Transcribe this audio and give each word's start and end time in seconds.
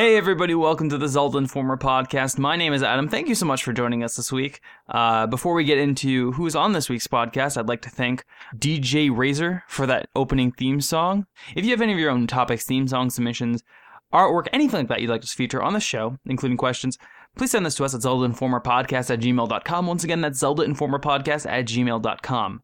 Hey, 0.00 0.16
everybody, 0.16 0.54
welcome 0.54 0.88
to 0.88 0.96
the 0.96 1.08
Zelda 1.08 1.36
Informer 1.36 1.76
podcast. 1.76 2.38
My 2.38 2.56
name 2.56 2.72
is 2.72 2.82
Adam. 2.82 3.06
Thank 3.06 3.28
you 3.28 3.34
so 3.34 3.44
much 3.44 3.62
for 3.62 3.74
joining 3.74 4.02
us 4.02 4.16
this 4.16 4.32
week. 4.32 4.62
Uh, 4.88 5.26
before 5.26 5.52
we 5.52 5.62
get 5.62 5.76
into 5.76 6.32
who's 6.32 6.56
on 6.56 6.72
this 6.72 6.88
week's 6.88 7.06
podcast, 7.06 7.58
I'd 7.58 7.68
like 7.68 7.82
to 7.82 7.90
thank 7.90 8.24
DJ 8.56 9.14
Razor 9.14 9.62
for 9.68 9.84
that 9.84 10.08
opening 10.16 10.52
theme 10.52 10.80
song. 10.80 11.26
If 11.54 11.66
you 11.66 11.72
have 11.72 11.82
any 11.82 11.92
of 11.92 11.98
your 11.98 12.10
own 12.10 12.26
topics, 12.26 12.64
theme 12.64 12.88
song 12.88 13.10
submissions, 13.10 13.62
artwork, 14.10 14.46
anything 14.54 14.80
like 14.80 14.88
that 14.88 15.02
you'd 15.02 15.10
like 15.10 15.20
to 15.20 15.26
feature 15.26 15.62
on 15.62 15.74
the 15.74 15.80
show, 15.80 16.16
including 16.24 16.56
questions, 16.56 16.96
please 17.36 17.50
send 17.50 17.66
this 17.66 17.74
to 17.74 17.84
us 17.84 17.94
at 17.94 18.00
ZeldaInformerPodcast 18.00 19.10
at 19.10 19.20
gmail.com. 19.20 19.86
Once 19.86 20.02
again, 20.02 20.22
that's 20.22 20.42
ZeldaInformerPodcast 20.42 21.44
at 21.44 21.66
gmail.com. 21.66 22.62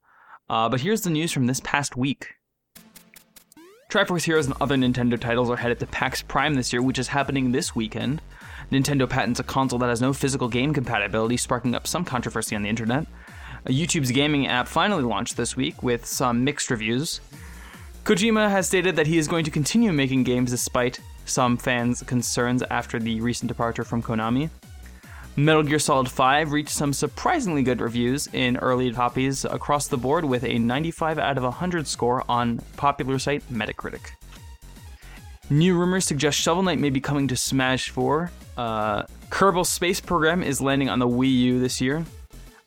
Uh, 0.49 0.69
but 0.71 0.81
here's 0.81 1.03
the 1.03 1.11
news 1.11 1.33
from 1.33 1.45
this 1.45 1.61
past 1.61 1.99
week. 1.99 2.36
Triforce 3.89 4.25
Heroes 4.25 4.47
and 4.47 4.57
other 4.61 4.75
Nintendo 4.75 5.19
titles 5.19 5.49
are 5.49 5.57
headed 5.57 5.79
to 5.79 5.87
PAX 5.87 6.21
Prime 6.21 6.55
this 6.55 6.73
year, 6.73 6.83
which 6.83 6.99
is 6.99 7.07
happening 7.07 7.53
this 7.53 7.77
weekend. 7.77 8.21
Nintendo 8.73 9.09
patents 9.09 9.39
a 9.39 9.45
console 9.45 9.79
that 9.79 9.89
has 9.89 10.01
no 10.01 10.13
physical 10.13 10.49
game 10.49 10.75
compatibility, 10.75 11.37
sparking 11.37 11.73
up 11.73 11.87
some 11.87 12.05
controversy 12.05 12.57
on 12.57 12.63
the 12.63 12.69
internet. 12.69 13.07
YouTube's 13.67 14.11
gaming 14.11 14.49
app 14.49 14.67
finally 14.67 15.05
launched 15.05 15.37
this 15.37 15.57
week 15.57 15.85
with 15.85 16.05
some 16.05 16.43
mixed 16.43 16.69
reviews. 16.69 17.21
Kojima 18.03 18.51
has 18.51 18.67
stated 18.67 18.97
that 18.97 19.07
he 19.07 19.19
is 19.19 19.29
going 19.29 19.45
to 19.45 19.53
continue 19.53 19.93
making 19.93 20.25
games 20.25 20.51
despite 20.51 20.99
some 21.25 21.57
fans' 21.57 22.03
concerns 22.03 22.65
after 22.65 22.99
the 22.99 23.21
recent 23.21 23.47
departure 23.47 23.85
from 23.85 24.03
Konami. 24.03 24.51
Metal 25.39 25.63
Gear 25.63 25.79
Solid 25.79 26.11
5 26.11 26.53
reached 26.53 26.71
some 26.71 26.95
surprisingly 26.95 27.63
good 27.63 27.83
reviews 27.83 28.27
in 28.33 28.57
early 28.57 28.91
copies 28.91 29.45
across 29.45 29.87
the 29.87 29.99
board 29.99 30.25
with 30.25 30.45
a 30.45 30.59
95 30.59 31.19
out 31.19 31.37
of 31.37 31.45
100 31.45 31.87
score 31.87 32.25
on 32.27 32.59
popular 32.79 33.19
site 33.19 33.43
Metacritic. 33.53 34.13
New 35.51 35.79
rumors 35.79 36.07
suggest 36.07 36.39
Shovel 36.39 36.63
Knight 36.63 36.79
may 36.79 36.89
be 36.89 37.03
coming 37.03 37.29
to 37.29 37.37
Smash 37.37 37.91
4. 37.91 38.31
Uh, 38.57 39.03
Kerbal 39.29 39.67
Space 39.67 40.01
Program 40.01 40.43
is 40.43 40.63
landing 40.63 40.89
on 40.89 41.01
the 41.01 41.07
Wii 41.07 41.31
U 41.31 41.61
this 41.61 41.83
year. 41.83 42.07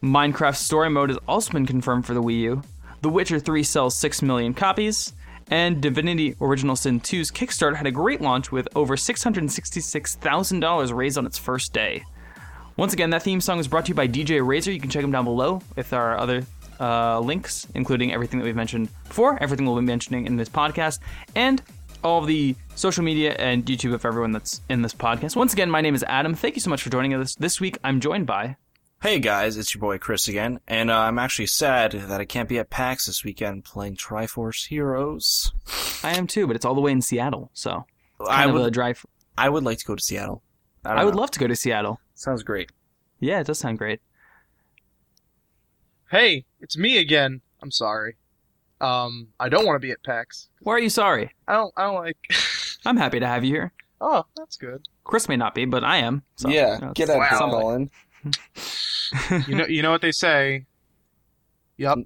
Minecraft 0.03 0.55
Story 0.55 0.91
Mode 0.91 1.09
has 1.09 1.17
also 1.27 1.51
been 1.51 1.65
confirmed 1.65 2.05
for 2.05 2.13
the 2.13 2.21
Wii 2.21 2.41
U. 2.41 2.61
The 3.01 3.09
Witcher 3.09 3.39
3 3.39 3.63
sells 3.63 3.97
6 3.97 4.21
million 4.21 4.53
copies. 4.53 5.13
And 5.49 5.81
Divinity 5.81 6.35
Original 6.39 6.75
Sin 6.75 7.01
2's 7.01 7.31
Kickstarter 7.31 7.75
had 7.75 7.87
a 7.87 7.91
great 7.91 8.21
launch 8.21 8.51
with 8.51 8.67
over 8.75 8.95
$666,000 8.95 10.93
raised 10.93 11.17
on 11.17 11.25
its 11.25 11.39
first 11.39 11.73
day. 11.73 12.03
Once 12.79 12.93
again, 12.93 13.09
that 13.09 13.21
theme 13.21 13.41
song 13.41 13.59
is 13.59 13.67
brought 13.67 13.83
to 13.83 13.89
you 13.89 13.93
by 13.93 14.07
DJ 14.07 14.41
Razor. 14.41 14.71
You 14.71 14.79
can 14.79 14.89
check 14.89 15.03
him 15.03 15.11
down 15.11 15.25
below 15.25 15.61
with 15.75 15.91
our 15.91 16.17
other 16.17 16.45
uh, 16.79 17.19
links, 17.19 17.67
including 17.75 18.13
everything 18.13 18.39
that 18.39 18.45
we've 18.45 18.55
mentioned 18.55 18.87
before, 19.05 19.37
everything 19.43 19.65
we'll 19.65 19.75
be 19.75 19.81
mentioning 19.81 20.25
in 20.25 20.37
this 20.37 20.47
podcast, 20.47 20.99
and 21.35 21.61
all 22.05 22.21
of 22.21 22.27
the 22.27 22.55
social 22.75 23.03
media 23.03 23.35
and 23.37 23.65
YouTube 23.65 23.93
of 23.93 24.05
everyone 24.05 24.31
that's 24.31 24.61
in 24.69 24.81
this 24.81 24.93
podcast. 24.93 25.35
Once 25.35 25.51
again, 25.51 25.69
my 25.69 25.81
name 25.81 25.93
is 25.93 26.05
Adam. 26.07 26.33
Thank 26.33 26.55
you 26.55 26.61
so 26.61 26.69
much 26.69 26.81
for 26.81 26.89
joining 26.89 27.13
us. 27.13 27.35
This 27.35 27.59
week, 27.59 27.77
I'm 27.83 27.99
joined 27.99 28.25
by. 28.25 28.55
Hey 29.01 29.19
guys, 29.19 29.57
it's 29.57 29.75
your 29.75 29.81
boy 29.81 29.97
Chris 29.97 30.29
again, 30.29 30.61
and 30.65 30.89
uh, 30.89 30.99
I'm 30.99 31.19
actually 31.19 31.47
sad 31.47 31.91
that 31.91 32.21
I 32.21 32.25
can't 32.25 32.47
be 32.47 32.59
at 32.59 32.69
PAX 32.69 33.07
this 33.07 33.25
weekend 33.25 33.65
playing 33.65 33.97
Triforce 33.97 34.67
Heroes. 34.67 35.51
I 36.01 36.17
am 36.17 36.27
too, 36.27 36.47
but 36.47 36.55
it's 36.55 36.63
all 36.63 36.75
the 36.75 36.81
way 36.81 36.93
in 36.93 37.01
Seattle, 37.01 37.51
so 37.53 37.85
I 38.25 38.47
would, 38.47 38.65
a 38.65 38.71
drive. 38.71 39.05
I 39.37 39.49
would 39.49 39.65
like 39.65 39.79
to 39.79 39.85
go 39.85 39.95
to 39.95 40.01
Seattle. 40.01 40.43
I, 40.85 40.93
I 40.93 41.03
would 41.03 41.15
love 41.15 41.31
to 41.31 41.39
go 41.39 41.47
to 41.47 41.57
Seattle. 41.57 41.99
Sounds 42.19 42.43
great. 42.43 42.69
Yeah, 43.21 43.39
it 43.39 43.47
does 43.47 43.59
sound 43.59 43.77
great. 43.77 44.01
Hey, 46.11 46.43
it's 46.59 46.77
me 46.77 46.97
again. 46.97 47.39
I'm 47.63 47.71
sorry. 47.71 48.17
Um, 48.81 49.29
I 49.39 49.47
don't 49.47 49.65
want 49.65 49.75
to 49.75 49.79
be 49.79 49.91
at 49.91 50.03
PAX. 50.03 50.49
Why 50.59 50.73
are 50.73 50.79
you 50.79 50.89
sorry? 50.89 51.31
I 51.47 51.53
don't. 51.53 51.73
I 51.77 51.83
don't 51.83 51.95
like. 51.95 52.17
I'm 52.85 52.97
happy 52.97 53.21
to 53.21 53.25
have 53.27 53.45
you 53.45 53.51
here. 53.53 53.71
oh, 54.01 54.25
that's 54.35 54.57
good. 54.57 54.85
Chris 55.05 55.29
may 55.29 55.37
not 55.37 55.55
be, 55.55 55.63
but 55.63 55.85
I 55.85 55.97
am. 55.97 56.23
So, 56.35 56.49
yeah, 56.49 56.75
you 56.75 56.81
know, 56.87 56.91
get 56.93 57.03
it's 57.09 57.13
that 57.13 57.39
Wow. 57.41 57.51
ball 57.51 57.73
in. 57.75 57.89
You 59.47 59.55
know. 59.55 59.65
You 59.67 59.81
know 59.81 59.91
what 59.91 60.01
they 60.01 60.11
say. 60.11 60.65
Yep. 61.77 61.99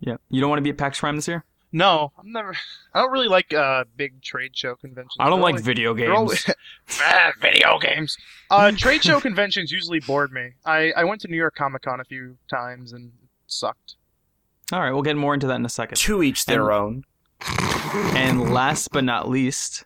Yeah. 0.00 0.16
You 0.28 0.42
don't 0.42 0.50
want 0.50 0.58
to 0.58 0.62
be 0.62 0.68
at 0.68 0.76
PAX 0.76 1.00
Prime 1.00 1.16
this 1.16 1.26
year? 1.26 1.46
No, 1.76 2.12
I'm 2.16 2.30
never. 2.30 2.54
I 2.94 3.00
don't 3.00 3.10
really 3.10 3.26
like 3.26 3.52
uh 3.52 3.82
big 3.96 4.22
trade 4.22 4.56
show 4.56 4.76
conventions. 4.76 5.16
I 5.18 5.28
don't 5.28 5.40
They're 5.40 5.52
like 5.54 5.60
video 5.62 5.92
they're 5.92 6.14
always- 6.14 6.44
games. 6.44 6.56
Ah, 7.00 7.32
video 7.40 7.78
games. 7.80 8.16
Uh, 8.48 8.70
trade 8.70 9.02
show 9.02 9.20
conventions 9.20 9.72
usually 9.72 9.98
bored 9.98 10.32
me. 10.32 10.52
I 10.64 10.92
I 10.96 11.02
went 11.02 11.20
to 11.22 11.28
New 11.28 11.36
York 11.36 11.56
Comic 11.56 11.82
Con 11.82 11.98
a 12.00 12.04
few 12.04 12.36
times 12.48 12.92
and 12.92 13.08
it 13.08 13.28
sucked. 13.48 13.96
All 14.72 14.80
right, 14.80 14.92
we'll 14.92 15.02
get 15.02 15.16
more 15.16 15.34
into 15.34 15.48
that 15.48 15.56
in 15.56 15.64
a 15.64 15.68
second. 15.68 15.96
To 15.96 16.22
each 16.22 16.46
their 16.46 16.70
And- 16.70 16.80
own. 16.80 17.04
And 18.16 18.54
last 18.54 18.92
but 18.92 19.02
not 19.02 19.28
least, 19.28 19.84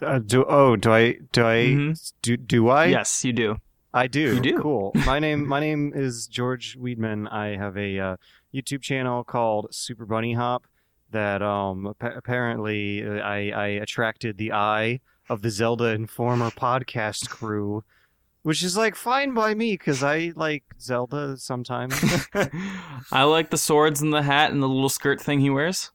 Uh, 0.00 0.18
do 0.20 0.44
oh 0.48 0.76
do 0.76 0.92
I 0.92 1.12
do 1.32 1.44
I 1.44 1.56
Mhm. 1.66 2.12
do 2.22 2.36
do 2.38 2.68
I 2.70 2.86
yes, 2.86 3.22
you 3.24 3.32
do. 3.34 3.58
I 3.94 4.06
do 4.06 4.34
You 4.36 4.40
do. 4.40 4.58
cool 4.58 4.92
my 5.06 5.18
name 5.18 5.46
my 5.46 5.60
name 5.60 5.92
is 5.94 6.26
George 6.26 6.78
Weidman 6.78 7.30
I 7.32 7.56
have 7.56 7.76
a 7.76 7.98
uh, 7.98 8.16
YouTube 8.54 8.82
channel 8.82 9.22
called 9.24 9.68
Super 9.74 10.06
Bunny 10.06 10.32
Hop 10.34 10.66
that 11.10 11.42
um 11.42 11.86
appa- 11.88 12.16
apparently 12.16 13.06
uh, 13.06 13.14
I 13.20 13.50
I 13.50 13.66
attracted 13.84 14.38
the 14.38 14.52
eye 14.52 15.00
of 15.28 15.42
the 15.42 15.50
Zelda 15.50 15.86
Informer 15.86 16.50
podcast 16.50 17.28
crew 17.28 17.84
which 18.42 18.62
is 18.64 18.76
like 18.76 18.96
fine 18.96 19.34
by 19.34 19.54
me 19.54 19.72
because 19.74 20.02
I 20.02 20.32
like 20.36 20.64
Zelda 20.80 21.36
sometimes 21.36 21.94
I 23.12 23.24
like 23.24 23.50
the 23.50 23.58
swords 23.58 24.00
and 24.00 24.12
the 24.12 24.22
hat 24.22 24.50
and 24.52 24.62
the 24.62 24.68
little 24.68 24.88
skirt 24.88 25.20
thing 25.20 25.40
he 25.40 25.50
wears. 25.50 25.90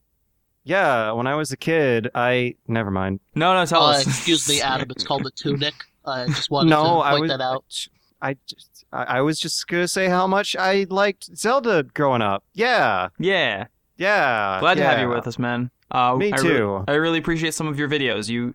yeah 0.63 1.11
when 1.11 1.25
I 1.27 1.35
was 1.35 1.51
a 1.51 1.57
kid 1.57 2.09
I 2.13 2.55
never 2.67 2.91
mind 2.91 3.19
No, 3.35 3.53
no, 3.53 3.65
tell 3.65 3.83
Uh, 3.83 3.93
us. 3.97 4.05
excuse 4.07 4.47
me, 4.47 4.61
Adam. 4.61 4.89
It's 4.91 5.03
called 5.03 5.25
a 5.25 5.31
tunic. 5.35 5.73
I 6.07 6.27
just 6.27 6.49
wanted 6.49 6.69
no 6.71 6.83
to 6.83 6.89
I 6.99 7.19
was 7.19 7.29
that 7.29 7.41
out. 7.41 7.87
I 8.21 8.35
just 8.47 8.85
I 8.91 9.03
I 9.03 9.21
was 9.21 9.39
just 9.39 9.67
gonna 9.67 9.87
say 9.87 10.07
how 10.07 10.25
much 10.27 10.55
I 10.55 10.85
liked 10.89 11.35
Zelda 11.37 11.83
growing 11.83 12.21
up. 12.21 12.43
Yeah, 12.53 13.09
yeah, 13.19 13.65
yeah. 13.97 14.59
glad 14.59 14.75
to 14.75 14.83
have 14.83 14.99
you 14.99 15.09
with 15.09 15.27
us, 15.27 15.37
man. 15.37 15.69
Uh, 15.91 16.15
Me 16.15 16.31
I 16.33 16.37
re- 16.37 16.41
too. 16.41 16.83
I 16.87 16.93
really 16.95 17.19
appreciate 17.19 17.53
some 17.53 17.67
of 17.67 17.77
your 17.79 17.87
videos. 17.87 18.27
You, 18.27 18.53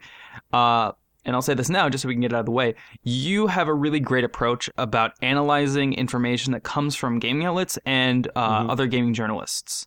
uh, 0.52 0.92
and 1.24 1.34
I'll 1.36 1.40
say 1.42 1.54
this 1.54 1.70
now, 1.70 1.88
just 1.88 2.02
so 2.02 2.08
we 2.08 2.14
can 2.14 2.20
get 2.20 2.32
it 2.32 2.34
out 2.34 2.40
of 2.40 2.46
the 2.46 2.52
way. 2.52 2.74
You 3.04 3.46
have 3.46 3.68
a 3.68 3.74
really 3.74 4.00
great 4.00 4.24
approach 4.24 4.68
about 4.76 5.12
analyzing 5.22 5.92
information 5.94 6.52
that 6.52 6.62
comes 6.64 6.94
from 6.96 7.18
gaming 7.20 7.46
outlets 7.46 7.78
and 7.86 8.28
uh, 8.34 8.64
Mhm. 8.64 8.70
other 8.70 8.86
gaming 8.86 9.14
journalists. 9.14 9.86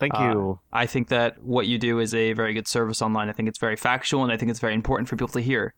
Thank 0.00 0.14
Uh, 0.14 0.22
you. 0.22 0.60
I 0.72 0.86
think 0.86 1.08
that 1.08 1.42
what 1.42 1.66
you 1.66 1.78
do 1.78 1.98
is 2.00 2.12
a 2.14 2.32
very 2.32 2.54
good 2.54 2.66
service 2.66 3.00
online. 3.02 3.28
I 3.28 3.32
think 3.32 3.48
it's 3.48 3.58
very 3.58 3.76
factual, 3.76 4.22
and 4.24 4.32
I 4.32 4.36
think 4.36 4.50
it's 4.50 4.60
very 4.60 4.74
important 4.74 5.08
for 5.08 5.16
people 5.16 5.28
to 5.28 5.40
hear. 5.40 5.74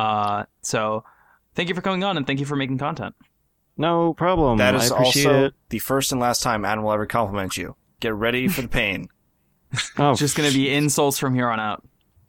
Uh, 0.00 0.44
so, 0.62 1.04
thank 1.54 1.68
you 1.68 1.74
for 1.74 1.80
coming 1.82 2.02
on, 2.04 2.16
and 2.16 2.26
thank 2.26 2.40
you 2.40 2.46
for 2.46 2.56
making 2.56 2.78
content. 2.78 3.14
No 3.76 4.14
problem. 4.14 4.58
That 4.58 4.74
is 4.74 4.90
I 4.90 4.96
appreciate 4.96 5.26
also 5.26 5.44
it. 5.46 5.54
the 5.70 5.78
first 5.78 6.12
and 6.12 6.20
last 6.20 6.42
time 6.42 6.64
Adam 6.64 6.84
will 6.84 6.92
ever 6.92 7.06
compliment 7.06 7.56
you. 7.56 7.76
Get 8.00 8.14
ready 8.14 8.48
for 8.48 8.62
the 8.62 8.68
pain. 8.68 9.08
Oh, 9.98 10.10
It's 10.10 10.18
just 10.20 10.36
going 10.36 10.48
to 10.50 10.54
be 10.54 10.68
insults 10.68 11.16
from 11.18 11.32
here 11.34 11.48
on 11.48 11.60
out. 11.60 11.86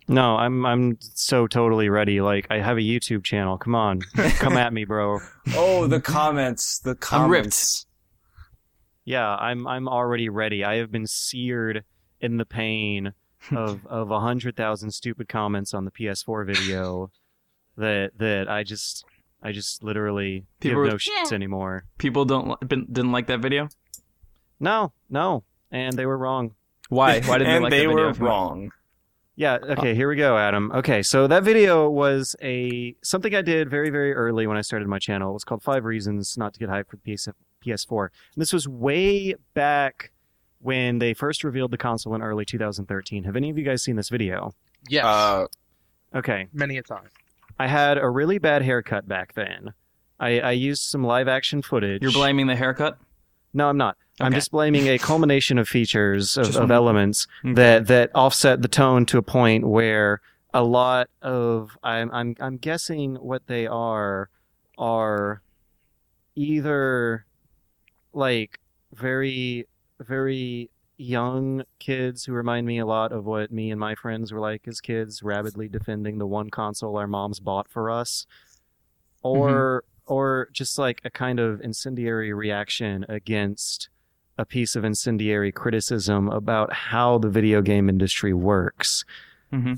no. 0.08 0.36
I'm 0.38 0.64
I'm 0.64 0.98
so 1.02 1.48
totally 1.48 1.90
ready. 1.90 2.22
Like 2.22 2.46
I 2.52 2.60
have 2.60 2.78
a 2.78 2.82
YouTube 2.82 3.24
channel. 3.24 3.58
Come 3.58 3.74
on, 3.74 4.02
come 4.38 4.58
at 4.58 4.72
me, 4.74 4.86
bro. 4.86 5.20
oh, 5.56 5.88
the 5.88 6.00
comments. 6.00 6.78
The 6.80 6.94
comments. 6.94 7.26
I'm 7.26 7.32
ripped. 7.32 7.86
Yeah, 9.06 9.28
I'm 9.36 9.66
I'm 9.66 9.88
already 9.88 10.30
ready. 10.30 10.64
I 10.64 10.76
have 10.76 10.92
been 10.92 11.08
seared 11.08 11.84
in 12.20 12.38
the 12.38 12.46
pain 12.46 13.14
of 13.52 13.86
of 13.88 14.12
a 14.12 14.20
hundred 14.20 14.56
thousand 14.56 14.92
stupid 14.92 15.28
comments 15.28 15.74
on 15.74 15.86
the 15.86 15.92
PS4 15.92 16.46
video 16.46 17.10
that 17.78 18.12
that 18.18 18.50
I 18.50 18.64
just 18.64 19.06
I 19.44 19.52
just 19.52 19.84
literally 19.84 20.46
People- 20.60 20.84
give 20.84 20.94
no 20.94 20.98
shits 20.98 21.32
anymore. 21.34 21.86
People 21.98 22.26
don't 22.26 22.60
been- 22.68 22.88
didn't 22.92 23.12
like 23.12 23.28
that 23.28 23.40
video. 23.40 23.70
No, 24.60 24.94
no, 25.10 25.44
and 25.72 25.94
they 25.98 26.06
were 26.06 26.18
wrong. 26.18 26.54
Why? 26.90 27.22
Why 27.22 27.38
didn't 27.40 27.54
and 27.54 27.58
they 27.58 27.60
like 27.64 27.72
they 27.72 27.78
that 27.80 27.88
video? 27.90 28.04
were 28.06 28.10
if 28.10 28.20
you- 28.20 28.26
wrong. 28.26 28.72
Yeah, 29.36 29.58
okay, 29.64 29.96
here 29.96 30.08
we 30.08 30.18
go, 30.18 30.38
Adam. 30.38 30.72
Okay, 30.72 31.02
so 31.02 31.26
that 31.26 31.44
video 31.44 31.90
was 31.90 32.36
a 32.44 32.96
something 33.02 33.34
I 33.34 33.42
did 33.42 33.70
very, 33.72 33.90
very 33.90 34.14
early 34.14 34.46
when 34.46 34.58
I 34.58 34.62
started 34.62 34.88
my 34.88 35.00
channel. 35.00 35.32
It 35.32 35.34
was 35.34 35.44
called 35.44 35.64
Five 35.64 35.84
Reasons 35.86 36.38
Not 36.38 36.54
to 36.54 36.60
Get 36.60 36.70
Hyped 36.70 36.90
for 36.90 36.98
the 36.98 37.16
PS- 37.16 37.30
PS4. 37.66 38.10
And 38.36 38.42
this 38.42 38.54
was 38.54 38.68
way 38.68 39.34
back 39.56 40.12
when 40.60 41.00
they 41.00 41.16
first 41.16 41.44
revealed 41.44 41.72
the 41.72 41.78
console 41.78 42.14
in 42.14 42.22
early 42.22 42.46
2013. 42.46 43.24
Have 43.24 43.36
any 43.36 43.50
of 43.50 43.58
you 43.58 43.64
guys 43.64 43.82
seen 43.82 43.96
this 43.96 44.10
video? 44.10 44.54
Yes, 44.90 45.06
Uh, 45.06 45.46
Okay. 46.14 46.48
many 46.54 46.78
a 46.78 46.84
time. 46.84 47.08
I 47.62 47.68
had 47.68 48.00
a 48.00 48.10
really 48.10 48.40
bad 48.40 48.64
haircut 48.64 49.08
back 49.08 49.34
then. 49.36 49.74
I, 50.20 50.40
I 50.40 50.52
used 50.52 50.82
some 50.82 51.04
live 51.04 51.28
action 51.28 51.62
footage. 51.62 52.02
You're 52.02 52.12
blaming 52.12 52.48
the 52.48 52.56
haircut? 52.56 52.98
No, 53.54 53.70
I'm 53.70 53.78
not. 53.78 53.98
I'm 54.20 54.28
Okay. 54.28 54.38
just 54.38 54.50
blaming 54.50 54.88
a 54.88 54.98
culmination 54.98 55.60
of 55.60 55.68
features 55.70 56.38
of, 56.38 56.46
Just 56.48 56.58
of 56.58 56.72
elements 56.72 57.28
that 57.44 57.86
that 57.88 58.10
offset 58.16 58.64
the 58.64 58.68
tone 58.68 59.06
to 59.08 59.20
a 59.20 59.22
point 59.22 59.68
where 59.68 60.22
a 60.56 60.64
lot 60.64 61.08
of 61.22 61.78
I'm 61.84 62.10
I'm 62.12 62.36
I'm 62.40 62.58
guessing 62.58 63.16
what 63.16 63.46
they 63.46 63.68
are 63.68 64.30
are 64.80 65.42
either 66.36 67.26
like 68.14 68.60
very 68.94 69.68
very 70.00 70.70
young 71.02 71.64
kids 71.80 72.26
who 72.26 72.34
remind 72.34 72.68
me 72.68 72.80
a 72.80 72.86
lot 72.86 73.12
of 73.12 73.26
what 73.26 73.52
me 73.52 73.72
and 73.72 73.80
my 73.80 73.96
friends 73.96 74.32
were 74.32 74.40
like 74.40 74.68
as 74.68 74.82
kids, 74.82 75.24
rabidly 75.24 75.68
defending 75.68 76.18
the 76.18 76.28
one 76.28 76.50
console 76.50 76.98
our 76.98 77.08
moms 77.08 77.40
bought 77.40 77.70
for 77.70 77.90
us, 77.90 78.26
or 79.24 79.84
or 80.06 80.50
just 80.52 80.78
like 80.78 81.02
a 81.04 81.10
kind 81.10 81.40
of 81.40 81.62
incendiary 81.62 82.34
reaction 82.34 83.06
against 83.08 83.90
a 84.38 84.46
piece 84.46 84.76
of 84.76 84.84
incendiary 84.84 85.52
criticism 85.52 86.28
about 86.30 86.74
how 86.74 87.18
the 87.18 87.30
video 87.30 87.62
game 87.62 87.90
industry 87.90 88.34
works. 88.34 89.06
hmm 89.52 89.74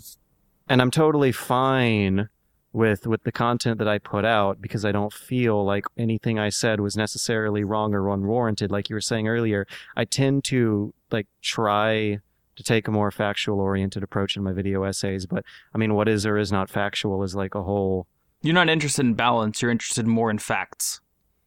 And 0.67 0.81
I'm 0.81 0.91
totally 0.91 1.31
fine 1.31 2.29
with 2.73 3.05
with 3.05 3.23
the 3.23 3.31
content 3.31 3.77
that 3.77 3.87
I 3.87 3.99
put 3.99 4.25
out 4.25 4.61
because 4.61 4.83
I 4.83 4.91
don't 4.91 5.13
feel 5.13 5.63
like 5.63 5.85
anything 5.97 6.39
I 6.39 6.49
said 6.49 6.79
was 6.79 6.97
necessarily 6.97 7.63
wrong 7.63 7.93
or 7.93 8.09
unwarranted. 8.09 8.71
Like 8.71 8.89
you 8.89 8.95
were 8.95 9.01
saying 9.01 9.27
earlier, 9.27 9.67
I 9.95 10.05
tend 10.05 10.43
to 10.45 10.93
like 11.13 11.27
try 11.41 12.19
to 12.55 12.63
take 12.63 12.87
a 12.87 12.91
more 12.91 13.09
factual 13.11 13.59
oriented 13.59 14.03
approach 14.03 14.35
in 14.37 14.43
my 14.43 14.51
video 14.51 14.83
essays. 14.83 15.25
But 15.25 15.45
I 15.73 15.77
mean, 15.77 15.93
what 15.93 16.07
is 16.07 16.25
or 16.25 16.37
is 16.37 16.51
not 16.51 16.69
factual 16.69 17.23
is 17.23 17.35
like 17.35 17.55
a 17.55 17.63
whole. 17.63 18.07
You're 18.41 18.53
not 18.53 18.69
interested 18.69 19.05
in 19.05 19.13
balance. 19.13 19.61
You're 19.61 19.71
interested 19.71 20.05
more 20.05 20.29
in 20.29 20.37
facts. 20.39 20.99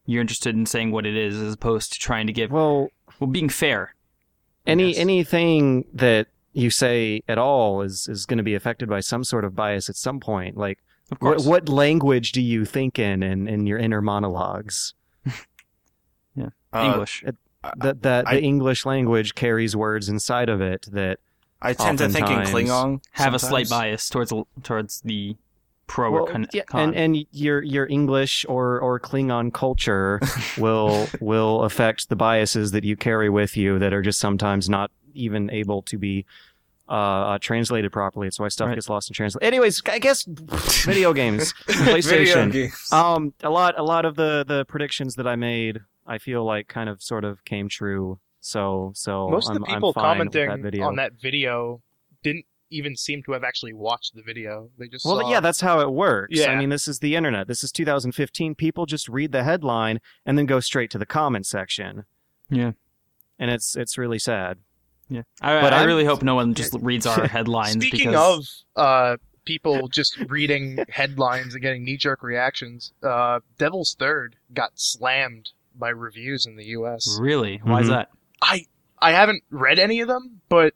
You're 0.07 0.21
interested 0.23 0.55
in 0.55 0.65
saying 0.67 0.93
what 0.93 1.05
it 1.05 1.17
is 1.17 1.37
as 1.37 1.53
opposed 1.55 1.93
to 1.93 1.99
trying 1.99 2.27
to 2.29 2.33
give 2.33 2.51
Well, 2.53 2.89
well 3.21 3.29
being 3.29 3.49
fair. 3.51 3.95
I 4.67 4.71
any 4.71 4.93
guess. 4.93 5.01
anything 5.01 5.85
that 5.93 6.29
you 6.53 6.71
say 6.71 7.21
at 7.29 7.37
all 7.39 7.83
is 7.83 8.09
is 8.09 8.25
going 8.25 8.39
to 8.39 8.45
be 8.45 8.55
affected 8.55 8.89
by 8.89 9.01
some 9.01 9.25
sort 9.25 9.45
of 9.45 9.55
bias 9.55 9.89
at 9.91 9.97
some 9.97 10.21
point. 10.21 10.57
Like, 10.57 10.79
Of 11.13 11.19
what, 11.21 11.37
course. 11.37 11.47
what 11.47 11.69
language 11.69 12.33
do 12.33 12.41
you 12.41 12.65
think 12.65 12.99
in 12.99 13.23
in, 13.23 13.47
in 13.47 13.67
your 13.67 13.79
inner 13.79 14.01
monologues? 14.01 14.95
Uh, 16.73 16.83
English. 16.93 17.25
That 17.79 18.03
that 18.03 18.29
I- 18.29 18.37
the 18.37 18.43
English 18.43 18.87
language 18.87 19.35
carries 19.35 19.75
words 19.77 20.09
inside 20.09 20.49
of 20.49 20.61
it 20.61 20.87
that 20.93 21.19
I 21.63 21.73
tend 21.73 21.99
to 21.99 22.09
think 22.09 22.27
in 22.29 22.39
Oftentimes 22.39 22.71
Klingon. 22.71 23.03
Have 23.13 23.35
a 23.35 23.39
slight 23.39 23.69
bias 23.69 24.09
towards 24.09 24.33
towards 24.63 25.01
the 25.01 25.37
pro 25.87 26.11
well, 26.11 26.23
or 26.25 26.27
con. 26.27 26.47
yeah, 26.53 26.65
con. 26.65 26.81
and 26.81 26.95
and 26.97 27.27
your 27.33 27.63
your 27.63 27.87
English 27.89 28.45
or 28.49 28.79
or 28.81 28.99
Klingon 29.01 29.53
culture 29.53 30.21
will 30.59 31.07
will 31.21 31.63
affect 31.63 32.09
the 32.09 32.17
biases 32.17 32.73
that 32.73 32.85
you 32.85 32.97
carry 32.97 33.31
with 33.31 33.57
you 33.57 33.79
that 33.79 33.93
are 33.93 34.03
just 34.03 34.19
sometimes 34.19 34.69
not 34.69 34.91
even 35.15 35.51
able 35.51 35.81
to 35.83 35.97
be 35.97 36.27
uh, 36.89 36.93
uh 36.93 37.39
translated 37.39 37.91
properly. 37.91 38.27
It's 38.29 38.39
why 38.39 38.49
stuff 38.49 38.69
Right. 38.69 38.75
gets 38.75 38.89
lost 38.89 39.09
in 39.11 39.15
translation. 39.15 39.45
Anyways, 39.47 39.81
I 39.87 39.99
guess 39.99 40.25
video 40.25 41.13
games, 41.13 41.53
Video 41.67 41.95
PlayStation. 41.97 42.53
games. 42.53 42.93
Um, 42.93 43.33
a 43.43 43.51
lot, 43.51 43.79
a 43.79 43.83
lot 43.83 44.05
of 44.05 44.15
the 44.17 44.45
the 44.47 44.65
predictions 44.67 45.15
that 45.17 45.27
I 45.27 45.37
made, 45.37 45.81
I 46.07 46.19
feel 46.19 46.45
like 46.45 46.69
kind 46.69 46.89
of 46.89 47.03
sort 47.03 47.25
of 47.25 47.45
came 47.45 47.69
true. 47.69 48.19
So, 48.41 48.93
so 48.95 49.29
Most 49.29 49.49
I'm, 49.51 49.57
of 49.57 49.63
the 49.63 49.67
people 49.67 49.93
commenting 49.93 50.49
that 50.49 50.61
video. 50.61 50.87
on 50.87 50.97
that 50.97 51.13
video 51.21 51.83
didn't 52.23 52.45
even 52.71 52.97
seem 52.97 53.23
to 53.25 53.33
have 53.33 53.43
actually 53.45 53.73
watched 53.73 54.15
the 54.15 54.23
video. 54.23 54.71
They 54.79 54.89
just 54.89 55.05
Well, 55.05 55.21
saw, 55.21 55.31
yeah, 55.31 55.41
that's 55.41 55.61
how 55.61 55.81
it 55.81 55.93
works. 55.93 56.37
Yeah. 56.39 56.51
I 56.51 56.57
mean, 56.57 56.69
this 56.69 56.87
is 56.89 56.99
the 57.01 57.15
internet. 57.17 57.49
This 57.49 57.63
is 57.65 57.73
2015. 57.73 58.55
People 58.55 58.87
just 58.87 59.09
read 59.09 59.33
the 59.33 59.43
headline 59.45 60.01
and 60.25 60.37
then 60.39 60.47
go 60.47 60.61
straight 60.61 60.91
to 60.93 60.99
the 60.99 61.07
comment 61.07 61.47
section. 61.47 62.05
Yeah. 62.51 62.73
And 63.39 63.51
it's 63.51 63.77
it's 63.77 63.99
really 63.99 64.19
sad. 64.19 64.59
yeah, 65.09 65.23
I, 65.41 65.61
but 65.61 65.73
I 65.73 65.79
I'm- 65.79 65.87
really 65.87 66.05
hope 66.05 66.23
no 66.23 66.35
one 66.37 66.55
just 66.55 66.75
reads 66.81 67.07
our 67.07 67.27
headlines. 67.27 67.73
Speaking 67.75 68.11
because, 68.11 68.65
of 68.77 68.83
uh, 68.83 69.17
people 69.45 69.89
just 69.89 70.17
reading 70.29 70.79
headlines 70.89 71.55
and 71.55 71.63
getting 71.63 71.85
knee-jerk 71.85 72.23
reactions, 72.23 72.93
uh, 73.03 73.41
Devil's 73.59 73.95
Third 73.99 74.37
got 74.55 74.71
slammed 74.75 75.51
by 75.79 75.89
reviews 75.91 76.47
in 76.47 76.57
the 76.57 76.65
U.S. 76.67 77.19
really, 77.21 77.61
why 77.63 77.81
is 77.81 77.87
Mhm. 77.87 77.91
that? 77.91 78.09
I 78.43 78.67
I 78.99 79.13
haven't 79.13 79.43
read 79.51 79.79
any 79.79 80.01
of 80.01 80.09
them, 80.09 80.41
but 80.49 80.75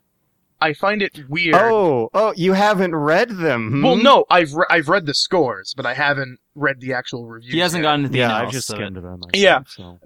I 0.59 0.73
find 0.73 1.01
it 1.01 1.27
weird. 1.27 1.55
Oh, 1.55 2.09
oh, 2.13 2.33
you 2.37 2.53
haven't 2.53 2.93
read 2.95 3.29
them? 3.29 3.71
hmm? 3.71 3.83
Well, 3.83 3.95
no, 3.95 4.25
I've 4.29 4.53
re- 4.53 4.65
I've 4.69 4.89
read 4.89 5.05
the 5.07 5.13
scores, 5.15 5.73
but 5.75 5.85
I 5.87 5.95
haven't 5.95 6.39
read 6.53 6.79
the 6.81 6.93
actual 6.93 7.25
reviews. 7.27 7.53
He 7.53 7.59
hasn't 7.59 7.81
yet. 7.81 7.89
gotten 7.89 8.03
to 8.03 8.09
the 8.09 8.17
Yeah, 8.19 8.27
I've 8.27 8.31
analysis 8.41 8.59
just 8.67 8.69
of 8.69 8.75
it. 8.75 8.83
skimmed 8.83 8.95
them. 8.97 9.19
myself, 9.21 9.29
Yeah. 9.33 9.59
So. 9.65 9.99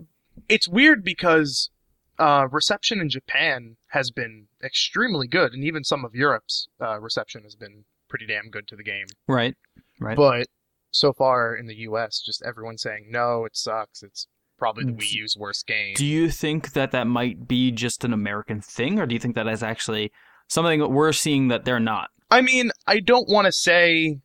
It's 0.48 0.68
weird 0.68 1.04
because 1.04 1.72
uh, 2.20 2.48
reception 2.52 3.02
in 3.02 3.10
Japan 3.10 3.76
has 3.88 4.12
been 4.12 4.48
extremely 4.64 5.28
good, 5.28 5.54
and 5.54 5.64
even 5.66 5.84
some 5.84 6.06
of 6.06 6.16
Europe's 6.16 6.70
uh, 6.80 7.00
reception 7.02 7.44
has 7.44 7.56
been 7.56 7.84
pretty 8.08 8.26
damn 8.26 8.50
good 8.50 8.68
to 8.70 8.76
the 8.78 8.84
game. 8.84 9.08
Right, 9.28 9.56
right. 10.00 10.16
But 10.16 10.48
so 10.92 11.12
far 11.12 11.54
in 11.54 11.68
the 11.68 11.76
U.S., 11.80 12.22
just 12.22 12.42
everyone 12.44 12.78
saying 12.78 13.08
no, 13.10 13.44
it 13.44 13.58
sucks. 13.58 14.02
It's 14.04 14.28
probably 14.66 14.86
the 14.86 14.92
D- 14.94 15.06
Wii 15.06 15.14
U's 15.22 15.38
worst 15.38 15.68
game. 15.68 15.94
Do 15.96 16.06
you 16.06 16.30
think 16.30 16.74
that 16.74 16.92
that 16.92 17.06
might 17.06 17.48
be 17.48 17.72
just 17.72 18.04
an 18.04 18.14
American 18.14 18.62
thing, 18.62 19.00
or 19.00 19.06
do 19.06 19.14
you 19.14 19.20
think 19.20 19.36
that 19.36 19.48
is 19.48 19.62
actually 19.62 20.12
something 20.48 20.80
that 20.80 20.90
we're 20.90 21.12
seeing 21.14 21.50
that 21.50 21.66
they're 21.66 21.80
not? 21.80 22.10
I 22.32 22.42
mean, 22.42 22.72
I 22.88 23.00
don't 23.00 23.30
want 23.30 23.46
to 23.46 23.52
say 23.52 24.20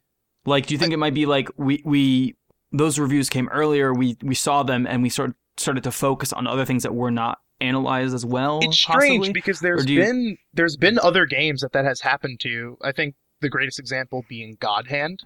Like, 0.46 0.66
do 0.66 0.74
you 0.74 0.78
think 0.78 0.92
it 0.92 0.96
might 0.98 1.14
be 1.14 1.26
like 1.26 1.48
we 1.56 1.82
we 1.84 2.36
those 2.72 2.98
reviews 2.98 3.28
came 3.28 3.48
earlier, 3.48 3.92
we 3.92 4.16
we 4.22 4.34
saw 4.34 4.62
them, 4.62 4.86
and 4.86 5.02
we 5.02 5.10
sort 5.10 5.34
started 5.58 5.84
to 5.84 5.92
focus 5.92 6.32
on 6.32 6.46
other 6.46 6.64
things 6.64 6.82
that 6.84 6.94
were 6.94 7.10
not 7.10 7.38
analyzed 7.60 8.14
as 8.14 8.24
well? 8.24 8.60
it's 8.62 8.78
strange 8.78 9.20
possibly? 9.20 9.32
because 9.32 9.60
there's 9.60 9.84
you- 9.86 10.00
been 10.00 10.38
there's 10.54 10.76
been 10.78 10.98
other 10.98 11.26
games 11.26 11.60
that 11.60 11.72
that 11.72 11.84
has 11.84 12.00
happened 12.00 12.40
to. 12.40 12.78
I 12.82 12.92
think 12.92 13.14
the 13.40 13.50
greatest 13.50 13.78
example 13.78 14.24
being 14.28 14.56
God 14.60 14.86
Hand. 14.88 15.22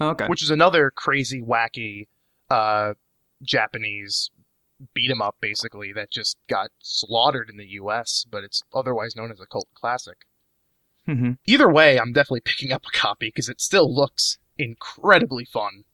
Okay. 0.00 0.26
which 0.28 0.42
is 0.42 0.50
another 0.50 0.90
crazy, 0.90 1.42
wacky 1.42 2.06
uh, 2.48 2.94
Japanese 3.42 4.30
beat 4.94 5.10
'em 5.10 5.20
up, 5.20 5.36
basically 5.40 5.92
that 5.92 6.10
just 6.10 6.38
got 6.48 6.70
slaughtered 6.80 7.50
in 7.50 7.56
the 7.58 7.66
U.S., 7.72 8.24
but 8.30 8.44
it's 8.44 8.62
otherwise 8.74 9.14
known 9.14 9.30
as 9.30 9.40
a 9.40 9.46
cult 9.46 9.68
classic. 9.74 10.18
hmm 11.06 11.32
Either 11.46 11.68
way, 11.70 11.98
I'm 11.98 12.12
definitely 12.12 12.40
picking 12.42 12.72
up 12.72 12.82
a 12.86 12.96
copy 12.96 13.28
because 13.28 13.48
it 13.48 13.60
still 13.60 13.92
looks 13.94 14.38
incredibly 14.58 15.44
fun, 15.44 15.84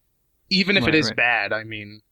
even 0.50 0.76
if 0.76 0.84
Right, 0.84 0.94
it 0.94 0.98
is 0.98 1.06
right. 1.08 1.16
bad. 1.16 1.52
I 1.52 1.64
mean, 1.64 2.02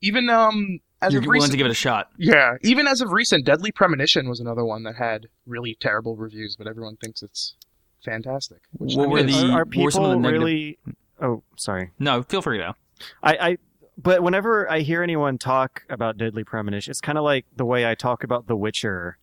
even 0.00 0.28
um 0.28 0.80
as 1.02 1.12
You're 1.12 1.20
of 1.20 1.26
willing 1.26 1.36
recent, 1.38 1.52
to 1.52 1.58
give 1.58 1.66
it 1.66 1.70
a 1.70 1.74
shot. 1.74 2.10
yeah, 2.16 2.56
even 2.62 2.86
as 2.86 3.00
of 3.02 3.12
recent, 3.12 3.44
Deadly 3.44 3.70
Premonition 3.70 4.28
was 4.28 4.40
another 4.40 4.64
one 4.64 4.84
that 4.84 4.96
had 4.96 5.26
really 5.46 5.76
terrible 5.78 6.16
reviews, 6.16 6.56
but 6.56 6.66
everyone 6.66 6.96
thinks 6.96 7.22
it's 7.22 7.54
fantastic. 8.02 8.58
Which 8.72 8.94
What 8.96 9.04
I 9.04 9.08
were 9.08 9.22
the- 9.22 9.50
are, 9.52 9.60
are 9.60 9.66
people 9.66 9.84
were 9.84 9.90
some 9.90 10.04
of 10.04 10.10
the 10.10 10.16
negative- 10.16 10.42
really? 10.42 10.78
Oh, 11.20 11.42
sorry. 11.56 11.90
No, 11.98 12.22
feel 12.22 12.40
free 12.42 12.58
to. 12.58 12.74
I, 13.22 13.36
I 13.36 13.58
but 13.96 14.22
whenever 14.22 14.70
I 14.70 14.80
hear 14.80 15.02
anyone 15.02 15.38
talk 15.38 15.84
about 15.88 16.16
Deadly 16.16 16.44
Premonition, 16.44 16.90
it's 16.90 17.00
kind 17.00 17.18
of 17.18 17.24
like 17.24 17.46
the 17.56 17.64
way 17.64 17.88
I 17.88 17.94
talk 17.94 18.24
about 18.24 18.46
The 18.46 18.56
Witcher. 18.56 19.18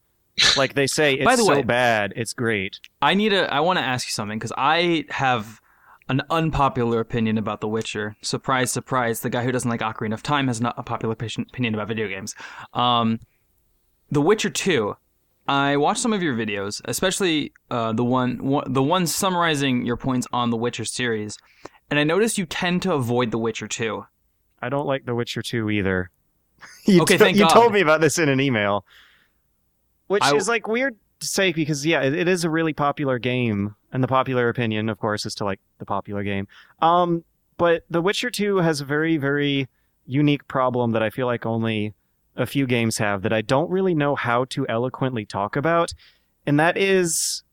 Like 0.56 0.74
they 0.76 0.88
say, 0.88 1.16
it's 1.16 1.26
By 1.26 1.36
the 1.36 1.44
so 1.44 1.56
way- 1.56 1.62
bad, 1.64 2.14
it's 2.16 2.34
great. 2.34 2.80
I 3.02 3.14
need 3.14 3.30
to. 3.30 3.54
I 3.54 3.60
want 3.60 3.80
to 3.80 3.84
ask 3.86 4.08
you 4.08 4.12
something 4.12 4.40
because 4.40 4.54
I 4.58 5.06
have 5.10 5.60
an 6.10 6.22
unpopular 6.30 7.00
opinion 7.00 7.38
about 7.38 7.60
The 7.62 7.68
Witcher. 7.68 8.16
Surprise, 8.22 8.72
surprise! 8.72 9.20
The 9.22 9.30
guy 9.30 9.44
who 9.44 9.52
doesn't 9.52 9.70
like 9.70 9.82
Ocarina 9.82 10.14
of 10.14 10.24
Time 10.24 10.48
has 10.48 10.62
not 10.62 10.74
a 10.78 10.84
popular 10.84 11.14
opinion 11.14 11.74
about 11.74 11.88
video 11.90 12.08
games. 12.08 12.34
Um, 12.74 13.20
the 14.10 14.22
Witcher 14.22 14.50
Two. 14.50 14.96
I 15.48 15.76
watched 15.76 16.00
some 16.00 16.14
of 16.14 16.24
your 16.24 16.34
videos, 16.36 16.82
especially 16.86 17.52
uh, 17.70 17.92
the 17.92 18.06
one, 18.06 18.38
one, 18.44 18.72
the 18.72 18.84
one 18.84 19.06
summarizing 19.08 19.86
your 19.86 19.98
points 19.98 20.28
on 20.32 20.50
the 20.50 20.56
Witcher 20.56 20.86
series, 20.86 21.38
and 21.90 22.00
I 22.00 22.04
noticed 22.06 22.38
you 22.38 22.46
tend 22.46 22.82
to 22.84 22.94
avoid 22.94 23.32
The 23.32 23.38
Witcher 23.38 23.68
Two. 23.68 24.06
I 24.62 24.70
don't 24.70 24.86
like 24.86 25.06
The 25.06 25.16
Witcher 25.16 25.42
2 25.42 25.70
either. 25.70 26.10
you 26.86 27.02
Okay, 27.02 27.18
to- 27.18 27.24
thank 27.24 27.38
you 27.38 27.44
God. 27.44 27.54
told 27.54 27.74
me 27.74 27.82
about 27.82 28.02
this 28.02 28.18
in 28.20 28.30
an 28.30 28.40
email, 28.40 28.86
which 30.08 30.24
I- 30.24 30.36
is 30.36 30.48
like 30.48 30.68
weird 30.68 30.96
to 31.20 31.28
say 31.28 31.52
because 31.54 31.86
yeah, 31.86 32.02
it, 32.02 32.14
it 32.14 32.28
is 32.28 32.44
a 32.44 32.50
really 32.50 32.74
popular 32.74 33.20
game, 33.20 33.76
and 33.92 34.04
the 34.04 34.08
popular 34.08 34.50
opinion, 34.50 34.90
of 34.90 35.00
course, 35.00 35.26
is 35.26 35.36
to 35.36 35.46
like 35.46 35.60
the 35.80 35.86
popular 35.86 36.24
game. 36.24 36.48
Um, 36.82 37.24
but 37.58 37.84
The 37.90 38.02
Witcher 38.02 38.30
2 38.30 38.58
has 38.58 38.82
a 38.82 38.86
very 38.86 39.18
very 39.18 39.68
unique 40.06 40.48
problem 40.48 40.92
that 40.92 41.04
I 41.04 41.10
feel 41.10 41.28
like 41.28 41.46
only 41.46 41.94
a 42.36 42.46
few 42.46 42.66
games 42.66 42.98
have 42.98 43.22
that 43.22 43.34
I 43.34 43.42
don't 43.42 43.70
really 43.70 43.94
know 43.94 44.16
how 44.16 44.46
to 44.46 44.68
eloquently 44.68 45.26
talk 45.26 45.56
about, 45.56 45.94
and 46.46 46.60
that 46.60 46.78
is 46.78 47.44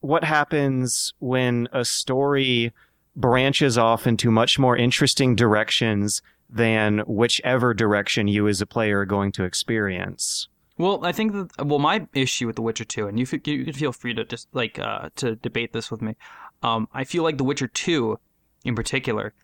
what 0.00 0.22
happens 0.24 1.14
when 1.18 1.66
a 1.72 1.84
story 1.84 2.72
branches 3.16 3.78
off 3.78 4.06
into 4.06 4.30
much 4.30 4.58
more 4.58 4.76
interesting 4.76 5.34
directions 5.34 6.20
than 6.48 7.00
whichever 7.00 7.74
direction 7.74 8.28
you 8.28 8.48
as 8.48 8.60
a 8.60 8.66
player 8.66 9.00
are 9.00 9.06
going 9.06 9.32
to 9.32 9.44
experience. 9.44 10.48
Well, 10.76 11.04
I 11.04 11.12
think 11.12 11.32
that 11.32 11.66
well, 11.66 11.78
my 11.78 12.06
issue 12.14 12.46
with 12.46 12.56
The 12.56 12.62
Witcher 12.62 12.84
Two, 12.84 13.06
and 13.06 13.18
you 13.18 13.24
f- 13.24 13.46
you 13.46 13.64
can 13.64 13.72
feel 13.72 13.92
free 13.92 14.14
to 14.14 14.24
just 14.24 14.48
like 14.52 14.78
uh, 14.78 15.10
to 15.16 15.36
debate 15.36 15.72
this 15.72 15.90
with 15.90 16.02
me. 16.02 16.16
Um, 16.62 16.88
I 16.92 17.04
feel 17.04 17.22
like 17.22 17.38
The 17.38 17.44
Witcher 17.44 17.68
Two, 17.68 18.18
in 18.64 18.74
particular, 18.74 19.34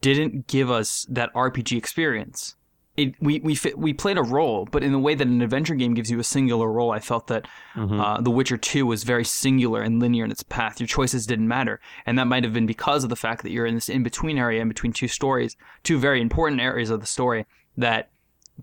didn't 0.00 0.48
give 0.48 0.70
us 0.70 1.06
that 1.08 1.32
RPG 1.34 1.76
experience. 1.76 2.56
It 3.00 3.14
we 3.20 3.40
we 3.40 3.54
fit, 3.54 3.78
we 3.78 3.92
played 3.94 4.18
a 4.18 4.22
role, 4.22 4.68
but 4.70 4.82
in 4.82 4.92
the 4.92 4.98
way 4.98 5.14
that 5.14 5.26
an 5.26 5.40
adventure 5.42 5.74
game 5.74 5.94
gives 5.94 6.10
you 6.10 6.18
a 6.20 6.24
singular 6.24 6.70
role, 6.70 6.90
I 6.90 6.98
felt 6.98 7.28
that 7.28 7.46
Mhm. 7.74 7.98
uh, 8.00 8.20
The 8.20 8.30
Witcher 8.30 8.56
2 8.58 8.84
was 8.84 9.04
very 9.04 9.24
singular 9.24 9.80
and 9.80 10.00
linear 10.00 10.24
in 10.24 10.30
its 10.30 10.42
path. 10.42 10.80
Your 10.80 10.86
choices 10.86 11.26
didn't 11.26 11.48
matter. 11.48 11.80
And 12.04 12.18
that 12.18 12.26
might 12.26 12.44
have 12.44 12.52
been 12.52 12.66
because 12.66 13.02
of 13.04 13.10
the 13.10 13.16
fact 13.16 13.42
that 13.42 13.52
you're 13.52 13.64
in 13.66 13.74
this 13.74 13.88
in 13.88 14.02
between 14.02 14.36
area, 14.38 14.60
in 14.60 14.68
between 14.68 14.92
two 14.92 15.08
stories, 15.08 15.56
two 15.82 15.98
very 15.98 16.20
important 16.20 16.60
areas 16.60 16.90
of 16.90 17.00
the 17.00 17.06
story, 17.06 17.46
that 17.76 18.10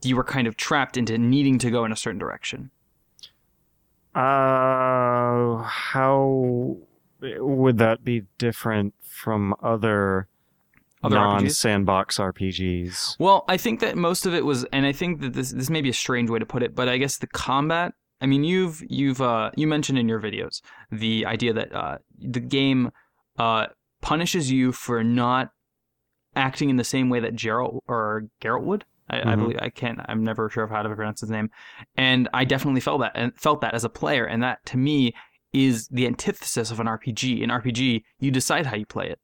you 0.04 0.16
were 0.16 0.24
kind 0.24 0.48
of 0.48 0.56
trapped 0.56 0.98
into 0.98 1.18
needing 1.18 1.58
to 1.58 1.72
go 1.72 1.84
in 1.86 1.92
a 1.92 1.96
certain 1.96 2.20
direction. 2.20 2.70
Uh, 4.14 5.64
how 5.64 6.78
would 7.22 7.78
that 7.78 8.04
be 8.04 8.24
different 8.38 8.94
from 9.02 9.56
other, 9.62 10.28
Other 11.04 11.16
non-sandbox 11.16 12.18
RPGs? 12.18 13.16
Well, 13.20 13.46
I 13.48 13.58
think 13.58 13.80
that 13.82 13.96
most 13.96 14.26
of 14.26 14.34
it 14.34 14.44
was, 14.46 14.66
and 14.74 14.86
I 14.86 14.92
think 14.92 15.22
that 15.22 15.34
this 15.34 15.52
this 15.52 15.70
may 15.70 15.82
be 15.82 15.90
a 15.90 15.94
strange 15.94 16.30
way 16.30 16.40
to 16.40 16.46
put 16.46 16.64
it, 16.64 16.76
but 16.76 16.90
I 16.90 16.98
guess 16.98 17.18
the 17.18 17.28
combat. 17.28 17.94
I 18.20 18.26
mean, 18.26 18.44
you've 18.44 18.82
you've 18.90 19.22
uh, 19.22 19.52
you 19.56 19.68
mentioned 19.68 20.00
in 20.00 20.10
your 20.10 20.20
videos 20.20 20.62
the 20.92 21.26
idea 21.28 21.54
that 21.54 21.72
uh, 21.74 21.98
the 22.20 22.40
game 22.40 22.92
uh, 23.38 23.68
punishes 24.02 24.52
you 24.52 24.72
for 24.72 25.04
not 25.04 25.52
acting 26.36 26.70
in 26.70 26.78
the 26.78 26.84
same 26.84 27.10
way 27.10 27.20
that 27.20 27.36
Geralt 27.36 27.80
or 27.88 28.24
Geralt 28.42 28.64
would. 28.64 28.86
I, 29.10 29.20
I 29.22 29.36
Mhm. 29.36 29.40
believe 29.40 29.60
I 29.62 29.70
can't. 29.70 30.00
I'm 30.10 30.24
never 30.24 30.50
sure 30.50 30.64
of 30.64 30.70
how 30.72 30.82
to 30.82 30.90
pronounce 30.96 31.22
his 31.22 31.30
name, 31.30 31.50
and 31.96 32.28
I 32.34 32.44
definitely 32.44 32.82
felt 32.82 33.02
that 33.02 33.12
and 33.16 33.36
felt 33.38 33.62
that 33.62 33.74
as 33.76 33.84
a 33.84 33.90
player, 33.90 34.26
and 34.26 34.42
that 34.44 34.66
to 34.68 34.78
me 34.78 35.14
is 35.54 35.88
the 35.90 36.06
antithesis 36.08 36.72
of 36.72 36.80
an 36.80 36.88
RPG. 36.88 37.42
In 37.42 37.50
RPG, 37.52 38.04
you 38.20 38.32
decide 38.32 38.66
how 38.66 38.76
you 38.76 38.86
play 38.86 39.10
it. 39.10 39.20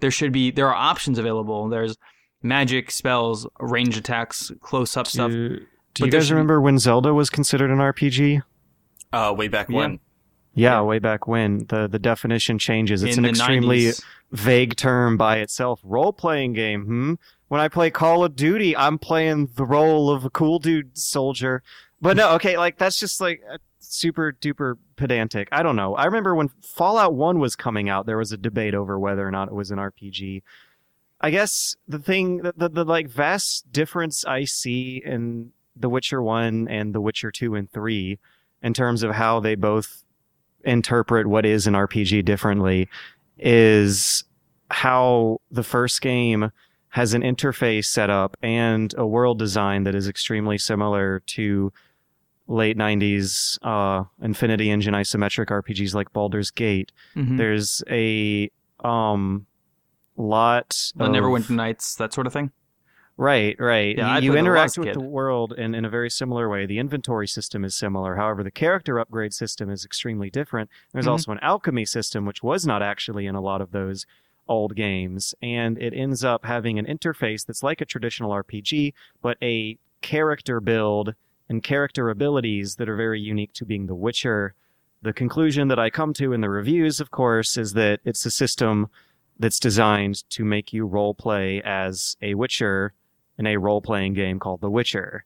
There 0.00 0.10
should 0.10 0.32
be 0.32 0.50
there 0.50 0.68
are 0.68 0.74
options 0.74 1.18
available. 1.18 1.68
There's 1.68 1.96
magic, 2.42 2.90
spells, 2.90 3.46
range 3.58 3.96
attacks, 3.96 4.50
close 4.60 4.96
up 4.96 5.06
stuff. 5.06 5.30
Do, 5.30 5.48
do 5.58 5.66
But 6.00 6.06
you 6.06 6.12
guys 6.12 6.26
should 6.26 6.30
be- 6.32 6.34
remember 6.36 6.60
when 6.60 6.78
Zelda 6.78 7.12
was 7.14 7.30
considered 7.30 7.70
an 7.70 7.78
RPG? 7.78 8.42
Uh, 9.12 9.34
way 9.36 9.48
back 9.48 9.68
Yeah. 9.68 9.76
when. 9.76 10.00
Yeah, 10.54 10.70
Yeah. 10.76 10.82
way 10.82 10.98
back 10.98 11.26
when 11.28 11.66
the 11.68 11.86
the 11.88 11.98
definition 11.98 12.58
changes. 12.58 13.02
It's 13.02 13.16
in 13.16 13.24
an 13.24 13.30
extremely 13.30 13.86
90s. 13.86 14.02
vague 14.32 14.76
term 14.76 15.16
by 15.16 15.38
itself. 15.38 15.80
Role 15.84 16.12
playing 16.12 16.52
game. 16.54 16.84
Hmm. 16.84 17.14
When 17.48 17.60
I 17.60 17.68
play 17.68 17.90
Call 17.90 18.24
of 18.24 18.36
Duty, 18.36 18.76
I'm 18.76 18.96
playing 18.98 19.50
the 19.56 19.64
role 19.64 20.08
of 20.10 20.24
a 20.24 20.30
cool 20.30 20.58
dude 20.60 20.96
soldier. 20.96 21.62
But 22.00 22.16
no, 22.16 22.30
okay, 22.36 22.56
like 22.56 22.78
that's 22.78 22.98
just 22.98 23.20
like 23.20 23.42
uh, 23.52 23.58
super 23.80 24.32
duper 24.32 24.76
pedantic. 24.96 25.48
I 25.50 25.62
don't 25.62 25.76
know. 25.76 25.94
I 25.96 26.04
remember 26.04 26.34
when 26.34 26.48
Fallout 26.62 27.14
One 27.14 27.38
was 27.38 27.56
coming 27.56 27.88
out, 27.88 28.06
there 28.06 28.18
was 28.18 28.32
a 28.32 28.36
debate 28.36 28.74
over 28.74 28.98
whether 28.98 29.26
or 29.26 29.30
not 29.30 29.48
it 29.48 29.54
was 29.54 29.70
an 29.70 29.78
RPG. 29.78 30.42
I 31.20 31.30
guess 31.30 31.76
the 31.88 31.98
thing, 31.98 32.38
the, 32.38 32.54
the, 32.56 32.68
the 32.68 32.84
like 32.84 33.08
vast 33.08 33.70
difference 33.72 34.24
I 34.24 34.44
see 34.44 35.02
in 35.04 35.52
The 35.76 35.88
Witcher 35.88 36.22
One 36.22 36.68
and 36.68 36.94
The 36.94 37.00
Witcher 37.00 37.30
Two 37.30 37.54
and 37.54 37.70
Three, 37.70 38.18
in 38.62 38.74
terms 38.74 39.02
of 39.02 39.12
how 39.12 39.40
they 39.40 39.54
both 39.54 40.04
interpret 40.64 41.26
what 41.26 41.46
is 41.46 41.66
an 41.66 41.74
RPG 41.74 42.24
differently, 42.24 42.88
is 43.38 44.24
how 44.70 45.40
the 45.50 45.62
first 45.62 46.00
game 46.00 46.52
has 46.90 47.14
an 47.14 47.22
interface 47.22 47.86
set 47.86 48.10
up 48.10 48.36
and 48.42 48.94
a 48.98 49.06
world 49.06 49.38
design 49.38 49.84
that 49.84 49.94
is 49.94 50.08
extremely 50.08 50.58
similar 50.58 51.20
to 51.20 51.72
late 52.50 52.76
90s 52.76 53.58
uh, 53.62 54.04
Infinity 54.20 54.70
Engine 54.70 54.92
isometric 54.92 55.46
RPGs 55.46 55.94
like 55.94 56.12
Baldur's 56.12 56.50
Gate. 56.50 56.90
Mhm. 57.16 57.38
There's 57.38 57.82
a 57.88 58.50
um 58.84 59.46
lot 60.16 60.92
the 60.96 61.04
of 61.04 61.10
Neverwinter 61.12 61.50
Nights, 61.50 61.94
that 61.94 62.12
sort 62.12 62.26
of 62.26 62.32
thing. 62.32 62.50
Right, 63.16 63.54
right. 63.58 63.96
Yeah, 63.96 64.18
you, 64.18 64.32
you 64.32 64.38
interact 64.38 64.78
with 64.78 64.88
kid. 64.88 64.96
the 64.96 65.00
world 65.00 65.52
in, 65.52 65.74
in 65.74 65.84
a 65.84 65.90
very 65.90 66.08
similar 66.10 66.48
way. 66.48 66.64
The 66.66 66.78
inventory 66.78 67.28
system 67.28 67.64
is 67.64 67.76
similar. 67.76 68.16
However, 68.16 68.42
the 68.42 68.50
character 68.50 68.98
upgrade 68.98 69.34
system 69.34 69.68
is 69.70 69.84
extremely 69.84 70.30
different. 70.30 70.70
There's 70.92 71.04
Mhm. 71.06 71.10
also 71.10 71.32
an 71.32 71.38
alchemy 71.42 71.84
system, 71.84 72.24
which 72.24 72.42
was 72.42 72.66
not 72.66 72.82
actually 72.82 73.26
in 73.26 73.34
a 73.34 73.40
lot 73.42 73.60
of 73.60 73.72
those 73.72 74.06
old 74.48 74.74
games. 74.74 75.34
And 75.42 75.76
it 75.78 75.92
ends 75.94 76.24
up 76.24 76.46
having 76.46 76.78
an 76.78 76.86
interface 76.86 77.44
that's 77.46 77.62
like 77.62 77.80
a 77.82 77.84
traditional 77.84 78.32
RPG, 78.32 78.94
but 79.22 79.36
a 79.42 79.78
character 80.00 80.60
build 80.60 81.14
and 81.50 81.62
character 81.62 82.08
abilities 82.08 82.76
that 82.76 82.88
are 82.88 82.96
very 82.96 83.20
unique 83.20 83.52
to 83.54 83.66
being 83.66 83.86
The 83.86 83.94
Witcher. 83.94 84.54
The 85.02 85.12
conclusion 85.12 85.68
that 85.68 85.78
I 85.78 85.90
come 85.90 86.14
to 86.14 86.32
in 86.32 86.40
the 86.40 86.48
reviews, 86.48 87.00
of 87.00 87.10
course, 87.10 87.58
is 87.58 87.72
that 87.74 88.00
it's 88.04 88.24
a 88.24 88.30
system 88.30 88.88
that's 89.38 89.58
designed 89.58 90.22
to 90.30 90.44
make 90.44 90.72
you 90.72 90.86
role 90.86 91.12
play 91.12 91.60
as 91.64 92.16
a 92.22 92.34
Witcher 92.34 92.92
in 93.36 93.46
a 93.46 93.56
role 93.56 93.80
playing 93.82 94.14
game 94.14 94.38
called 94.38 94.60
The 94.60 94.70
Witcher, 94.70 95.24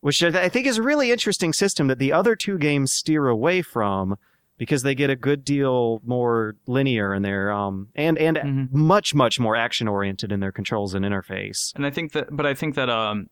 which 0.00 0.22
I 0.22 0.48
think 0.48 0.66
is 0.66 0.78
a 0.78 0.82
really 0.82 1.10
interesting 1.12 1.52
system 1.52 1.86
that 1.88 1.98
the 1.98 2.12
other 2.12 2.34
two 2.34 2.56
games 2.56 2.92
steer 2.92 3.28
away 3.28 3.60
from 3.60 4.16
because 4.56 4.82
they 4.84 4.94
get 4.94 5.10
a 5.10 5.16
good 5.16 5.44
deal 5.44 6.00
more 6.04 6.54
linear 6.66 7.12
in 7.14 7.22
their 7.22 7.50
um 7.50 7.88
and 7.96 8.16
and 8.16 8.36
Mhm. 8.36 8.72
much 8.72 9.12
much 9.12 9.40
more 9.40 9.56
action 9.56 9.88
oriented 9.88 10.30
in 10.30 10.38
their 10.40 10.52
controls 10.52 10.94
and 10.94 11.04
interface. 11.04 11.74
And 11.74 11.84
I 11.84 11.90
think 11.90 12.12
that, 12.12 12.28
but 12.30 12.46
I 12.46 12.54
think 12.54 12.76
that 12.76 12.88
um, 12.88 13.28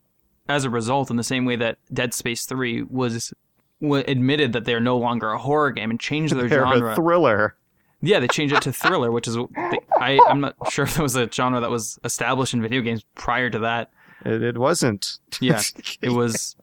as 0.50 0.64
a 0.64 0.70
result, 0.70 1.10
in 1.10 1.16
the 1.16 1.22
same 1.24 1.44
way 1.44 1.56
that 1.56 1.78
Dead 1.92 2.12
Space 2.14 2.44
Three 2.44 2.82
was, 2.82 3.32
wa 3.80 4.02
admitted 4.06 4.52
that 4.52 4.64
they're 4.64 4.80
no 4.80 4.98
longer 4.98 5.30
a 5.30 5.38
horror 5.38 5.70
game 5.70 5.90
and 5.90 5.98
changed 6.00 6.34
their 6.36 6.48
They're 6.48 6.64
genre. 6.66 6.92
a 6.92 6.94
thriller. 6.94 7.54
yeah, 8.02 8.18
they 8.20 8.28
changed 8.28 8.54
it 8.54 8.62
to 8.62 8.72
thriller, 8.72 9.10
which 9.10 9.28
is 9.28 9.36
I 9.98 10.20
I'm 10.28 10.40
not 10.40 10.54
sure 10.70 10.84
if 10.84 10.94
there 10.94 11.02
was 11.02 11.16
a 11.16 11.30
genre 11.30 11.60
that 11.60 11.70
was 11.70 11.98
established 12.04 12.52
in 12.54 12.62
video 12.62 12.80
games 12.82 13.04
prior 13.14 13.48
to 13.50 13.58
that. 13.60 13.90
It, 14.24 14.42
it 14.42 14.58
wasn't. 14.58 15.18
Yeah, 15.40 15.62
it 16.02 16.10
was. 16.10 16.56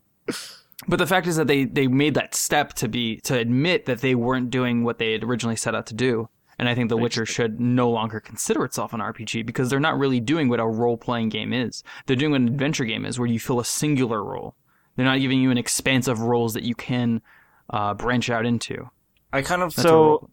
But 0.88 1.00
the 1.00 1.08
fact 1.08 1.26
is 1.28 1.38
that 1.38 1.48
they 1.48 1.66
they 1.66 1.88
made 1.88 2.14
that 2.14 2.36
step 2.36 2.74
to 2.74 2.88
be 2.88 3.18
to 3.22 3.36
admit 3.38 3.86
that 3.86 4.02
they 4.02 4.14
weren't 4.16 4.50
doing 4.52 4.84
what 4.84 5.00
they 5.00 5.14
had 5.14 5.24
originally 5.24 5.56
set 5.56 5.74
out 5.74 5.88
to 5.88 5.96
do. 5.96 6.30
And 6.60 6.68
I 6.68 6.74
think 6.74 6.90
The 6.90 6.98
Witcher 6.98 7.26
should 7.26 7.60
no 7.60 7.90
longer 7.90 8.20
consider 8.20 8.66
itself 8.66 8.92
an 8.94 9.00
RPG 9.00 9.46
because 9.46 9.70
they're 9.70 9.80
not 9.80 9.98
really 10.00 10.20
doing 10.20 10.50
what 10.50 10.60
a 10.60 10.66
role 10.66 10.98
playing 10.98 11.30
game 11.30 11.54
is. 11.54 11.84
They're 12.08 12.16
doing 12.16 12.32
what 12.32 12.42
an 12.42 12.48
adventure 12.48 12.86
game 12.86 13.06
is, 13.06 13.20
where 13.20 13.28
you 13.28 13.40
fill 13.40 13.60
a 13.60 13.66
singular 13.66 14.24
role. 14.24 14.56
They're 14.96 15.06
not 15.06 15.20
giving 15.20 15.40
you 15.40 15.52
an 15.52 15.60
expanse 15.60 16.08
of 16.08 16.20
roles 16.22 16.56
that 16.56 16.64
you 16.64 16.74
can 16.74 17.22
uh, 17.70 17.94
branch 17.94 18.32
out 18.32 18.46
into. 18.48 18.90
I 19.32 19.44
kind 19.44 19.62
of 19.62 19.76
That's 19.76 19.88
So- 19.88 20.30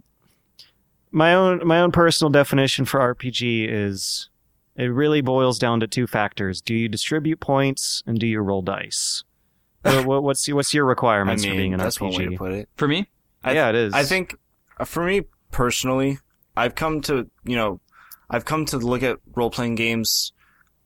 my 1.11 1.35
own 1.35 1.61
my 1.66 1.81
own 1.81 1.93
personal 1.93 2.31
definition 2.31 2.85
for 2.85 3.00
RPG 3.14 3.69
is 3.71 4.31
it 4.76 4.87
really 4.87 5.21
boils 5.21 5.59
down 5.59 5.81
to 5.81 5.87
two 5.87 6.07
factors: 6.07 6.61
do 6.61 6.75
you 6.75 6.88
distribute 6.88 7.38
points 7.40 8.02
and 8.07 8.19
do 8.19 8.26
you 8.26 8.40
roll 8.40 8.62
dice? 8.62 9.23
what, 9.83 10.07
what- 10.07 10.23
what's 10.23 10.49
what's 10.49 10.73
your 10.75 10.87
I 10.87 10.88
requirements 10.88 11.45
for 11.45 11.50
being 11.50 11.73
mean, 11.73 11.75
an 11.75 11.78
that's 11.81 12.00
one 12.00 12.12
way 12.12 12.25
to 12.25 12.31
RPG? 12.31 12.37
put 12.38 12.52
it. 12.52 12.69
for 12.76 12.88
me, 12.88 13.09
I- 13.45 13.52
yeah, 13.52 13.69
it 13.69 13.75
is. 13.75 13.93
I 13.95 14.04
think 14.04 14.37
uh, 14.78 14.85
for 14.85 15.04
me 15.04 15.23
personally, 15.55 16.19
I've 16.57 16.75
come 16.75 17.01
to 17.03 17.31
you 17.45 17.57
know, 17.57 17.81
I've 18.29 18.45
come 18.45 18.67
to 18.67 18.79
look 18.79 19.03
at 19.03 19.19
role 19.35 19.51
playing 19.51 19.77
games, 19.77 20.33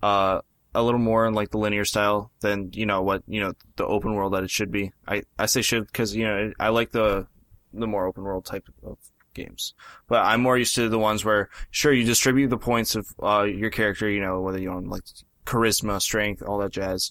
uh, 0.02 0.42
a 0.74 0.82
little 0.82 1.00
more 1.00 1.26
in 1.26 1.32
like 1.32 1.50
the 1.50 1.58
linear 1.58 1.86
style 1.86 2.30
than 2.40 2.70
you 2.74 2.84
know 2.84 3.02
what 3.02 3.22
you 3.26 3.40
know 3.40 3.54
the 3.76 3.86
open 3.86 4.14
world 4.14 4.34
that 4.34 4.44
it 4.44 4.50
should 4.50 4.70
be. 4.70 4.92
I 5.08 5.22
I 5.38 5.46
say 5.46 5.62
should 5.62 5.86
because 5.86 6.14
you 6.14 6.24
know 6.24 6.52
I 6.60 6.68
like 6.68 6.92
the 6.92 7.26
the 7.72 7.86
more 7.86 8.06
open 8.06 8.22
world 8.22 8.44
type 8.44 8.68
of 8.84 8.98
games, 9.34 9.72
but 10.06 10.22
I'm 10.24 10.42
more 10.42 10.58
used 10.58 10.74
to 10.74 10.88
the 10.90 10.98
ones 10.98 11.24
where 11.24 11.48
sure 11.70 11.92
you 11.92 12.04
distribute 12.04 12.48
the 12.48 12.58
points 12.58 12.94
of 12.94 13.06
uh 13.22 13.44
your 13.44 13.70
character, 13.70 14.08
you 14.08 14.20
know 14.20 14.42
whether 14.42 14.58
you 14.58 14.70
want 14.70 14.88
like 14.88 15.04
charisma, 15.46 16.00
strength, 16.00 16.42
all 16.42 16.58
that 16.58 16.72
jazz. 16.72 17.10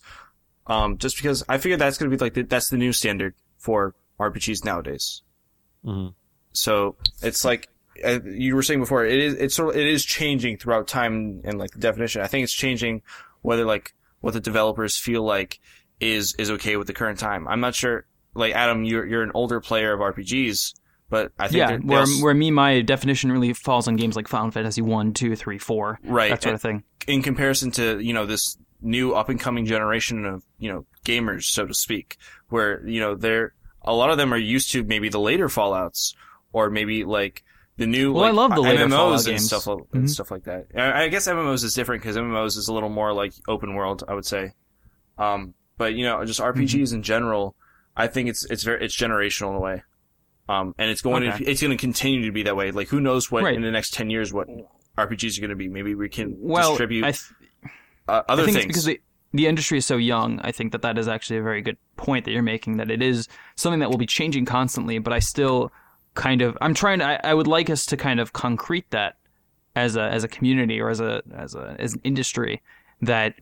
Um, 0.67 0.97
just 0.99 1.15
because 1.15 1.43
I 1.49 1.57
figure 1.57 1.77
that's 1.77 1.97
gonna 1.97 2.11
be 2.11 2.17
like 2.17 2.35
the, 2.35 2.43
that's 2.43 2.69
the 2.69 2.77
new 2.77 2.93
standard 2.93 3.33
for 3.57 3.95
RPGs 4.19 4.63
nowadays. 4.63 5.23
Mm 5.83 5.95
Mhm. 5.95 6.13
So 6.57 6.95
it's 7.21 7.43
like 7.45 7.67
uh, 8.05 8.19
you 8.23 8.55
were 8.55 8.63
saying 8.63 8.79
before, 8.79 9.05
it 9.05 9.17
is 9.19 9.33
it's 9.35 9.55
sort 9.55 9.75
of, 9.75 9.81
it 9.81 9.87
is 9.87 10.03
changing 10.05 10.57
throughout 10.57 10.87
time 10.87 11.41
and 11.43 11.57
like 11.57 11.71
the 11.71 11.79
definition. 11.79 12.21
I 12.21 12.27
think 12.27 12.43
it's 12.43 12.53
changing 12.53 13.01
whether 13.41 13.65
like 13.65 13.93
what 14.21 14.33
the 14.33 14.39
developers 14.39 14.97
feel 14.97 15.23
like 15.23 15.59
is 15.99 16.35
is 16.37 16.51
okay 16.51 16.77
with 16.77 16.87
the 16.87 16.93
current 16.93 17.19
time. 17.19 17.47
I'm 17.47 17.59
not 17.59 17.75
sure. 17.75 18.05
Like 18.33 18.53
Adam, 18.53 18.83
you're 18.83 19.05
you're 19.05 19.23
an 19.23 19.31
older 19.33 19.59
player 19.59 19.93
of 19.93 19.99
RPGs, 19.99 20.73
but 21.09 21.31
I 21.39 21.47
think 21.47 21.57
yeah, 21.57 21.67
there- 21.69 21.79
where 21.79 21.97
there's- 22.05 22.21
where 22.21 22.33
me 22.35 22.51
my 22.51 22.81
definition 22.81 23.31
really 23.31 23.53
falls 23.53 23.87
on 23.87 23.95
games 23.95 24.15
like 24.15 24.27
Final 24.27 24.51
Fantasy 24.51 24.81
one, 24.81 25.13
two, 25.13 25.35
three, 25.35 25.57
four, 25.57 25.99
right 26.03 26.29
that 26.31 26.43
sort 26.43 26.55
of 26.55 26.61
thing. 26.61 26.83
in 27.07 27.23
comparison 27.23 27.71
to 27.71 27.99
you 27.99 28.13
know 28.13 28.25
this 28.27 28.57
new 28.79 29.13
up 29.15 29.29
and 29.29 29.39
coming 29.39 29.65
generation 29.65 30.23
of 30.25 30.43
you 30.59 30.71
know 30.71 30.85
gamers, 31.03 31.45
so 31.45 31.65
to 31.65 31.73
speak, 31.73 32.17
where 32.49 32.85
you 32.87 32.99
know 32.99 33.15
they're 33.15 33.53
a 33.81 33.93
lot 33.93 34.11
of 34.11 34.17
them 34.17 34.31
are 34.33 34.37
used 34.37 34.71
to 34.73 34.83
maybe 34.83 35.09
the 35.09 35.19
later 35.19 35.49
Fallout's 35.49 36.13
or 36.53 36.69
maybe 36.69 37.03
like 37.03 37.43
the 37.77 37.85
new 37.87 38.13
Well, 38.13 38.23
I 38.23 38.31
love 38.31 38.55
the 38.55 38.61
later 38.61 38.85
MMOs 38.85 38.89
Fallout 38.91 39.17
and 39.19 39.25
games. 39.27 39.45
stuff 39.47 39.67
and 39.67 40.03
Mhm. 40.05 40.09
stuff 40.09 40.31
like 40.31 40.43
that. 40.45 40.65
I 40.75 41.07
guess 41.09 41.27
MMOs 41.27 41.63
is 41.63 41.73
different 41.73 42.01
because 42.01 42.15
MMOs 42.17 42.57
is 42.57 42.67
a 42.67 42.73
little 42.73 42.89
more 42.89 43.13
like 43.13 43.33
open 43.47 43.75
world, 43.75 44.03
I 44.07 44.13
would 44.15 44.25
say. 44.25 44.53
Um, 45.17 45.53
but 45.77 45.93
you 45.93 46.03
know, 46.05 46.23
just 46.25 46.39
RPGs 46.39 46.89
Mm-hmm. 46.89 46.95
in 46.95 47.03
general, 47.03 47.55
I 47.95 48.07
think 48.07 48.29
it's 48.29 48.45
it's 48.49 48.63
very 48.63 48.83
it's 48.83 48.95
generational 48.95 49.49
in 49.51 49.55
a 49.55 49.59
way. 49.59 49.83
Um, 50.49 50.73
and 50.77 50.89
it's 50.89 51.01
going 51.01 51.27
Okay. 51.27 51.43
to 51.43 51.51
it's 51.51 51.61
going 51.61 51.75
to 51.75 51.81
continue 51.81 52.25
to 52.25 52.31
be 52.31 52.43
that 52.43 52.55
way. 52.55 52.71
Like 52.71 52.87
who 52.87 52.99
knows 52.99 53.31
what 53.31 53.43
Right. 53.43 53.55
in 53.55 53.61
the 53.61 53.71
next 53.71 53.93
ten 53.93 54.09
years 54.09 54.31
what 54.33 54.47
RPGs 54.97 55.37
are 55.37 55.41
going 55.41 55.49
to 55.49 55.55
be? 55.55 55.67
Maybe 55.67 55.93
we 55.93 56.09
can 56.09 56.35
Well, 56.39 56.69
distribute 56.71 57.03
I, 57.05 57.11
th- 57.11 57.23
uh, 58.07 58.23
other 58.29 58.43
I 58.43 58.45
think 58.45 58.57
things. 58.57 58.65
it's 58.65 58.65
because 58.65 58.85
the 58.85 59.01
the 59.33 59.45
industry 59.45 59.77
is 59.77 59.85
so 59.85 59.97
young. 59.97 60.39
I 60.39 60.51
think 60.51 60.71
that 60.71 60.81
that 60.83 60.97
is 60.97 61.07
actually 61.07 61.37
a 61.37 61.43
very 61.43 61.61
good 61.61 61.77
point 61.97 62.25
that 62.25 62.31
you're 62.31 62.41
making. 62.41 62.77
That 62.77 62.89
it 62.89 63.01
is 63.03 63.27
something 63.55 63.81
that 63.81 63.89
will 63.91 63.97
be 63.97 64.05
changing 64.07 64.45
constantly. 64.45 64.97
But 64.99 65.13
I 65.13 65.19
still 65.19 65.71
kind 66.17 66.41
of 66.41 66.57
I'm 66.59 66.73
trying 66.73 66.99
to. 66.99 67.05
I, 67.05 67.31
I 67.31 67.33
would 67.33 67.47
like 67.47 67.69
us 67.69 67.85
to 67.85 67.95
kind 67.97 68.19
of 68.19 68.33
concrete 68.33 68.89
that 68.91 69.15
as 69.75 69.95
a 69.95 70.01
as 70.01 70.23
a 70.25 70.27
community 70.27 70.81
or 70.81 70.89
as 70.89 70.99
a 70.99 71.21
as 71.33 71.55
a 71.55 71.75
as 71.79 71.93
an 71.93 72.01
industry 72.03 72.61
that 73.01 73.35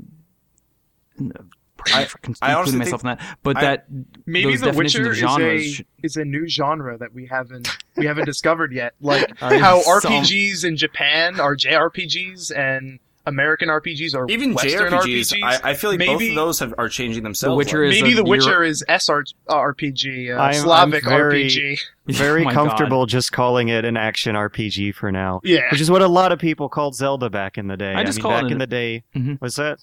I- 1.94 2.06
for 2.06 2.20
I 2.20 2.28
including 2.28 2.56
honestly 2.58 2.78
myself 2.80 3.02
in 3.04 3.08
that. 3.08 3.38
But 3.44 3.58
I- 3.58 3.62
that 3.62 3.86
Maybe 4.26 4.56
those 4.56 4.62
The 4.62 4.78
Witcher 4.78 5.08
of 5.12 5.14
is 5.18 5.24
a 5.24 5.60
should- 5.64 5.86
is 6.04 6.18
a 6.18 6.26
new 6.26 6.48
genre 6.48 6.98
that 6.98 7.14
we 7.14 7.26
haven't 7.28 7.68
we 7.96 8.06
haven't 8.06 8.26
discovered 8.34 8.74
yet. 8.74 8.94
Like 9.02 9.32
uh, 9.42 9.48
I- 9.48 9.58
how 9.60 9.82
some- 9.82 10.12
RPGs 10.14 10.66
in 10.66 10.78
Japan 10.78 11.40
are 11.40 11.56
JRPGs 11.56 12.52
and 12.58 13.00
American 13.28 13.70
RPGs 13.70 14.14
are 14.16 14.26
Even 14.30 14.54
Western 14.54 14.92
JRPGs, 14.94 15.34
RPGs. 15.34 15.44
I, 15.44 15.72
I 15.72 15.74
feel 15.74 15.90
like 15.92 16.00
both 16.00 16.08
Maybe- 16.20 16.30
of 16.30 16.36
those 16.36 16.60
have, 16.60 16.74
are 16.78 16.88
changing 16.90 17.24
themselves. 17.24 17.54
The 17.54 17.58
Witcher 17.58 17.86
like- 17.88 17.96
is 17.96 18.02
Maybe 18.02 18.14
a 18.14 18.16
The 18.18 18.24
Witcher 18.24 18.50
Euro- 18.52 18.68
is 18.68 18.84
SR 18.88 19.24
RPG, 19.50 20.30
uh, 20.30 20.40
I'm- 20.40 20.50
I'm 20.50 20.54
Slavic 20.54 21.04
very- 21.06 21.46
RPG. 21.48 21.80
Very 22.08 22.42
Oh 22.42 22.46
my 22.46 22.54
God. 22.54 22.68
comfortable 22.68 23.06
just 23.08 23.32
calling 23.32 23.70
it 23.70 23.84
an 23.84 23.98
action 23.98 24.36
RPG 24.36 24.94
for 24.94 25.12
now. 25.12 25.42
Yeah. 25.44 25.62
Which 25.72 25.82
is 25.82 25.90
what 25.90 26.04
a 26.04 26.08
lot 26.08 26.32
of 26.32 26.38
people 26.38 26.70
called 26.70 26.94
Zelda 26.96 27.32
back 27.32 27.58
in 27.58 27.66
the 27.68 27.76
day. 27.78 27.96
I 27.96 28.04
just 28.04 28.20
mean, 28.20 28.22
call 28.22 28.32
it 28.34 28.36
back 28.36 28.44
an- 28.44 28.52
in 28.52 28.58
the 28.60 28.68
day. 28.68 29.04
Mhm. 29.16 29.42
Was 29.42 29.56
that? 29.56 29.80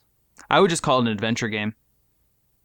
I 0.48 0.60
would 0.60 0.70
just 0.70 0.84
call 0.84 0.98
it 0.98 1.02
an 1.02 1.08
adventure 1.08 1.48
game 1.48 1.74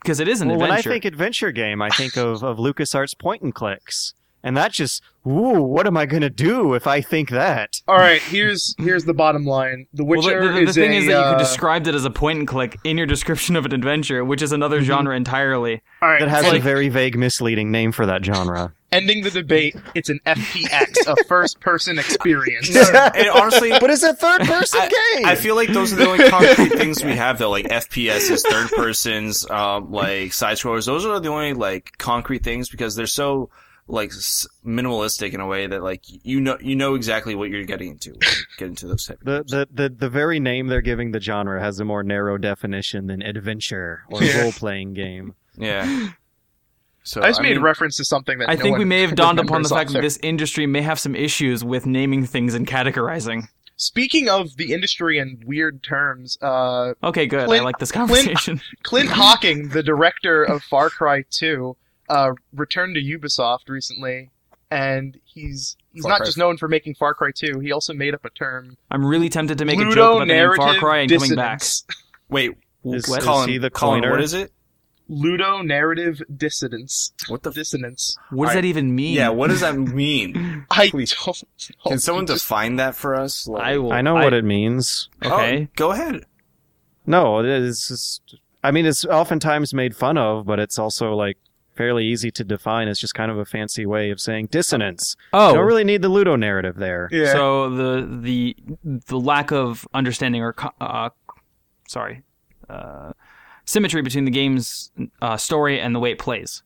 because 0.04 0.20
it 0.20 0.28
is 0.28 0.42
an 0.42 0.50
well, 0.50 0.60
when 0.60 0.70
I 0.72 0.84
think 0.84 1.06
adventure 1.06 1.52
game, 1.52 1.82
I 1.82 1.90
think 1.90 2.16
of, 2.18 2.44
of 2.44 2.58
LucasArts 2.60 3.18
point 3.18 3.42
and 3.42 3.54
clicks. 3.56 4.14
And 4.44 4.56
that 4.56 4.72
just, 4.72 5.02
ooh, 5.26 5.62
what 5.62 5.88
am 5.88 5.98
I 5.98 6.06
going 6.06 6.22
to 6.22 6.30
do 6.30 6.74
if 6.76 6.86
I 6.88 7.02
think 7.02 7.32
that? 7.32 7.82
All 7.88 7.98
right, 7.98 8.22
here's 8.22 8.76
here's 8.78 9.04
the 9.04 9.14
bottom 9.14 9.46
line. 9.46 9.88
The 9.94 10.06
well, 10.06 10.20
Witcher 10.20 10.42
the, 10.42 10.48
the, 10.48 10.54
the 10.54 10.70
is 10.70 10.76
thing 10.76 10.92
a, 10.94 10.96
is 10.96 11.06
that 11.08 11.12
you 11.12 11.18
uh, 11.18 11.32
could 11.34 11.40
describe 11.40 11.88
it 11.88 11.96
as 11.96 12.06
a 12.06 12.12
point 12.12 12.40
and 12.40 12.48
click 12.48 12.78
in 12.84 12.98
your 12.98 13.08
description 13.08 13.56
of 13.56 13.66
an 13.66 13.74
adventure, 13.74 14.24
which 14.24 14.42
is 14.42 14.52
another 14.52 14.82
genre 14.82 15.16
entirely. 15.16 15.82
all 16.02 16.10
right, 16.10 16.20
That 16.20 16.30
has 16.30 16.46
and 16.46 16.58
a 16.58 16.60
very 16.60 16.88
vague, 16.88 17.18
misleading 17.18 17.72
name 17.72 17.92
for 17.92 18.06
that 18.06 18.24
genre. 18.24 18.74
ending 18.92 19.24
the 19.24 19.32
debate. 19.32 19.76
It's 19.96 20.10
an 20.10 20.20
FPX, 20.26 21.08
a 21.08 21.22
first-person 21.26 21.98
experience. 22.00 22.74
and 22.74 23.30
honestly, 23.30 23.72
but 23.82 23.90
it's 23.90 24.04
a 24.04 24.14
third 24.14 24.42
person 24.42 24.80
I- 24.82 24.88
game! 25.16 25.26
I 25.26 25.36
feel 25.36 25.56
like 25.56 25.70
those 25.70 25.92
are 25.92 25.98
the 25.98 26.08
only 26.08 26.30
concrete 26.30 26.70
things 26.78 27.04
we 27.04 27.16
have 27.16 27.38
though, 27.40 27.50
like 27.50 27.66
FPS 27.66 28.30
is 28.30 28.44
third 28.44 28.70
persons, 28.70 29.50
um, 29.50 29.92
like 29.92 30.32
side 30.32 30.58
scrollers. 30.58 30.86
Those 30.86 31.06
are 31.06 31.20
the 31.20 31.30
only 31.30 31.54
like 31.54 31.98
concrete 31.98 32.44
things 32.44 32.70
because 32.70 32.96
they're 32.96 33.08
so 33.08 33.50
like 33.90 34.12
minimalistic 34.66 35.34
in 35.34 35.40
a 35.40 35.48
way 35.48 35.66
that 35.68 35.82
like 35.82 36.02
you 36.08 36.40
know 36.42 36.58
you 36.62 36.76
know 36.76 36.96
exactly 36.96 37.36
what 37.36 37.50
you're 37.50 37.64
getting 37.64 37.92
into 37.92 38.14
get 38.58 38.68
into 38.68 38.88
those 38.88 39.06
type 39.06 39.20
of 39.22 39.26
the, 39.48 39.68
the, 39.74 39.84
the, 39.90 39.90
the 39.96 40.10
very 40.10 40.40
name 40.40 40.68
they're 40.68 40.82
giving 40.82 41.12
the 41.12 41.22
genre 41.22 41.60
has 41.62 41.80
a 41.80 41.86
more 41.86 42.04
narrow 42.04 42.38
definition 42.38 43.08
than 43.08 43.22
adventure 43.22 44.04
or 44.10 44.22
Yeah. 44.24 44.42
role 44.42 44.52
playing 44.52 44.94
game. 44.94 45.36
yeah. 45.58 46.10
So 47.04 47.22
I 47.22 47.30
just 47.30 47.42
made 47.42 47.54
mean, 47.56 47.62
reference 47.62 47.96
to 47.98 48.04
something 48.04 48.38
that 48.40 48.50
I 48.50 48.56
no 48.56 48.62
think 48.64 48.78
we 48.78 48.84
may 48.84 49.00
have 49.00 49.16
dawned 49.16 49.40
upon 49.40 49.62
the 49.62 49.70
fact 49.70 49.94
that 49.94 50.02
this 50.02 50.20
industry 50.22 50.68
may 50.68 50.82
have 50.82 51.00
some 51.00 51.16
issues 51.16 51.64
with 51.64 51.86
naming 51.86 52.26
things 52.26 52.54
and 52.54 52.68
categorizing. 52.68 53.44
Speaking 53.78 54.28
of 54.28 54.58
the 54.58 54.74
industry 54.74 55.18
and 55.18 55.42
weird 55.46 55.82
terms, 55.84 56.38
uh, 56.42 56.96
Okay, 57.02 57.26
good. 57.26 57.50
I 57.50 57.62
like 57.62 57.78
this 57.80 57.94
Clint- 57.94 58.10
conversation. 58.10 58.60
Clint 58.84 59.08
Hocking, 59.14 59.70
the 59.70 59.84
director 59.84 60.44
of 60.44 60.64
Far 60.64 60.90
Cry 60.90 61.24
2, 61.30 61.78
uh, 62.10 62.32
returned 62.54 62.96
to 62.96 63.02
Ubisoft 63.02 63.68
recently, 63.70 64.30
and 64.72 65.18
he's 65.26 65.78
he's 65.94 66.04
Far 66.04 66.12
not 66.12 66.18
Cry- 66.18 66.26
just 66.26 66.38
known 66.38 66.58
for 66.58 66.68
making 66.68 66.96
Far 66.96 67.14
Cry 67.14 67.32
2. 67.36 67.60
He 67.60 67.72
also 67.72 67.94
made 67.94 68.14
up 68.14 68.26
a 68.26 68.30
term, 68.30 68.78
I'm 68.92 69.06
really 69.06 69.30
tempted 69.30 69.58
to 69.60 69.66
make 69.66 69.80
a 69.80 69.84
joke 69.84 69.94
about 69.94 70.20
the 70.20 70.26
name 70.26 70.56
Far 70.56 70.76
Cry 70.76 70.98
and 71.00 71.12
coming 71.12 71.36
back. 71.36 71.60
dissonance. 71.60 71.86
Wait, 72.30 72.52
Is, 72.84 73.08
What? 73.08 73.20
is 73.20 73.26
Colin, 73.26 73.50
he 73.50 73.58
the 73.58 73.70
Colin, 73.70 74.02
coiner? 74.02 74.12
what 74.12 74.22
is 74.22 74.34
it? 74.34 74.52
Ludonarrative 75.10 76.22
dissonance. 76.38 77.14
What 77.28 77.44
the? 77.44 77.52
Dissonance. 77.52 78.18
What 78.30 78.46
does 78.46 78.50
Alright. 78.52 78.64
that 78.64 78.68
even 78.68 78.94
mean? 78.96 79.16
Yeah, 79.16 79.30
what 79.30 79.50
does 79.50 79.62
that 79.62 79.78
mean? 79.78 80.66
I 80.72 80.90
Please. 80.90 81.16
don't 81.26 81.44
know. 81.86 81.90
Can 81.92 82.00
someone 82.00 82.26
just- 82.26 82.44
define 82.46 82.76
that 82.78 82.96
for 82.96 83.16
us? 83.16 83.48
Like- 83.48 83.64
I 83.64 83.78
will. 83.78 83.94
I 83.94 84.02
know 84.02 84.16
what 84.16 84.34
it 84.34 84.44
means. 84.44 85.10
Okay. 85.24 85.64
Oh, 85.64 85.68
go 85.76 85.92
ahead. 85.92 86.26
No, 87.06 87.40
it's 87.40 87.88
just, 87.88 88.36
I 88.64 88.72
mean, 88.72 88.86
it's 88.86 89.06
oftentimes 89.06 89.74
made 89.74 89.96
fun 89.96 90.18
of, 90.18 90.46
but 90.46 90.60
it's 90.60 90.78
also 90.78 91.14
like 91.14 91.38
fairly 91.78 92.06
easy 92.06 92.32
to 92.32 92.44
define. 92.44 92.88
as 92.88 93.00
just 93.00 93.14
kind 93.14 93.32
of 93.32 93.38
a 93.38 93.46
fancy 93.46 93.86
way 93.86 94.10
of 94.10 94.20
saying 94.20 94.48
dissonance. 94.48 95.16
Oh, 95.34 95.54
don't 95.54 95.66
really 95.66 95.84
need 95.84 96.02
the 96.02 96.10
Ludo 96.10 96.36
narrative 96.36 96.76
there. 96.76 97.08
Yeah. 97.12 97.32
So 97.34 97.70
the 97.70 98.20
the 98.22 98.56
the 98.84 99.20
lack 99.20 99.52
of 99.52 99.88
understanding 99.94 100.42
or 100.42 100.56
uh, 100.82 101.10
sorry, 101.88 102.24
uh, 102.70 103.14
symmetry 103.66 104.02
between 104.02 104.26
the 104.26 104.32
game's 104.32 104.92
uh, 105.22 105.38
story 105.38 105.80
and 105.80 105.94
the 105.96 106.00
way 106.00 106.12
it 106.12 106.20
plays 106.20 106.64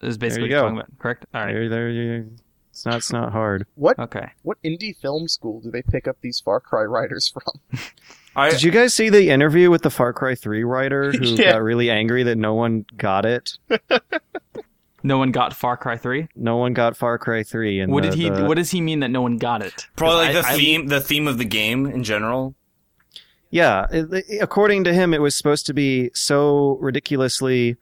is 0.00 0.16
basically 0.16 0.44
what 0.44 0.50
you 0.50 0.54
you're 0.56 0.62
talking 0.62 0.78
about. 0.78 0.98
Correct. 0.98 1.26
All 1.34 1.44
right. 1.44 1.52
There, 1.52 1.68
there, 1.68 1.90
you, 1.90 2.30
it's 2.70 2.86
not, 2.86 2.94
it's 2.96 3.12
not 3.12 3.32
hard. 3.32 3.66
what 3.74 3.98
Okay. 3.98 4.30
what 4.42 4.56
indie 4.64 4.96
film 4.96 5.28
school 5.28 5.60
do 5.60 5.70
they 5.70 5.82
pick 5.82 6.06
up 6.08 6.16
these 6.22 6.40
Far 6.40 6.60
Cry 6.60 6.82
writers 6.84 7.28
from? 7.28 7.78
I, 8.34 8.50
Did 8.50 8.62
you 8.62 8.70
guys 8.70 8.94
see 8.94 9.10
the 9.10 9.28
interview 9.30 9.70
with 9.70 9.82
the 9.82 9.90
Far 9.90 10.12
Cry 10.12 10.34
3 10.34 10.64
writer 10.64 11.12
who 11.12 11.18
Yeah. 11.36 11.52
got 11.52 11.62
really 11.62 11.90
angry 11.90 12.22
that 12.22 12.36
no 12.36 12.54
one 12.54 12.86
got 12.96 13.24
it? 13.26 13.58
No 15.04 15.18
one 15.18 15.32
got 15.32 15.52
Far 15.52 15.76
Cry 15.76 15.96
Three. 15.96 16.28
No 16.36 16.58
one 16.58 16.74
got 16.74 16.96
Far 16.96 17.18
Cry 17.18 17.42
3. 17.42 17.80
And 17.80 17.92
What 17.92 18.04
the- 18.04 18.10
did 18.10 18.18
he? 18.20 18.30
the- 18.30 18.44
What 18.44 18.54
does 18.54 18.70
he 18.70 18.80
mean 18.80 19.00
that 19.00 19.10
no 19.10 19.20
one 19.20 19.36
got 19.36 19.60
it? 19.60 19.88
probably 19.96 20.26
like 20.26 20.36
I- 20.36 20.40
the 20.42 20.46
I- 20.46 20.56
theme, 20.56 20.86
the 20.86 21.00
theme 21.00 21.26
of 21.26 21.38
the 21.38 21.44
game 21.44 21.86
in 21.86 22.04
general. 22.04 22.54
Yeah, 23.50 23.86
it- 23.90 24.12
it- 24.28 24.38
according 24.40 24.84
to 24.84 24.94
him, 24.94 25.12
it 25.12 25.20
was 25.20 25.34
supposed 25.34 25.66
to 25.66 25.74
be 25.74 26.12
so 26.14 26.78
ridiculously 26.80 27.76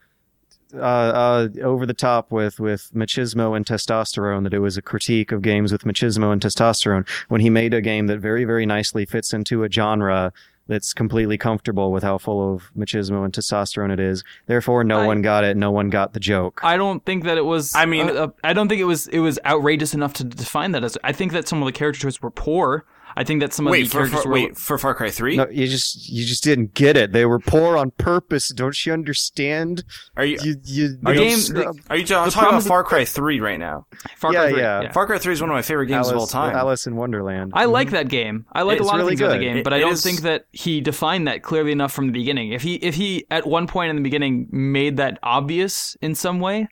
uh, 0.74 0.78
uh, 0.78 1.48
over 1.62 1.86
the 1.86 1.94
top 1.94 2.30
with 2.32 2.60
with 2.60 2.90
machismo 2.94 3.56
and 3.56 3.66
testosterone 3.66 4.44
that 4.44 4.54
it 4.54 4.58
was 4.60 4.76
a 4.76 4.82
critique 4.82 5.32
of 5.32 5.42
games 5.42 5.72
with 5.72 5.82
machismo 5.84 6.32
and 6.32 6.40
testosterone. 6.40 7.08
When 7.28 7.40
he 7.40 7.50
made 7.50 7.74
a 7.74 7.80
game 7.80 8.06
that 8.08 8.18
very 8.18 8.44
very 8.44 8.66
nicely 8.66 9.04
fits 9.06 9.32
into 9.32 9.64
a 9.64 9.70
genre 9.70 10.32
that's 10.68 10.94
completely 10.94 11.36
comfortable 11.36 11.90
with 11.90 12.04
how 12.04 12.16
full 12.16 12.54
of 12.54 12.70
machismo 12.78 13.24
and 13.24 13.34
testosterone 13.34 13.90
it 13.92 13.98
is. 13.98 14.22
Therefore, 14.46 14.84
no 14.84 15.00
I- 15.00 15.06
one 15.06 15.20
got 15.20 15.42
it. 15.42 15.56
No 15.56 15.72
one 15.72 15.90
got 15.90 16.12
the 16.12 16.20
joke. 16.20 16.60
I 16.62 16.76
don't 16.76 17.04
think 17.04 17.24
that 17.24 17.36
it 17.36 17.44
was. 17.44 17.74
I 17.74 17.86
mean- 17.86 18.08
uh, 18.08 18.12
uh, 18.12 18.28
I 18.44 18.52
don't 18.52 18.68
think 18.68 18.80
it 18.80 18.84
was. 18.84 19.08
It 19.08 19.18
was 19.18 19.38
outrageous 19.44 19.94
enough 19.94 20.12
to 20.14 20.24
define 20.24 20.70
that 20.72 20.84
as. 20.84 20.96
I 21.02 21.10
think 21.12 21.32
that 21.32 21.48
some 21.48 21.60
of 21.60 21.66
the 21.66 21.72
character 21.72 22.00
choices 22.02 22.22
were 22.22 22.30
poor. 22.30 22.84
I 23.20 23.24
think 23.24 23.42
that 23.42 23.52
some 23.52 23.66
of 23.66 23.70
Wait 23.70 23.82
the 23.82 23.90
for, 23.90 23.98
characters 23.98 24.22
for 24.22 24.28
were. 24.30 24.34
wait 24.34 24.56
for 24.56 24.78
Far 24.78 24.94
Cry 24.94 25.10
Three. 25.10 25.36
No, 25.36 25.46
you 25.50 25.66
just 25.66 26.08
you 26.08 26.24
just 26.24 26.42
didn't 26.42 26.72
get 26.72 26.96
it. 26.96 27.12
They 27.12 27.26
were 27.26 27.38
poor 27.38 27.76
on 27.76 27.90
purpose. 27.90 28.48
Don't 28.48 28.86
you 28.86 28.94
understand? 28.94 29.84
Are 30.16 30.24
you? 30.24 30.38
You 30.42 30.56
you 30.64 30.98
Are 31.04 31.12
you, 31.12 31.20
game- 31.20 31.36
scrub. 31.38 31.76
are 31.90 31.98
you 31.98 32.06
talking, 32.06 32.32
I'm 32.40 32.44
the 32.44 32.48
about 32.56 32.62
Far 32.62 32.82
Cry 32.82 33.04
3 33.04 33.40
right 33.40 33.58
now? 33.58 33.84
Far 34.16 34.32
Yeah, 34.32 34.40
Cry 34.44 34.50
3, 34.52 34.60
yeah. 34.62 34.92
Far 34.92 35.06
Cry 35.06 35.18
3 35.18 35.34
is 35.34 35.40
one 35.42 35.50
of 35.50 35.54
my 35.54 35.60
favorite 35.60 35.88
games 35.88 36.06
Alice, 36.06 36.12
of 36.12 36.18
all 36.18 36.26
time. 36.28 36.56
Alice 36.56 36.86
in 36.86 36.96
Wonderland. 36.96 37.52
I 37.54 37.66
like 37.66 37.88
mm-hmm. 37.88 37.96
that 37.96 38.08
game. 38.08 38.46
I 38.54 38.62
like 38.62 38.78
It's 38.78 38.84
a 38.84 38.90
lot 38.90 38.96
really 38.96 39.02
of 39.02 39.08
things 39.10 39.20
about 39.20 39.32
the 39.32 39.38
good. 39.40 39.44
game, 39.44 39.56
It- 39.58 39.64
but 39.64 39.74
I 39.74 39.80
don't 39.80 39.92
is- 39.92 40.02
think 40.02 40.22
that 40.22 40.46
he 40.52 40.80
defined 40.80 41.26
that 41.28 41.42
clearly 41.42 41.72
enough 41.72 41.92
from 41.92 42.06
the 42.06 42.12
beginning. 42.14 42.52
If 42.52 42.62
he 42.62 42.76
if 42.76 42.94
he 42.94 43.26
at 43.30 43.46
one 43.46 43.66
point 43.66 43.90
in 43.90 43.96
the 43.96 44.02
beginning 44.02 44.46
made 44.50 44.96
that 44.96 45.18
obvious 45.22 45.94
in 46.00 46.14
some 46.14 46.40
way, 46.40 46.68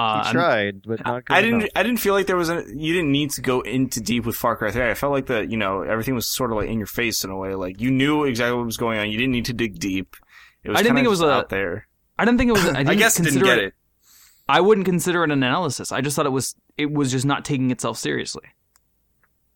uh, 0.00 0.24
He 0.24 0.32
tried, 0.32 0.82
but 0.82 1.04
not 1.04 1.24
good 1.24 1.34
I 1.34 1.42
didn't. 1.42 1.60
enough. 1.60 1.70
I 1.76 1.82
didn't 1.82 2.00
feel 2.00 2.14
like 2.14 2.26
there 2.26 2.36
was 2.36 2.48
a. 2.50 2.64
You 2.74 2.92
didn't 2.92 3.12
need 3.12 3.30
to 3.32 3.40
go 3.42 3.60
into 3.60 4.00
deep 4.00 4.24
with 4.26 4.36
Far 4.36 4.56
Cry 4.56 4.70
3. 4.70 4.90
I 4.90 4.94
felt 4.94 5.12
like 5.12 5.26
the. 5.26 5.46
You 5.46 5.56
know, 5.56 5.82
everything 5.82 6.14
was 6.14 6.26
sort 6.28 6.50
of 6.50 6.56
like 6.58 6.68
in 6.68 6.78
your 6.78 6.86
face 6.86 7.24
in 7.24 7.30
a 7.30 7.36
way. 7.36 7.54
Like 7.54 7.80
you 7.80 7.90
knew 7.90 8.24
exactly 8.24 8.56
what 8.56 8.66
was 8.66 8.76
going 8.76 8.98
on. 8.98 9.10
You 9.10 9.18
didn't 9.18 9.32
need 9.32 9.46
to 9.46 9.52
dig 9.52 9.78
deep. 9.78 10.16
It 10.62 10.70
was 10.70 10.78
I 10.78 10.82
didn't 10.82 10.96
think 10.96 11.06
it 11.06 11.10
was 11.10 11.20
a- 11.20 11.30
out 11.30 11.48
there. 11.48 11.86
I 12.18 12.24
didn't 12.24 12.38
think 12.38 12.48
it 12.50 12.52
was. 12.52 12.66
I, 12.66 12.80
I, 12.90 12.94
guess 12.94 13.16
didn't 13.16 13.42
get 13.42 13.58
it. 13.58 13.74
I 14.48 14.60
wouldn't 14.60 14.84
consider 14.84 15.22
it 15.22 15.30
an 15.30 15.32
analysis. 15.32 15.92
I 15.92 16.00
just 16.00 16.16
thought 16.16 16.26
it 16.26 16.30
was 16.30 16.54
it 16.76 16.90
was 16.92 17.10
just 17.10 17.24
not 17.24 17.44
taking 17.44 17.70
itself 17.70 17.96
seriously. 17.98 18.42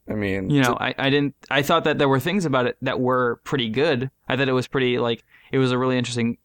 I 0.09 0.14
mean, 0.14 0.50
You 0.50 0.61
know, 0.61 0.76
I, 0.78 0.94
I 0.98 1.09
didn't. 1.11 1.35
I 1.50 1.62
thought 1.62 1.85
that 1.85 1.96
there 1.98 2.09
were 2.09 2.20
things 2.20 2.44
about 2.44 2.66
it 2.66 2.76
that 2.83 3.00
were 3.00 3.40
pretty 3.44 3.70
good. 3.70 4.11
I 4.28 4.37
thought 4.37 4.48
it 4.48 4.52
was 4.52 4.66
pretty 4.68 4.98
like 4.98 5.24
it 5.50 5.59
was 5.59 5.72
a 5.72 5.78
really 5.78 5.96
interesting, 5.96 6.37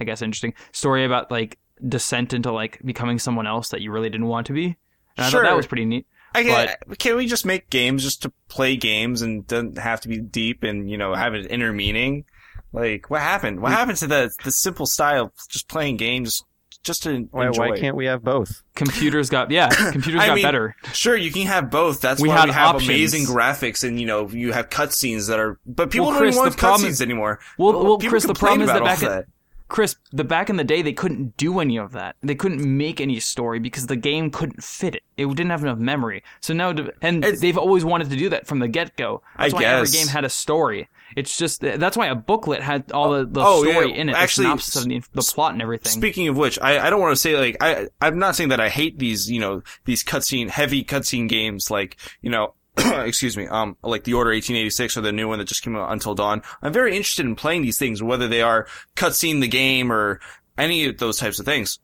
I 0.00 0.04
guess, 0.04 0.22
interesting 0.22 0.54
story 0.72 1.04
about 1.04 1.30
like 1.30 1.58
descent 1.86 2.32
into 2.32 2.52
like 2.52 2.80
becoming 2.84 3.18
someone 3.18 3.46
else 3.46 3.68
that 3.70 3.80
you 3.80 3.90
really 3.90 4.10
didn't 4.10 4.26
want 4.28 4.46
to 4.48 4.52
be. 4.52 4.76
And 5.16 5.26
I 5.26 5.30
thought 5.30 5.42
that 5.42 5.56
was 5.56 5.66
pretty 5.66 5.84
neat. 5.84 6.06
I 6.36 6.42
get, 6.42 6.98
can 6.98 7.16
we 7.16 7.26
just 7.26 7.46
make 7.46 7.70
games 7.70 8.02
just 8.02 8.22
to 8.22 8.32
play 8.48 8.74
games 8.76 9.22
and 9.22 9.46
doesn't 9.46 9.78
have 9.78 10.00
to 10.00 10.08
be 10.08 10.18
deep 10.18 10.64
and 10.64 10.90
you 10.90 10.96
know 10.98 11.14
have 11.14 11.34
an 11.34 11.46
inner 11.46 11.72
meaning? 11.72 12.24
Like 12.72 13.08
what 13.08 13.20
happened? 13.20 13.60
What 13.60 13.70
happened 13.72 13.98
to 13.98 14.06
the 14.08 14.30
the 14.44 14.50
simple 14.50 14.86
style 14.86 15.26
of 15.26 15.32
just 15.48 15.68
playing 15.68 15.96
games 15.96 16.42
just 16.82 17.04
to 17.04 17.28
Why, 17.30 17.46
enjoy? 17.46 17.70
why 17.70 17.78
can't 17.78 17.96
we 17.96 18.06
have 18.06 18.24
both? 18.24 18.62
Computers 18.74 19.30
got 19.30 19.50
yeah, 19.52 19.68
computers 19.92 20.20
got 20.26 20.34
mean, 20.34 20.42
better. 20.42 20.74
Sure, 20.92 21.16
you 21.16 21.30
can 21.30 21.46
have 21.46 21.70
both. 21.70 22.00
That's 22.00 22.20
We 22.20 22.28
why 22.28 22.38
had 22.38 22.48
we 22.48 22.52
have 22.54 22.74
options. 22.74 22.88
amazing 22.90 23.24
graphics 23.26 23.86
and 23.86 24.00
you 24.00 24.06
know 24.06 24.28
you 24.28 24.52
have 24.52 24.70
cutscenes 24.70 25.28
that 25.28 25.38
are. 25.38 25.60
But 25.64 25.90
people 25.92 26.08
Well, 26.08 26.18
don't 26.18 26.28
even 26.28 26.36
want 26.38 26.56
problem 26.56 26.82
cutscenes 26.82 26.90
is- 26.90 27.02
anymore. 27.02 27.38
Well, 27.58 27.72
well, 27.84 27.96
People 27.98 28.10
Chris, 28.10 28.24
the 28.24 28.34
problem 28.34 28.62
is 28.62 28.68
that 28.68 28.82
back 28.82 29.02
all 29.04 29.12
in 29.12 29.24
Chris, 29.68 29.96
the 30.12 30.24
back 30.24 30.50
in 30.50 30.56
the 30.56 30.64
day 30.64 30.82
they 30.82 30.92
couldn't 30.92 31.36
do 31.36 31.58
any 31.58 31.78
of 31.78 31.92
that. 31.92 32.16
They 32.22 32.34
couldn't 32.34 32.60
make 32.76 33.00
any 33.00 33.18
story 33.18 33.58
because 33.58 33.86
the 33.86 33.96
game 33.96 34.30
couldn't 34.30 34.62
fit 34.62 34.94
it. 34.96 35.02
It 35.16 35.26
didn't 35.28 35.50
have 35.50 35.62
enough 35.62 35.78
memory. 35.78 36.22
So 36.40 36.52
now, 36.54 36.70
and 37.02 37.24
It's- 37.24 37.40
they've 37.40 37.56
always 37.56 37.84
wanted 37.84 38.10
to 38.10 38.16
do 38.16 38.28
that 38.28 38.46
from 38.46 38.58
the 38.58 38.68
get 38.68 38.96
go. 38.96 39.22
That's 39.38 39.54
I 39.54 39.56
why 39.56 39.64
every 39.64 39.88
game 39.88 40.08
had 40.08 40.24
a 40.24 40.28
story. 40.28 40.88
It's 41.16 41.38
just 41.38 41.60
that's 41.60 41.96
why 41.96 42.06
a 42.08 42.14
booklet 42.14 42.60
had 42.60 42.90
all 42.92 43.12
the, 43.12 43.24
the 43.24 43.40
Oh, 43.44 43.62
story 43.62 43.90
yeah. 43.90 43.94
in 43.96 44.08
it, 44.08 44.16
Actually, 44.16 44.44
the 44.44 44.48
synopsis 44.58 44.76
of 44.76 44.88
the, 44.88 45.02
the 45.12 45.22
plot 45.22 45.52
and 45.52 45.62
everything. 45.62 45.92
Speaking 45.92 46.28
of 46.28 46.36
which, 46.36 46.58
I, 46.60 46.86
I 46.86 46.90
don't 46.90 47.00
want 47.00 47.12
to 47.12 47.16
say 47.20 47.36
like 47.36 47.56
I 47.60 47.88
I'm 48.00 48.18
not 48.18 48.34
saying 48.36 48.48
that 48.50 48.60
I 48.60 48.68
hate 48.68 48.98
these 48.98 49.30
you 49.30 49.38
know 49.40 49.62
these 49.84 50.02
cutscene 50.04 50.48
heavy 50.50 50.82
cutscene 50.84 51.28
games 51.28 51.70
like 51.70 51.96
you 52.20 52.30
know 52.30 52.54
excuse 53.04 53.36
me 53.36 53.46
um 53.46 53.76
like 53.82 54.04
the 54.04 54.14
Order 54.14 54.30
1886 54.30 54.96
or 54.96 55.00
the 55.00 55.12
new 55.12 55.28
one 55.28 55.38
that 55.38 55.46
just 55.46 55.62
came 55.62 55.76
out 55.76 55.92
Until 55.92 56.14
Dawn. 56.14 56.42
I'm 56.62 56.72
very 56.72 56.96
interested 56.96 57.26
in 57.26 57.36
playing 57.36 57.62
these 57.62 57.78
things 57.78 58.02
whether 58.02 58.28
they 58.28 58.42
are 58.42 58.66
cutscene 58.96 59.40
the 59.40 59.48
game 59.48 59.92
or 59.92 60.20
any 60.58 60.86
of 60.86 60.98
those 60.98 61.18
types 61.18 61.38
of 61.38 61.46
things. 61.46 61.78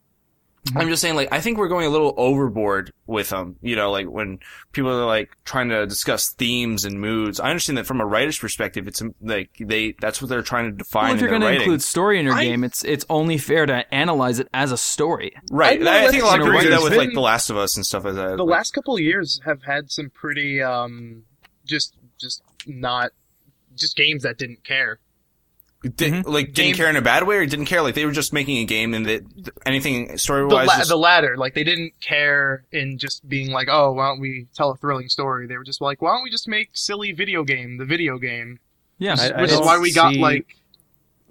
I'm 0.77 0.89
just 0.89 1.01
saying, 1.01 1.17
like, 1.17 1.29
I 1.33 1.41
think 1.41 1.57
we're 1.59 1.69
going 1.69 1.87
a 1.87 1.91
little 1.91 2.13
overboard 2.19 2.93
with 3.07 3.31
them. 3.31 3.57
You 3.63 3.77
know, 3.77 3.91
like 3.91 4.07
when 4.09 4.39
people 4.73 4.91
are 4.91 5.07
like 5.07 5.31
trying 5.45 5.71
to 5.71 5.87
discuss 5.87 6.31
themes 6.33 6.85
and 6.85 7.01
moods. 7.01 7.41
I 7.41 7.49
understand 7.49 7.79
that 7.79 7.87
from 7.87 8.01
a 8.01 8.07
writer's 8.07 8.39
perspective, 8.39 8.87
it's 8.87 9.01
um, 9.01 9.15
like 9.23 9.51
they 9.59 9.95
that's 10.01 10.21
what 10.21 10.29
they're 10.29 10.43
trying 10.43 10.67
to 10.67 10.73
define 10.73 11.05
Well, 11.05 11.15
if 11.15 11.21
you're 11.21 11.31
going 11.31 11.41
to 11.43 11.53
include 11.55 11.83
story 11.83 12.19
in 12.21 12.27
your 12.27 12.35
I- 12.35 12.45
game, 12.45 12.63
it's 12.63 12.85
it's 12.85 13.07
only 13.09 13.39
fair 13.39 13.65
to 13.67 13.93
analyze 13.95 14.39
it 14.39 14.49
as 14.53 14.71
a 14.71 14.77
story. 14.77 15.33
right. 15.51 15.81
I 15.81 15.83
know 15.83 15.91
I, 15.91 16.09
think 16.11 16.23
a 16.23 16.27
lot 16.27 16.41
of 16.41 16.45
people 16.47 16.61
do 16.61 16.71
that 16.71 16.83
with 16.83 16.95
like 16.97 17.15
The 17.15 17.21
Last 17.21 17.49
of 17.51 17.57
Us 17.57 17.77
and 17.77 17.87
stuff 17.87 18.05
like 18.05 18.15
that. 18.15 18.37
the 18.37 18.45
Like, 18.45 18.59
last 18.59 18.73
couple 18.73 18.95
of 18.95 19.01
years 19.01 19.41
have 19.47 19.63
had 19.63 19.91
some 19.91 20.11
pretty 20.11 20.63
um 20.63 21.25
just 21.65 21.95
just 22.19 22.43
not 22.67 23.13
just 23.77 23.97
games 23.97 24.25
that 24.25 24.37
didn't 24.37 24.63
care. 24.63 24.99
Did, 25.83 26.13
Mhm. 26.13 26.27
like 26.27 26.53
didn't 26.53 26.57
Game- 26.57 26.75
care 26.75 26.91
in 26.91 26.97
a 26.97 27.01
bad 27.01 27.27
way 27.27 27.37
or 27.37 27.47
didn't 27.47 27.65
care 27.65 27.81
like 27.81 27.95
they 27.95 28.05
were 28.05 28.13
just 28.13 28.35
making 28.35 28.59
a 28.59 28.65
game 28.67 28.93
and 28.93 29.07
that 29.07 29.23
anything 29.65 30.19
story 30.19 30.43
The, 30.47 30.55
wise 30.55 30.69
la- 30.69 30.85
the 30.85 30.97
latter, 30.97 31.39
like 31.39 31.55
they 31.55 31.65
didn't 31.65 31.95
care 32.03 32.65
in 32.71 32.99
just 32.99 33.27
being 33.27 33.51
like, 33.51 33.69
oh, 33.71 33.93
why 33.93 34.09
don't 34.09 34.21
we 34.21 34.47
tell 34.55 34.71
a 34.73 34.77
thrilling 34.77 35.09
story? 35.09 35.47
They 35.47 35.57
were 35.57 35.65
just 35.65 35.81
like, 35.81 36.03
why 36.03 36.13
don't 36.13 36.23
we 36.23 36.31
just 36.31 36.47
make 36.47 36.69
silly 36.75 37.13
video 37.13 37.45
game 37.45 37.79
the 37.79 37.87
video 37.87 38.19
game? 38.19 38.59
Yeah. 38.99 39.13
Which, 39.13 39.21
I- 39.33 39.39
I 39.39 39.41
which 39.41 39.53
is 39.53 39.61
why 39.61 39.79
we 39.79 39.91
got 39.93 40.15
like 40.17 40.55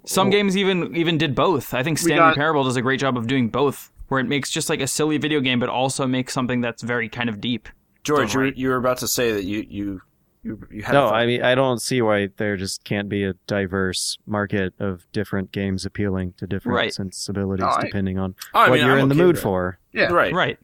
Some 0.04 0.30
games 0.30 0.56
even 0.56 0.96
even 0.96 1.16
did 1.18 1.34
both. 1.36 1.72
I 1.74 1.82
think 1.84 1.98
Stanley 1.98 2.16
got- 2.16 2.34
Parable 2.34 2.64
does 2.64 2.74
a 2.76 2.82
great 2.82 2.98
job 2.98 3.16
of 3.16 3.28
doing 3.28 3.50
both, 3.50 3.92
where 4.08 4.18
it 4.18 4.26
makes 4.26 4.50
just 4.50 4.68
like 4.68 4.80
a 4.80 4.86
silly 4.88 5.18
video 5.18 5.38
game, 5.40 5.60
but 5.60 5.68
also 5.68 6.06
makes 6.08 6.32
something 6.32 6.60
that's 6.60 6.82
very 6.82 7.08
kind 7.08 7.28
of 7.28 7.40
deep. 7.40 7.68
George 8.02 8.34
you 8.34 8.40
were, 8.40 8.46
you 8.46 8.68
were 8.70 8.76
about 8.76 8.96
to 8.98 9.06
say 9.06 9.30
that 9.32 9.44
you 9.44 9.64
you 9.68 10.02
you, 10.42 10.58
you 10.70 10.82
had 10.82 10.92
No, 10.94 11.06
a- 11.06 11.12
I 11.12 11.26
mean 11.26 11.42
I 11.42 11.54
don't 11.54 11.80
see 11.80 12.00
why 12.02 12.28
there 12.36 12.56
just 12.56 12.82
can't 12.84 13.08
be 13.08 13.24
a 13.24 13.34
diverse 13.46 14.18
market 14.26 14.72
of 14.78 15.06
different 15.12 15.52
games 15.52 15.84
appealing 15.84 16.32
to 16.38 16.46
different 16.46 16.76
Right. 16.76 16.94
sensibilities 16.94 17.62
No, 17.62 17.68
I- 17.70 17.82
depending 17.84 18.18
on 18.18 18.34
Oh, 18.54 18.60
I 18.60 18.68
what 18.70 18.76
mean, 18.78 18.86
you're 18.86 18.96
I'm 18.96 19.02
in 19.04 19.08
the 19.08 19.14
mood 19.14 19.38
for. 19.38 19.78
yeah. 19.92 20.12
right 20.12 20.32
Right. 20.32 20.58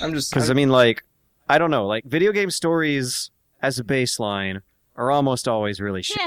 I'm 0.00 0.14
just 0.14 0.30
Because 0.32 0.50
I 0.50 0.54
mean, 0.54 0.70
like, 0.70 1.02
I 1.48 1.58
don't 1.58 1.70
know, 1.70 1.86
like 1.86 2.04
video 2.04 2.32
game 2.32 2.50
stories 2.50 3.30
as 3.60 3.78
a 3.78 3.84
baseline 3.84 4.60
are 4.96 5.10
almost 5.10 5.46
always 5.48 5.80
really 5.80 6.02
shit. 6.02 6.18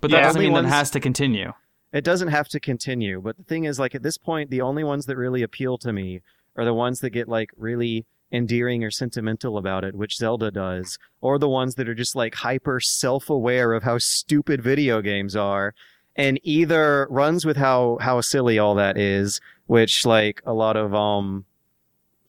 But 0.00 0.10
that 0.10 0.18
Yeah. 0.18 0.22
doesn't 0.24 0.40
mean 0.42 0.52
that 0.54 0.64
it 0.64 0.68
has 0.68 0.90
to 0.92 1.00
continue. 1.00 1.52
It 1.92 2.04
doesn't 2.04 2.28
have 2.28 2.48
to 2.48 2.60
continue, 2.60 3.20
but 3.20 3.36
the 3.38 3.42
thing 3.44 3.64
is, 3.64 3.78
like, 3.78 3.94
at 3.94 4.02
this 4.02 4.18
point, 4.18 4.50
the 4.50 4.60
only 4.60 4.84
ones 4.84 5.06
that 5.06 5.16
really 5.16 5.42
appeal 5.42 5.78
to 5.78 5.92
me 5.92 6.20
are 6.54 6.64
the 6.64 6.74
ones 6.74 7.00
that 7.00 7.10
get 7.10 7.28
like 7.28 7.50
really 7.56 8.04
endearing 8.32 8.84
or 8.84 8.90
sentimental 8.90 9.56
about 9.56 9.84
it, 9.84 9.94
which 9.94 10.16
Zelda 10.16 10.50
does, 10.50 10.98
or 11.20 11.38
the 11.38 11.48
ones 11.48 11.74
that 11.76 11.88
are 11.88 11.94
just 11.94 12.14
like 12.14 12.34
hyper 12.34 12.80
self-aware 12.80 13.72
of 13.72 13.82
how 13.82 13.98
stupid 13.98 14.62
video 14.62 15.00
games 15.00 15.34
are, 15.34 15.74
and 16.16 16.38
either 16.42 17.06
runs 17.10 17.46
with 17.46 17.56
how 17.56 17.98
how 18.00 18.20
silly 18.20 18.58
all 18.58 18.74
that 18.74 18.98
is, 18.98 19.40
which 19.66 20.04
like 20.04 20.42
a 20.44 20.52
lot 20.52 20.76
of 20.76 20.94
um, 20.94 21.44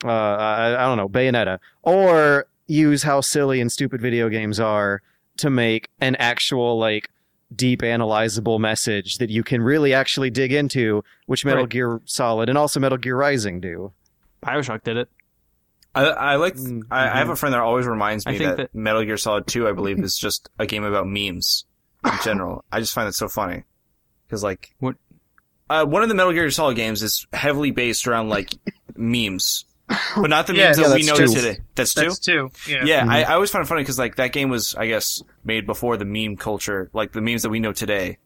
uh, 0.03 0.09
I, 0.09 0.75
I 0.83 0.85
don't 0.85 0.97
know, 0.97 1.09
Bayonetta, 1.09 1.59
or 1.83 2.45
use 2.67 3.03
how 3.03 3.21
silly 3.21 3.59
and 3.59 3.71
stupid 3.71 4.01
video 4.01 4.29
games 4.29 4.59
are 4.59 5.01
to 5.37 5.49
make 5.49 5.89
an 5.99 6.15
actual 6.17 6.77
like 6.77 7.09
deep 7.55 7.81
analyzable 7.81 8.59
message 8.59 9.17
that 9.17 9.29
you 9.29 9.43
can 9.43 9.61
really 9.61 9.93
actually 9.93 10.29
dig 10.29 10.51
into, 10.51 11.03
which 11.25 11.43
Metal 11.43 11.63
Right. 11.63 11.69
Gear 11.69 12.01
Solid 12.05 12.47
and 12.47 12.57
also 12.57 12.79
Metal 12.79 12.97
Gear 12.97 13.17
Rising 13.17 13.59
do. 13.59 13.91
Bioshock 14.43 14.83
did 14.83 14.97
it. 14.97 15.09
I, 15.95 16.03
I 16.05 16.35
like 16.35 16.55
Mm, 16.55 16.83
I, 16.91 17.05
I 17.09 17.17
have 17.17 17.29
a 17.29 17.35
friend 17.35 17.53
that 17.53 17.61
always 17.61 17.85
reminds 17.87 18.25
I 18.27 18.31
me 18.31 18.37
think 18.37 18.49
that, 18.49 18.57
that- 18.57 18.75
Metal 18.75 19.03
Gear 19.03 19.17
Solid 19.17 19.47
2 19.47 19.67
I 19.67 19.71
believe 19.71 19.99
is 19.99 20.17
just 20.17 20.49
a 20.59 20.65
game 20.65 20.83
about 20.83 21.07
memes 21.07 21.65
in 22.05 22.11
general 22.23 22.63
I 22.71 22.79
just 22.79 22.93
find 22.93 23.07
it 23.07 23.13
so 23.15 23.27
funny 23.27 23.63
because 24.27 24.43
like 24.43 24.73
What- 24.79 24.95
uh, 25.69 25.85
one 25.85 26.01
of 26.03 26.09
the 26.09 26.15
Metal 26.15 26.31
Gear 26.33 26.49
Solid 26.51 26.75
games 26.75 27.01
is 27.03 27.25
heavily 27.33 27.71
based 27.71 28.07
around 28.07 28.29
like 28.29 28.53
memes 28.95 29.65
but 30.15 30.29
not 30.29 30.45
the 30.45 30.53
memes 30.53 30.77
yeah, 30.77 30.87
that 30.87 30.95
we 30.95 31.03
know 31.05 31.15
two. 31.15 31.27
today 31.33 31.59
that's 31.73 31.93
two 31.95 32.01
That's 32.03 32.19
two. 32.19 32.51
Yeah. 32.67 32.85
yeah, 32.85 33.01
Mhm. 33.05 33.09
I, 33.09 33.21
I 33.23 33.33
always 33.33 33.49
find 33.49 33.65
it 33.65 33.67
funny 33.67 33.81
because 33.81 33.97
like 33.97 34.17
that 34.17 34.31
game 34.33 34.49
was, 34.49 34.75
I 34.75 34.85
guess, 34.87 35.23
made 35.43 35.65
before 35.65 35.97
the 35.97 36.05
meme 36.05 36.35
culture, 36.37 36.91
like 36.93 37.11
the 37.13 37.21
memes 37.21 37.41
that 37.41 37.49
we 37.49 37.59
know 37.59 37.71
today. 37.73 38.19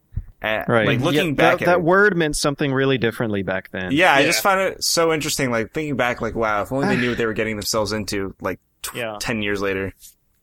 Uh, 0.44 0.64
Right. 0.68 0.86
Like 0.86 1.00
looking 1.00 1.28
Yeah, 1.28 1.32
back 1.34 1.58
that, 1.58 1.62
at 1.62 1.66
that 1.66 1.78
it, 1.78 1.82
word 1.84 2.16
meant 2.16 2.36
something 2.36 2.72
really 2.72 2.98
differently 2.98 3.42
back 3.42 3.70
then. 3.70 3.92
yeah, 3.92 4.14
I 4.14 4.24
just 4.24 4.42
find 4.42 4.60
it 4.60 4.84
so 4.84 5.12
interesting. 5.12 5.50
Like 5.50 5.72
thinking 5.72 5.96
back, 5.96 6.20
like 6.20 6.34
wow, 6.34 6.62
if 6.62 6.72
only 6.72 6.88
they 6.88 6.96
knew 6.96 7.10
what 7.10 7.18
they 7.18 7.26
were 7.26 7.32
getting 7.32 7.56
themselves 7.56 7.92
into. 7.92 8.34
Like 8.40 8.60
tw- 8.82 8.94
Yeah. 8.96 9.16
ten 9.20 9.42
years 9.42 9.60
later. 9.60 9.92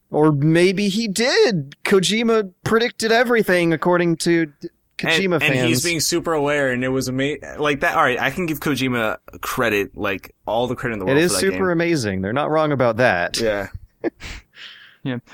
Or 0.10 0.32
maybe 0.32 0.90
he 0.90 1.08
did. 1.08 1.76
Kojima 1.86 2.52
predicted 2.66 3.12
everything 3.14 3.72
according 3.72 4.18
to 4.18 4.52
Kojima 4.98 5.36
and, 5.36 5.42
fans. 5.44 5.56
and 5.58 5.68
he's 5.70 5.84
being 5.84 6.00
super 6.02 6.34
aware, 6.34 6.70
and 6.72 6.84
it 6.84 6.90
was 6.90 7.08
amazing. 7.08 7.42
Like 7.58 7.80
that. 7.80 7.96
All 7.96 8.04
right, 8.04 8.20
I 8.20 8.30
can 8.30 8.46
give 8.46 8.60
Kojima 8.60 9.18
credit, 9.42 9.96
like 9.96 10.36
all 10.46 10.68
the 10.68 10.76
credit 10.76 10.94
in 10.96 11.00
the 11.00 11.06
world. 11.06 11.18
it 11.18 11.22
is 11.24 11.32
for 11.32 11.36
that 11.36 11.40
super 11.40 11.58
game. 11.68 11.70
amazing. 11.70 12.22
They're 12.22 12.34
not 12.34 12.50
wrong 12.52 12.72
about 12.74 12.98
that. 12.98 13.40
Yeah. 13.40 13.68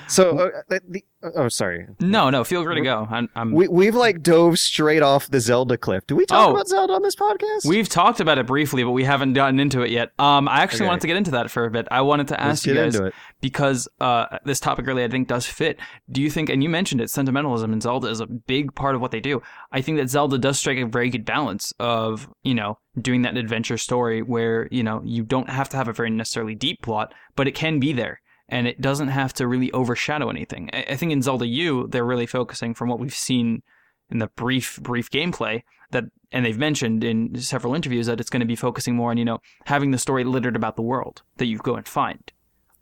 So, 0.06 0.38
uh, 0.38 0.48
the, 0.68 0.80
the, 0.88 1.04
oh, 1.36 1.48
sorry. 1.48 1.86
No, 2.00 2.30
no, 2.30 2.42
feel 2.44 2.64
free 2.64 2.76
to 2.76 2.80
go. 2.80 3.06
I'm, 3.10 3.28
I'm 3.34 3.52
We 3.52 3.68
we've 3.68 3.94
like 3.94 4.22
dove 4.22 4.58
straight 4.58 5.02
off 5.02 5.28
the 5.28 5.40
Zelda 5.40 5.76
cliff. 5.76 6.06
Do 6.06 6.16
we 6.16 6.24
talk 6.24 6.48
Oh. 6.48 6.52
about 6.52 6.68
Zelda 6.68 6.94
on 6.94 7.02
this 7.02 7.16
podcast? 7.16 7.66
We've 7.66 7.88
talked 7.88 8.20
about 8.20 8.38
it 8.38 8.46
briefly, 8.46 8.82
but 8.84 8.92
we 8.92 9.04
haven't 9.04 9.34
gotten 9.34 9.60
into 9.60 9.82
it 9.82 9.90
yet. 9.90 10.10
Um, 10.18 10.48
I 10.48 10.60
actually 10.62 10.82
Okay. 10.82 10.86
wanted 10.88 11.00
to 11.02 11.06
get 11.08 11.16
into 11.16 11.30
that 11.32 11.50
for 11.50 11.64
a 11.66 11.70
bit. 11.70 11.86
I 11.90 12.00
wanted 12.00 12.28
to 12.28 12.40
ask 12.40 12.66
you 12.66 12.74
guys 12.74 12.98
because 13.40 13.88
uh, 14.00 14.38
this 14.44 14.60
topic 14.60 14.86
really, 14.86 15.04
I 15.04 15.08
think, 15.08 15.28
does 15.28 15.46
fit. 15.46 15.78
Do 16.10 16.22
you 16.22 16.30
think, 16.30 16.48
and 16.48 16.62
you 16.62 16.68
mentioned 16.68 17.00
it, 17.00 17.10
sentimentalism 17.10 17.72
in 17.72 17.80
Zelda 17.80 18.08
is 18.08 18.20
a 18.20 18.26
big 18.26 18.74
part 18.74 18.94
of 18.94 19.00
what 19.00 19.10
they 19.10 19.20
do. 19.20 19.42
I 19.72 19.80
think 19.82 19.98
that 19.98 20.08
Zelda 20.08 20.38
does 20.38 20.58
strike 20.58 20.78
a 20.78 20.86
very 20.86 21.10
good 21.10 21.24
balance 21.24 21.72
of, 21.78 22.28
you 22.42 22.54
know, 22.54 22.78
doing 23.00 23.22
that 23.22 23.36
adventure 23.36 23.76
story 23.78 24.22
where, 24.22 24.66
you 24.70 24.82
know, 24.82 25.02
you 25.04 25.22
don't 25.24 25.50
have 25.50 25.68
to 25.68 25.76
have 25.76 25.88
a 25.88 25.92
very 25.92 26.10
necessarily 26.10 26.54
deep 26.54 26.80
plot, 26.82 27.12
but 27.36 27.46
it 27.46 27.54
can 27.54 27.78
be 27.78 27.92
there. 27.92 28.20
And 28.48 28.66
it 28.66 28.80
doesn't 28.80 29.08
have 29.08 29.32
to 29.34 29.46
really 29.46 29.70
overshadow 29.72 30.30
anything. 30.30 30.70
I, 30.72 30.86
I 30.90 30.96
think 30.96 31.12
in 31.12 31.22
Zelda 31.22 31.46
U, 31.46 31.86
they're 31.88 32.04
really 32.04 32.26
focusing 32.26 32.74
from 32.74 32.88
what 32.88 32.98
we've 32.98 33.14
seen 33.14 33.62
in 34.10 34.18
the 34.18 34.28
brief, 34.28 34.78
brief 34.82 35.10
gameplay 35.10 35.62
that, 35.90 36.04
and 36.32 36.44
they've 36.44 36.58
mentioned 36.58 37.04
in 37.04 37.38
several 37.40 37.74
interviews 37.74 38.06
that 38.06 38.20
it's 38.20 38.30
going 38.30 38.40
to 38.40 38.46
be 38.46 38.56
focusing 38.56 38.94
more 38.94 39.10
on, 39.10 39.18
you 39.18 39.24
know, 39.24 39.40
having 39.66 39.90
the 39.90 39.98
story 39.98 40.24
littered 40.24 40.56
about 40.56 40.76
the 40.76 40.82
world 40.82 41.22
that 41.36 41.46
you 41.46 41.58
go 41.58 41.74
and 41.74 41.86
find. 41.86 42.32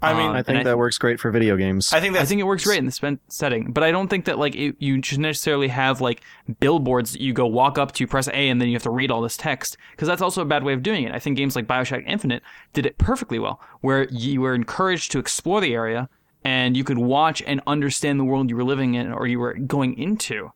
I 0.02 0.12
mean, 0.12 0.26
Um, 0.26 0.32
I 0.34 0.38
and 0.38 0.46
think 0.46 0.58
I- 0.58 0.62
that 0.64 0.76
works 0.78 0.98
great 0.98 1.18
for 1.18 1.30
video 1.30 1.56
games. 1.56 1.90
I 1.92 2.00
think 2.00 2.12
that's 2.14 2.24
I 2.24 2.26
think 2.28 2.40
it 2.40 2.44
works 2.44 2.64
great 2.64 2.78
in 2.78 2.84
the 2.84 2.92
spent 2.92 3.20
setting, 3.32 3.72
but 3.72 3.82
I 3.82 3.90
don't 3.90 4.08
think 4.08 4.26
that 4.26 4.38
like 4.38 4.54
it, 4.54 4.76
you 4.78 5.02
should 5.02 5.20
necessarily 5.20 5.68
have 5.68 6.00
like 6.02 6.20
billboards 6.60 7.12
that 7.12 7.20
you 7.22 7.32
go 7.32 7.46
walk 7.46 7.78
up 7.78 7.92
to, 7.92 8.06
press 8.06 8.28
A, 8.28 8.48
and 8.50 8.60
then 8.60 8.68
you 8.68 8.74
have 8.74 8.82
to 8.82 8.90
read 8.90 9.10
all 9.10 9.22
this 9.22 9.36
text 9.38 9.76
because 9.92 10.06
that's 10.06 10.20
also 10.22 10.42
a 10.42 10.44
bad 10.44 10.64
way 10.64 10.74
of 10.74 10.82
doing 10.82 11.04
it. 11.04 11.12
I 11.14 11.18
think 11.18 11.36
games 11.38 11.56
like 11.56 11.66
Bioshock 11.66 12.04
Infinite 12.06 12.42
did 12.74 12.84
it 12.84 12.98
perfectly 12.98 13.38
well, 13.38 13.58
where 13.80 14.06
you 14.10 14.42
were 14.42 14.54
encouraged 14.54 15.12
to 15.12 15.18
explore 15.18 15.60
the 15.62 15.72
area 15.74 16.08
and 16.44 16.76
you 16.76 16.84
could 16.84 16.98
watch 16.98 17.42
and 17.46 17.60
understand 17.66 18.20
the 18.20 18.24
world 18.24 18.50
you 18.50 18.56
were 18.56 18.64
living 18.64 18.94
in 18.94 19.12
or 19.12 19.26
you 19.26 19.38
were 19.38 19.54
going 19.54 19.98
into. 19.98 20.52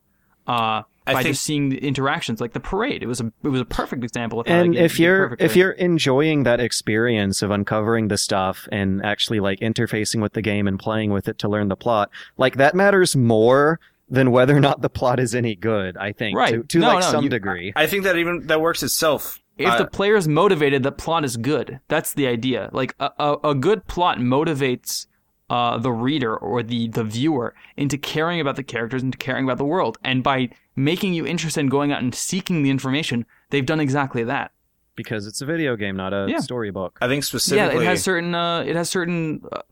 Uh, 0.46 0.82
I 1.06 1.12
by 1.14 1.22
think- 1.22 1.34
just 1.34 1.44
seeing 1.44 1.70
the 1.70 1.78
interactions, 1.78 2.40
like 2.40 2.52
the 2.52 2.60
parade, 2.60 3.02
it 3.02 3.06
was 3.06 3.20
a 3.20 3.32
it 3.42 3.48
was 3.48 3.60
a 3.60 3.64
perfect 3.64 4.04
example 4.04 4.40
of 4.40 4.46
how 4.46 4.54
and 4.54 4.74
they 4.74 4.80
if 4.80 4.98
you're 5.00 5.36
if 5.40 5.56
you're 5.56 5.72
enjoying 5.72 6.42
that 6.44 6.60
experience 6.60 7.42
of 7.42 7.50
uncovering 7.50 8.08
the 8.08 8.18
stuff 8.18 8.68
and 8.70 9.04
actually 9.04 9.40
like 9.40 9.60
interfacing 9.60 10.20
with 10.22 10.34
the 10.34 10.42
game 10.42 10.68
and 10.68 10.78
playing 10.78 11.10
with 11.10 11.26
it 11.28 11.38
to 11.38 11.48
learn 11.48 11.68
the 11.68 11.76
plot 11.76 12.10
like 12.36 12.56
that 12.56 12.74
matters 12.74 13.16
more 13.16 13.80
than 14.08 14.30
whether 14.30 14.56
or 14.56 14.60
not 14.60 14.82
the 14.82 14.90
plot 14.90 15.18
is 15.20 15.34
any 15.34 15.54
good 15.54 15.96
i 15.96 16.12
think 16.12 16.36
Right. 16.36 16.52
to, 16.54 16.62
to 16.64 16.78
No, 16.80 16.88
like 16.88 17.00
no, 17.00 17.10
some 17.10 17.24
you- 17.24 17.30
degree 17.30 17.72
I 17.76 17.86
think 17.86 18.04
that 18.04 18.16
even 18.16 18.46
that 18.48 18.60
works 18.60 18.82
itself. 18.82 19.38
If 19.56 19.68
Uh, 19.68 19.76
the 19.78 19.86
player's 19.86 20.26
motivated, 20.26 20.82
the 20.82 20.92
plot 20.92 21.22
is 21.24 21.36
good. 21.36 21.80
That's 21.88 22.14
the 22.14 22.26
idea. 22.26 22.70
Like 22.72 22.94
a, 22.98 23.10
a, 23.18 23.36
a 23.50 23.54
good 23.54 23.86
plot 23.86 24.16
motivates 24.18 25.06
uh, 25.50 25.76
the 25.78 25.92
reader 25.92 26.34
or 26.36 26.62
the, 26.62 26.88
the 26.88 27.04
viewer 27.04 27.54
into 27.76 27.98
caring 27.98 28.40
about 28.40 28.56
the 28.56 28.62
characters 28.62 29.02
and 29.02 29.18
caring 29.18 29.44
about 29.44 29.58
the 29.58 29.64
world. 29.66 29.98
And 30.02 30.22
by 30.22 30.48
making 30.76 31.12
you 31.12 31.26
interested 31.26 31.60
in 31.60 31.66
going 31.68 31.92
out 31.92 32.00
and 32.02 32.14
seeking 32.14 32.62
the 32.62 32.70
information, 32.70 33.26
they've 33.50 33.66
done 33.66 33.80
exactly 33.80 34.24
that. 34.24 34.52
because 34.96 35.26
it's 35.26 35.40
a 35.42 35.46
video 35.46 35.76
game 35.76 35.96
not 35.96 36.12
a 36.12 36.26
Yeah. 36.28 36.40
storybook 36.40 36.98
I 37.00 37.08
think 37.08 37.24
specifically, 37.24 37.74
yeah, 37.76 37.80
it 37.82 37.86
has 37.92 38.02
certain 38.02 38.34
uh, 38.34 38.60
it 38.70 38.76
has 38.76 38.88
certain 38.90 39.42
uh, 39.50 39.62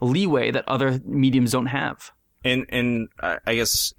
leeway 0.00 0.50
that 0.50 0.64
other 0.68 1.00
mediums 1.04 1.52
don't 1.52 1.66
have. 1.66 2.10
And 2.44 2.64
in 2.70 3.08
I 3.20 3.38
I 3.46 3.54
guess 3.56 3.92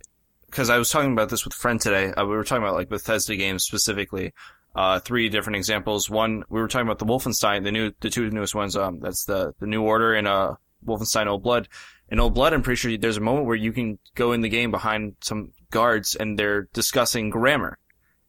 because 0.48 0.70
I 0.70 0.78
was 0.78 0.90
talking 0.90 1.12
about 1.14 1.30
this 1.30 1.46
with 1.46 1.54
a 1.54 1.58
friend 1.58 1.80
today. 1.80 2.12
Uh, 2.12 2.26
we 2.26 2.36
were 2.36 2.44
talking 2.44 2.64
about 2.64 2.76
like 2.76 2.90
Bethesda 2.90 3.36
games 3.36 3.64
specifically. 3.64 4.34
Uh, 4.76 5.00
three 5.00 5.30
different 5.30 5.58
examples. 5.58 6.10
One, 6.10 6.44
we 6.50 6.60
were 6.62 6.68
talking 6.68 6.88
about 6.88 7.00
the 7.00 7.06
Wolfenstein, 7.06 7.64
the 7.64 7.72
new, 7.72 7.92
the 8.00 8.10
two 8.10 8.30
newest 8.30 8.56
ones. 8.56 8.76
Um, 8.76 9.00
that's 9.00 9.26
the 9.26 9.54
the 9.60 9.68
New 9.68 9.84
Order 9.84 10.14
and 10.14 10.28
uh 10.28 10.56
Wolfenstein 10.86 11.28
Old 11.28 11.44
Blood. 11.44 11.68
In 12.10 12.20
Old 12.20 12.34
Blood, 12.34 12.54
I'm 12.54 12.62
pretty 12.62 12.78
sure 12.78 12.98
there's 12.98 13.18
a 13.18 13.22
moment 13.22 13.46
where 13.46 13.56
you 13.56 13.72
can 13.72 13.98
go 14.16 14.34
in 14.34 14.42
the 14.42 14.50
game 14.50 14.72
behind 14.72 15.16
some 15.22 15.52
guards 15.70 16.16
and 16.16 16.38
they're 16.38 16.64
discussing 16.74 17.30
grammar, 17.30 17.78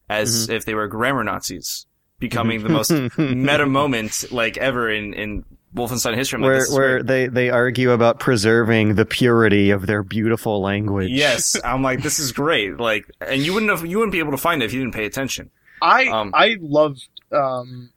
as 0.09 0.49
if 0.49 0.65
they 0.65 0.75
were 0.75 0.87
grammar 0.87 1.25
Nazis, 1.25 1.87
becoming 2.19 2.63
the 2.63 2.69
most 2.69 2.91
meta 3.19 3.67
moment 3.67 4.31
like 4.31 4.57
ever 4.57 4.89
in 4.89 5.15
in 5.15 5.45
Wolfenstein 5.75 6.15
history. 6.15 6.37
I'm 6.37 6.43
where 6.43 6.59
this 6.61 6.69
is 6.69 6.75
where 6.75 6.99
great. 6.99 7.07
they 7.07 7.27
they 7.29 7.51
argue 7.51 7.91
about 7.91 8.21
preserving 8.21 8.95
the 8.95 9.07
purity 9.07 9.71
of 9.71 9.87
their 9.87 10.03
beautiful 10.03 10.61
language 10.61 11.11
Yes, 11.11 11.57
I'm 11.65 11.83
like, 11.83 12.03
this 12.03 12.19
is 12.19 12.33
great. 12.33 12.79
Like, 12.79 13.11
and 13.21 13.43
you 13.43 13.55
wouldn't 13.55 13.71
have, 13.71 13.85
you 13.87 13.99
wouldn't 13.99 14.13
be 14.13 14.19
able 14.19 14.33
to 14.33 14.39
find 14.39 14.63
it 14.63 14.67
if 14.67 14.73
you 14.73 14.81
didn't 14.81 14.95
pay 14.95 15.07
attention. 15.07 15.51
I 15.81 16.07
Um, 16.07 16.33
I 16.35 16.57
loved 16.61 17.09
um, 17.33 17.91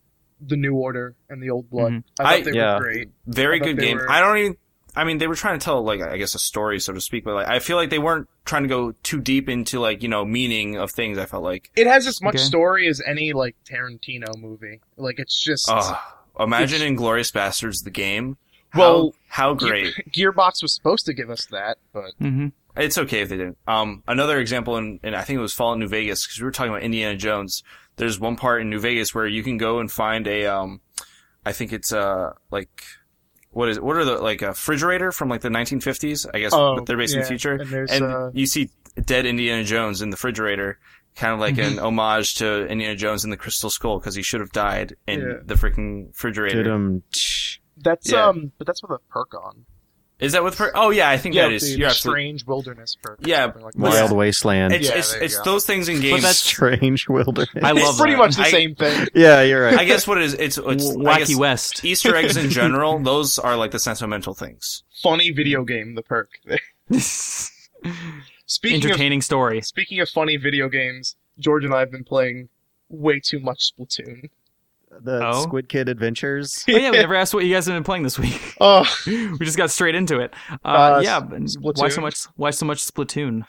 the 0.47 0.57
New 0.57 0.75
Order 0.75 1.15
and 1.29 1.41
the 1.41 1.49
Old 1.49 1.69
Blood. 1.69 1.91
Mhm. 1.93 2.03
I 2.19 2.23
thought 2.23 2.33
I- 2.33 2.41
they 2.41 2.51
yeah. 2.51 2.73
were 2.75 2.81
great. 2.81 3.09
Very 3.27 3.59
good 3.59 3.77
game. 3.79 3.97
were- 3.97 4.09
I 4.11 4.19
don't 4.21 4.37
even. 4.37 4.57
I 4.97 5.03
mean, 5.03 5.17
they 5.17 5.27
were 5.27 5.35
trying 5.35 5.59
to 5.59 5.63
tell 5.63 5.83
like 5.83 6.01
I 6.01 6.15
guess 6.17 6.35
a 6.35 6.39
story, 6.39 6.79
so 6.79 6.93
to 6.93 7.01
speak, 7.01 7.25
but 7.25 7.33
like 7.35 7.47
I 7.49 7.59
feel 7.59 7.75
like 7.75 7.89
they 7.89 7.99
weren't 7.99 8.29
trying 8.45 8.63
to 8.63 8.69
go 8.69 8.93
too 9.03 9.19
deep 9.19 9.49
into 9.49 9.79
like 9.81 10.01
you 10.03 10.07
know 10.09 10.23
meaning 10.23 10.77
of 10.77 10.91
things. 10.91 11.17
I 11.17 11.25
felt 11.25 11.43
like, 11.43 11.69
It 11.75 11.85
has 11.87 12.07
as 12.07 12.21
much 12.21 12.35
Okay. 12.35 12.43
story 12.43 12.87
as 12.87 13.01
any 13.05 13.33
like 13.33 13.55
Tarantino 13.69 14.37
movie. 14.37 14.79
Like 14.95 15.19
it's 15.19 15.37
just 15.43 15.67
oh, 15.69 15.99
imagine 16.39 16.81
It's- 16.81 16.89
Inglourious 16.99 17.31
Basterds 17.33 17.83
the 17.83 17.91
game. 17.91 18.37
How, 18.69 18.79
Well, 18.79 19.13
how 19.27 19.53
great! 19.53 19.93
Gearbox 20.15 20.61
was 20.61 20.73
supposed 20.73 21.05
to 21.07 21.13
give 21.13 21.29
us 21.29 21.45
that, 21.47 21.77
but 21.93 22.11
hmm 22.19 22.47
It's 22.77 22.97
okay 22.97 23.21
if 23.21 23.29
they 23.29 23.37
didn't. 23.37 23.57
Um, 23.67 24.03
another 24.07 24.39
example 24.39 24.77
in, 24.77 24.99
in 25.03 25.13
I 25.15 25.21
think 25.23 25.37
it 25.37 25.41
was 25.41 25.53
Fallout 25.53 25.77
New 25.79 25.87
Vegas 25.87 26.25
because 26.25 26.39
we 26.39 26.45
were 26.45 26.51
talking 26.51 26.71
about 26.71 26.83
Indiana 26.83 27.15
Jones. 27.17 27.63
There's 27.97 28.19
one 28.19 28.35
part 28.35 28.61
in 28.61 28.69
New 28.69 28.79
Vegas 28.79 29.13
where 29.15 29.27
you 29.27 29.43
can 29.43 29.57
go 29.57 29.79
and 29.79 29.91
find 29.91 30.27
a 30.27 30.45
um, 30.47 30.81
I 31.45 31.51
think 31.53 31.71
it's 31.73 31.91
uh 31.93 32.31
like 32.51 32.83
what 33.51 33.69
is 33.69 33.77
it? 33.77 33.83
What 33.83 33.95
are 33.95 34.03
the 34.05 34.17
like 34.17 34.41
a 34.41 34.47
refrigerator 34.49 35.11
from 35.11 35.29
like 35.29 35.41
the 35.41 35.49
1950s? 35.49 36.27
I 36.33 36.39
guess 36.39 36.51
Oh, 36.53 36.75
but 36.75 36.85
they're 36.85 36.97
based 36.97 37.13
in 37.15 37.21
the 37.21 37.25
future. 37.27 37.53
And 37.53 37.73
and 37.89 38.03
uh, 38.05 38.31
you 38.33 38.45
see 38.47 38.69
dead 39.01 39.25
Indiana 39.25 39.63
Jones 39.63 40.01
in 40.01 40.09
the 40.09 40.15
refrigerator, 40.15 40.77
kind 41.15 41.33
of 41.33 41.39
like 41.39 41.57
an 41.57 41.79
homage 41.79 42.35
to 42.35 42.65
Indiana 42.67 42.95
Jones 42.97 43.23
in 43.23 43.29
the 43.29 43.37
Crystal 43.37 43.69
Skull 43.69 43.99
because 43.99 44.15
he 44.15 44.23
should 44.23 44.41
have 44.41 44.51
died 44.51 44.95
in 45.07 45.21
Yeah. 45.21 45.33
the 45.45 45.55
freaking 45.55 46.07
refrigerator. 46.07 46.63
Did 46.63 46.71
um, 46.71 47.03
that's 47.77 48.11
Yeah. 48.11 48.27
um, 48.27 48.51
but 48.57 48.67
that's 48.67 48.81
with 48.81 48.91
a 48.91 48.99
perk 49.09 49.33
on. 49.35 49.65
Is 50.25 50.31
that 50.33 50.43
with? 50.43 50.57
Per- 50.57 50.71
oh 50.75 50.89
yeah, 50.89 51.09
I 51.09 51.17
think 51.17 51.35
Yeah, 51.35 51.49
that 51.49 51.61
the, 51.61 51.73
the 51.73 51.77
You're 51.79 51.87
absolutely. 51.89 52.21
strange 52.23 52.45
wilderness 52.45 52.97
perk. 53.01 53.19
Yeah, 53.21 53.45
something 53.45 53.63
like 53.63 53.73
that. 53.73 53.79
Wild 53.81 54.11
Wasteland. 54.11 54.73
It's 54.73 54.89
Yeah, 54.89 54.97
it's, 54.97 55.13
it's 55.13 55.39
those 55.41 55.65
things 55.65 55.87
in 55.87 56.01
games. 56.01 56.21
But 56.21 56.27
that's 56.27 56.39
Strange 56.39 57.07
wilderness. 57.07 57.49
I 57.63 57.71
love 57.71 57.77
it's 57.89 57.97
pretty 57.97 58.13
that. 58.13 58.17
much 58.19 58.35
the 58.35 58.43
I- 58.43 58.51
same 58.51 58.75
thing. 58.75 59.07
yeah, 59.13 59.41
you're 59.43 59.63
right. 59.63 59.77
I 59.79 59.85
guess 59.85 60.07
what 60.07 60.17
it 60.17 60.23
is, 60.25 60.33
it's, 60.33 60.57
it's 60.57 60.89
W- 60.89 61.07
I 61.09 61.21
Wacky 61.21 61.35
West. 61.37 61.85
Easter 61.85 62.15
eggs 62.15 62.35
in 62.37 62.49
general. 62.61 62.99
Those 62.99 63.37
are 63.39 63.55
like 63.55 63.71
the 63.71 63.79
sentimental 63.79 64.33
things. 64.33 64.83
Funny 65.03 65.31
video 65.31 65.63
game, 65.63 65.95
the 65.95 66.01
perk. 66.03 66.29
speaking 68.47 68.79
of 68.79 68.85
Entertaining 68.91 69.21
story. 69.21 69.61
speaking 69.61 69.99
of 69.99 70.09
funny 70.09 70.37
video 70.37 70.69
games, 70.69 71.15
George 71.39 71.65
and 71.65 71.73
I 71.73 71.79
have 71.79 71.91
been 71.91 72.03
playing 72.03 72.49
way 72.89 73.19
too 73.19 73.39
much 73.39 73.71
Splatoon. 73.73 74.29
The 75.01 75.25
Oh? 75.27 75.41
Squid 75.43 75.69
Kid 75.69 75.89
Adventures. 75.89 76.63
Oh 76.69 76.71
yeah, 76.77 76.91
we 76.91 76.97
never 76.97 77.15
asked 77.15 77.33
what 77.33 77.45
you 77.45 77.53
guys 77.53 77.65
have 77.65 77.75
been 77.75 77.83
playing 77.83 78.03
this 78.03 78.17
week. 78.19 78.55
Oh, 78.61 78.85
we 79.07 79.39
just 79.39 79.57
got 79.57 79.71
straight 79.71 79.95
into 79.95 80.19
it. 80.19 80.33
Uh, 80.63 80.67
Uh, 80.97 81.01
yeah, 81.03 81.19
but 81.19 81.41
why 81.77 81.89
so 81.89 82.01
much? 82.01 82.23
Why 82.35 82.51
so 82.51 82.65
much 82.65 82.79
Splatoon? 82.85 83.45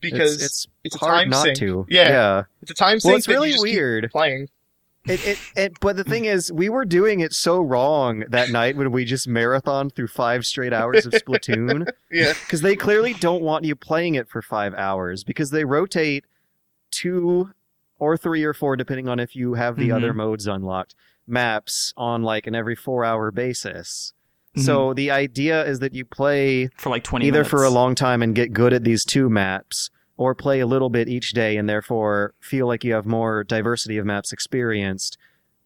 because 0.00 0.34
it's, 0.36 0.44
it's, 0.44 0.66
it's 0.84 0.94
a 0.96 0.98
hard 1.00 1.18
time 1.22 1.30
not 1.30 1.42
sink. 1.42 1.58
to. 1.58 1.84
Yeah. 1.88 2.08
yeah. 2.08 2.42
It's 2.62 2.70
a 2.70 2.74
time 2.74 2.94
Well, 2.94 3.00
sink. 3.00 3.18
it's 3.18 3.28
really 3.28 3.52
weird. 3.58 4.08
Playing. 4.12 4.48
It, 5.06 5.26
it, 5.26 5.38
it, 5.56 5.72
but 5.80 5.96
the 5.96 6.04
thing 6.04 6.26
is, 6.26 6.52
we 6.52 6.68
were 6.68 6.84
doing 6.84 7.20
it 7.20 7.32
so 7.32 7.60
wrong 7.60 8.24
that 8.28 8.50
night 8.50 8.76
when 8.76 8.92
we 8.92 9.04
just 9.04 9.26
marathon 9.26 9.88
through 9.90 10.08
five 10.08 10.44
straight 10.46 10.72
hours 10.74 11.04
of 11.06 11.12
Splatoon 11.14 11.88
Yeah. 12.12 12.34
because 12.44 12.60
they 12.60 12.76
clearly 12.76 13.14
don't 13.14 13.42
want 13.42 13.64
you 13.64 13.74
playing 13.74 14.16
it 14.16 14.28
for 14.28 14.40
five 14.42 14.72
hours 14.74 15.24
because 15.24 15.50
they 15.50 15.64
rotate 15.64 16.26
two 16.90 17.50
or 17.98 18.16
three 18.16 18.44
or 18.44 18.54
four, 18.54 18.76
depending 18.76 19.08
on 19.08 19.18
if 19.20 19.34
you 19.36 19.54
have 19.54 19.76
the 19.76 19.88
Mhm. 19.88 19.96
other 19.96 20.12
modes 20.14 20.46
unlocked, 20.46 20.94
maps 21.26 21.92
on 21.96 22.22
like 22.22 22.46
an 22.46 22.54
every 22.54 22.74
four 22.74 23.04
hour 23.04 23.30
basis. 23.30 24.12
So 24.56 24.92
the 24.92 25.10
idea 25.12 25.64
is 25.64 25.78
that 25.80 25.94
you 25.94 26.04
play 26.04 26.68
For 26.76 26.88
like 26.90 27.04
twenty. 27.04 27.26
either 27.26 27.38
minutes. 27.40 27.50
for 27.50 27.62
a 27.64 27.70
long 27.70 27.94
time 27.94 28.22
and 28.22 28.34
get 28.34 28.52
good 28.52 28.72
at 28.72 28.82
these 28.82 29.04
two 29.04 29.28
maps 29.30 29.90
or 30.16 30.34
play 30.34 30.58
a 30.58 30.66
little 30.66 30.90
bit 30.90 31.08
each 31.08 31.30
day 31.32 31.56
and 31.56 31.68
therefore 31.68 32.34
feel 32.40 32.66
like 32.66 32.82
you 32.82 32.92
have 32.94 33.06
more 33.06 33.44
diversity 33.44 33.98
of 33.98 34.06
maps 34.06 34.32
experienced 34.32 35.16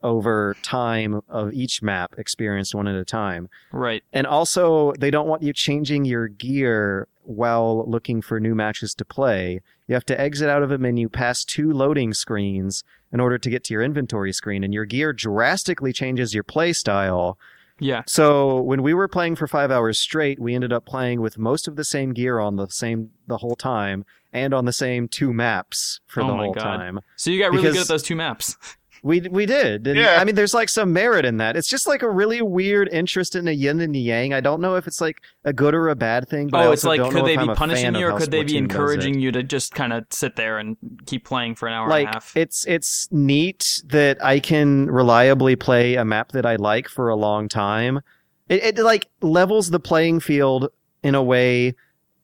over 0.02 0.56
time 0.62 1.22
of 1.28 1.52
each 1.52 1.82
map 1.82 2.14
experienced 2.18 2.74
one 2.74 2.88
at 2.88 2.94
a 2.94 3.04
time. 3.04 3.48
Right. 3.72 4.02
And 4.12 4.26
also, 4.26 4.92
they 4.98 5.10
don't 5.10 5.28
want 5.28 5.42
you 5.42 5.52
changing 5.52 6.04
your 6.04 6.28
gear 6.28 7.08
while 7.24 7.88
looking 7.88 8.20
for 8.20 8.40
new 8.40 8.54
matches 8.54 8.94
to 8.96 9.04
play. 9.04 9.60
You 9.86 9.94
have 9.94 10.06
to 10.06 10.20
exit 10.20 10.48
out 10.48 10.62
of 10.62 10.70
a 10.72 10.78
menu 10.78 11.08
past 11.08 11.48
two 11.48 11.72
loading 11.72 12.12
screens 12.14 12.82
in 13.12 13.20
order 13.20 13.38
to 13.38 13.50
get 13.50 13.62
to 13.64 13.74
your 13.74 13.82
inventory 13.82 14.32
screen, 14.32 14.64
and 14.64 14.72
your 14.74 14.84
gear 14.86 15.12
drastically 15.12 15.92
changes 15.92 16.34
your 16.34 16.42
play 16.44 16.72
style. 16.72 17.38
Yeah. 17.78 18.02
So 18.06 18.60
when 18.60 18.82
we 18.82 18.94
were 18.94 19.08
playing 19.08 19.36
for 19.36 19.46
five 19.46 19.70
hours 19.70 19.98
straight, 19.98 20.38
we 20.38 20.54
ended 20.54 20.72
up 20.72 20.84
playing 20.86 21.20
with 21.20 21.36
most 21.38 21.68
of 21.68 21.76
the 21.76 21.84
same 21.84 22.12
gear 22.12 22.38
on 22.38 22.56
the 22.56 22.68
same 22.68 23.10
the 23.26 23.38
whole 23.38 23.56
time, 23.56 24.04
and 24.32 24.54
on 24.54 24.64
the 24.64 24.72
same 24.72 25.08
two 25.08 25.32
maps 25.32 26.00
for 26.06 26.22
Oh 26.22 26.26
the 26.28 26.32
my 26.32 26.44
whole 26.44 26.54
God. 26.54 26.62
time. 26.62 27.00
So 27.16 27.30
you 27.30 27.38
got 27.40 27.50
really 27.52 27.70
good 27.70 27.76
at 27.82 27.88
those 27.88 28.02
two 28.02 28.16
maps. 28.16 28.56
We 29.04 29.20
we 29.20 29.46
did. 29.46 29.86
And, 29.88 29.98
Yeah. 29.98 30.18
I 30.20 30.24
mean, 30.24 30.36
there's 30.36 30.54
like 30.54 30.68
some 30.68 30.92
merit 30.92 31.24
in 31.24 31.38
that. 31.38 31.56
It's 31.56 31.68
just 31.68 31.88
like 31.88 32.02
a 32.02 32.08
really 32.10 32.40
weird 32.40 32.88
interest 32.92 33.34
in 33.34 33.44
the 33.44 33.54
yin 33.54 33.80
and 33.80 33.92
the 33.92 33.98
yang. 33.98 34.32
I 34.32 34.40
don't 34.40 34.60
know 34.60 34.76
if 34.76 34.86
it's 34.86 35.00
like 35.00 35.20
a 35.44 35.52
good 35.52 35.74
or 35.74 35.88
a 35.88 35.96
bad 35.96 36.28
thing. 36.28 36.48
But 36.48 36.60
I 36.60 36.66
Oh, 36.66 36.72
it's 36.72 36.84
like 36.84 37.00
could 37.10 37.24
they 37.26 37.36
be 37.36 37.42
I'm 37.42 37.56
punishing 37.56 37.96
you, 37.96 38.06
or 38.06 38.18
could 38.18 38.30
they 38.30 38.44
be 38.44 38.44
Splatoon 38.44 38.46
does 38.46 38.54
it. 38.54 38.58
encouraging 38.58 39.18
you 39.18 39.32
to 39.32 39.42
just 39.42 39.74
kind 39.74 39.92
of 39.92 40.04
sit 40.10 40.36
there 40.36 40.58
and 40.58 40.76
keep 41.06 41.24
playing 41.24 41.56
for 41.56 41.66
an 41.66 41.74
hour 41.74 41.90
and 41.90 42.08
a 42.08 42.12
half? 42.12 42.36
it's 42.36 42.64
it's 42.66 43.08
neat 43.10 43.82
that 43.86 44.24
I 44.24 44.38
can 44.38 44.86
reliably 44.86 45.56
play 45.56 45.96
a 45.96 46.04
map 46.04 46.30
that 46.32 46.46
I 46.46 46.54
like 46.56 46.88
for 46.88 47.08
a 47.08 47.16
long 47.16 47.48
time. 47.48 48.00
It, 48.48 48.78
it 48.78 48.78
like 48.78 49.08
levels 49.20 49.70
the 49.70 49.80
playing 49.80 50.20
field 50.20 50.68
in 51.02 51.16
a 51.16 51.22
way 51.22 51.74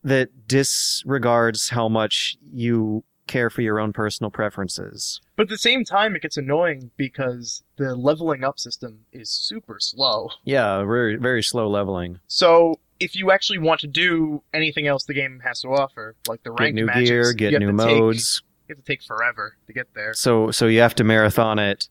that 0.05 0.47
disregards 0.47 1.71
how 1.71 1.89
much 1.89 2.37
you 2.53 3.03
care 3.29 3.51
for 3.51 3.63
your 3.63 3.79
own 3.79 3.93
personal 3.93 4.31
preferences. 4.31 5.21
But 5.37 5.45
at 5.45 5.49
the 5.51 5.59
same 5.59 5.85
time, 5.85 6.17
it 6.17 6.23
gets 6.23 6.37
annoying 6.37 6.91
because 6.97 7.63
the 7.77 7.95
leveling 7.95 8.43
up 8.43 8.59
system 8.59 9.01
is 9.13 9.31
super 9.31 9.79
slow. 9.81 10.31
Yeah, 10.45 10.79
very 10.85 11.17
very 11.17 11.43
slow 11.43 11.69
leveling. 11.69 12.19
So 12.27 12.81
if 13.01 13.15
you 13.15 13.31
actually 13.31 13.59
want 13.59 13.81
to 13.81 13.87
do 13.87 14.43
anything 14.53 14.87
else 14.89 15.05
the 15.05 15.15
game 15.15 15.41
has 15.45 15.61
to 15.63 15.69
offer, 15.69 16.17
like 16.27 16.43
the 16.43 16.53
Get 16.55 16.75
new 16.75 16.87
matches, 16.87 17.09
gear, 17.09 17.33
get 17.51 17.61
new 17.61 17.71
to 17.71 17.79
take- 17.79 17.99
modes. 17.99 18.43
you 18.69 18.75
have 18.75 18.85
to 18.85 18.91
take 18.93 19.03
forever 19.03 19.57
to 19.69 19.73
get 19.73 19.87
there. 19.95 20.13
So 20.15 20.51
so 20.51 20.67
you 20.67 20.81
have 20.81 20.95
to 20.97 21.05
marathon 21.05 21.59
it 21.61 21.89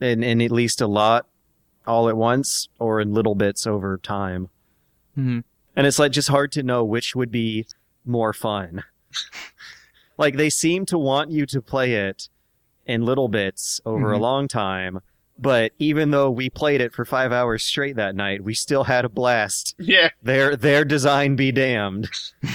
in, 0.00 0.22
in 0.24 0.40
at 0.40 0.50
least 0.50 0.80
a 0.80 0.86
lot 0.88 1.26
all 1.86 2.08
at 2.08 2.16
once 2.16 2.68
or 2.78 3.00
in 3.00 3.12
little 3.14 3.34
bits 3.34 3.66
over 3.66 3.98
time. 3.98 4.48
Mhm. 5.16 5.44
And 5.76 5.86
it's 5.86 5.98
like 5.98 6.12
just 6.12 6.28
hard 6.28 6.52
to 6.52 6.62
know 6.62 6.84
which 6.84 7.14
would 7.16 7.30
be 7.30 7.66
more 8.04 8.32
fun. 8.32 8.82
like 10.18 10.36
they 10.36 10.50
seem 10.50 10.86
to 10.86 10.98
want 10.98 11.30
you 11.30 11.46
to 11.46 11.60
play 11.62 11.94
it 11.94 12.28
in 12.86 13.04
little 13.04 13.28
bits 13.28 13.80
over 13.84 14.12
a 14.12 14.16
Mhm. 14.18 14.20
long 14.20 14.48
time, 14.48 15.00
but 15.38 15.72
even 15.78 16.10
though 16.10 16.30
we 16.30 16.50
played 16.50 16.80
it 16.80 16.92
for 16.92 17.04
5 17.04 17.32
hours 17.32 17.62
straight 17.62 17.96
that 17.96 18.14
night, 18.14 18.42
we 18.44 18.54
still 18.54 18.84
had 18.84 19.04
a 19.04 19.08
blast. 19.08 19.74
Yeah. 19.78 20.10
Their 20.22 20.56
their 20.56 20.84
design 20.84 21.36
be 21.36 21.52
damned. 21.52 22.08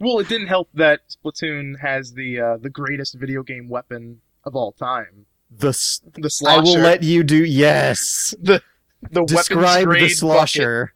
Well, 0.00 0.20
it 0.20 0.28
didn't 0.28 0.46
help 0.46 0.68
that 0.74 1.00
Splatoon 1.10 1.80
has 1.80 2.12
the 2.12 2.40
uh, 2.40 2.56
the 2.58 2.70
greatest 2.70 3.14
video 3.16 3.42
game 3.42 3.68
weapon 3.68 4.20
of 4.44 4.54
all 4.54 4.70
time, 4.70 5.26
The 5.50 5.70
s- 5.70 6.00
the 6.14 6.30
slosher. 6.30 6.60
I 6.60 6.62
will 6.62 6.78
let 6.78 7.02
you 7.02 7.24
do 7.24 7.44
yes. 7.44 8.32
the 8.40 8.62
weapons 9.10 9.26
Describe 9.32 9.84
grade 9.86 10.02
the 10.02 10.26
bucket. 10.26 10.90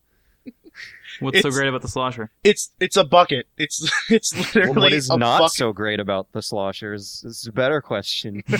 Slosher. 1.18 1.25
What's 1.25 1.40
so 1.42 1.51
great 1.51 1.68
about 1.68 1.83
the 1.83 1.88
slosher? 1.88 2.31
It's 2.44 2.70
it's 2.81 2.96
a 2.96 3.05
bucket. 3.05 3.46
It's 3.57 3.90
it's 4.11 4.35
literally 4.55 4.70
Well, 4.75 4.81
what 4.85 4.92
is 4.92 5.11
a 5.11 5.16
not 5.16 5.38
bucket. 5.40 5.53
so 5.57 5.72
great 5.72 6.01
about 6.01 6.33
the 6.33 6.42
sloshers 6.42 7.22
is 7.25 7.25
is 7.42 7.46
a 7.46 7.53
better 7.53 7.81
question. 7.81 8.42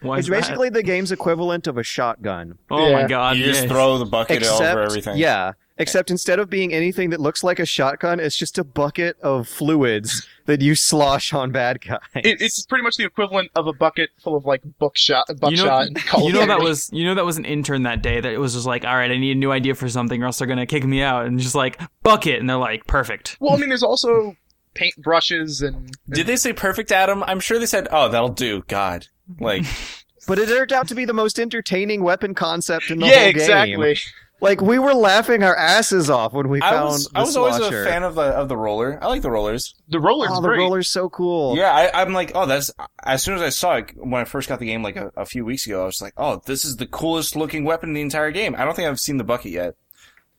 Why 0.00 0.18
it's 0.18 0.26
is 0.26 0.30
that? 0.30 0.40
basically 0.40 0.68
the 0.68 0.82
game's 0.82 1.12
equivalent 1.12 1.66
of 1.66 1.78
a 1.78 1.82
shotgun. 1.82 2.58
Oh 2.70 2.88
Yeah. 2.88 3.02
my 3.02 3.08
god! 3.08 3.36
you 3.36 3.44
just 3.44 3.62
yes. 3.62 3.70
throw 3.70 3.96
the 3.98 4.04
bucket 4.04 4.38
Except, 4.38 4.60
over 4.76 4.82
everything. 4.82 5.16
yeah. 5.16 5.52
Except 5.76 6.08
instead 6.10 6.38
of 6.38 6.48
being 6.48 6.72
anything 6.72 7.10
that 7.10 7.20
looks 7.20 7.42
like 7.42 7.58
a 7.58 7.66
shotgun, 7.66 8.20
it's 8.20 8.36
just 8.36 8.58
a 8.58 8.64
bucket 8.64 9.18
of 9.20 9.48
fluids 9.48 10.24
that 10.46 10.60
you 10.60 10.76
slosh 10.76 11.32
on 11.32 11.50
bad 11.50 11.80
guys. 11.80 11.98
It, 12.14 12.40
it's 12.40 12.64
pretty 12.66 12.84
much 12.84 12.96
the 12.96 13.04
equivalent 13.04 13.50
of 13.56 13.66
a 13.66 13.72
bucket 13.72 14.10
full 14.22 14.36
of 14.36 14.44
like 14.44 14.62
buckshot, 14.78 15.26
buckshot. 15.40 15.50
You 15.50 15.64
know, 15.64 15.78
and 15.78 15.96
Call 15.96 16.28
you 16.28 16.32
know 16.32 16.46
that 16.46 16.60
was 16.60 16.90
you 16.92 17.04
know 17.04 17.16
that 17.16 17.24
was 17.24 17.38
an 17.38 17.44
intern 17.44 17.82
that 17.82 18.02
day 18.02 18.20
that 18.20 18.32
it 18.32 18.38
was 18.38 18.54
just 18.54 18.66
like, 18.66 18.84
all 18.84 18.94
right, 18.94 19.10
I 19.10 19.16
need 19.16 19.32
a 19.32 19.38
new 19.38 19.50
idea 19.50 19.74
for 19.74 19.88
something, 19.88 20.22
or 20.22 20.26
else 20.26 20.38
they're 20.38 20.46
gonna 20.46 20.66
kick 20.66 20.84
me 20.84 21.02
out, 21.02 21.26
and 21.26 21.40
just 21.40 21.56
like 21.56 21.80
bucket, 22.04 22.38
and 22.38 22.48
they're 22.48 22.56
like, 22.56 22.86
perfect. 22.86 23.36
Well, 23.40 23.54
I 23.54 23.56
mean, 23.56 23.68
there's 23.68 23.82
also 23.82 24.36
paint 24.74 24.94
brushes 24.98 25.60
and. 25.60 25.96
Did 26.08 26.28
they 26.28 26.36
say 26.36 26.52
perfect, 26.52 26.92
Adam? 26.92 27.24
I'm 27.24 27.40
sure 27.40 27.58
they 27.58 27.66
said, 27.66 27.88
"Oh, 27.90 28.08
that'll 28.08 28.28
do." 28.28 28.62
God, 28.68 29.08
like 29.40 29.64
But 30.26 30.38
it 30.38 30.48
turned 30.48 30.72
out 30.72 30.88
to 30.88 30.94
be 30.94 31.04
the 31.04 31.12
most 31.12 31.38
entertaining 31.38 32.02
weapon 32.02 32.34
concept 32.34 32.90
in 32.90 32.98
the 32.98 33.06
yeah, 33.06 33.12
whole 33.12 33.32
game. 33.32 33.36
Yeah, 33.36 33.42
exactly. 33.42 33.98
Like 34.40 34.60
we 34.60 34.78
were 34.78 34.92
laughing 34.94 35.42
our 35.42 35.56
asses 35.56 36.10
off 36.10 36.32
when 36.34 36.48
we 36.48 36.60
I 36.60 36.70
found 36.70 36.84
was, 36.90 37.04
the 37.06 37.18
I 37.18 37.22
was 37.22 37.36
always 37.36 37.56
slosher. 37.56 37.82
a 37.82 37.86
fan 37.86 38.02
of 38.02 38.14
the 38.14 38.22
of 38.22 38.48
the 38.48 38.56
roller. 38.56 38.98
I 39.02 39.06
like 39.06 39.22
the 39.22 39.30
rollers. 39.30 39.74
The 39.88 40.00
roller's 40.00 40.30
Oh, 40.32 40.40
the 40.42 40.48
great. 40.48 40.58
roller's 40.58 40.90
so 40.90 41.08
cool. 41.08 41.56
Yeah, 41.56 41.70
I, 41.72 42.02
I'm 42.02 42.12
like, 42.12 42.32
oh, 42.34 42.44
that's. 42.44 42.70
As 43.04 43.22
soon 43.22 43.36
as 43.36 43.42
I 43.42 43.48
saw 43.48 43.76
it 43.76 43.92
when 43.96 44.20
I 44.20 44.24
first 44.24 44.48
got 44.48 44.58
the 44.58 44.66
game, 44.66 44.82
like 44.82 44.96
a, 44.96 45.10
a 45.16 45.24
few 45.24 45.44
weeks 45.44 45.66
ago, 45.66 45.82
I 45.82 45.86
was 45.86 46.02
like, 46.02 46.12
oh, 46.18 46.42
this 46.44 46.64
is 46.64 46.76
the 46.76 46.86
coolest 46.86 47.36
looking 47.36 47.64
weapon 47.64 47.90
in 47.90 47.94
the 47.94 48.00
entire 48.02 48.30
game. 48.32 48.54
I 48.58 48.64
don't 48.64 48.74
think 48.74 48.88
I've 48.88 49.00
seen 49.00 49.16
the 49.16 49.24
bucket 49.24 49.52
yet. 49.52 49.74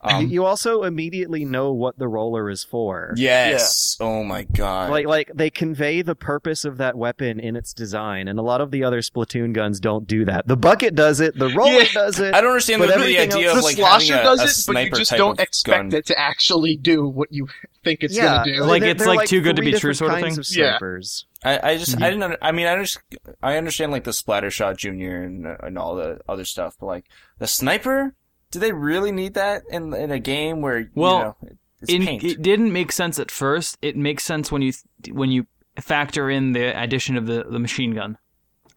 Um, 0.07 0.21
you, 0.23 0.27
you 0.27 0.45
also 0.45 0.83
immediately 0.83 1.45
know 1.45 1.73
what 1.73 1.97
the 1.97 2.07
roller 2.07 2.49
is 2.49 2.63
for. 2.63 3.13
yes. 3.17 3.97
Oh 3.99 4.23
my 4.23 4.43
god. 4.43 4.91
Like, 4.91 5.05
like 5.07 5.31
they 5.33 5.49
convey 5.49 6.01
the 6.01 6.15
purpose 6.15 6.63
of 6.65 6.77
that 6.77 6.97
weapon 6.97 7.39
in 7.39 7.55
its 7.55 7.73
design, 7.73 8.27
and 8.27 8.37
a 8.39 8.41
lot 8.41 8.61
of 8.61 8.71
the 8.71 8.83
other 8.83 9.01
Splatoon 9.01 9.53
guns 9.53 9.79
don't 9.79 10.05
do 10.07 10.25
that. 10.25 10.47
The 10.47 10.57
bucket 10.57 10.95
does 10.95 11.19
it, 11.19 11.37
the 11.37 11.49
roller 11.49 11.71
Yeah. 11.81 11.87
does 11.93 12.19
it. 12.19 12.33
I 12.33 12.41
don't 12.41 12.51
understand 12.51 12.79
But 12.81 12.87
the, 12.87 12.93
the 12.93 12.99
everything 12.99 13.31
idea 13.33 13.47
else- 13.49 13.57
of 13.57 13.61
the 13.63 13.67
like 13.67 13.75
slosher 13.77 14.13
having 14.13 14.27
a, 14.27 14.35
does 14.37 14.67
a 14.67 14.71
it, 14.71 14.73
but 14.73 14.85
you 14.85 14.91
just 14.91 15.11
don't 15.11 15.39
expect 15.39 15.89
gun. 15.91 15.93
it 15.99 16.05
to 16.07 16.19
actually 16.19 16.75
do 16.75 17.07
what 17.07 17.31
you 17.31 17.47
think 17.83 18.03
it's 18.03 18.15
yeah, 18.15 18.37
gonna 18.43 18.53
do. 18.57 18.63
Like, 18.63 18.81
they're- 18.81 18.91
it's 18.91 19.03
they're 19.05 19.15
like 19.15 19.27
too 19.29 19.41
good 19.41 19.55
to 19.55 19.61
be 19.61 19.71
true 19.71 19.93
different 19.93 19.97
sort 19.97 20.11
of 20.13 20.19
kinds 20.19 20.35
thing? 20.35 20.39
Of 20.39 20.57
Yeah. 20.57 20.71
snipers. 20.77 21.25
I, 21.43 21.59
I 21.71 21.77
just. 21.77 21.95
I 22.01 22.09
didn't 22.09 22.23
under, 22.23 22.37
I 22.41 22.51
mean 22.51 22.65
I 22.65 22.75
just 22.81 22.97
I 23.43 23.57
understand 23.57 23.91
like 23.91 24.03
the 24.03 24.13
splatter 24.13 24.49
shot 24.49 24.77
junior 24.77 25.21
and 25.21 25.45
uh, 25.45 25.57
and 25.61 25.77
all 25.77 25.95
the 25.95 26.19
other 26.27 26.43
stuff, 26.43 26.75
but 26.79 26.87
like 26.87 27.05
the 27.37 27.45
sniper, 27.47 28.15
do 28.55 28.59
they 28.59 28.71
really 28.71 29.11
need 29.11 29.33
that 29.35 29.61
in 29.69 29.93
in 29.93 30.09
a 30.11 30.19
game 30.19 30.61
where 30.61 30.89
Well, 30.95 31.37
you 31.87 31.99
know, 31.99 32.05
paint? 32.05 32.23
it 32.23 32.41
didn't 32.41 32.71
make 32.73 32.91
sense 32.91 33.19
at 33.19 33.29
first. 33.29 33.77
It 33.81 33.95
makes 33.95 34.23
sense 34.23 34.51
when 34.51 34.61
you 34.61 34.73
when 35.11 35.29
you 35.31 35.45
factor 35.79 36.29
in 36.29 36.53
the 36.53 36.65
addition 36.81 37.17
of 37.17 37.27
the, 37.27 37.43
the 37.49 37.59
machine 37.59 37.93
gun, 37.93 38.17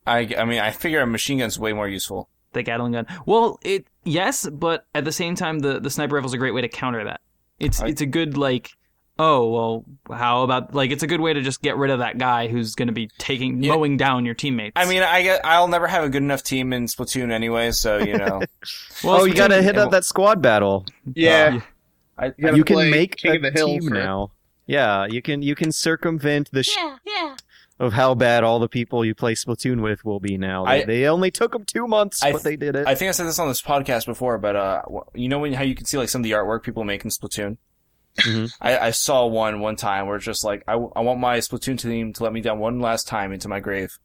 I 0.06 0.34
I 0.36 0.44
mean 0.44 0.58
I 0.58 0.70
figure 0.72 1.00
a 1.00 1.06
machine 1.06 1.38
gun's 1.38 1.58
way 1.58 1.72
more 1.72 1.88
useful. 1.88 2.28
the 2.52 2.62
Gatling 2.62 2.92
gun. 2.92 3.06
Well, 3.24 3.58
it 3.62 3.86
yes, 4.04 4.48
but 4.50 4.86
at 4.94 5.04
the 5.04 5.12
same 5.12 5.34
time, 5.36 5.60
the 5.60 5.80
the 5.80 5.90
sniper 5.90 6.16
rifle 6.16 6.28
is 6.28 6.34
a 6.34 6.38
great 6.38 6.54
way 6.54 6.62
to 6.62 6.68
counter 6.68 7.04
that. 7.04 7.20
It's 7.58 7.80
I- 7.80 7.88
it's 7.88 8.00
a 8.00 8.06
good 8.06 8.36
like. 8.36 8.72
Oh 9.20 9.48
well, 9.50 9.84
how 10.16 10.42
about 10.44 10.74
like 10.74 10.90
it's 10.92 11.02
a 11.02 11.06
good 11.08 11.20
way 11.20 11.32
to 11.32 11.40
just 11.42 11.60
get 11.60 11.76
rid 11.76 11.90
of 11.90 11.98
that 11.98 12.18
guy 12.18 12.46
who's 12.46 12.74
going 12.76 12.86
to 12.88 12.94
be 12.94 13.08
taking 13.18 13.62
Yeah. 13.62 13.72
mowing 13.74 13.96
down 13.96 14.24
your 14.24 14.34
teammates. 14.34 14.74
I 14.76 14.88
mean 14.88 15.02
I 15.02 15.22
get 15.22 15.40
I'll 15.44 15.66
never 15.68 15.86
have 15.88 16.04
a 16.04 16.08
good 16.08 16.22
enough 16.22 16.42
team 16.44 16.72
in 16.72 16.86
Splatoon 16.86 17.32
anyway, 17.32 17.72
so 17.72 17.98
you 17.98 18.16
know 18.16 18.40
well, 19.04 19.22
oh, 19.22 19.24
you 19.24 19.34
gotta 19.34 19.60
hit 19.62 19.76
up 19.76 19.90
that 19.90 20.04
squad 20.04 20.40
battle. 20.40 20.86
yeah, 21.14 21.60
I, 22.16 22.26
You 22.38 22.56
You 22.56 22.64
can 22.64 22.90
make 22.90 23.16
King 23.16 23.32
a 23.32 23.34
of 23.36 23.42
the 23.42 23.50
Hill 23.50 23.66
team 23.68 23.88
for 23.88 23.94
it. 23.96 23.98
now. 24.04 24.30
Yeah, 24.66 25.06
you 25.06 25.20
can 25.22 25.42
you 25.42 25.54
can 25.54 25.72
circumvent 25.72 26.50
the 26.52 26.62
sh- 26.62 26.76
Yeah, 26.76 26.96
yeah. 27.06 27.36
of 27.80 27.94
how 27.94 28.14
bad 28.14 28.44
all 28.44 28.58
the 28.60 28.68
people 28.68 29.04
you 29.04 29.14
play 29.14 29.34
Splatoon 29.34 29.80
with 29.82 30.04
will 30.04 30.20
be 30.20 30.36
now. 30.38 30.64
They, 30.66 30.82
I- 30.82 30.84
they 30.84 31.06
only 31.06 31.30
took 31.32 31.52
them 31.52 31.64
two 31.64 31.86
months, 31.88 32.22
I 32.22 32.30
but 32.32 32.42
they 32.44 32.54
did 32.56 32.76
it. 32.76 32.86
I 32.86 32.94
think 32.94 33.08
I 33.08 33.12
said 33.12 33.26
this 33.26 33.38
on 33.38 33.48
this 33.48 33.62
podcast 33.62 34.06
before, 34.06 34.38
but 34.38 34.54
uh, 34.56 34.82
you 35.14 35.28
know 35.28 35.38
when 35.40 35.54
how 35.54 35.62
you 35.64 35.74
can 35.74 35.86
see 35.86 35.96
like 35.96 36.08
some 36.08 36.20
of 36.20 36.24
the 36.24 36.32
artwork 36.32 36.62
people 36.62 36.84
make 36.84 37.02
in 37.02 37.10
Splatoon. 37.10 37.56
Mhm. 38.18 38.52
I, 38.60 38.78
I 38.78 38.90
saw 38.90 39.26
one 39.26 39.60
one 39.60 39.76
time 39.76 40.06
where 40.06 40.16
it's 40.16 40.24
just 40.24 40.44
like 40.44 40.62
I, 40.66 40.72
I 40.72 41.00
want 41.00 41.20
my 41.20 41.38
Splatoon 41.38 41.78
team 41.78 42.12
to 42.14 42.22
let 42.24 42.32
me 42.32 42.40
down 42.40 42.58
one 42.58 42.80
last 42.80 43.06
time 43.08 43.32
into 43.32 43.48
my 43.48 43.60
grave. 43.60 43.98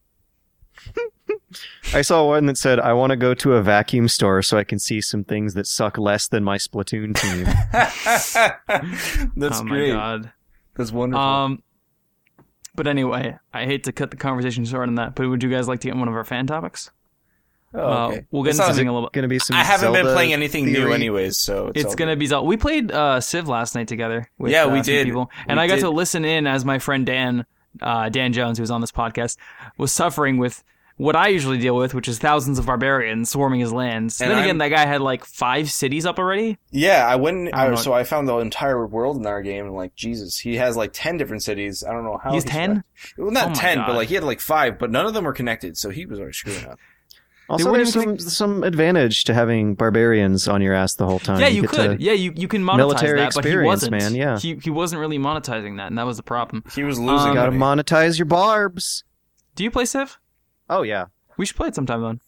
I 1.92 2.02
saw 2.02 2.26
one 2.26 2.46
that 2.46 2.58
said, 2.58 2.80
"I 2.80 2.92
want 2.94 3.10
to 3.10 3.16
go 3.16 3.34
to 3.34 3.52
a 3.54 3.62
vacuum 3.62 4.08
store 4.08 4.42
so 4.42 4.58
I 4.58 4.64
can 4.64 4.78
see 4.78 5.00
some 5.00 5.22
things 5.24 5.54
that 5.54 5.66
suck 5.66 5.98
less 5.98 6.26
than 6.26 6.42
my 6.42 6.56
Splatoon 6.58 7.14
team." 7.14 7.44
That's 9.36 9.60
oh 9.60 9.64
great. 9.64 9.92
my 9.92 9.96
god. 9.96 10.32
That's 10.76 10.90
wonderful. 10.90 11.22
Um, 11.24 11.62
but 12.74 12.88
anyway, 12.88 13.36
I 13.52 13.64
hate 13.66 13.84
to 13.84 13.92
cut 13.92 14.10
the 14.10 14.16
conversation 14.16 14.64
short 14.64 14.88
on 14.88 14.96
that, 14.96 15.14
but 15.14 15.28
would 15.28 15.42
you 15.44 15.50
guys 15.50 15.68
like 15.68 15.80
to 15.80 15.88
get 15.88 15.96
one 15.96 16.08
of 16.08 16.14
our 16.14 16.24
fan 16.24 16.46
topics? 16.48 16.90
Oh, 17.74 17.80
Uh, 17.80 18.18
we'll 18.30 18.42
get 18.42 18.50
It's 18.50 18.58
into 18.58 18.68
not- 18.68 18.74
something 18.74 18.88
a 18.88 18.92
little. 18.94 19.10
Going 19.12 19.22
to 19.22 19.28
be 19.28 19.38
some. 19.38 19.56
I 19.56 19.64
haven't 19.64 19.92
been 19.92 20.06
playing 20.06 20.32
anything 20.32 20.66
new 20.72 20.92
anyways, 20.92 21.38
so 21.38 21.68
it's, 21.74 21.84
It's 21.84 21.94
gonna 21.94 22.12
good. 22.12 22.18
be 22.20 22.26
Zelda. 22.26 22.46
We 22.46 22.56
played 22.56 22.90
uh, 22.92 23.20
Civ 23.20 23.48
last 23.48 23.74
night 23.74 23.88
together. 23.88 24.28
With, 24.38 24.52
Yeah, 24.52 24.64
uh, 24.64 24.70
we 24.72 24.80
a 24.80 24.84
few 24.84 24.94
did. 24.94 25.06
People. 25.06 25.30
And 25.48 25.58
We 25.58 25.64
I 25.64 25.66
got 25.66 25.76
did. 25.76 25.80
to 25.82 25.90
listen 25.90 26.24
in 26.24 26.46
as 26.46 26.64
my 26.64 26.78
friend 26.78 27.04
Dan, 27.04 27.44
uh, 27.82 28.08
Dan 28.08 28.32
Jones, 28.32 28.58
who 28.58 28.62
was 28.62 28.70
on 28.70 28.80
this 28.80 28.92
podcast, 28.92 29.36
was 29.78 29.92
suffering 29.92 30.38
with 30.38 30.62
what 30.96 31.16
I 31.16 31.26
usually 31.26 31.58
deal 31.58 31.74
with, 31.74 31.92
which 31.92 32.06
is 32.06 32.20
thousands 32.20 32.60
of 32.60 32.66
barbarians 32.66 33.28
swarming 33.28 33.58
his 33.58 33.72
lands. 33.72 34.20
And 34.20 34.30
then 34.30 34.36
I'm- 34.38 34.44
again, 34.44 34.58
that 34.58 34.68
guy 34.68 34.86
had 34.86 35.00
like 35.00 35.24
five 35.24 35.68
cities 35.68 36.06
up 36.06 36.20
already. 36.20 36.56
Yeah, 36.70 37.04
I 37.04 37.16
went. 37.16 37.48
I 37.52 37.62
don't 37.64 37.72
I 37.72 37.74
know. 37.74 37.74
so 37.82 37.92
I 37.92 38.04
found 38.04 38.28
the 38.28 38.36
entire 38.38 38.86
world 38.86 39.16
in 39.16 39.26
our 39.26 39.42
game, 39.42 39.64
and 39.66 39.74
like 39.74 39.96
Jesus, 39.96 40.38
he 40.38 40.54
has 40.54 40.76
like 40.76 40.90
ten 40.92 41.16
different 41.16 41.42
cities. 41.42 41.82
I 41.82 41.92
don't 41.92 42.04
know 42.04 42.20
how 42.22 42.32
He's 42.32 42.44
he's 42.44 42.52
10? 42.52 42.84
Well, 43.18 43.32
not 43.32 43.46
Oh 43.46 43.48
my 43.48 43.54
ten, 43.54 43.78
God. 43.78 43.86
but 43.88 43.96
like 43.96 44.08
he 44.08 44.14
had 44.14 44.22
like 44.22 44.40
five, 44.40 44.78
but 44.78 44.92
none 44.92 45.04
of 45.04 45.14
them 45.14 45.24
were 45.24 45.32
connected, 45.32 45.76
so 45.76 45.90
he 45.90 46.06
was 46.06 46.20
already 46.20 46.34
screwing 46.34 46.64
up. 46.66 46.78
Also, 47.48 47.72
there's 47.72 47.94
even 47.96 48.18
some 48.18 48.30
some 48.30 48.64
advantage 48.64 49.24
to 49.24 49.34
having 49.34 49.74
barbarians 49.74 50.48
on 50.48 50.62
your 50.62 50.72
ass 50.74 50.94
the 50.94 51.04
whole 51.06 51.18
time. 51.18 51.40
yeah, 51.40 51.48
you 51.48 51.62
get 51.62 51.70
could. 51.70 52.00
Yeah, 52.00 52.12
you, 52.12 52.32
you 52.34 52.48
can 52.48 52.62
monetize 52.64 52.76
military 52.78 53.20
that, 53.20 53.34
but 53.34 53.44
he 53.44 53.56
wasn't. 53.56 53.92
man, 53.92 54.14
yeah. 54.14 54.38
he 54.38 54.54
he 54.56 54.70
wasn't 54.70 55.00
really 55.00 55.18
monetizing 55.18 55.76
that, 55.76 55.88
and 55.88 55.98
that 55.98 56.06
was 56.06 56.16
the 56.16 56.22
problem. 56.22 56.64
He 56.74 56.82
was 56.84 56.98
losing. 56.98 57.28
Um, 57.30 57.34
Gotta 57.34 57.52
monetize 57.52 58.18
your 58.18 58.26
barbs. 58.26 59.04
Do 59.54 59.62
you 59.64 59.70
play 59.70 59.84
Civ? 59.84 60.18
Oh 60.70 60.82
yeah, 60.82 61.06
We 61.36 61.44
should 61.46 61.56
play 61.56 61.68
it 61.68 61.74
sometime 61.74 62.02
then. 62.02 62.20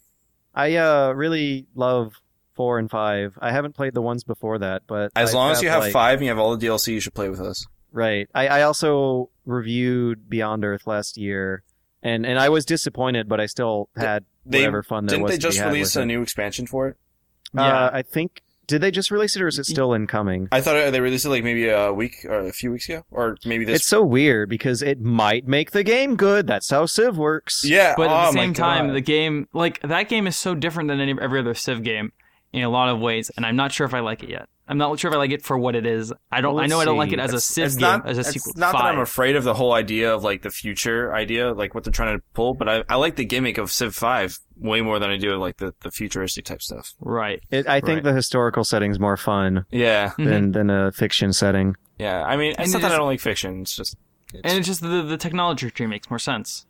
I 0.54 0.76
uh 0.76 1.12
really 1.12 1.66
love 1.74 2.12
four 2.54 2.78
and 2.78 2.90
five. 2.90 3.38
I 3.40 3.52
haven't 3.52 3.74
played 3.74 3.94
the 3.94 4.02
ones 4.02 4.22
before 4.24 4.58
that, 4.58 4.82
but 4.86 5.12
As 5.16 5.34
I 5.34 5.36
long 5.38 5.52
as 5.52 5.62
you 5.62 5.68
have 5.70 5.80
like- 5.84 5.92
five 5.92 6.18
and 6.18 6.24
you 6.24 6.28
have 6.30 6.38
all 6.38 6.56
the 6.56 6.66
DLC, 6.66 6.92
you 6.92 7.00
should 7.00 7.14
play 7.14 7.28
with 7.28 7.40
us. 7.40 7.66
Right. 7.92 8.28
I, 8.34 8.48
I 8.48 8.62
also 8.62 9.30
reviewed 9.46 10.28
Beyond 10.28 10.64
Earth 10.64 10.86
last 10.86 11.16
year, 11.16 11.62
and 12.06 12.24
and 12.26 12.38
I 12.38 12.48
was 12.48 12.64
disappointed, 12.64 13.28
but 13.28 13.40
I 13.40 13.46
still 13.46 13.88
had 13.96 14.24
They 14.44 14.60
whatever 14.60 14.82
fun 14.82 15.06
there 15.06 15.16
didn't 15.16 15.22
was. 15.24 15.32
they 15.32 15.36
to 15.38 15.42
just 15.42 15.58
be 15.58 15.64
release 15.66 15.96
a 15.96 16.02
it. 16.02 16.06
new 16.06 16.22
expansion 16.22 16.66
for 16.66 16.88
it? 16.88 16.96
Uh, 17.56 17.90
I 17.92 18.02
think 18.02 18.42
did 18.66 18.80
they 18.80 18.90
just 18.90 19.10
release 19.12 19.36
it, 19.36 19.42
or 19.42 19.46
is 19.46 19.58
it 19.60 19.64
still 19.66 19.92
incoming? 19.92 20.48
I 20.50 20.60
thought 20.60 20.76
uh, 20.76 20.90
they 20.90 21.00
released 21.00 21.24
it 21.24 21.28
like 21.28 21.44
maybe 21.44 21.68
a 21.68 21.92
week 21.92 22.24
or 22.24 22.40
a 22.40 22.52
few 22.52 22.72
weeks 22.72 22.88
ago, 22.88 23.04
or 23.12 23.36
maybe 23.44 23.64
this. 23.64 23.76
It's 23.80 23.86
so 23.86 24.02
weird 24.02 24.48
because 24.48 24.82
it 24.82 25.00
might 25.00 25.46
make 25.46 25.70
the 25.70 25.84
game 25.84 26.16
good. 26.16 26.46
That's 26.48 26.68
how 26.70 26.86
Civ 26.86 27.16
works. 27.16 27.62
yeah, 27.64 27.94
But 27.96 28.10
at 28.10 28.22
oh 28.28 28.32
the 28.32 28.38
same 28.38 28.54
time, 28.54 28.88
God. 28.88 28.96
the 28.96 29.00
game 29.00 29.48
like 29.52 29.80
that 29.82 30.08
game 30.08 30.26
is 30.26 30.36
so 30.36 30.54
different 30.56 30.88
than 30.88 31.00
any 31.00 31.14
every 31.20 31.38
other 31.40 31.54
Civ 31.54 31.82
game 31.84 32.12
in 32.52 32.62
a 32.62 32.68
lot 32.68 32.88
of 32.88 32.98
ways, 33.00 33.30
and 33.36 33.46
I'm 33.46 33.56
not 33.56 33.70
sure 33.72 33.86
if 33.86 33.94
I 33.94 34.00
like 34.00 34.22
it 34.24 34.30
yet. 34.30 34.48
I'm 34.68 34.78
not 34.78 34.98
sure 34.98 35.10
if 35.10 35.14
I 35.14 35.18
like 35.18 35.30
it 35.30 35.42
for 35.44 35.56
what 35.56 35.76
it 35.76 35.86
is. 35.86 36.12
I 36.32 36.40
don't. 36.40 36.54
Well, 36.54 36.64
I 36.64 36.66
know 36.66 36.76
let's 36.78 36.82
I 36.82 36.90
don't 36.90 36.98
like 36.98 37.12
it 37.12 37.20
as 37.20 37.32
a 37.32 37.40
Civ 37.40 37.72
game, 37.72 37.80
not, 37.82 38.08
as 38.08 38.16
a 38.18 38.20
it's 38.22 38.30
sequel. 38.32 38.52
not 38.56 38.72
that 38.72 38.84
I'm 38.84 38.98
afraid 38.98 39.36
of 39.36 39.44
the 39.44 39.54
whole 39.54 39.72
idea 39.72 40.12
of 40.14 40.24
like 40.24 40.42
the 40.42 40.50
future 40.50 41.14
idea, 41.14 41.52
like 41.52 41.74
what 41.74 41.84
they're 41.84 41.92
trying 41.92 42.18
to 42.18 42.24
pull, 42.34 42.54
but 42.54 42.68
I, 42.68 42.84
I 42.88 42.96
like 42.96 43.14
the 43.16 43.24
gimmick 43.24 43.58
of 43.58 43.70
Civ 43.70 43.94
Five 43.94 44.38
way 44.56 44.80
more 44.80 44.98
than 44.98 45.10
I 45.10 45.18
do 45.18 45.36
like 45.36 45.58
the, 45.58 45.72
the 45.82 45.90
futuristic 45.90 46.44
type 46.46 46.62
stuff. 46.62 46.94
right. 47.00 47.40
It, 47.50 47.68
I 47.68 47.80
think 47.80 47.96
Right. 47.98 48.04
the 48.04 48.12
historical 48.14 48.64
setting's 48.64 48.98
more 48.98 49.16
fun 49.16 49.66
Yeah, 49.70 50.10
Mhm. 50.18 50.24
than 50.24 50.52
than 50.52 50.70
a 50.70 50.90
fiction 50.92 51.32
setting. 51.32 51.76
yeah. 51.98 52.22
I 52.24 52.36
mean, 52.36 52.52
And 52.56 52.64
it's 52.64 52.72
not 52.72 52.78
it 52.80 52.82
that 52.82 52.92
I 52.92 52.96
don't 52.96 53.06
like 53.06 53.20
fiction. 53.20 53.60
It's 53.60 53.76
just, 53.76 53.96
it's, 54.34 54.40
And 54.44 54.58
it's 54.58 54.66
just 54.66 54.80
the 54.80 55.02
the 55.02 55.16
technology 55.16 55.70
tree 55.70 55.86
makes 55.86 56.10
more 56.10 56.18
sense. 56.18 56.66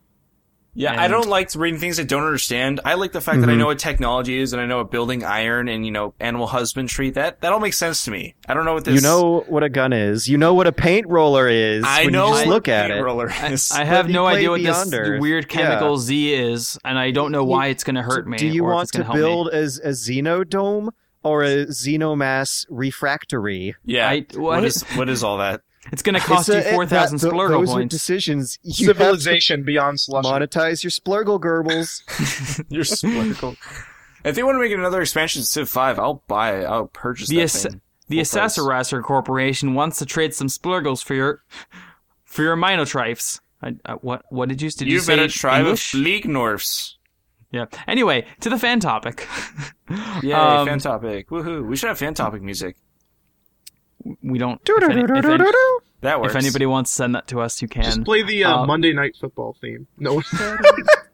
Yeah. 0.77 1.01
I 1.01 1.09
don't 1.09 1.27
like 1.29 1.53
reading 1.57 1.81
things 1.81 1.99
I 1.99 2.05
don't 2.05 2.23
understand. 2.25 2.81
I 2.85 2.95
like 2.95 3.11
the 3.13 3.21
fact 3.21 3.41
that 3.41 3.49
I 3.49 3.55
Mhm. 3.55 3.59
know 3.59 3.67
what 3.67 3.79
technology 3.79 4.39
is 4.39 4.53
and 4.53 4.61
I 4.63 4.67
know 4.67 4.77
what 4.79 4.91
building 4.91 5.25
iron 5.25 5.69
and 5.69 5.85
you 5.85 5.91
know 5.91 6.15
animal 6.21 6.47
husbandry. 6.47 7.11
That 7.11 7.41
that 7.41 7.53
all 7.53 7.61
makes 7.61 7.79
sense 7.79 8.05
to 8.05 8.11
me. 8.11 8.35
I 8.49 8.55
don't 8.55 8.65
know 8.65 8.75
what 8.75 8.85
this. 8.85 8.95
You 8.95 9.01
know 9.01 9.45
what 9.49 9.63
a 9.63 9.69
gun 9.69 9.93
is. 9.93 10.29
You 10.29 10.39
know 10.39 10.55
what 10.55 10.67
a 10.67 10.73
paint 10.73 11.07
roller 11.09 11.49
is. 11.49 11.83
I 11.87 12.05
when 12.05 12.13
know 12.13 12.27
you 12.29 12.35
just 12.35 12.47
what 12.47 12.55
look 12.55 12.69
at 12.69 12.89
paint 12.91 13.01
it. 13.01 13.03
roller 13.03 13.31
I, 13.31 13.47
is. 13.53 13.73
I 13.73 13.85
have 13.85 14.09
no 14.09 14.27
idea 14.27 14.51
what 14.51 14.61
Beyond 14.61 14.91
this 14.91 15.01
Earth. 15.01 15.21
weird 15.21 15.47
Yeah. 15.51 15.57
chemical 15.57 15.97
Z 15.99 16.35
is, 16.35 16.79
and 16.85 16.99
I 16.99 17.11
don't 17.11 17.33
know 17.33 17.45
why 17.45 17.67
it's 17.69 17.83
going 17.85 17.97
to 17.97 18.03
hurt 18.03 18.29
me. 18.29 18.37
Do 18.37 18.47
you 18.47 18.63
or 18.65 18.71
if 18.71 18.75
want 18.75 18.83
it's 18.89 18.93
gonna 18.93 19.05
to 19.09 19.15
me. 19.15 19.19
build 19.19 19.49
as 19.51 19.79
a 19.83 19.89
xenodome 19.91 20.91
or 21.23 21.43
a 21.43 21.67
xenomass 21.67 22.67
refractory? 22.69 23.75
yeah. 23.85 24.09
I- 24.09 24.27
well, 24.35 24.43
what 24.45 24.65
I- 24.65 24.67
is 24.67 24.83
what 24.95 25.09
is 25.09 25.23
all 25.25 25.39
that? 25.39 25.63
It's 25.93 26.03
going 26.03 26.15
to 26.15 26.21
cost 26.21 26.49
It's 26.49 26.67
you 26.67 26.73
four 26.73 26.87
thousand 26.87 27.19
that- 27.21 27.31
th- 27.31 27.33
Splurgle 27.41 27.67
Those 27.67 27.75
are 27.77 27.85
decisions. 27.85 28.59
You 28.63 28.89
have 28.89 28.97
to 28.97 29.03
Civilization 29.05 29.63
beyond 29.65 30.01
slush. 30.01 30.25
monetize 30.25 30.83
your 30.83 30.91
Splurgle 30.91 31.41
Gerbles. 31.41 32.03
You're 32.69 32.85
splurgle. 32.85 33.57
If 34.25 34.35
they 34.35 34.43
want 34.43 34.57
to 34.57 34.61
make 34.61 34.73
another 34.73 35.01
expansion 35.01 35.43
to 35.43 35.47
Civ 35.47 35.69
Five, 35.69 35.99
I'll 35.99 36.25
buy 36.27 36.59
it. 36.61 36.65
I'll 36.65 36.87
purchase 36.89 37.29
The 37.29 37.37
that 37.37 37.43
ass- 37.45 37.63
thing. 37.65 37.81
The 38.09 38.23
Full 38.23 38.41
price. 38.65 38.93
Corporation 39.03 39.75
wants 39.75 39.99
to 39.99 40.07
trade 40.07 40.33
some 40.35 40.49
Splurgles 40.49 41.03
for 41.03 41.15
your 41.15 41.43
for 42.25 42.43
your 42.43 42.57
Minotrifes. 42.57 43.41
I, 43.63 43.75
I, 43.85 43.93
what 43.95 44.23
what 44.31 44.49
did 44.49 44.63
you 44.63 44.71
did 44.71 44.87
you, 44.89 44.95
You 44.95 45.01
say 45.01 45.17
better 45.17 45.29
try 45.29 45.59
English? 45.61 45.93
with 45.95 46.03
League 46.03 46.25
Norfs. 46.25 46.93
Yeah. 47.51 47.67
Anyway, 47.89 48.27
to 48.41 48.51
the 48.51 48.59
fan 48.59 48.81
topic. 48.81 49.27
Yay, 50.23 50.33
Um, 50.33 50.67
fan 50.67 50.79
topic. 50.79 51.29
Woohoo. 51.31 51.67
We 51.67 51.77
should 51.77 51.89
have 51.89 51.99
fan 51.99 52.15
topic 52.15 52.43
music. 52.43 52.77
We 54.23 54.39
don't. 54.39 54.61
If, 54.69 54.83
any- 54.91 55.01
if 55.03 55.25
any- 55.25 55.45
That 56.03 56.21
works. 56.21 56.35
if 56.35 56.37
anybody 56.37 56.67
wants 56.67 56.91
to 56.91 56.97
send 56.97 57.15
that 57.15 57.27
to 57.29 57.41
us, 57.41 57.61
you 57.63 57.69
can. 57.69 57.85
Just 57.85 58.05
play 58.05 58.23
the 58.23 58.45
uh, 58.45 58.59
Um, 58.59 58.67
Monday 58.67 58.93
Night 58.93 59.17
Football 59.21 59.57
theme. 59.61 59.87
No, 59.99 60.21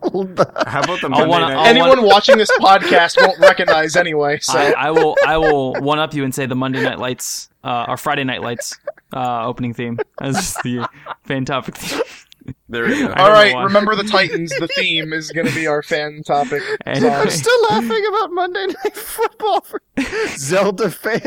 How 0.02 0.10
about 0.10 1.00
the 1.00 1.04
I'll 1.04 1.10
Monday 1.10 1.26
wanna- 1.26 1.48
night? 1.48 1.56
I'll 1.56 1.66
anyone 1.66 2.02
watching 2.04 2.36
this 2.36 2.50
podcast 2.58 3.16
won't 3.24 3.38
recognize 3.38 3.96
anyway. 3.96 4.38
So 4.40 4.58
I, 4.58 4.72
I 4.72 4.90
will 4.90 5.16
I 5.26 5.38
will 5.38 5.74
one 5.74 5.98
up 5.98 6.12
you 6.14 6.24
and 6.24 6.34
say 6.34 6.46
the 6.46 6.56
Monday 6.56 6.82
Night 6.82 6.98
Lights 6.98 7.48
uh, 7.64 7.86
or 7.88 7.96
Friday 7.96 8.24
Night 8.24 8.42
Lights 8.42 8.78
uh, 9.12 9.46
opening 9.46 9.72
theme 9.74 9.98
as 10.20 10.54
the 10.64 10.86
fan 11.24 11.44
topic 11.44 11.76
theme. 11.76 12.00
There 12.68 12.84
we 12.84 12.90
go. 12.90 12.94
I 12.94 12.98
don't 13.08 13.18
All 13.18 13.26
know 13.26 13.32
right, 13.32 13.54
why. 13.54 13.62
remember 13.64 13.94
the 13.94 14.04
Titans. 14.04 14.50
The 14.58 14.68
theme 14.76 15.12
is 15.12 15.30
going 15.30 15.46
to 15.46 15.54
be 15.54 15.66
our 15.66 15.82
fan 15.82 16.22
topic. 16.26 16.62
Anyway. 16.86 17.10
I'm 17.10 17.30
still 17.30 17.62
laughing 17.70 18.04
about 18.08 18.32
Monday 18.32 18.66
Night 18.66 18.96
Football 18.96 19.60
for 19.62 19.80
Zelda 20.36 20.90
fan. 20.90 21.20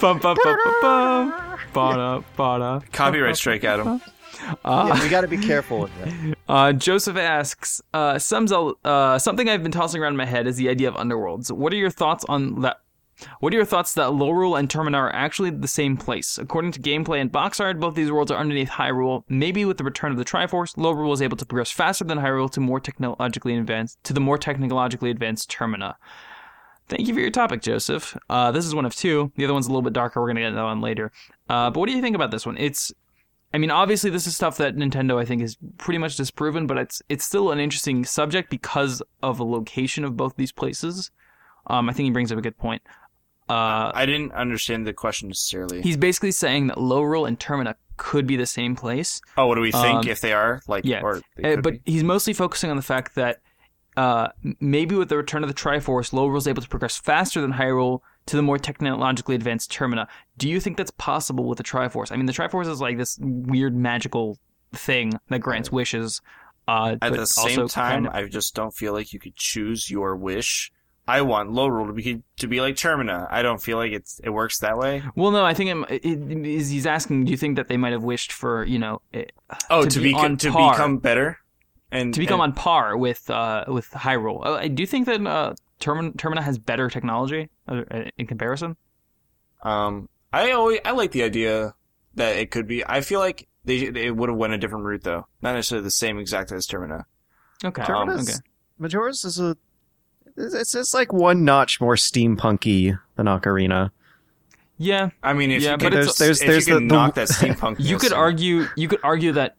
bum, 0.00 0.18
bum, 0.18 0.20
bum, 0.20 0.36
bum, 0.42 0.74
bum. 0.80 1.58
Ba-da, 1.72 2.22
ba-da. 2.36 2.80
Copyright 2.92 3.36
strike, 3.36 3.64
Adam. 3.64 4.00
Uh, 4.64 4.92
yeah, 4.94 5.02
we 5.02 5.08
got 5.08 5.20
to 5.22 5.28
be 5.28 5.38
careful 5.38 5.80
with 5.80 5.90
that. 6.04 6.36
Uh, 6.48 6.72
Joseph 6.72 7.16
asks, 7.16 7.80
uh, 7.94 8.18
some 8.18 8.46
Zel- 8.46 8.78
uh, 8.84 9.18
something 9.18 9.48
I've 9.48 9.62
been 9.62 9.72
tossing 9.72 10.02
around 10.02 10.12
in 10.12 10.16
my 10.16 10.26
head 10.26 10.46
is 10.46 10.56
the 10.56 10.68
idea 10.68 10.88
of 10.88 10.94
underworlds. 10.94 11.50
What 11.50 11.72
are 11.72 11.76
your 11.76 11.90
thoughts 11.90 12.24
on 12.28 12.60
that 12.62 12.78
What 13.40 13.52
are 13.52 13.56
your 13.56 13.64
thoughts 13.64 13.94
that 13.94 14.10
Lorule 14.10 14.58
and 14.58 14.68
Termina 14.68 14.96
are 14.96 15.14
actually 15.14 15.50
the 15.50 15.68
same 15.68 15.96
place? 15.96 16.38
According 16.38 16.72
to 16.72 16.80
gameplay 16.80 17.20
and 17.20 17.30
box 17.30 17.60
art, 17.60 17.80
both 17.80 17.94
these 17.94 18.10
worlds 18.10 18.30
are 18.30 18.38
underneath 18.38 18.70
Hyrule. 18.70 19.24
Maybe 19.28 19.64
with 19.64 19.78
the 19.78 19.84
return 19.84 20.12
of 20.12 20.18
the 20.18 20.24
Triforce, 20.24 20.76
Lorule 20.76 21.08
was 21.08 21.22
able 21.22 21.36
to 21.36 21.46
progress 21.46 21.70
faster 21.70 22.04
than 22.04 22.18
Hyrule 22.18 22.50
to 22.52 22.60
more 22.60 22.80
technologically 22.80 23.56
advanced 23.56 24.02
to 24.04 24.12
the 24.12 24.20
more 24.20 24.38
technologically 24.38 25.10
advanced 25.10 25.50
Termina. 25.50 25.94
Thank 26.88 27.08
you 27.08 27.14
for 27.14 27.20
your 27.20 27.30
topic, 27.30 27.62
Joseph. 27.62 28.16
Uh, 28.28 28.50
this 28.50 28.66
is 28.66 28.74
one 28.74 28.84
of 28.84 28.94
two. 28.94 29.32
The 29.36 29.44
other 29.44 29.54
one's 29.54 29.66
a 29.66 29.70
little 29.70 29.82
bit 29.82 29.94
darker. 29.94 30.20
We're 30.20 30.28
gonna 30.28 30.40
get 30.40 30.54
that 30.54 30.62
one 30.62 30.80
later. 30.82 31.12
Uh, 31.48 31.70
but 31.70 31.80
what 31.80 31.88
do 31.88 31.94
you 31.94 32.02
think 32.02 32.14
about 32.14 32.30
this 32.30 32.44
one? 32.44 32.58
It's, 32.58 32.92
I 33.54 33.58
mean, 33.58 33.70
obviously 33.70 34.10
this 34.10 34.26
is 34.26 34.36
stuff 34.36 34.58
that 34.58 34.76
Nintendo 34.76 35.18
I 35.18 35.24
think 35.24 35.40
is 35.40 35.56
pretty 35.78 35.98
much 35.98 36.16
disproven, 36.16 36.66
but 36.66 36.76
it's 36.76 37.00
it's 37.08 37.24
still 37.24 37.50
an 37.52 37.58
interesting 37.58 38.04
subject 38.04 38.50
because 38.50 39.02
of 39.22 39.38
the 39.38 39.44
location 39.44 40.04
of 40.04 40.16
both 40.16 40.36
these 40.36 40.52
places. 40.52 41.10
Um, 41.68 41.88
I 41.88 41.94
think 41.94 42.04
he 42.04 42.10
brings 42.10 42.30
up 42.30 42.38
a 42.38 42.42
good 42.42 42.58
point. 42.58 42.82
Uh, 43.48 43.92
I 43.94 44.06
didn't 44.06 44.32
understand 44.32 44.86
the 44.86 44.92
question 44.94 45.28
necessarily. 45.28 45.82
he's 45.82 45.96
basically 45.98 46.30
saying 46.32 46.68
that 46.68 46.78
Lorule 46.78 47.28
and 47.28 47.38
Termina 47.38 47.74
could 47.96 48.26
be 48.26 48.36
the 48.36 48.46
same 48.46 48.74
place. 48.74 49.20
oh, 49.36 49.46
what 49.46 49.54
do 49.56 49.60
we 49.60 49.70
think 49.70 49.98
Um, 50.04 50.08
if 50.08 50.20
they 50.20 50.32
are? 50.32 50.60
Like, 50.66 50.84
yeah, 50.84 51.02
Uh, 51.04 51.56
but 51.56 51.74
be? 51.74 51.80
he's 51.84 52.02
mostly 52.04 52.32
focusing 52.32 52.70
on 52.70 52.76
the 52.76 52.82
fact 52.82 53.14
that 53.16 53.40
uh, 53.96 54.28
maybe 54.60 54.96
with 54.96 55.08
the 55.08 55.16
return 55.16 55.44
of 55.44 55.48
the 55.48 55.54
Triforce, 55.54 56.10
Lorule 56.12 56.36
is 56.38 56.48
able 56.48 56.60
to 56.62 56.68
progress 56.68 56.96
faster 56.96 57.40
than 57.40 57.52
Hyrule 57.52 58.00
to 58.26 58.34
the 58.36 58.42
more 58.42 58.58
technologically 58.58 59.36
advanced 59.36 59.70
Termina. 59.70 60.08
Do 60.36 60.48
you 60.48 60.58
think 60.58 60.76
that's 60.78 60.90
possible 60.92 61.44
with 61.44 61.58
the 61.58 61.64
Triforce? 61.64 62.10
I 62.10 62.16
mean, 62.16 62.26
the 62.26 62.32
Triforce 62.32 62.66
is 62.66 62.80
like 62.80 62.96
this 62.98 63.18
weird 63.20 63.76
magical 63.76 64.38
thing 64.72 65.12
that 65.28 65.38
grants 65.40 65.70
wishes. 65.70 66.20
Uh, 66.66 66.96
At 67.02 67.12
the 67.12 67.26
same 67.26 67.68
time, 67.68 68.04
kind 68.04 68.06
of- 68.08 68.14
I 68.14 68.24
just 68.26 68.54
don't 68.56 68.74
feel 68.74 68.94
like 68.94 69.12
you 69.12 69.20
could 69.20 69.36
choose 69.36 69.88
your 69.90 70.16
wish. 70.16 70.72
I 71.06 71.20
want 71.20 71.50
Lorule 71.50 71.86
to 71.88 71.92
be 71.92 72.22
to 72.38 72.46
be 72.46 72.60
like 72.60 72.76
Termina. 72.76 73.28
I 73.30 73.42
don't 73.42 73.60
feel 73.60 73.76
like 73.76 73.92
it's 73.92 74.20
it 74.24 74.30
works 74.30 74.58
that 74.60 74.78
way. 74.78 75.02
well, 75.14 75.30
no, 75.32 75.44
I 75.44 75.52
think 75.54 75.90
it, 75.90 76.04
it, 76.04 76.46
is 76.46 76.70
he's 76.70 76.86
asking. 76.86 77.26
Do 77.26 77.30
you 77.30 77.36
think 77.36 77.56
that 77.56 77.68
they 77.68 77.76
might 77.76 77.92
have 77.92 78.02
wished 78.02 78.32
for 78.32 78.64
you 78.64 78.78
know 78.78 79.02
it, 79.12 79.32
Oh, 79.68 79.82
To 79.82 79.90
to, 79.90 79.98
be 80.00 80.12
be, 80.12 80.14
on 80.14 80.36
to 80.38 80.50
par. 80.50 80.72
become 80.72 80.98
better 80.98 81.38
and 81.90 82.14
to 82.14 82.20
become 82.20 82.40
and, 82.40 82.52
on 82.52 82.56
par 82.56 82.96
with 82.96 83.28
uh, 83.28 83.64
with 83.68 83.90
Hyrule? 83.90 84.46
Uh, 84.46 84.54
I 84.54 84.68
do 84.68 84.86
think 84.86 85.04
that 85.06 85.20
uh, 85.26 85.54
Termin- 85.78 86.16
Termina 86.16 86.42
has 86.42 86.58
better 86.58 86.88
technology 86.88 87.50
uh, 87.68 87.82
in 88.16 88.26
comparison. 88.26 88.76
Um, 89.62 90.08
I 90.32 90.52
always 90.52 90.80
I 90.84 90.92
like 90.92 91.12
the 91.12 91.22
idea 91.22 91.74
that 92.14 92.36
it 92.36 92.50
could 92.50 92.66
be. 92.66 92.84
I 92.86 93.02
feel 93.02 93.20
like 93.20 93.46
they 93.64 93.88
they 93.90 94.10
would 94.10 94.28
have 94.30 94.38
went 94.38 94.54
a 94.54 94.58
different 94.58 94.84
route 94.86 95.02
though, 95.04 95.26
not 95.42 95.54
necessarily 95.54 95.84
the 95.84 95.90
same 95.90 96.18
exact 96.18 96.50
as 96.52 96.66
Termina. 96.66 97.04
Okay, 97.64 97.82
Um, 97.82 98.08
okay. 98.08 98.12
Termina's 98.14 98.42
Majora's 98.78 99.24
is 99.24 99.38
a 99.38 99.56
it's 100.36 100.74
it's 100.74 100.94
like 100.94 101.12
one 101.12 101.44
notch 101.44 101.80
more 101.80 101.94
steampunky 101.96 102.98
than 103.16 103.26
Ocarina. 103.26 103.90
Yeah, 104.76 105.10
I 105.22 105.32
mean, 105.34 105.50
if 105.52 105.62
Yeah, 105.62 105.72
you 105.72 105.76
but 105.78 105.92
could, 105.92 106.00
it's- 106.00 106.18
there's- 106.18 106.40
if 106.40 106.46
there's 106.48 106.66
you 106.66 106.74
the- 106.74 106.80
could 106.80 106.90
the- 106.90 106.94
knock 106.94 107.14
that 107.14 107.28
steampunk, 107.28 107.76
you 107.78 107.96
could 107.98 108.12
argue 108.12 108.66
you 108.76 108.88
could 108.88 109.00
argue 109.04 109.32
that 109.32 109.56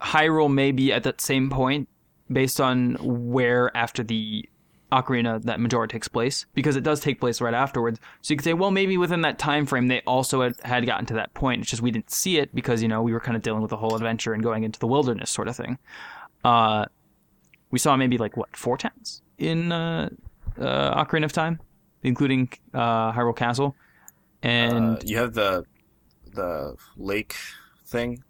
Hyrule 0.00 0.52
may 0.52 0.72
be 0.72 0.92
at 0.92 1.04
that 1.04 1.20
same 1.20 1.50
point 1.50 1.88
based 2.30 2.60
on 2.60 2.94
where 3.00 3.74
after 3.76 4.02
the 4.02 4.48
Ocarina 4.92 5.42
that 5.44 5.58
Majora 5.60 5.88
takes 5.88 6.08
place 6.08 6.46
because 6.54 6.76
it 6.76 6.82
does 6.84 7.00
take 7.00 7.18
place 7.20 7.40
right 7.40 7.54
afterwards. 7.54 7.98
So 8.22 8.32
you 8.32 8.36
could 8.38 8.44
say, 8.44 8.54
well, 8.54 8.70
maybe 8.70 8.96
within 8.96 9.22
that 9.22 9.38
time 9.38 9.66
frame 9.66 9.88
they 9.88 10.02
also 10.06 10.42
had, 10.42 10.54
had 10.64 10.86
gotten 10.86 11.06
to 11.06 11.14
that 11.14 11.34
point. 11.34 11.62
It's 11.62 11.70
just 11.70 11.82
we 11.82 11.90
didn't 11.90 12.10
see 12.10 12.38
it 12.38 12.54
because 12.54 12.82
you 12.82 12.88
know 12.88 13.02
we 13.02 13.12
were 13.12 13.20
kind 13.20 13.36
of 13.36 13.42
dealing 13.42 13.60
with 13.62 13.70
the 13.70 13.76
whole 13.76 13.94
adventure 13.94 14.32
and 14.34 14.42
going 14.42 14.62
into 14.64 14.78
the 14.78 14.86
wilderness 14.86 15.30
sort 15.30 15.48
of 15.48 15.56
thing. 15.56 15.78
Uh, 16.44 16.84
we 17.70 17.78
saw 17.78 17.96
maybe 17.96 18.18
like 18.18 18.36
what 18.36 18.56
four 18.56 18.76
towns 18.76 19.22
in 19.38 19.72
uh, 19.72 20.08
uh, 20.60 21.04
Ocarina 21.04 21.24
of 21.24 21.32
Time, 21.32 21.60
including 22.02 22.48
uh, 22.72 23.12
Hyrule 23.12 23.36
Castle, 23.36 23.74
and 24.42 24.96
Uh, 24.96 25.00
you 25.04 25.18
have 25.18 25.34
the 25.34 25.64
the 26.32 26.76
lake 26.96 27.34
thing. 27.86 28.22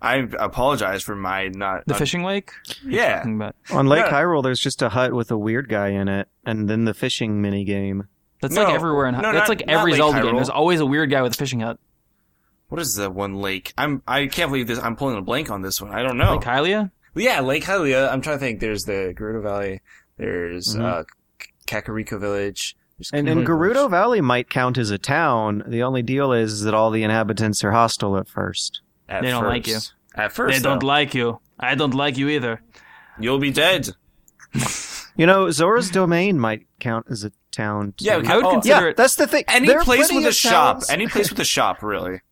I 0.00 0.26
apologize 0.38 1.02
for 1.02 1.14
my 1.14 1.48
not. 1.48 1.84
the 1.86 1.94
un- 1.94 1.98
fishing 1.98 2.24
lake. 2.24 2.50
yeah, 2.84 3.22
On 3.70 3.86
Lake 3.86 4.06
Yeah. 4.06 4.10
Hyrule, 4.12 4.42
there's 4.42 4.58
just 4.58 4.82
a 4.82 4.88
hut 4.88 5.12
with 5.12 5.30
a 5.30 5.38
weird 5.38 5.68
guy 5.68 5.88
in 5.88 6.08
it, 6.08 6.28
and 6.44 6.68
then 6.68 6.84
the 6.86 6.94
fishing 6.94 7.40
mini 7.40 7.64
game. 7.64 8.08
That's 8.40 8.54
No, 8.56 8.64
like 8.64 8.74
everywhere 8.74 9.06
in 9.06 9.14
no, 9.14 9.20
that's 9.32 9.34
not- 9.34 9.48
like 9.48 9.62
every 9.68 9.92
Lake 9.92 9.98
Zelda 10.00 10.22
game. 10.22 10.34
There's 10.34 10.48
always 10.50 10.80
a 10.80 10.86
weird 10.86 11.08
guy 11.10 11.22
with 11.22 11.34
a 11.34 11.36
fishing 11.36 11.60
hut. 11.60 11.78
what 12.68 12.80
is 12.80 12.96
that 12.96 13.14
one 13.14 13.34
lake? 13.36 13.72
I'm 13.78 14.02
I 14.08 14.26
can't 14.26 14.50
believe 14.50 14.66
this. 14.66 14.80
I'm 14.80 14.96
pulling 14.96 15.16
a 15.18 15.22
blank 15.22 15.50
on 15.50 15.62
this 15.62 15.80
one. 15.80 15.92
I 15.92 16.02
don't 16.02 16.16
know. 16.18 16.34
Like 16.36 16.44
Hylia? 16.46 16.90
yeah, 17.14 17.40
Lake 17.40 17.62
Hylia. 17.64 18.10
I'm 18.12 18.22
trying 18.22 18.36
to 18.36 18.40
think. 18.40 18.58
There's 18.58 18.82
the 18.84 19.14
Gerudo 19.16 19.42
Valley. 19.42 19.82
There's 20.22 20.74
Mm-hmm. 20.76 20.82
Mhm. 20.82 21.00
uh, 21.00 21.04
Kakariko 21.66 22.20
Village. 22.20 22.76
There's 22.98 23.10
And, 23.12 23.26
Kakariko 23.26 23.32
and 23.32 23.46
Gerudo 23.46 23.72
Village. 23.74 23.90
Valley 23.90 24.20
might 24.20 24.48
count 24.50 24.78
as 24.78 24.90
a 24.90 24.98
town. 24.98 25.62
The 25.66 25.82
only 25.82 26.02
deal 26.02 26.32
is 26.32 26.62
that 26.62 26.74
all 26.74 26.90
the 26.90 27.02
inhabitants 27.02 27.64
are 27.64 27.72
hostile 27.72 28.16
at 28.18 28.28
first. 28.28 28.80
At 29.08 29.22
They 29.22 29.30
don't 29.30 29.44
like 29.44 29.66
you. 29.66 29.78
At 30.14 30.32
first, 30.32 30.56
they 30.56 30.62
don't 30.62 30.80
though. 30.80 30.86
like 30.86 31.14
you. 31.14 31.40
I 31.58 31.74
don't 31.74 31.94
like 31.94 32.16
you 32.18 32.28
either. 32.28 32.62
You'll 33.18 33.38
be 33.38 33.50
dead. 33.50 33.90
You 35.14 35.26
know, 35.26 35.50
Zora's 35.50 35.90
Domain 35.90 36.38
might 36.38 36.66
count 36.80 37.04
as 37.10 37.22
a 37.22 37.32
town. 37.50 37.92
Yeah. 37.98 38.14
I 38.14 38.36
would 38.36 38.44
Oh, 38.46 38.50
consider 38.52 38.84
yeah, 38.86 38.90
it. 38.92 38.96
that's 38.96 39.16
the 39.16 39.26
thing. 39.26 39.44
Any 39.46 39.66
There 39.68 39.82
place 39.82 40.10
with 40.10 40.24
a 40.24 40.28
of 40.28 40.34
shop. 40.34 40.76
towns- 40.76 40.88
Any 40.88 41.06
place 41.06 41.28
with 41.28 41.38
a 41.38 41.44
shop, 41.56 41.82
really. 41.82 42.22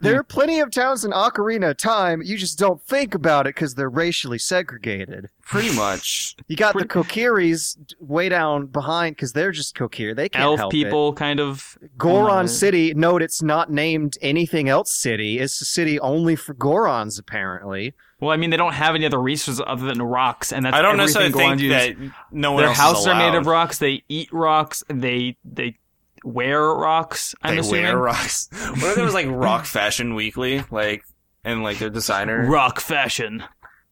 There 0.00 0.18
are 0.18 0.22
plenty 0.22 0.60
of 0.60 0.70
towns 0.70 1.04
in 1.04 1.10
Ocarina 1.12 1.70
of 1.70 1.76
Time. 1.76 2.22
You 2.22 2.36
just 2.38 2.58
don't 2.58 2.82
think 2.82 3.14
about 3.14 3.46
it 3.46 3.54
because 3.54 3.74
they're 3.74 3.88
racially 3.90 4.38
segregated. 4.38 5.28
Pretty 5.42 5.74
much. 5.74 6.36
You 6.48 6.56
got 6.56 6.72
Pretty- 6.72 6.88
the 6.88 6.94
Kokiris 6.94 7.76
way 8.00 8.28
down 8.28 8.66
behind 8.66 9.16
because 9.16 9.32
they're 9.32 9.52
just 9.52 9.76
Kokiri. 9.76 10.14
They 10.16 10.28
can't 10.28 10.44
Elf 10.44 10.58
help 10.58 10.72
people, 10.72 11.12
kind 11.12 11.40
of. 11.40 11.76
Goron 11.98 12.44
Uh, 12.44 12.48
City. 12.48 12.94
Note 12.94 13.20
it's 13.22 13.42
not 13.42 13.70
named 13.70 14.16
anything 14.22 14.68
else 14.68 14.92
city. 14.92 15.38
It's 15.38 15.60
a 15.60 15.64
city 15.64 15.98
only 16.00 16.36
for 16.36 16.54
Gorons 16.54 17.18
apparently. 17.18 17.94
Well, 18.20 18.30
I 18.30 18.36
mean, 18.36 18.50
they 18.50 18.58
don't 18.58 18.74
have 18.74 18.94
any 18.94 19.06
other 19.06 19.18
resources 19.20 19.62
other 19.66 19.86
than 19.86 20.02
rocks, 20.02 20.52
and 20.52 20.66
that's 20.66 20.76
I 20.76 20.82
don't 20.82 21.00
everything 21.00 21.30
necessarily 21.30 21.32
think 21.32 21.72
Goron 21.72 21.98
uses. 21.98 22.10
that 22.10 22.12
no 22.32 22.52
one 22.52 22.64
else. 22.64 22.76
Their 22.76 22.84
else 22.86 22.96
houses 22.96 23.02
is 23.02 23.08
are 23.08 23.14
made 23.30 23.34
of 23.38 23.46
rocks. 23.46 23.78
They 23.78 24.02
eat 24.10 24.30
rocks. 24.32 24.84
They 24.88 25.36
they 25.44 25.78
wear 26.24 26.62
rocks. 26.62 27.34
I'm 27.42 27.54
they 27.54 27.60
assuming 27.60 27.84
wear 27.84 27.98
rocks. 27.98 28.48
What 28.52 28.84
if 28.84 28.94
there 28.94 29.04
was 29.04 29.14
like 29.14 29.26
Rock 29.28 29.64
Fashion 29.66 30.14
Weekly, 30.14 30.64
like 30.70 31.04
and 31.44 31.62
like 31.62 31.78
their 31.78 31.90
designer 31.90 32.46
rock 32.48 32.80
fashion. 32.80 33.44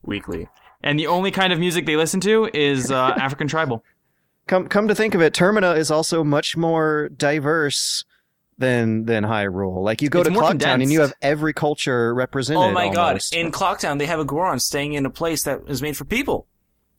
weekly? 0.02 0.48
And 0.82 0.98
the 0.98 1.08
only 1.08 1.30
kind 1.30 1.52
of 1.52 1.58
music 1.58 1.86
they 1.86 1.96
listen 1.96 2.20
to 2.20 2.48
is 2.54 2.90
uh, 2.90 2.96
African 3.16 3.48
tribal. 3.48 3.84
Come 4.46 4.68
come 4.68 4.88
to 4.88 4.94
think 4.94 5.14
of 5.14 5.20
it, 5.20 5.34
Termina 5.34 5.76
is 5.76 5.90
also 5.90 6.24
much 6.24 6.56
more 6.56 7.10
diverse 7.10 8.04
than 8.58 9.04
than 9.04 9.24
Hyrule. 9.24 9.82
Like 9.82 10.02
you 10.02 10.08
go 10.08 10.20
It's 10.20 10.28
to 10.28 10.32
more 10.34 10.42
Clocktown 10.42 10.82
and 10.82 10.92
you 10.92 11.00
have 11.00 11.12
every 11.20 11.52
culture 11.52 12.14
represented. 12.14 12.62
Oh 12.62 12.72
my 12.72 12.88
almost. 12.88 13.32
god! 13.32 13.38
In 13.38 13.52
Clocktown, 13.52 13.98
they 13.98 14.06
have 14.06 14.20
a 14.20 14.24
Goron 14.24 14.58
staying 14.58 14.94
in 14.94 15.04
a 15.06 15.10
place 15.10 15.42
that 15.44 15.60
is 15.68 15.82
made 15.82 15.96
for 15.96 16.04
people. 16.04 16.46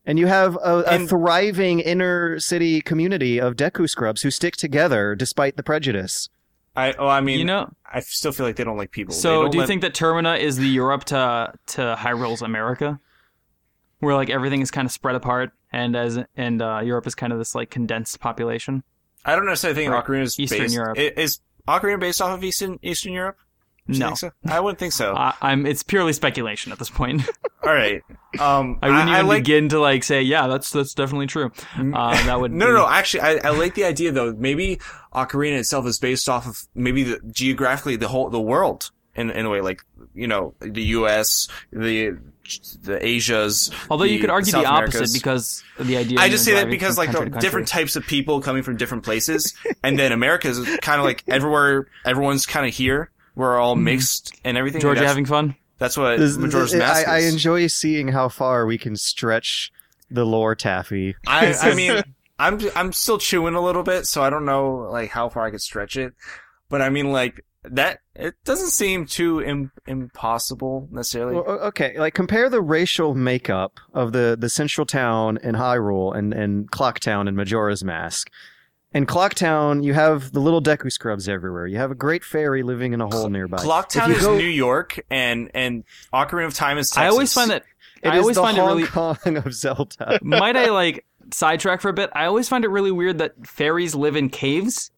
And 0.05 0.17
you 0.17 0.27
have 0.27 0.55
a, 0.55 0.79
a 0.79 0.83
And- 0.83 1.09
thriving 1.09 1.79
inner 1.79 2.39
city 2.39 2.81
community 2.81 3.39
of 3.39 3.55
Deku 3.55 3.87
scrubs 3.89 4.21
who 4.21 4.31
stick 4.31 4.55
together 4.55 5.13
despite 5.15 5.55
the 5.57 5.63
prejudice. 5.63 6.29
I 6.75 6.93
oh, 6.93 7.07
I 7.07 7.19
mean, 7.21 7.39
you 7.39 7.45
know. 7.45 7.69
I 7.85 7.99
still 7.99 8.31
feel 8.31 8.45
like 8.45 8.55
they 8.55 8.63
don't 8.63 8.77
like 8.77 8.91
people. 8.91 9.13
So, 9.13 9.43
don't 9.43 9.53
you 9.53 9.59
let- 9.61 9.67
think 9.67 9.81
that 9.81 9.93
Termina 9.93 10.39
is 10.39 10.57
the 10.57 10.67
Europe 10.67 11.03
to 11.05 11.53
to 11.67 11.95
Hyrule's 11.99 12.41
America, 12.41 12.99
where 13.99 14.15
like 14.15 14.29
everything 14.29 14.61
is 14.61 14.71
kind 14.71 14.85
of 14.85 14.91
spread 14.91 15.15
apart, 15.15 15.51
and 15.73 15.95
as 15.95 16.19
and 16.37 16.61
uh, 16.61 16.79
Europe 16.83 17.05
is 17.07 17.15
kind 17.15 17.33
of 17.33 17.39
this 17.39 17.53
like 17.55 17.69
condensed 17.69 18.19
population? 18.19 18.83
I 19.25 19.35
don't 19.35 19.45
necessarily 19.47 19.75
think 19.81 19.91
Or 19.91 20.01
Ocarina 20.01 20.21
is 20.23 20.39
Eastern 20.39 20.59
based. 20.59 20.73
Europe. 20.75 20.97
i- 20.97 21.11
Is 21.17 21.41
Ocarina 21.67 21.99
based 21.99 22.21
off 22.21 22.37
of 22.37 22.43
Eastern 22.43 22.79
Eastern 22.81 23.13
Europe? 23.13 23.37
No, 23.97 24.13
so? 24.13 24.31
I 24.45 24.59
wouldn't 24.59 24.77
think 24.79 24.93
so. 24.93 25.13
I, 25.17 25.33
I'm. 25.41 25.65
It's 25.65 25.83
purely 25.83 26.13
speculation 26.13 26.71
at 26.71 26.79
this 26.79 26.89
point. 26.89 27.23
All 27.63 27.73
right. 27.73 28.01
Um, 28.39 28.77
I 28.81 28.89
wouldn't 28.89 29.09
even 29.09 29.27
like. 29.27 29.43
begin 29.43 29.69
to 29.69 29.79
like 29.79 30.03
say, 30.03 30.21
yeah, 30.21 30.47
that's 30.47 30.71
that's 30.71 30.93
definitely 30.93 31.27
true. 31.27 31.51
Uh, 31.75 32.25
that 32.25 32.39
would 32.39 32.51
No, 32.53 32.67
be- 32.67 32.71
no, 32.73 32.77
no. 32.79 32.87
Actually, 32.87 33.21
I, 33.21 33.31
I 33.43 33.49
like 33.49 33.75
the 33.75 33.85
idea 33.85 34.11
though. 34.11 34.33
Maybe 34.33 34.79
Ocarina 35.13 35.57
itself 35.59 35.85
is 35.87 35.97
based 35.99 36.29
off 36.29 36.47
of 36.47 36.67
maybe 36.75 37.03
the, 37.03 37.19
geographically 37.31 37.95
the 37.95 38.07
whole 38.07 38.29
the 38.29 38.39
world 38.39 38.91
in 39.15 39.29
in 39.31 39.45
a 39.45 39.49
way, 39.49 39.61
like 39.61 39.83
you 40.13 40.27
know 40.27 40.53
the 40.59 40.83
U.S., 40.83 41.47
the 41.71 42.17
the 42.83 43.05
Asias. 43.05 43.71
Although 43.89 44.05
you 44.05 44.19
could 44.19 44.29
argue 44.29 44.51
South 44.51 44.63
the 44.63 44.69
opposite 44.69 44.95
Americas. 44.95 45.13
because 45.13 45.63
the 45.79 45.97
idea. 45.97 46.19
I 46.19 46.29
just 46.29 46.45
say 46.45 46.53
that 46.53 46.69
because 46.69 46.97
like 46.97 47.11
the 47.11 47.25
different 47.39 47.67
types 47.67 47.95
of 47.95 48.05
people 48.05 48.41
coming 48.41 48.63
from 48.63 48.77
different 48.77 49.03
places, 49.03 49.53
and 49.83 49.97
then 49.99 50.11
America 50.11 50.47
is 50.47 50.59
kind 50.81 50.99
of 50.99 51.05
like 51.05 51.23
everywhere. 51.27 51.87
Everyone's 52.05 52.45
kind 52.45 52.65
of 52.67 52.73
here. 52.73 53.11
We're 53.39 53.57
all 53.57 53.75
mm-hmm. 53.75 53.85
mixed 53.85 54.35
and 54.43 54.57
everything. 54.57 54.81
Georgia 54.81 54.99
that's, 54.99 55.11
having 55.11 55.25
fun. 55.25 55.55
that's 55.77 55.95
what 55.95 56.19
This- 56.19 56.37
Majora's 56.37 56.75
I, 56.75 56.77
Mask 56.77 57.07
I 57.07 57.17
is. 57.19 57.33
enjoy 57.33 57.67
seeing 57.67 58.09
how 58.09 58.27
far 58.27 58.65
we 58.65 58.77
can 58.77 58.97
stretch 58.97 59.71
the 60.11 60.25
lore 60.25 60.55
taffy. 60.55 61.15
I, 61.25 61.53
I 61.53 61.73
mean, 61.73 62.03
I'm 62.37 62.59
I'm 62.75 62.91
still 62.91 63.17
chewing 63.17 63.55
a 63.55 63.61
little 63.61 63.83
bit, 63.83 64.07
so 64.07 64.21
I 64.21 64.29
don't 64.29 64.43
know 64.43 64.89
like 64.91 65.09
how 65.09 65.29
far 65.29 65.45
I 65.45 65.51
could 65.51 65.61
stretch 65.61 65.95
it. 65.95 66.15
But 66.67 66.81
I 66.81 66.89
mean, 66.89 67.13
like 67.13 67.45
that, 67.63 67.99
it 68.13 68.35
doesn't 68.43 68.71
seem 68.71 69.05
too 69.05 69.41
Im- 69.41 69.71
impossible 69.87 70.89
necessarily. 70.91 71.35
Well, 71.35 71.45
okay, 71.45 71.97
like 71.97 72.15
compare 72.15 72.49
the 72.49 72.61
racial 72.61 73.15
makeup 73.15 73.79
of 73.93 74.11
the, 74.11 74.35
the 74.37 74.49
central 74.49 74.85
town 74.85 75.39
in 75.43 75.55
Hyrule 75.55 76.13
and, 76.13 76.33
and 76.33 76.69
Clock 76.69 76.99
Town 76.99 77.29
in 77.29 77.37
Majora's 77.37 77.85
Mask. 77.85 78.29
In 78.93 79.05
Clocktown, 79.05 79.83
you 79.83 79.93
have 79.93 80.31
the 80.31 80.39
little 80.39 80.61
Deku 80.61 80.91
scrubs 80.91 81.29
everywhere. 81.29 81.67
You 81.67 81.77
have 81.77 81.91
a 81.91 81.95
great 81.95 82.23
fairy 82.23 82.63
living 82.63 82.93
in 82.93 83.01
a 83.01 83.07
hole 83.07 83.29
nearby. 83.29 83.57
Clocktown 83.57 84.09
If 84.09 84.17
is 84.17 84.23
go- 84.23 84.37
New 84.37 84.47
York, 84.47 84.99
and 85.09 85.51
and 85.53 85.83
Ocarina 86.13 86.45
of 86.47 86.53
Time 86.53 86.77
is 86.77 86.89
Texas. 86.89 86.97
I 87.03 87.07
always 87.07 87.33
find 87.33 87.51
that. 87.51 87.63
It 88.01 88.09
I 88.09 88.15
is 88.15 88.21
always 88.21 88.35
the 88.37 88.41
find 88.43 88.57
it 88.57 88.61
Hong 88.61 88.69
really. 88.77 88.87
Kong 88.87 89.37
of 89.37 89.53
Zelda. 89.53 90.19
might 90.23 90.55
I 90.55 90.69
like 90.69 91.05
sidetrack 91.33 91.81
for 91.81 91.89
a 91.89 91.93
bit? 91.93 92.09
I 92.13 92.25
always 92.25 92.47
find 92.49 92.63
it 92.63 92.69
really 92.69 92.91
weird 92.91 93.17
that 93.17 93.45
fairies 93.45 93.93
live 93.93 94.15
in 94.15 94.29
caves, 94.29 94.89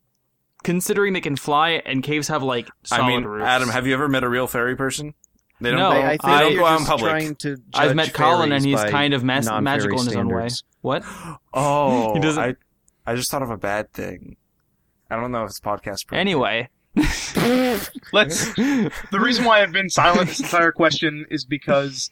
considering 0.63 1.13
they 1.13 1.21
can 1.21 1.35
fly 1.35 1.81
and 1.85 2.03
caves 2.03 2.27
have 2.27 2.43
like 2.43 2.69
solid 2.83 3.03
I 3.03 3.07
mean, 3.07 3.23
roofs. 3.23 3.45
Adam, 3.45 3.69
have 3.69 3.87
you 3.87 3.93
ever 3.93 4.07
met 4.07 4.23
a 4.23 4.29
real 4.29 4.47
fairy 4.47 4.75
person? 4.75 5.13
They 5.59 5.69
don't. 5.71 5.79
No, 5.79 5.89
I, 5.91 5.97
I 5.97 6.17
think 6.17 6.21
they 6.23 6.39
don't 6.39 6.55
go 6.57 6.65
out 6.65 6.79
in 6.79 6.85
public. 6.85 7.09
trying 7.11 7.35
to. 7.37 7.57
I've 7.73 7.95
met 7.95 8.13
Colin 8.13 8.51
and 8.51 8.63
he's 8.65 8.83
kind 8.83 9.13
of 9.13 9.23
mas- 9.23 9.49
magical 9.61 9.99
in 9.99 10.05
his 10.07 10.15
own 10.15 10.29
way. 10.29 10.47
What? 10.81 11.03
Oh, 11.53 12.13
He 12.13 12.19
doesn't- 12.19 12.41
I, 12.43 12.55
I 13.05 13.15
just 13.15 13.31
thought 13.31 13.41
of 13.43 13.49
a 13.49 13.57
bad 13.57 13.91
thing. 13.93 14.37
I 15.09 15.15
don't 15.15 15.31
know 15.31 15.43
if 15.43 15.49
it's 15.49 15.59
podcast. 15.59 16.03
appropriate. 16.03 16.21
Anyway, 16.21 16.69
Let's. 18.11 18.53
The 18.55 18.91
reason 19.19 19.45
why 19.45 19.61
I've 19.61 19.71
been 19.71 19.89
silent 19.89 20.27
this 20.27 20.41
entire 20.41 20.73
question 20.73 21.25
is 21.29 21.45
because 21.45 22.11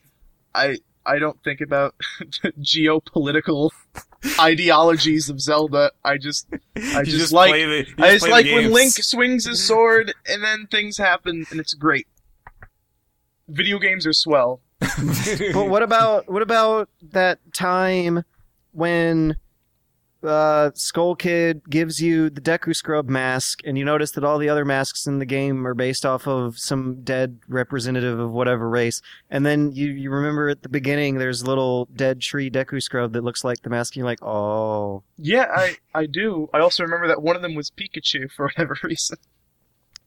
I 0.56 0.78
I 1.06 1.20
don't 1.20 1.42
think 1.44 1.60
about 1.60 1.96
geopolitical 2.60 3.72
ideologies 4.40 5.30
of 5.30 5.42
Zelda. 5.42 5.92
I 6.06 6.18
just 6.18 6.48
I 6.78 7.00
You 7.02 7.06
just, 7.06 7.34
like 7.34 7.52
the, 7.52 7.86
you 7.88 8.04
I 8.04 8.12
just 8.14 8.30
like 8.30 8.46
when. 8.46 8.72
Link 8.72 8.94
swings 8.94 9.46
his 9.46 9.62
sword 9.66 10.14
and 10.28 10.44
then 10.44 10.68
things 10.68 10.98
happen 10.98 11.46
and 11.52 11.60
it's 11.60 11.74
great. 11.74 12.08
Video 13.50 13.80
games 13.80 14.08
are 14.08 14.14
swell. 14.14 14.62
But 14.80 15.68
what 15.68 15.84
about 15.84 16.30
what 16.30 16.42
about 16.42 16.88
that 17.12 17.40
time 17.54 18.24
when 18.72 19.36
uh, 20.24 20.72
Skull 20.74 21.16
Kid 21.16 21.62
gives 21.70 22.02
you 22.02 22.30
the 22.30 22.42
Deku 22.42 22.76
Scrub 22.76 23.08
mask, 23.08 23.60
and 23.64 23.78
you 23.78 23.86
notice 23.86 24.12
that 24.12 24.24
all 24.24 24.38
the 24.38 24.50
other 24.50 24.66
masks 24.66 25.08
in 25.08 25.20
the 25.20 25.26
game 25.26 25.66
are 25.66 25.74
based 25.74 26.06
off 26.06 26.28
of 26.28 26.60
some 26.60 27.02
dead 27.04 27.40
representative 27.48 28.20
of 28.20 28.32
whatever 28.32 28.70
race, 28.70 29.02
and 29.30 29.46
then 29.46 29.72
you 29.72 29.88
you 29.88 30.12
remember 30.12 30.50
at 30.50 30.64
the 30.64 30.70
beginning 30.70 31.18
there's 31.18 31.42
a 31.42 31.46
little 31.46 31.86
dead 31.96 32.22
tree 32.22 32.50
Deku 32.50 32.82
Scrub 32.82 33.14
that 33.14 33.24
looks 33.24 33.44
like 33.44 33.62
the 33.62 33.70
mask, 33.70 33.94
and 33.94 33.98
you're 34.00 34.06
like, 34.06 34.24
oh, 34.24 35.04
Yeah, 35.18 35.48
I 35.54 35.78
I 35.94 36.06
do. 36.06 36.50
I 36.54 36.60
also 36.60 36.84
remember 36.84 37.08
that 37.08 37.22
one 37.22 37.36
of 37.36 37.42
them 37.42 37.56
was 37.56 37.72
Pikachu 37.72 38.30
for 38.32 38.46
whatever 38.48 38.78
reason. 38.84 39.18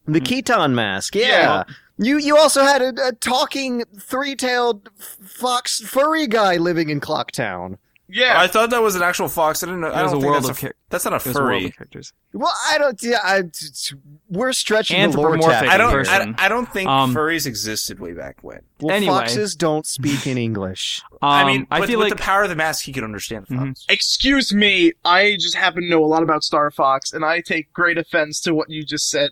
the. 0.07 0.21
Keaton 0.21 0.75
mask, 0.75 1.15
yeah. 1.15 1.27
Yeah. 1.27 1.65
You 1.99 2.19
you 2.19 2.37
also 2.37 2.63
had 2.63 2.83
a, 2.83 3.09
a 3.09 3.13
talking 3.13 3.85
three 3.99 4.35
tailed 4.35 4.89
fox 4.99 5.81
furry 5.81 6.27
guy 6.27 6.57
living 6.57 6.89
in 6.91 7.01
Clocktown. 7.01 7.79
Yeah, 8.15 8.39
I 8.39 8.47
thought 8.47 8.69
that 8.71 8.83
was 8.83 8.95
an 8.95 9.03
actual 9.03 9.27
fox. 9.29 9.63
I 9.63 9.67
didn't 9.67 9.81
know. 9.81 9.89
I 9.89 10.03
was 10.03 10.13
don't 10.13 10.19
a 10.19 10.21
think 10.21 10.31
world 10.31 10.45
that's 10.45 10.51
of 10.51 10.59
a, 10.59 10.61
char- 10.61 10.75
that's 10.91 11.05
not 11.07 11.13
a 11.15 11.17
It 11.17 11.27
was 11.27 11.37
a 11.37 11.39
furry. 11.39 11.71
characters. 11.71 12.13
Well, 12.35 12.53
I 12.71 12.77
don't. 12.77 13.03
Yeah, 13.03 13.19
I, 13.25 13.41
t- 13.43 13.49
t- 13.75 13.95
we're 14.29 14.53
stretching 14.53 15.01
the 15.11 15.17
lore 15.17 15.35
Anthropomorphic 15.35 15.69
tap 15.71 15.75
I 15.75 15.79
don't. 15.79 16.39
I, 16.39 16.45
I 16.45 16.49
don't 16.51 16.71
think 16.71 16.91
Um, 16.91 17.15
furries 17.15 17.47
existed 17.47 18.01
way 18.01 18.13
back 18.13 18.37
when. 18.43 18.61
Well, 18.81 18.95
Anyway. 18.95 19.13
foxes 19.15 19.55
don't 19.55 19.87
speak 19.87 20.27
in 20.27 20.37
English. 20.37 21.01
Um, 21.23 21.29
I 21.31 21.45
mean, 21.45 21.67
I 21.71 21.79
with, 21.81 21.89
feel 21.89 22.01
with 22.01 22.09
like 22.11 22.19
the 22.19 22.23
power 22.23 22.43
of 22.43 22.49
the 22.49 22.57
mask, 22.57 22.85
he 22.85 22.93
could 22.93 23.05
understand 23.05 23.47
the 23.49 23.55
Mhm. 23.55 23.85
Excuse 23.89 24.53
me, 24.53 24.93
I 25.05 25.37
just 25.39 25.55
happen 25.55 25.85
to 25.85 25.89
know 25.89 26.05
a 26.05 26.07
lot 26.07 26.25
about 26.25 26.43
Star 26.43 26.69
Fox, 26.73 27.13
and 27.13 27.25
I 27.25 27.41
take 27.41 27.73
great 27.73 27.97
offense 27.97 28.41
to 28.41 28.53
what 28.55 28.69
you 28.69 28.83
just 28.85 29.09
said. 29.09 29.31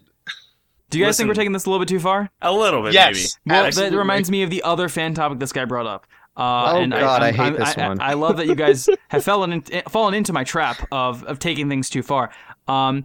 Do 0.88 0.98
you 0.98 1.04
guys 1.04 1.10
Listen. 1.10 1.24
think 1.24 1.28
we're 1.30 1.40
taking 1.40 1.52
this 1.52 1.66
a 1.66 1.70
little 1.70 1.84
bit 1.84 1.88
too 1.88 1.98
far? 2.00 2.30
A 2.42 2.52
little 2.52 2.82
bit, 2.82 2.94
maybe. 2.94 3.24
Well, 3.46 3.64
absolutely. 3.66 3.90
that 3.90 3.98
reminds 3.98 4.30
me 4.30 4.42
of 4.42 4.50
the 4.50 4.62
other 4.62 4.88
fan 4.88 5.14
topic 5.14 5.38
this 5.40 5.52
guy 5.52 5.64
brought 5.64 5.86
up. 5.86 6.06
Uh, 6.36 6.72
Oh, 6.74 6.80
and 6.80 6.92
God, 6.92 7.22
I 7.22 7.26
I'm- 7.26 7.34
hate 7.34 7.42
I'm- 7.42 7.56
this 7.56 7.76
I, 7.78 7.88
one. 7.88 8.00
I, 8.00 8.12
love 8.14 8.36
that 8.38 8.46
you 8.46 8.54
guys 8.54 8.88
have 9.08 9.24
fallen 9.30 9.52
in, 9.52 9.62
fallen 9.88 10.14
into 10.14 10.32
my 10.32 10.44
trap 10.44 10.86
of 10.92 11.22
of 11.24 11.38
taking 11.38 11.68
things 11.68 11.90
too 11.90 12.02
far. 12.02 12.30
Um, 12.68 13.04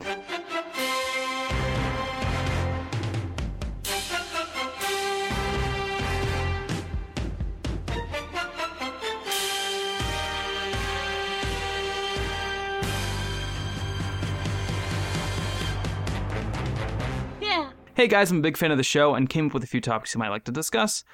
Hey 17.96 18.10
guys, 18.10 18.30
I'm 18.30 18.40
a 18.40 18.42
big 18.42 18.58
fan 18.58 18.72
of 18.72 18.78
the 18.78 18.84
show 18.84 19.16
and 19.16 19.30
came 19.30 19.46
up 19.46 19.54
with 19.54 19.64
a 19.64 19.68
few 19.68 19.80
topics 19.80 20.14
you 20.14 20.20
might 20.20 20.28
like 20.28 20.44
to 20.44 20.52
discuss. 20.52 21.06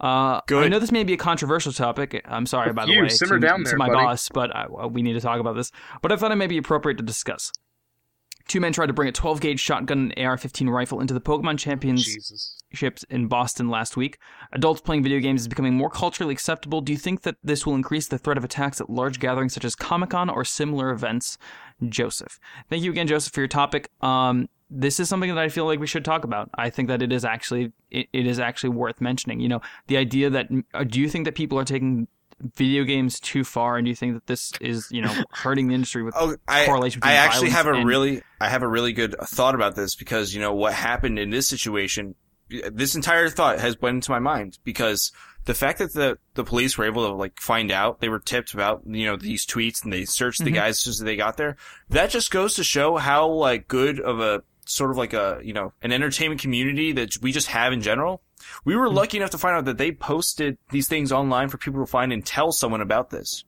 Uh, 0.00 0.40
Good. 0.48 0.64
I 0.64 0.68
know 0.68 0.80
this 0.80 0.90
may 0.90 1.04
be 1.04 1.12
a 1.12 1.16
controversial 1.16 1.72
topic. 1.72 2.20
I'm 2.24 2.44
sorry, 2.44 2.72
by 2.72 2.86
the 2.86 2.92
you, 2.92 3.02
way, 3.02 3.08
simmer 3.08 3.38
to, 3.38 3.46
down 3.46 3.60
to 3.60 3.70
there, 3.70 3.76
my 3.76 3.86
buddy. 3.86 4.04
boss, 4.04 4.28
but 4.30 4.54
I, 4.54 4.66
we 4.66 5.00
need 5.00 5.12
to 5.12 5.20
talk 5.20 5.38
about 5.38 5.54
this. 5.54 5.70
But 6.02 6.10
I 6.10 6.16
thought 6.16 6.32
it 6.32 6.36
may 6.36 6.48
be 6.48 6.58
appropriate 6.58 6.96
to 6.96 7.04
discuss. 7.04 7.52
Two 8.48 8.58
men 8.58 8.72
tried 8.72 8.86
to 8.86 8.92
bring 8.92 9.08
a 9.08 9.12
12 9.12 9.40
gauge 9.40 9.60
shotgun 9.60 10.12
and 10.16 10.26
AR-15 10.26 10.68
rifle 10.68 11.00
into 11.00 11.14
the 11.14 11.20
Pokemon 11.20 11.56
Championships 11.56 13.04
in 13.08 13.28
Boston 13.28 13.68
last 13.68 13.96
week. 13.96 14.18
Adults 14.52 14.80
playing 14.80 15.04
video 15.04 15.20
games 15.20 15.42
is 15.42 15.48
becoming 15.48 15.74
more 15.74 15.88
culturally 15.88 16.32
acceptable. 16.32 16.80
Do 16.80 16.90
you 16.90 16.98
think 16.98 17.22
that 17.22 17.36
this 17.44 17.64
will 17.64 17.76
increase 17.76 18.08
the 18.08 18.18
threat 18.18 18.36
of 18.36 18.44
attacks 18.44 18.80
at 18.80 18.90
large 18.90 19.20
gatherings 19.20 19.54
such 19.54 19.64
as 19.64 19.76
Comic 19.76 20.10
Con 20.10 20.28
or 20.28 20.44
similar 20.44 20.90
events? 20.90 21.38
Joseph, 21.88 22.40
thank 22.68 22.82
you 22.82 22.90
again, 22.90 23.06
Joseph, 23.06 23.32
for 23.32 23.40
your 23.40 23.48
topic. 23.48 23.88
Um, 24.00 24.48
this 24.70 24.98
is 25.00 25.08
something 25.08 25.28
that 25.34 25.38
I 25.38 25.48
feel 25.48 25.66
like 25.66 25.78
we 25.80 25.86
should 25.86 26.04
talk 26.04 26.24
about. 26.24 26.50
I 26.54 26.70
think 26.70 26.88
that 26.88 27.02
it 27.02 27.12
is 27.12 27.24
actually 27.24 27.72
it, 27.90 28.08
it 28.12 28.26
is 28.26 28.38
actually 28.40 28.70
worth 28.70 29.00
mentioning. 29.00 29.40
You 29.40 29.48
know, 29.48 29.60
the 29.88 29.96
idea 29.96 30.30
that 30.30 30.48
uh, 30.72 30.84
do 30.84 31.00
you 31.00 31.08
think 31.08 31.24
that 31.26 31.34
people 31.34 31.58
are 31.58 31.64
taking 31.64 32.08
video 32.56 32.82
games 32.84 33.20
too 33.20 33.44
far, 33.44 33.76
and 33.76 33.84
do 33.84 33.90
you 33.90 33.94
think 33.94 34.14
that 34.14 34.26
this 34.26 34.52
is 34.60 34.88
you 34.90 35.02
know 35.02 35.14
hurting 35.30 35.68
the 35.68 35.74
industry 35.74 36.02
with 36.02 36.14
Oh, 36.16 36.36
I, 36.48 36.64
correlation 36.66 37.00
between 37.00 37.12
I 37.12 37.16
actually 37.16 37.50
have 37.50 37.66
a 37.66 37.72
and- 37.74 37.86
really, 37.86 38.22
I 38.40 38.48
have 38.48 38.62
a 38.62 38.68
really 38.68 38.92
good 38.92 39.14
thought 39.22 39.54
about 39.54 39.76
this 39.76 39.94
because 39.94 40.34
you 40.34 40.40
know 40.40 40.52
what 40.54 40.72
happened 40.72 41.18
in 41.18 41.30
this 41.30 41.48
situation. 41.48 42.14
This 42.72 42.94
entire 42.94 43.30
thought 43.30 43.58
has 43.58 43.80
went 43.80 43.94
into 43.96 44.10
my 44.10 44.18
mind 44.18 44.58
because 44.64 45.12
the 45.46 45.54
fact 45.54 45.78
that 45.78 45.92
the 45.94 46.18
the 46.34 46.44
police 46.44 46.76
were 46.76 46.84
able 46.84 47.06
to 47.08 47.14
like 47.14 47.40
find 47.40 47.70
out 47.70 48.00
they 48.00 48.08
were 48.10 48.18
tipped 48.20 48.52
about 48.54 48.82
you 48.86 49.06
know 49.06 49.16
these 49.16 49.46
tweets 49.46 49.82
and 49.82 49.92
they 49.92 50.04
searched 50.04 50.44
the 50.44 50.50
Mhm. 50.50 50.54
guys 50.54 50.70
as 50.74 50.80
soon 50.80 50.90
as 50.92 50.98
they 51.00 51.16
got 51.16 51.36
there. 51.36 51.56
That 51.88 52.10
just 52.10 52.30
goes 52.30 52.54
to 52.56 52.64
show 52.64 52.96
how 52.96 53.28
like 53.28 53.66
good 53.68 53.98
of 53.98 54.20
a 54.20 54.42
sort 54.66 54.90
of 54.90 54.96
like 54.96 55.12
a 55.12 55.40
you 55.42 55.52
know 55.52 55.72
an 55.82 55.92
entertainment 55.92 56.40
community 56.40 56.92
that 56.92 57.16
we 57.22 57.32
just 57.32 57.48
have 57.48 57.72
in 57.72 57.80
general. 57.80 58.22
We 58.64 58.76
were 58.76 58.90
lucky 58.90 59.16
enough 59.16 59.30
to 59.30 59.38
find 59.38 59.56
out 59.56 59.64
that 59.66 59.78
they 59.78 59.92
posted 59.92 60.58
these 60.70 60.88
things 60.88 61.12
online 61.12 61.48
for 61.48 61.56
people 61.56 61.80
to 61.80 61.86
find 61.90 62.12
and 62.12 62.24
tell 62.24 62.52
someone 62.52 62.80
about 62.80 63.10
this. 63.10 63.44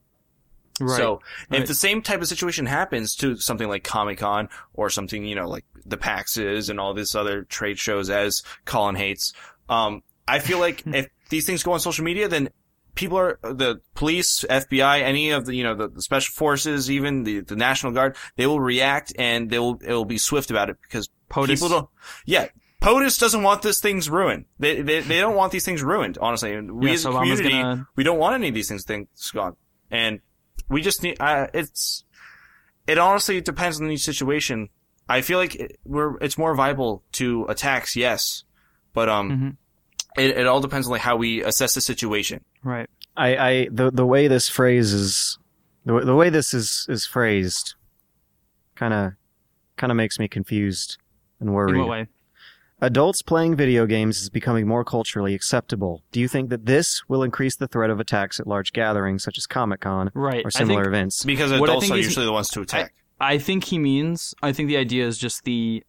Right. 0.81 0.97
So 0.97 1.21
right. 1.51 1.63
if 1.63 1.69
the 1.69 1.75
same 1.75 2.03
type 2.03 2.21
of 2.21 2.29
situation 2.29 2.67
happens 2.67 3.15
to 3.17 3.37
something 3.37 3.69
like 3.69 3.85
Comic 3.85 4.19
Con 4.19 4.49
or 4.75 4.91
something, 4.91 5.25
you 5.25 5.35
know, 5.35 5.49
like 5.49 5.65
the 5.85 5.97
PAX 5.97 6.37
is 6.37 6.69
and 6.69 6.79
all 6.79 6.95
this 6.95 7.15
other 7.15 7.45
trade 7.45 7.79
shows 7.79 8.11
as 8.11 8.43
Colin 8.65 8.95
hates, 8.95 9.33
um, 9.69 10.03
I 10.29 10.39
feel 10.39 10.59
like 10.59 10.83
if 10.87 11.09
these 11.31 11.47
things 11.47 11.63
go 11.63 11.73
on 11.73 11.81
social 11.81 12.05
media, 12.05 12.29
then 12.29 12.51
people 12.97 13.17
are, 13.19 13.39
the 13.43 13.81
police, 13.95 14.45
FBI, 14.51 15.03
any 15.03 15.31
of 15.31 15.47
the, 15.47 15.55
you 15.55 15.63
know, 15.63 15.75
the, 15.77 15.89
the 15.89 16.03
special 16.03 16.33
forces, 16.33 16.91
even 16.91 17.23
the, 17.23 17.41
the 17.41 17.55
National 17.55 17.93
Guard, 17.93 18.17
they 18.35 18.47
will 18.49 18.59
react 18.61 19.13
and 19.19 19.49
they 19.51 19.61
will, 19.61 19.79
it 19.85 19.93
will 19.93 20.05
be 20.05 20.19
swift 20.19 20.51
about 20.51 20.69
it 20.71 20.77
because 20.83 21.09
POTUS. 21.31 21.47
people 21.49 21.69
don't, 21.69 21.89
yeah. 22.25 22.49
POTUS 22.83 23.19
doesn't 23.21 23.43
want 23.43 23.63
this 23.63 23.81
things 23.81 24.11
ruined. 24.11 24.47
They, 24.59 24.83
they, 24.83 25.01
they 25.01 25.21
don't 25.21 25.37
want 25.37 25.53
these 25.53 25.65
things 25.65 25.83
ruined, 25.83 26.19
honestly. 26.21 26.53
And 26.55 26.73
we 26.73 26.89
Yeah, 26.89 26.93
as 26.95 27.01
a 27.01 27.03
so 27.05 27.13
community, 27.19 27.51
gonna- 27.51 27.87
we 27.97 28.03
don't 28.05 28.19
want 28.19 28.35
any 28.35 28.49
of 28.49 28.55
these 28.55 28.69
things, 28.69 28.85
things 28.85 29.31
gone. 29.33 29.57
And 29.91 30.21
we 30.69 30.83
just 30.83 31.03
need, 31.03 31.17
uh, 31.21 31.47
it's, 31.55 32.05
it 32.87 32.99
honestly 32.99 33.41
depends 33.41 33.81
on 33.81 33.91
each 33.91 34.05
situation. 34.05 34.69
I 35.09 35.21
feel 35.21 35.39
like 35.39 35.55
it, 35.55 35.79
we're, 35.85 36.17
it's 36.19 36.37
more 36.37 36.55
viable 36.55 37.05
to 37.13 37.45
attacks, 37.49 37.95
yes. 37.95 38.45
But, 38.93 39.09
um, 39.09 39.31
Mhm. 39.31 39.57
It, 40.19 40.37
it 40.39 40.47
all 40.47 40.61
depends 40.61 40.87
on 40.87 40.93
like 40.93 41.01
how 41.03 41.17
we 41.17 41.43
assess 41.43 41.75
the 41.75 41.81
situation. 41.81 42.45
right. 42.63 42.89
I, 43.19 43.37
I 43.37 43.69
the 43.71 43.91
the 43.91 44.05
way 44.05 44.29
this 44.29 44.49
phrase 44.49 44.93
is 44.93 45.39
the, 45.87 46.01
the 46.01 46.15
way 46.15 46.29
this 46.29 46.53
is 46.53 46.87
is 46.89 47.07
phrased, 47.07 47.75
kind 48.75 48.93
of 48.93 49.13
kind 49.77 49.91
of 49.91 49.97
makes 49.97 50.19
me 50.19 50.29
confused 50.29 50.99
and 51.41 51.49
In 51.49 51.55
worried. 51.55 51.79
what 51.79 51.89
way? 51.89 52.07
Adults 52.83 53.23
playing 53.23 53.57
video 53.57 53.87
games 53.87 54.21
is 54.21 54.29
becoming 54.29 54.67
more 54.69 54.85
culturally 54.85 55.35
acceptable. 55.35 56.03
Do 56.13 56.21
you 56.21 56.29
think 56.29 56.51
that 56.51 56.67
this 56.67 57.03
will 57.09 57.23
increase 57.23 57.57
the 57.57 57.67
threat 57.67 57.89
of 57.89 58.01
attacks 58.01 58.39
at 58.39 58.47
large 58.47 58.75
gatherings 58.75 59.23
such 59.25 59.39
as 59.39 59.47
Comic 59.47 59.81
Con 59.81 60.11
Right. 60.13 60.45
or 60.45 60.51
similar 60.51 60.83
think- 60.85 60.89
events? 60.89 61.25
Because 61.25 61.53
What 61.53 61.71
I 61.71 61.73
adults 61.73 61.87
think 61.87 61.95
are 61.97 61.99
is- 62.01 62.05
usually 62.07 62.27
the 62.27 62.33
ones 62.33 62.49
to 62.51 62.61
attack. 62.61 62.93
I 63.19 63.39
think 63.39 63.65
he 63.65 63.79
means. 63.79 64.35
I 64.43 64.53
think 64.53 64.69
the 64.69 64.77
idea 64.77 65.07
is 65.07 65.17
just 65.17 65.45
the, 65.45 65.83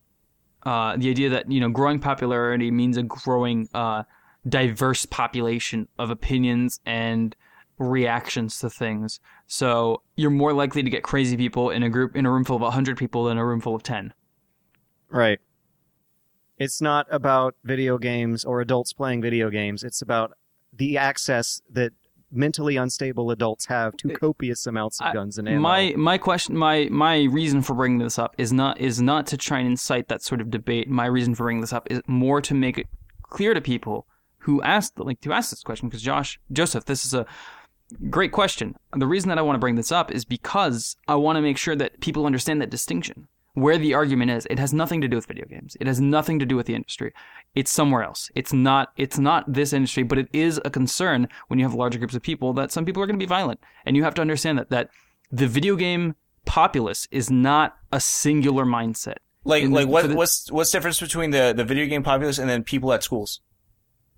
uh, 0.63 0.95
the 0.95 1.09
idea 1.09 1.27
that 1.31 1.51
you 1.51 1.59
know 1.59 1.67
growing 1.67 1.99
popularity 1.99 2.71
means 2.71 2.95
a 2.95 3.03
growing, 3.03 3.67
uh, 3.73 4.03
diverse 4.47 5.05
population 5.05 5.87
of 5.97 6.09
opinions 6.09 6.79
and 6.85 7.35
reactions 7.77 8.59
to 8.59 8.69
things. 8.69 9.19
So 9.45 10.01
you're 10.15 10.31
more 10.31 10.53
likely 10.53 10.83
to 10.83 10.89
get 10.89 11.03
crazy 11.03 11.37
people 11.37 11.69
in 11.69 11.83
a 11.83 11.89
group 11.89 12.15
in 12.15 12.25
a 12.25 12.31
room 12.31 12.43
full 12.43 12.63
of 12.63 12.73
hundred 12.73 12.97
people 12.97 13.25
than 13.25 13.37
a 13.37 13.45
room 13.45 13.61
full 13.61 13.75
of 13.75 13.83
ten. 13.83 14.13
Right. 15.09 15.39
It's 16.57 16.81
not 16.81 17.05
about 17.11 17.55
video 17.63 17.97
games 17.97 18.43
or 18.43 18.61
adults 18.61 18.93
playing 18.93 19.21
video 19.21 19.49
games. 19.49 19.83
It's 19.83 20.01
about 20.01 20.31
the 20.73 20.97
access 20.97 21.61
that 21.69 21.93
mentally 22.31 22.75
unstable 22.75 23.31
adults 23.31 23.67
have 23.67 23.95
to 23.97 24.11
uh, 24.11 24.15
copious 24.15 24.67
amounts 24.67 24.99
of 24.99 25.13
guns 25.13 25.37
and 25.37 25.47
ammo. 25.47 25.61
my 25.61 25.93
my 25.95 26.17
question 26.17 26.57
my 26.57 26.87
my 26.91 27.23
reason 27.23 27.61
for 27.61 27.73
bringing 27.73 27.99
this 27.99 28.19
up 28.19 28.35
is 28.37 28.51
not 28.51 28.77
is 28.81 29.01
not 29.01 29.25
to 29.25 29.37
try 29.37 29.59
and 29.59 29.67
incite 29.67 30.09
that 30.09 30.21
sort 30.21 30.41
of 30.41 30.51
debate 30.51 30.89
my 30.89 31.05
reason 31.05 31.33
for 31.33 31.45
bringing 31.45 31.61
this 31.61 31.71
up 31.71 31.87
is 31.89 32.01
more 32.05 32.41
to 32.41 32.53
make 32.53 32.77
it 32.77 32.87
clear 33.23 33.53
to 33.53 33.61
people 33.61 34.05
who 34.47 34.61
asked 34.63 34.97
like 34.97 35.21
to 35.21 35.31
ask 35.31 35.51
this 35.51 35.61
question 35.61 35.87
because 35.87 36.01
josh 36.01 36.39
joseph 36.51 36.85
this 36.85 37.05
is 37.05 37.13
a 37.13 37.25
great 38.09 38.33
question. 38.33 38.75
The 38.95 39.07
reason 39.07 39.29
that 39.29 39.37
i 39.37 39.41
want 39.41 39.55
to 39.55 39.65
bring 39.65 39.75
this 39.75 39.91
up 39.91 40.11
is 40.11 40.25
because 40.25 40.97
i 41.07 41.15
want 41.15 41.35
to 41.37 41.41
make 41.41 41.57
sure 41.57 41.75
that 41.75 41.99
people 42.01 42.25
understand 42.25 42.61
that 42.61 42.69
distinction 42.77 43.27
where 43.53 43.79
the 43.79 43.95
argument 43.95 44.29
is. 44.29 44.45
It 44.51 44.59
has 44.59 44.71
nothing 44.71 45.01
to 45.01 45.07
do 45.07 45.15
with 45.15 45.25
video 45.25 45.45
games. 45.45 45.75
It 45.81 45.87
has 45.87 45.99
nothing 45.99 46.37
to 46.37 46.45
do 46.45 46.55
with 46.55 46.67
the 46.67 46.75
industry. 46.75 47.11
It's 47.55 47.71
somewhere 47.71 48.03
else. 48.03 48.29
It's 48.35 48.53
not 48.53 48.85
it's 48.97 49.17
not 49.17 49.51
this 49.51 49.73
industry 49.73 50.03
but 50.03 50.19
it 50.19 50.27
is 50.31 50.61
a 50.63 50.69
concern 50.69 51.27
when 51.47 51.57
you 51.59 51.65
have 51.65 51.73
larger 51.73 51.97
groups 51.97 52.13
of 52.13 52.21
people 52.21 52.53
that 52.53 52.71
some 52.71 52.85
people 52.85 53.01
are 53.01 53.07
going 53.07 53.19
to 53.19 53.25
be 53.27 53.35
violent. 53.39 53.59
And 53.85 53.97
you 53.97 54.03
have 54.03 54.13
to 54.15 54.21
understand 54.21 54.59
that 54.59 54.69
that 54.69 54.89
the 55.31 55.47
video 55.47 55.75
game 55.75 56.15
populace 56.45 57.07
is 57.09 57.31
not 57.31 57.75
a 57.91 57.99
singular 57.99 58.65
mindset. 58.65 59.17
Like 59.43 59.63
In- 59.63 59.71
like 59.71 59.87
what 59.87 60.09
the- 60.09 60.15
what's 60.15 60.51
what's 60.51 60.71
difference 60.71 60.99
between 60.99 61.31
the 61.31 61.53
the 61.59 61.65
video 61.65 61.87
game 61.87 62.03
populace 62.03 62.37
and 62.37 62.47
then 62.49 62.63
people 62.63 62.93
at 62.93 63.01
schools? 63.01 63.41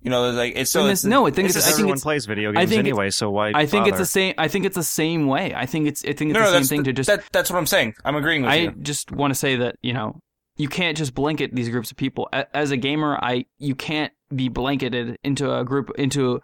You 0.02 0.10
know, 0.10 0.30
like 0.30 0.54
it's 0.56 0.70
so 0.70 0.86
it's, 0.86 1.04
no, 1.04 1.26
I 1.26 1.30
think 1.30 1.48
it's 1.48 1.56
it's- 1.56 1.64
the 1.64 1.68
I 1.68 1.72
think 1.72 1.80
Everyone 1.80 1.92
it's- 1.96 2.02
plays 2.02 2.26
video 2.26 2.50
I 2.50 2.54
games 2.54 2.70
think 2.70 2.78
anyway, 2.80 3.10
so 3.10 3.30
why? 3.30 3.52
i 3.54 3.66
think 3.66 3.86
it's 3.86 3.98
the 3.98 4.06
same 4.06 4.32
i 4.38 4.48
think 4.48 4.64
it's 4.64 4.76
the 4.76 4.82
same 4.82 5.26
way 5.26 5.52
i 5.54 5.66
think 5.66 5.86
it's 5.86 6.02
i 6.04 6.12
think 6.14 6.30
it's 6.30 6.38
no, 6.38 6.46
the 6.46 6.52
no, 6.52 6.62
same 6.62 6.68
thing 6.68 6.84
to 6.84 6.92
just 6.94 7.08
that, 7.08 7.22
that's 7.32 7.50
what 7.50 7.58
I'm 7.58 7.66
saying. 7.66 7.94
I'm 8.04 8.16
agreeing 8.16 8.42
with 8.42 8.50
I 8.50 8.56
you. 8.56 8.70
just 8.80 9.12
want 9.12 9.30
to 9.32 9.34
say 9.34 9.56
that 9.56 9.76
you 9.82 9.92
know 9.92 10.20
you 10.56 10.68
can't 10.68 10.96
just 10.96 11.14
blanket 11.14 11.54
these 11.54 11.68
groups 11.68 11.90
of 11.90 11.96
people. 11.96 12.28
As 12.54 12.70
a 12.70 12.76
gamer, 12.76 13.18
I 13.22 13.44
you 13.58 13.74
can't 13.74 14.12
be 14.34 14.48
blanketed 14.48 15.18
into 15.22 15.54
a 15.54 15.64
group 15.64 15.90
into 15.98 16.40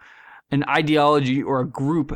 an 0.51 0.63
ideology 0.69 1.41
or 1.43 1.59
a 1.61 1.67
group, 1.67 2.15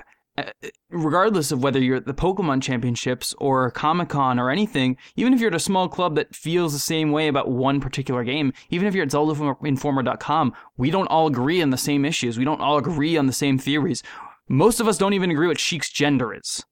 regardless 0.89 1.51
of 1.51 1.61
whether 1.61 1.79
you're 1.79 1.97
at 1.97 2.05
the 2.05 2.13
Pokemon 2.13 2.61
Championships 2.61 3.33
or 3.37 3.69
Comic 3.71 4.09
Con 4.09 4.39
or 4.39 4.49
anything. 4.49 4.97
Even 5.15 5.33
if 5.33 5.39
you're 5.39 5.49
at 5.49 5.55
a 5.55 5.59
small 5.59 5.89
club 5.89 6.15
that 6.15 6.35
feels 6.35 6.73
the 6.73 6.79
same 6.79 7.11
way 7.11 7.27
about 7.27 7.49
one 7.49 7.79
particular 7.79 8.23
game, 8.23 8.53
even 8.69 8.87
if 8.87 8.95
you're 8.95 9.05
at 9.05 9.11
ZeldaInformer.com, 9.11 10.53
we 10.77 10.91
don't 10.91 11.07
all 11.07 11.27
agree 11.27 11.61
on 11.61 11.69
the 11.69 11.77
same 11.77 12.05
issues. 12.05 12.37
We 12.37 12.45
don't 12.45 12.61
all 12.61 12.77
agree 12.77 13.17
on 13.17 13.27
the 13.27 13.33
same 13.33 13.57
theories. 13.57 14.03
Most 14.47 14.79
of 14.79 14.87
us 14.87 14.97
don't 14.97 15.13
even 15.13 15.31
agree 15.31 15.47
what 15.47 15.59
Sheik's 15.59 15.91
gender 15.91 16.33
is 16.33 16.63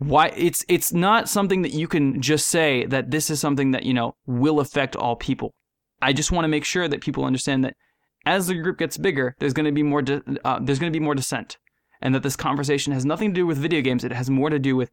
why 0.00 0.28
it's 0.34 0.64
it's 0.66 0.94
not 0.94 1.28
something 1.28 1.60
that 1.60 1.74
you 1.74 1.86
can 1.86 2.22
just 2.22 2.46
say 2.46 2.86
that 2.86 3.10
this 3.10 3.28
is 3.28 3.38
something 3.38 3.72
that 3.72 3.82
you 3.82 3.92
know 3.92 4.14
will 4.26 4.58
affect 4.58 4.96
all 4.96 5.14
people 5.14 5.52
i 6.00 6.10
just 6.10 6.32
want 6.32 6.42
to 6.42 6.48
make 6.48 6.64
sure 6.64 6.88
that 6.88 7.02
people 7.02 7.22
understand 7.22 7.62
that 7.62 7.76
as 8.24 8.46
the 8.46 8.54
group 8.54 8.78
gets 8.78 8.96
bigger 8.96 9.36
there's 9.38 9.52
going 9.52 9.66
to 9.66 9.72
be 9.72 9.82
more 9.82 10.02
uh, 10.42 10.58
there's 10.62 10.78
going 10.78 10.90
to 10.90 10.98
be 10.98 11.04
more 11.04 11.14
dissent 11.14 11.58
and 12.02 12.14
that 12.14 12.22
this 12.22 12.36
conversation 12.36 12.92
has 12.92 13.04
nothing 13.04 13.30
to 13.30 13.34
do 13.40 13.46
with 13.46 13.58
video 13.58 13.80
games 13.80 14.04
it 14.04 14.12
has 14.12 14.28
more 14.30 14.50
to 14.50 14.58
do 14.58 14.76
with 14.76 14.90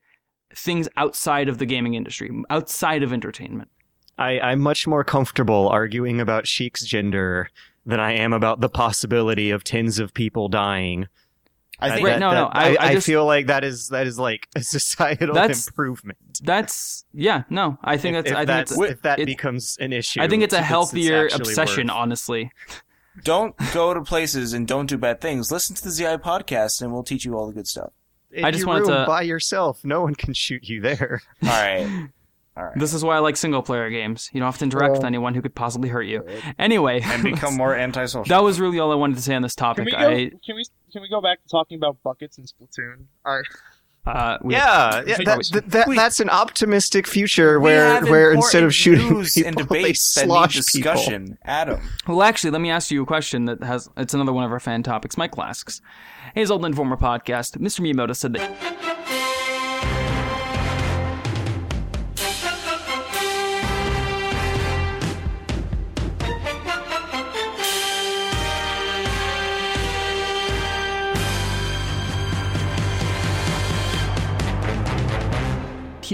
things 0.55 0.87
outside 0.97 1.49
of 1.49 1.57
the 1.57 1.65
gaming 1.65 1.93
industry 1.93 2.31
outside 2.49 3.03
of 3.03 3.11
entertainment 3.13 3.69
I, 4.19 4.39
I'm 4.39 4.61
much 4.61 4.87
more 4.87 5.03
comfortable 5.03 5.69
arguing 5.69 6.19
about 6.19 6.47
Sheik's 6.47 6.83
gender 6.83 7.49
than 7.85 7.99
I 7.99 8.13
am 8.13 8.33
about 8.33 8.61
the 8.61 8.69
possibility 8.69 9.51
of 9.51 9.63
tens 9.63 9.99
of 9.99 10.11
people 10.11 10.49
dying. 10.49 11.07
I 11.79 11.91
think 11.91 12.03
Right, 12.07 12.13
That- 12.13 12.19
no, 12.19 12.31
no, 12.31 12.45
I- 12.51 12.75
I 12.75 12.77
I, 12.87 12.93
just- 12.95 13.05
feel 13.05 13.27
like 13.27 13.45
that 13.45 13.63
is 13.63 13.89
that 13.89 14.07
is 14.07 14.17
like 14.17 14.47
a 14.55 14.63
societal 14.63 15.35
That's- 15.35 15.67
improvement. 15.67 16.17
that's 16.43 17.05
yeah 17.13 17.43
no 17.51 17.77
i 17.83 17.95
think 17.97 18.15
if, 18.17 18.25
that's 18.25 18.31
if 18.31 18.35
i 18.35 18.39
think 18.39 18.47
that's, 18.47 18.71
it's, 18.71 18.91
if 18.91 19.01
that 19.03 19.19
it- 19.19 19.25
becomes 19.27 19.77
an 19.79 19.93
issue. 19.93 20.19
i 20.21 20.27
think 20.27 20.41
it's 20.43 20.53
a 20.55 20.61
healthier 20.63 21.25
actually 21.25 21.41
obsession 21.41 21.87
worth- 21.87 21.95
honestly 21.95 22.51
don't 23.23 23.55
go 23.73 23.93
to 23.93 24.01
places 24.01 24.53
and 24.53 24.67
don't 24.67 24.87
do 24.87 24.97
bad 24.97 25.21
things. 25.21 25.51
Listen 25.51 25.75
to 25.75 25.83
the 25.83 25.89
ZI 25.91 26.17
podcast, 26.17 26.81
and 26.81 26.91
we'll 26.93 27.03
teach 27.03 27.25
you 27.25 27.35
all 27.35 27.47
the 27.47 27.53
good 27.53 27.67
stuff. 27.67 27.91
In 28.31 28.43
I 28.45 28.51
just 28.51 28.61
your 28.61 28.67
wanted 28.67 28.87
room 28.87 28.97
to- 29.01 29.05
by 29.07 29.21
yourself. 29.21 29.79
No 29.83 30.01
one 30.01 30.15
can 30.15 30.33
shoot 30.33 30.67
you 30.67 30.81
there. 30.81 31.21
All 31.43 31.49
right, 31.49 32.07
all 32.57 32.63
right, 32.65 32.77
this 32.77 32.93
is 32.93 33.03
why 33.03 33.15
i 33.15 33.19
like 33.19 33.37
single 33.37 33.61
player 33.61 33.89
games 33.91 34.29
you 34.33 34.39
don't 34.39 34.47
have 34.47 34.57
to 34.57 34.63
interact 34.65 34.93
with 34.93 35.03
anyone 35.05 35.33
who 35.35 35.41
could 35.43 35.53
possibly 35.55 35.89
hurt 35.89 36.03
you 36.07 36.23
anyway 36.57 36.99
and 37.03 37.21
become 37.23 37.55
more 37.55 37.75
antisocial. 37.75 38.23
That 38.25 38.43
was 38.43 38.59
really 38.59 38.79
all 38.79 38.91
I 38.91 38.95
wanted 38.95 39.15
to 39.17 39.21
say 39.21 39.35
on 39.35 39.43
this 39.43 39.53
Can 39.55 39.63
topic. 39.65 39.85
we 39.85 39.91
go? 39.91 39.97
I 39.97 40.29
Can 40.45 40.55
we? 40.55 40.65
Can 40.91 41.01
we 41.01 41.09
go 41.09 41.21
back 41.21 41.41
to 41.43 41.49
talking 41.49 41.77
about 41.77 42.01
buckets 42.03 42.37
and 42.37 42.47
Splatoon? 42.47 43.05
I, 43.25 43.41
uh, 44.07 44.37
we- 44.41 44.53
Yeah, 44.55 45.03
yeah 45.05 45.17
that, 45.25 45.49
that, 45.51 45.69
that- 45.71 45.87
Wait. 45.87 45.95
that's 45.95 46.19
an 46.19 46.29
optimistic 46.29 47.07
future 47.07 47.59
where 47.59 48.03
where 48.05 48.31
instead 48.31 48.63
of 48.63 48.69
important 48.69 48.73
shooting 48.73 49.09
news 49.13 49.33
people, 49.33 49.47
and 49.49 49.57
they 49.57 49.63
debates 49.63 50.13
that 50.15 50.21
need 50.21 50.27
slosh 50.27 50.65
people. 50.73 51.37
Adam. 51.43 51.81
Well, 52.07 52.23
actually, 52.23 52.51
let 52.51 52.61
me 52.61 52.69
ask 52.71 52.91
you 52.91 53.03
a 53.03 53.05
question 53.05 53.45
that 53.45 53.63
has. 53.63 53.89
It's 53.97 54.13
another 54.13 54.33
one 54.33 54.43
of 54.43 54.51
our 54.51 54.59
fan 54.59 54.83
topics. 54.83 55.17
Mike 55.17 55.37
asks, 55.37 55.81
"Hey, 56.33 56.45
Old 56.47 56.65
Informer 56.65 56.97
podcast. 56.97 57.57
Mr. 57.57 57.81
Miyamoto 57.81 58.15
said 58.15 58.33
that." 58.33 59.13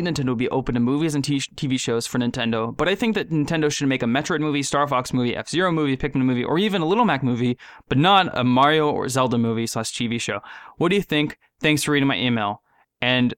Nintendo 0.01 0.29
would 0.29 0.37
be 0.37 0.49
open 0.49 0.73
to 0.75 0.79
movies 0.79 1.13
and 1.15 1.23
t- 1.23 1.37
TV 1.55 1.79
shows 1.79 2.07
for 2.07 2.17
Nintendo, 2.19 2.75
but 2.75 2.89
I 2.89 2.95
think 2.95 3.15
that 3.15 3.29
Nintendo 3.29 3.71
should 3.71 3.87
make 3.87 4.01
a 4.01 4.07
Metroid 4.07 4.39
movie, 4.39 4.63
Star 4.63 4.87
Fox 4.87 5.13
movie, 5.13 5.35
F 5.35 5.49
Zero 5.49 5.71
movie, 5.71 5.95
Pikmin 5.97 6.23
movie, 6.23 6.43
or 6.43 6.57
even 6.57 6.81
a 6.81 6.85
Little 6.85 7.05
Mac 7.05 7.21
movie, 7.23 7.57
but 7.89 7.97
not 7.97 8.35
a 8.37 8.43
Mario 8.43 8.89
or 8.89 9.07
Zelda 9.09 9.37
movie 9.37 9.67
slash 9.67 9.91
TV 9.91 10.19
show. 10.19 10.39
What 10.77 10.89
do 10.89 10.95
you 10.95 11.01
think? 11.03 11.37
Thanks 11.59 11.83
for 11.83 11.91
reading 11.91 12.07
my 12.07 12.17
email. 12.17 12.61
And 13.01 13.33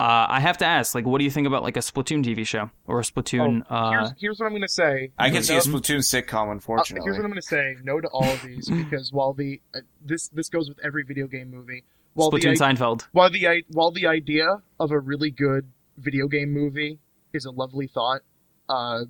uh, 0.00 0.26
I 0.28 0.40
have 0.40 0.58
to 0.58 0.64
ask, 0.64 0.94
like, 0.94 1.06
what 1.06 1.18
do 1.18 1.24
you 1.24 1.30
think 1.30 1.46
about 1.46 1.62
like 1.62 1.76
a 1.76 1.80
Splatoon 1.80 2.24
TV 2.24 2.44
show 2.46 2.70
or 2.86 2.98
a 2.98 3.02
Splatoon? 3.02 3.62
oh, 3.70 3.74
uh, 3.74 3.90
here's, 3.90 4.12
here's 4.18 4.40
what 4.40 4.46
I'm 4.46 4.52
gonna 4.52 4.66
say. 4.66 5.12
I 5.18 5.26
can 5.28 5.36
No- 5.36 5.40
see 5.42 5.56
a 5.56 5.60
Splatoon 5.60 5.98
sitcom, 5.98 6.48
Uh, 6.48 6.52
unfortunately. 6.52 7.04
here's 7.04 7.18
what 7.18 7.24
I'm 7.24 7.30
going 7.30 7.40
to 7.40 7.46
say: 7.46 7.76
no 7.84 8.00
to 8.00 8.08
all 8.08 8.24
of 8.24 8.42
these 8.42 8.68
because 8.68 9.12
while 9.12 9.32
the 9.32 9.60
uh, 9.74 9.80
this 10.04 10.28
this 10.28 10.48
goes 10.48 10.68
with 10.68 10.78
every 10.82 11.04
video 11.04 11.26
game 11.28 11.50
movie. 11.50 11.84
While 12.14 12.30
the 12.30 12.38
Splatoon 12.38 12.60
i- 12.60 12.74
Seinfeld. 12.74 13.08
while 13.12 13.30
the 13.30 13.64
while 13.68 13.90
the 13.90 14.06
idea 14.06 14.62
of 14.78 14.90
a 14.90 14.98
really 14.98 15.30
good 15.30 15.70
video 15.98 16.26
game 16.28 16.50
movie 16.52 16.98
is 17.32 17.44
a 17.44 17.50
lovely 17.50 17.86
thought, 17.86 18.20
uh, 18.68 19.04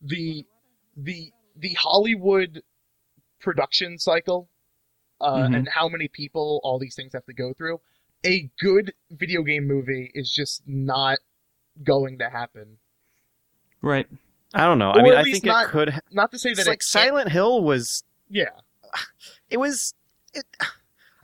the 0.00 0.46
the 0.96 1.32
the 1.56 1.74
Hollywood 1.74 2.62
production 3.40 3.98
cycle 3.98 4.48
uh, 5.20 5.36
Mhm. 5.48 5.56
and 5.56 5.68
how 5.68 5.88
many 5.88 6.08
people 6.08 6.60
all 6.62 6.78
these 6.78 6.94
things 6.94 7.12
have 7.14 7.24
to 7.26 7.32
go 7.32 7.52
through. 7.54 7.80
A 8.24 8.50
good 8.60 8.92
video 9.10 9.42
game 9.42 9.66
movie 9.66 10.10
is 10.14 10.30
just 10.30 10.62
not 10.66 11.18
going 11.82 12.18
to 12.18 12.28
happen. 12.30 12.78
Right. 13.82 14.06
I 14.54 14.64
don't 14.64 14.78
know. 14.78 14.90
Or 14.90 15.00
I 15.00 15.02
mean, 15.02 15.14
I 15.14 15.22
think 15.24 15.44
not- 15.44 15.66
it 15.66 15.70
could. 15.70 16.00
Not 16.12 16.30
to 16.32 16.38
say 16.38 16.50
that 16.50 16.60
It's 16.60 16.68
like 16.68 16.78
can't- 16.78 16.82
Silent 16.82 17.30
Hill 17.32 17.62
was. 17.62 18.04
Yeah, 18.28 18.50
It 19.50 19.56
was. 19.58 19.94
It, 20.34 20.44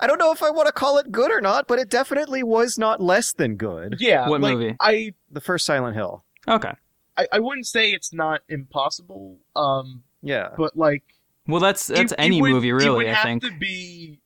I 0.03 0.07
don't 0.07 0.19
know 0.19 0.33
if 0.33 0.43
I 0.43 0.51
want 0.51 0.67
to 0.67 0.73
call 0.73 0.99
it 0.99 1.11
good 1.13 1.31
or 1.31 1.41
not, 1.41 1.67
but 1.69 1.79
it 1.79 1.89
definitely 1.89 2.43
was 2.43 2.77
not 2.79 3.01
less 3.01 3.33
than 3.33 3.57
good. 3.57 3.97
yeah. 4.01 4.29
What 4.29 4.41
like, 4.41 4.55
movie? 4.55 4.77
I 4.81 5.15
The 5.31 5.41
first 5.41 5.65
Silent 5.65 5.95
Hill. 5.97 6.25
Okay. 6.49 6.73
I, 7.17 7.27
I 7.33 7.39
wouldn't 7.41 7.67
say 7.67 7.91
it's 7.93 8.13
not 8.13 8.41
impossible, 8.49 9.39
um, 9.57 10.03
Yeah. 10.23 10.49
but 10.57 10.77
like 10.77 11.05
Well, 11.47 11.61
that's 11.61 11.87
that's 11.87 12.13
it- 12.13 12.19
it 12.19 12.23
any 12.23 12.41
would- 12.43 12.51
movie, 12.51 12.71
It 12.71 12.73
really. 12.75 12.91
would 12.97 13.07
I 13.07 13.13
have 13.15 13.25
think. 13.25 13.43
to 13.45 13.53
be 13.59 14.19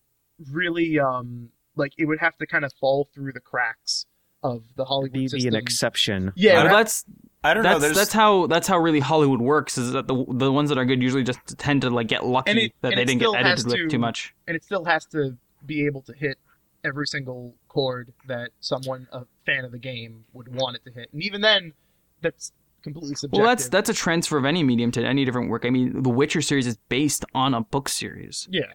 really 0.50 0.98
um 0.98 1.50
like 1.76 1.92
it 1.98 2.06
would 2.06 2.18
have 2.20 2.36
to 2.38 2.46
kind 2.46 2.64
of 2.64 2.72
fall 2.74 3.08
through 3.14 3.32
the 3.32 3.40
cracks 3.40 4.06
of 4.42 4.62
the 4.76 4.84
Hollywood 4.84 5.12
Be, 5.12 5.20
be 5.20 5.28
system. 5.28 5.48
an 5.54 5.60
exception. 5.60 6.32
yeah, 6.36 6.64
Well, 6.64 6.72
that's 6.76 7.04
I 7.42 7.54
don't 7.54 7.62
know. 7.62 7.70
that's 7.70 7.82
There's 7.82 7.96
that's 7.96 8.12
how 8.12 8.46
that's 8.46 8.66
how 8.68 8.78
really 8.78 9.00
Hollywood 9.00 9.40
works. 9.40 9.76
Is 9.78 9.92
that 9.92 10.06
the 10.08 10.24
the 10.28 10.50
ones 10.52 10.68
that 10.68 10.78
are 10.78 10.84
good 10.84 11.02
usually 11.02 11.22
just 11.24 11.40
tend 11.58 11.82
to 11.82 11.90
like 11.90 12.08
get 12.08 12.24
lucky 12.24 12.66
it- 12.66 12.72
that 12.82 12.90
they 12.94 13.04
didn't 13.04 13.18
get 13.18 13.34
has 13.34 13.60
edited 13.60 13.66
with 13.66 13.74
to- 13.76 13.88
too 13.88 13.98
much. 13.98 14.34
and 14.46 14.56
it 14.56 14.64
still 14.64 14.84
has 14.84 15.04
to 15.06 15.36
be 15.66 15.86
able 15.86 16.02
to 16.02 16.12
hit 16.12 16.38
every 16.84 17.06
single 17.06 17.54
chord 17.68 18.12
that 18.26 18.50
someone 18.60 19.08
a 19.12 19.24
fan 19.44 19.64
of 19.64 19.72
the 19.72 19.78
game 19.78 20.24
would 20.32 20.54
want 20.54 20.76
it 20.76 20.84
to 20.84 20.90
hit, 20.92 21.08
and 21.12 21.22
even 21.22 21.40
then, 21.40 21.72
that's 22.22 22.52
completely 22.82 23.14
subjective. 23.14 23.44
Well, 23.44 23.48
that's 23.48 23.68
that's 23.68 23.90
a 23.90 23.94
transfer 23.94 24.38
of 24.38 24.44
any 24.44 24.62
medium 24.62 24.90
to 24.92 25.04
any 25.04 25.24
different 25.24 25.50
work. 25.50 25.64
I 25.64 25.70
mean, 25.70 26.02
the 26.02 26.10
Witcher 26.10 26.40
series 26.40 26.66
is 26.66 26.76
based 26.88 27.24
on 27.34 27.54
a 27.54 27.60
book 27.60 27.88
series, 27.88 28.48
yeah. 28.50 28.72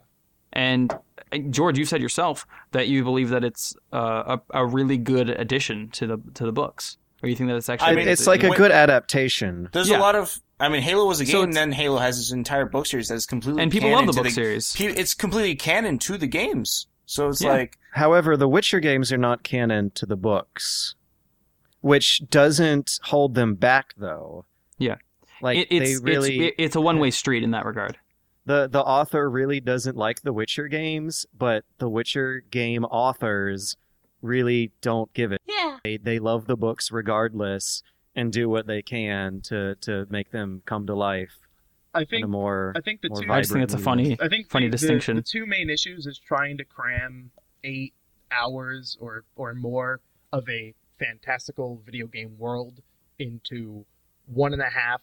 and 0.53 0.91
uh, 1.31 1.37
George, 1.49 1.77
you 1.77 1.85
said 1.85 2.01
yourself 2.01 2.45
that 2.71 2.87
you 2.87 3.03
believe 3.03 3.29
that 3.29 3.43
it's 3.43 3.75
uh, 3.93 4.37
a 4.53 4.61
a 4.61 4.65
really 4.65 4.97
good 4.97 5.29
addition 5.29 5.89
to 5.91 6.07
the 6.07 6.17
to 6.33 6.45
the 6.45 6.51
books, 6.51 6.97
or 7.23 7.29
you 7.29 7.35
think 7.35 7.49
that 7.49 7.55
it's 7.55 7.69
actually 7.69 7.91
I 7.91 7.95
mean, 7.95 8.07
it's 8.07 8.27
like 8.27 8.43
a 8.43 8.49
when- 8.49 8.57
good 8.57 8.71
adaptation. 8.71 9.69
there's 9.71 9.89
yeah. 9.89 9.97
a 9.97 10.01
lot 10.01 10.15
of. 10.15 10.39
I 10.61 10.69
mean, 10.69 10.81
Halo 10.81 11.05
was 11.07 11.19
a 11.19 11.25
game, 11.25 11.35
it's- 11.35 11.43
and 11.45 11.53
then 11.53 11.71
Halo 11.71 11.97
has 11.97 12.19
its 12.19 12.31
entire 12.31 12.65
book 12.65 12.85
series 12.85 13.07
that's 13.09 13.25
completely 13.25 13.61
and 13.63 13.71
people 13.71 13.89
canon 13.89 14.05
love 14.05 14.15
the 14.15 14.21
to 14.21 14.23
book 14.27 14.31
series. 14.33 14.75
It's 14.79 15.13
completely 15.13 15.55
canon 15.55 15.97
to 15.99 16.17
the 16.17 16.27
games, 16.27 16.87
so 17.05 17.29
it's 17.29 17.41
Yeah. 17.41 17.51
like 17.53 17.77
However, 17.93 18.37
the 18.37 18.47
Witcher 18.47 18.79
games 18.79 19.11
are 19.11 19.17
not 19.17 19.43
canon 19.43 19.91
to 19.91 20.05
the 20.05 20.15
books, 20.15 20.95
which 21.81 22.21
doesn't 22.29 22.99
hold 23.03 23.35
them 23.35 23.55
back, 23.55 23.93
though. 23.97 24.45
Yeah. 24.77 24.95
Like 25.41 25.57
It, 25.57 25.67
it's 25.71 25.99
they 25.99 26.05
really 26.11 26.47
it's 26.47 26.55
it's 26.57 26.75
a 26.75 26.81
one 26.89 26.99
way 26.99 27.11
street 27.11 27.43
in 27.43 27.51
that 27.51 27.65
regard. 27.65 27.97
the 28.45 28.67
the 28.71 28.81
author 28.81 29.29
really 29.29 29.59
doesn't 29.59 29.97
like 29.97 30.21
the 30.21 30.31
Witcher 30.33 30.67
games, 30.67 31.25
but 31.37 31.65
the 31.79 31.89
Witcher 31.89 32.43
game 32.51 32.85
authors 32.85 33.75
really 34.21 34.71
don't 34.81 35.11
give 35.13 35.31
it. 35.31 35.41
Yeah. 35.47 35.77
They 35.83 35.97
they 35.97 36.19
love 36.19 36.45
the 36.45 36.55
books 36.57 36.91
regardless 36.91 37.81
and 38.15 38.31
do 38.31 38.49
what 38.49 38.67
they 38.67 38.81
can 38.81 39.41
to 39.41 39.75
to 39.81 40.05
make 40.09 40.31
them 40.31 40.61
come 40.65 40.85
to 40.87 40.93
life 40.95 41.37
I 41.93 41.99
in 41.99 42.03
a 42.03 42.05
think 42.07 42.27
more 42.29 42.73
I 42.75 42.81
think 42.81 43.01
the 43.01 43.09
more 43.09 43.21
two 43.21 43.31
I 43.31 43.41
just 43.41 43.51
think 43.51 43.63
it's 43.63 43.73
a 43.73 43.77
funny. 43.77 44.17
I 44.21 44.27
think 44.27 44.49
Funny 44.49 44.67
the, 44.67 44.71
the- 44.71 44.77
distinction. 44.77 45.15
The, 45.17 45.21
two 45.21 45.45
main 45.45 45.69
issues 45.69 46.05
is 46.05 46.17
trying 46.19 46.57
to 46.57 46.65
cram 46.65 47.31
eight 47.63 47.93
hours 48.31 48.97
or 49.01 49.23
or 49.35 49.53
more 49.53 49.99
of 50.31 50.47
a 50.49 50.73
fantastical 50.99 51.81
video 51.85 52.07
game 52.07 52.37
world 52.37 52.81
into 53.19 53.85
one 54.27 54.53
and 54.53 54.61
a 54.61 54.69
half 54.69 55.01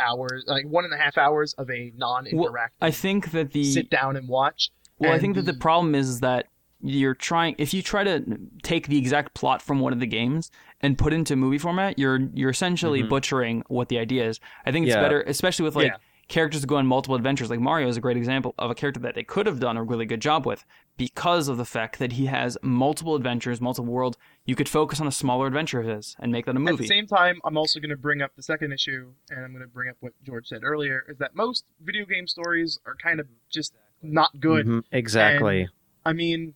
hours, 0.00 0.44
like 0.46 0.66
one 0.66 0.84
and 0.84 0.92
a 0.92 0.96
half 0.98 1.16
hours 1.16 1.54
of 1.54 1.70
a 1.70 1.92
non-interactive 1.96 2.68
I 2.80 2.90
think 2.90 3.30
that 3.30 3.52
the 3.52 3.64
sit 3.64 3.88
down 3.90 4.16
and 4.16 4.28
watch. 4.28 4.70
Well, 4.98 5.10
I 5.10 5.14
And 5.14 5.22
think 5.22 5.36
that 5.36 5.46
the 5.46 5.54
problem 5.54 5.94
is 5.94 6.20
that 6.20 6.46
you're 6.80 7.14
trying 7.14 7.54
if 7.58 7.74
you 7.74 7.82
try 7.82 8.04
to 8.04 8.38
take 8.62 8.86
the 8.86 8.98
exact 8.98 9.34
plot 9.34 9.60
from 9.62 9.80
one 9.80 9.92
of 9.92 10.00
the 10.00 10.06
games 10.06 10.50
and 10.80 10.96
put 10.96 11.12
into 11.12 11.34
movie 11.36 11.58
format, 11.58 11.98
you're 11.98 12.20
you're 12.34 12.50
essentially 12.50 13.02
Mhm. 13.02 13.08
butchering 13.08 13.62
what 13.68 13.88
the 13.88 13.98
idea 13.98 14.26
is. 14.28 14.38
I 14.64 14.72
think 14.72 14.86
it's 14.86 14.94
Yeah. 14.94 15.00
better, 15.02 15.22
especially 15.22 15.64
with 15.64 15.74
like 15.74 15.92
Yeah. 15.92 15.96
characters 16.28 16.60
that 16.60 16.66
go 16.66 16.76
on 16.76 16.86
multiple 16.86 17.16
adventures. 17.16 17.48
Like 17.50 17.58
Mario 17.58 17.88
is 17.88 17.96
a 17.96 18.00
great 18.00 18.16
example 18.18 18.54
of 18.58 18.70
a 18.70 18.74
character 18.74 19.00
that 19.00 19.14
they 19.14 19.24
could 19.24 19.46
have 19.46 19.58
done 19.60 19.76
a 19.76 19.82
really 19.82 20.04
good 20.06 20.20
job 20.20 20.46
with 20.46 20.64
because 20.96 21.48
of 21.48 21.56
the 21.56 21.64
fact 21.64 21.98
that 21.98 22.12
he 22.12 22.26
has 22.26 22.56
multiple 22.62 23.14
adventures, 23.16 23.60
multiple 23.60 23.90
worlds. 23.92 24.16
You 24.44 24.54
could 24.54 24.68
focus 24.68 25.00
on 25.00 25.06
a 25.06 25.12
smaller 25.12 25.46
adventure 25.46 25.80
of 25.80 25.86
his 25.86 26.14
and 26.20 26.30
make 26.30 26.44
that 26.46 26.54
a 26.54 26.58
movie. 26.60 26.72
At 26.74 26.78
the 26.78 26.86
same 26.86 27.06
time, 27.06 27.40
I'm 27.44 27.56
also 27.56 27.80
going 27.80 27.90
to 27.90 27.96
bring 27.96 28.20
up 28.22 28.36
the 28.36 28.42
second 28.42 28.72
issue, 28.72 29.14
and 29.30 29.44
I'm 29.44 29.52
going 29.52 29.62
to 29.62 29.68
bring 29.68 29.88
up 29.88 29.96
what 30.00 30.12
George 30.22 30.46
said 30.46 30.62
earlier: 30.64 31.04
is 31.08 31.16
that 31.18 31.34
most 31.34 31.64
video 31.80 32.04
game 32.04 32.26
stories 32.28 32.78
are 32.86 32.94
kind 32.94 33.18
of 33.20 33.26
just 33.50 33.74
not 34.02 34.38
good. 34.38 34.66
Mhm, 34.66 34.84
exactly. 34.92 35.68
I 36.04 36.12
mean, 36.12 36.54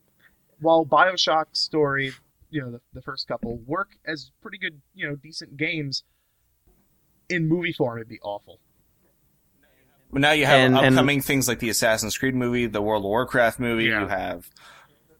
while 0.63 0.85
Bioshock 0.85 1.45
story, 1.53 2.11
you 2.49 2.61
know, 2.61 2.71
the, 2.71 2.81
the 2.93 3.01
first 3.01 3.27
couple 3.27 3.57
work 3.65 3.89
as 4.05 4.31
pretty 4.41 4.57
good, 4.57 4.81
you 4.95 5.07
know, 5.07 5.15
decent 5.15 5.55
games, 5.57 6.03
in 7.29 7.47
movie 7.47 7.71
form 7.73 7.97
it'd 7.99 8.09
be 8.09 8.19
awful. 8.21 8.59
But 10.11 10.21
now 10.21 10.31
you 10.31 10.45
have 10.45 10.59
And- 10.59 10.77
and- 10.77 10.95
upcoming 10.95 11.21
things 11.21 11.47
like 11.47 11.59
the 11.59 11.69
Assassin's 11.69 12.17
Creed 12.17 12.35
movie, 12.35 12.65
the 12.67 12.81
World 12.81 13.03
of 13.03 13.09
Warcraft 13.09 13.59
movie. 13.59 13.85
Yeah. 13.85 14.01
You 14.01 14.07
have 14.07 14.49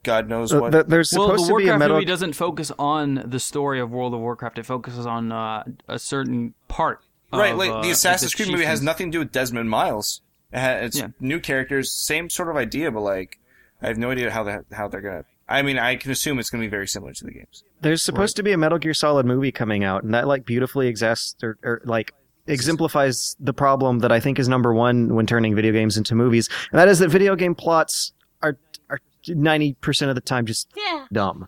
God 0.04 0.28
knows 0.28 0.54
Uh, 0.54 0.60
what. 0.60 0.72
th- 0.74 0.86
there's 0.88 1.14
well, 1.14 1.28
supposed 1.30 1.46
the 1.46 1.54
to 1.54 1.58
be 1.58 1.64
a 1.64 1.66
Warcraft 1.68 1.80
Metal 1.80 1.96
movie 1.96 2.06
doesn't 2.06 2.34
focus 2.34 2.72
on 2.78 3.24
the 3.26 3.40
story 3.40 3.80
of 3.80 3.90
World 3.92 4.14
of 4.14 4.20
Warcraft. 4.20 4.60
It 4.60 4.66
focuses 4.66 5.06
on 5.06 5.32
uh, 5.32 5.64
a 5.88 5.98
certain 5.98 6.54
part. 6.68 7.00
right, 7.32 7.54
of, 7.54 7.58
like 7.58 7.72
uh, 7.72 7.82
the 7.82 7.90
Assassin's 7.90 8.34
the 8.34 8.44
Creed 8.44 8.52
movie 8.52 8.66
has 8.66 8.82
nothing 8.82 9.08
to 9.12 9.16
do 9.16 9.20
with 9.20 9.32
Desmond 9.32 9.70
Miles. 9.70 10.22
It's 10.52 11.00
Yeah. 11.00 11.08
new 11.22 11.40
characters, 11.40 11.90
same 11.92 12.30
sort 12.30 12.50
of 12.50 12.58
idea, 12.58 12.92
but 12.92 13.00
like 13.00 13.40
I 13.82 13.88
have 13.88 13.98
no 13.98 14.12
idea 14.12 14.30
how 14.30 14.44
that 14.44 14.66
how 14.74 14.88
they're 14.90 15.02
gonna. 15.02 15.26
I 15.54 15.62
mean, 15.62 15.78
I 15.78 15.96
can 15.96 16.12
assume 16.12 16.40
it's 16.40 16.50
gonna 16.50 16.64
be 16.64 16.68
very 16.70 16.88
similar 16.88 17.14
to 17.14 17.24
the 17.26 17.32
games. 17.32 17.64
There's 17.82 18.04
supposed 18.04 18.36
to 18.38 18.44
be 18.44 18.52
a 18.52 18.58
Metal 18.58 18.78
Gear 18.78 18.94
Solid 18.94 19.26
movie 19.26 19.52
coming 19.52 19.84
out, 19.84 20.04
and 20.04 20.14
that 20.14 20.28
like 20.28 20.46
beautifully 20.46 20.92
exas 20.92 21.36
or, 21.44 21.58
or 21.64 21.82
like 21.86 22.14
exemplifies 22.48 23.36
the 23.40 23.54
problem 23.54 24.00
that 24.00 24.12
I 24.12 24.20
think 24.20 24.40
is 24.40 24.48
number 24.48 24.74
one 24.74 25.16
when 25.16 25.26
turning 25.26 25.56
video 25.56 25.72
games 25.72 25.98
into 25.98 26.16
movies, 26.16 26.50
and 26.72 26.80
that 26.80 26.88
is 26.88 27.00
that 27.00 27.10
video 27.10 27.36
game 27.36 27.56
plots 27.56 28.14
are 28.42 28.58
are 28.90 29.00
ninety 29.28 29.74
percent 29.82 30.10
of 30.10 30.16
the 30.16 30.22
time 30.22 30.46
just 30.46 30.70
Yeah. 30.76 31.06
dumb. 31.12 31.48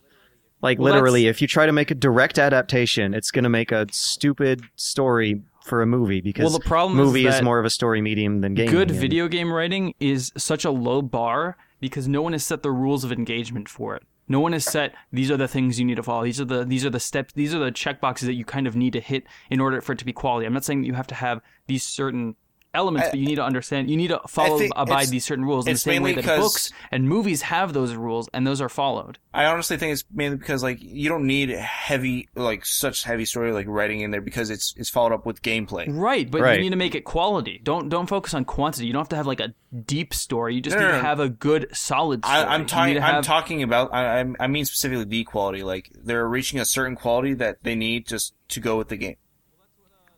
Like 0.62 0.80
Well, 0.80 0.94
literally, 0.94 1.28
if 1.28 1.42
you 1.42 1.48
try 1.48 1.66
to 1.66 1.72
make 1.74 1.92
a 1.92 1.96
direct 1.96 2.40
adaptation, 2.40 3.14
it's 3.14 3.30
going 3.30 3.44
to 3.44 3.50
make 3.50 3.72
a 3.72 3.86
stupid 3.92 4.62
story 4.76 5.42
for 5.64 5.82
a 5.82 5.86
movie 5.86 6.22
because 6.22 6.46
Well, 6.46 6.58
the 6.58 6.66
problem 6.66 6.98
movie 6.98 7.28
is, 7.28 7.36
is, 7.36 7.42
more 7.42 7.60
of 7.60 7.66
a 7.66 7.70
story 7.70 8.02
medium 8.02 8.42
than 8.42 8.54
game. 8.56 8.72
good 8.72 8.90
and- 8.90 9.00
video 9.00 9.28
game 9.28 9.52
writing 9.52 9.94
is 10.00 10.32
such 10.38 10.64
a 10.66 10.72
low 10.72 11.02
bar 11.04 11.58
because 11.86 12.08
no 12.08 12.22
one 12.22 12.34
has 12.34 12.44
set 12.44 12.64
the 12.64 12.72
rules 12.72 13.04
of 13.04 13.12
engagement 13.12 13.70
for 13.70 13.96
it. 13.96 14.04
No 14.28 14.40
one 14.40 14.54
has 14.54 14.66
set 14.66 14.96
these 15.12 15.30
are 15.30 15.38
the 15.38 15.48
things 15.48 15.80
you 15.80 15.86
need 15.86 15.96
to 15.96 16.04
follow. 16.04 16.24
These 16.24 16.42
are 16.42 16.46
the 16.46 16.66
these 16.66 16.86
are 16.86 16.90
the 16.90 17.00
steps. 17.00 17.34
These 17.34 17.54
are 17.54 17.60
the 17.60 17.72
check 17.72 18.02
boxes 18.02 18.26
that 18.28 18.34
you 18.34 18.46
kind 18.46 18.66
of 18.66 18.76
need 18.76 18.94
to 18.94 19.00
hit 19.00 19.26
in 19.50 19.60
order 19.60 19.80
for 19.82 19.94
it 19.94 20.00
to 20.00 20.06
be 20.06 20.14
quality. 20.14 20.48
I'm 20.48 20.54
not 20.54 20.66
saying 20.66 20.82
that 20.82 20.88
you 20.88 20.94
have 20.94 21.08
to 21.08 21.16
have 21.16 21.42
these 21.68 21.84
certain 21.84 22.36
elements, 22.76 23.08
I- 23.08 23.12
but 23.12 23.20
you 23.20 23.26
need 23.26 23.36
to 23.36 23.44
understand. 23.44 23.90
You 23.90 23.98
need 23.98 24.10
to 24.10 24.22
follow 24.28 24.60
abide 24.76 25.08
these 25.08 25.26
certain 25.26 25.46
rules 25.46 25.66
in 25.68 25.74
the 25.74 25.80
same 25.80 26.04
way 26.04 26.14
that 26.14 26.26
books 26.26 26.72
and 26.92 27.08
movies 27.10 27.42
have 27.44 27.74
those 27.74 27.96
rules 27.96 28.30
and 28.34 28.46
those 28.46 28.62
are 28.62 28.70
followed. 28.70 29.18
I 29.34 29.46
honestly 29.46 29.78
think 29.78 29.94
it's 29.94 30.04
mainly 30.14 30.38
because 30.38 30.62
like 30.64 30.78
you 30.82 31.10
don't 31.10 31.26
need 31.26 31.50
heavy 31.50 32.30
like 32.36 32.66
such 32.66 33.04
heavy 33.04 33.26
story 33.26 33.52
like 33.52 33.66
writing 33.68 34.02
in 34.02 34.12
there 34.12 34.22
because 34.22 34.50
it's 34.50 34.74
it's 34.78 34.90
followed 34.90 35.14
up 35.14 35.26
with 35.26 35.42
gameplay. 35.42 35.86
Right, 35.90 36.30
but 36.30 36.42
Right. 36.42 36.58
you 36.58 36.64
need 36.64 36.70
to 36.70 36.76
make 36.76 36.96
it 36.96 37.02
quality. 37.06 37.60
Don't 37.64 37.90
don't 37.90 38.08
focus 38.08 38.34
on 38.34 38.46
quantity. 38.46 38.86
You 38.88 38.94
don't 38.94 39.02
have 39.02 39.10
to 39.10 39.16
have 39.16 39.28
like 39.28 39.40
a 39.42 39.54
deep 39.86 40.14
story. 40.14 40.56
You 40.56 40.62
just 40.62 40.76
No, 40.78 40.84
need 40.84 40.92
no, 40.92 40.98
to 41.00 41.04
have 41.04 41.20
a 41.20 41.28
good 41.30 41.68
solid 41.76 42.24
story. 42.24 42.38
I, 42.40 42.54
I'm 42.54 42.66
talking. 42.66 42.96
to 42.96 43.02
I'm 43.02 43.16
have- 43.16 43.26
talking 43.26 43.64
about. 43.64 43.94
I, 43.94 44.18
I'm- 44.18 44.36
I 44.40 44.48
mean 44.48 44.64
specifically 44.66 45.06
the 45.06 45.24
quality. 45.26 45.64
Like 45.64 45.92
they're 46.02 46.28
reaching 46.28 46.60
a 46.60 46.66
certain 46.66 46.96
quality 46.96 47.34
that 47.36 47.58
they 47.64 47.76
need 47.76 48.08
just 48.08 48.34
to 48.50 48.60
go 48.60 48.78
with 48.78 48.88
the 48.90 48.98
game. 48.98 49.16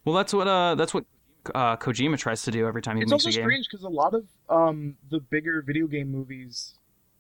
Well, 0.06 0.16
that's 0.16 0.34
what 0.34 0.48
uh 0.48 0.76
that's 0.76 0.94
what 0.94 1.06
uh, 1.56 1.78
Kojima 1.78 2.18
tries 2.18 2.44
to 2.44 2.52
do 2.52 2.68
every 2.68 2.82
time 2.82 2.98
he 2.98 3.04
It's 3.04 3.12
makes 3.12 3.24
a 3.24 3.28
game. 3.28 3.30
It's 3.30 3.38
also 3.38 3.48
strange 3.48 3.68
because 3.70 3.84
a 3.84 3.90
lot 3.90 4.14
of 4.14 4.26
um, 4.50 4.96
the 5.10 5.20
bigger 5.20 5.62
video 5.62 5.88
game 5.88 6.12
movies 6.12 6.76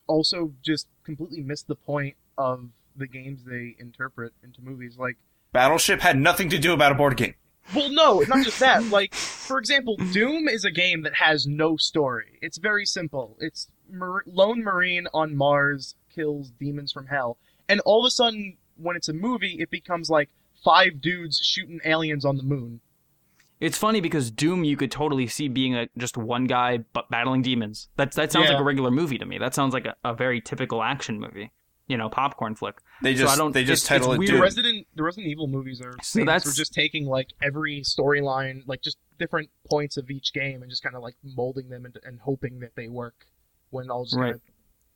also 0.07 0.53
just 0.63 0.87
completely 1.03 1.41
miss 1.41 1.63
the 1.63 1.75
point 1.75 2.15
of 2.37 2.69
the 2.95 3.07
games 3.07 3.43
they 3.45 3.75
interpret 3.79 4.33
into 4.43 4.61
movies. 4.61 4.97
Like, 4.97 5.17
Battleship 5.51 6.01
had 6.01 6.17
nothing 6.17 6.49
to 6.49 6.57
do 6.57 6.73
about 6.73 6.91
a 6.91 6.95
board 6.95 7.17
game. 7.17 7.35
well, 7.75 7.89
no, 7.89 8.19
not 8.27 8.43
just 8.43 8.59
that. 8.59 8.83
Like, 8.89 9.13
for 9.13 9.57
example, 9.57 9.97
Doom 9.97 10.47
is 10.47 10.63
a 10.63 10.71
game 10.71 11.03
that 11.03 11.15
has 11.15 11.45
no 11.45 11.77
story. 11.77 12.39
It's 12.41 12.57
very 12.57 12.85
simple. 12.85 13.37
It's 13.39 13.67
mar- 13.91 14.23
lone 14.25 14.63
marine 14.63 15.07
on 15.13 15.35
Mars 15.35 15.95
kills 16.13 16.51
demons 16.51 16.91
from 16.91 17.07
hell, 17.07 17.37
and 17.69 17.79
all 17.81 18.03
of 18.03 18.07
a 18.07 18.11
sudden, 18.11 18.57
when 18.77 18.95
it's 18.95 19.09
a 19.09 19.13
movie, 19.13 19.57
it 19.59 19.69
becomes 19.69 20.09
like 20.09 20.29
five 20.63 21.01
dudes 21.01 21.39
shooting 21.43 21.79
aliens 21.85 22.25
on 22.25 22.37
the 22.37 22.43
moon. 22.43 22.81
It's 23.59 23.77
funny 23.77 24.01
because 24.01 24.29
Doom 24.29 24.63
you 24.63 24.77
could 24.77 24.91
totally 24.91 25.27
see 25.27 25.47
being 25.47 25.75
a 25.75 25.87
just 25.97 26.15
one 26.17 26.45
guy 26.45 26.79
but 26.93 27.09
battling 27.09 27.41
demons. 27.41 27.89
That's 27.95 28.15
that 28.15 28.31
sounds 28.31 28.45
Yeah. 28.47 28.53
like 28.53 28.61
a 28.61 28.65
regular 28.65 28.91
movie 28.91 29.17
to 29.17 29.25
me. 29.25 29.37
That 29.39 29.55
sounds 29.55 29.73
like 29.73 29.85
a, 29.85 29.95
a 30.03 30.13
very 30.13 30.41
typical 30.41 30.83
action 30.83 31.19
movie. 31.19 31.51
You 31.87 31.95
know, 31.97 32.09
popcorn 32.09 32.53
flick. 32.55 32.79
They 33.01 33.15
So 33.15 33.21
I 33.23 33.25
just 33.27 33.37
don't- 33.37 33.51
they 33.53 33.63
just 33.63 33.85
it's- 33.85 33.87
title 34.01 34.11
it's 34.11 34.15
it 34.17 34.19
weird. 34.19 34.27
The 34.27 34.33
Doom. 34.33 34.41
Resident 34.41 34.87
the 34.95 35.03
Resident 35.03 35.31
Evil 35.31 35.47
movies 35.47 35.81
are 35.81 35.93
So 36.03 36.19
famous 36.19 36.27
that's- 36.27 36.43
for 36.43 36.55
just 36.55 36.73
taking 36.73 37.05
like 37.07 37.29
every 37.41 37.81
storyline, 37.81 38.61
like 38.67 38.81
just 38.81 38.97
different 39.17 39.49
points 39.69 39.97
of 39.97 40.11
each 40.11 40.33
game, 40.33 40.61
and 40.61 40.69
just 40.69 40.83
kind 40.83 40.95
of 40.95 41.01
like 41.01 41.15
molding 41.23 41.69
them 41.69 41.85
into, 41.85 41.99
and 42.05 42.19
hoping 42.19 42.59
that 42.59 42.75
they 42.75 42.87
work 42.89 43.25
when 43.71 43.89
all 43.89 44.03
just 44.03 44.17
Right. 44.17 44.33
kind 44.33 44.35
of 44.35 44.41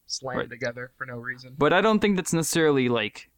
slam 0.06 0.38
Right. 0.38 0.50
together 0.50 0.92
for 0.98 1.06
no 1.06 1.18
reason. 1.18 1.56
But 1.58 1.72
I 1.74 1.82
don't 1.82 2.00
think 2.00 2.18
that's 2.18 2.34
necessarily 2.34 2.90
like 2.90 3.31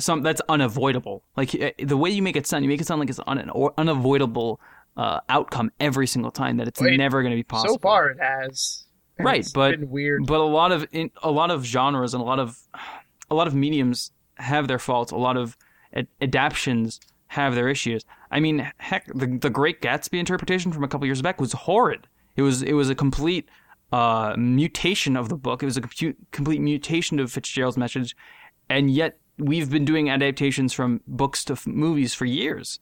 some 0.00 0.22
that's 0.22 0.40
unavoidable. 0.48 1.22
Like 1.36 1.54
eh, 1.54 1.72
the 1.78 1.96
way 1.96 2.10
you 2.10 2.22
make 2.22 2.36
it 2.36 2.46
sound, 2.46 2.64
you 2.64 2.68
make 2.68 2.80
it 2.80 2.86
sound 2.86 3.00
like 3.00 3.10
it's 3.10 3.20
un, 3.26 3.50
unavoidable 3.78 4.60
uh, 4.96 5.20
outcome 5.28 5.70
every 5.80 6.06
single 6.06 6.30
time. 6.32 6.56
That 6.56 6.68
it's 6.68 6.80
Well, 6.80 6.90
it- 6.92 6.96
never 6.96 7.22
going 7.22 7.30
to 7.32 7.36
be 7.36 7.42
possible. 7.44 7.74
so 7.74 7.78
far, 7.78 8.10
it 8.10 8.18
has. 8.20 8.84
and 9.18 9.24
Right, 9.26 9.40
it's 9.40 9.52
but- 9.52 9.78
been 9.78 9.90
weird. 9.90 10.26
but 10.26 10.40
a 10.40 10.44
lot 10.44 10.72
of 10.72 10.86
in, 10.92 11.10
a 11.22 11.30
lot 11.30 11.50
of 11.50 11.64
genres 11.64 12.14
and 12.14 12.20
a 12.22 12.26
lot 12.26 12.38
of 12.40 12.58
a 13.30 13.34
lot 13.34 13.46
of 13.46 13.54
mediums 13.54 14.10
have 14.36 14.66
their 14.68 14.78
faults. 14.78 15.12
A 15.12 15.16
lot 15.16 15.36
of 15.36 15.56
ad- 15.94 16.08
adaptions 16.20 16.98
have 17.28 17.54
their 17.54 17.68
issues. 17.68 18.04
I 18.32 18.40
mean, 18.40 18.70
heck, 18.78 19.06
the 19.14 19.26
the 19.38 19.50
Great 19.50 19.80
Gatsby 19.80 20.18
interpretation 20.18 20.72
from 20.72 20.82
a 20.82 20.88
couple 20.88 21.06
years 21.06 21.22
back 21.22 21.40
was 21.40 21.52
horrid. 21.52 22.08
It 22.36 22.42
was 22.42 22.62
it 22.62 22.72
was 22.72 22.88
a 22.90 22.94
complete 22.94 23.48
uh, 23.92 24.34
mutation 24.38 25.16
of 25.16 25.28
the 25.28 25.36
book. 25.36 25.62
It 25.62 25.66
was 25.66 25.76
a 25.76 25.82
complete 26.32 26.60
mutation 26.60 27.20
of 27.20 27.30
Fitzgerald's 27.30 27.76
message, 27.76 28.16
and 28.68 28.90
yet 28.90 29.18
we've 29.40 29.70
been 29.70 29.84
doing 29.84 30.10
adaptations 30.10 30.72
from 30.72 31.00
books 31.06 31.44
to 31.44 31.54
f- 31.54 31.66
movies 31.66 32.14
for 32.14 32.24
years. 32.26 32.78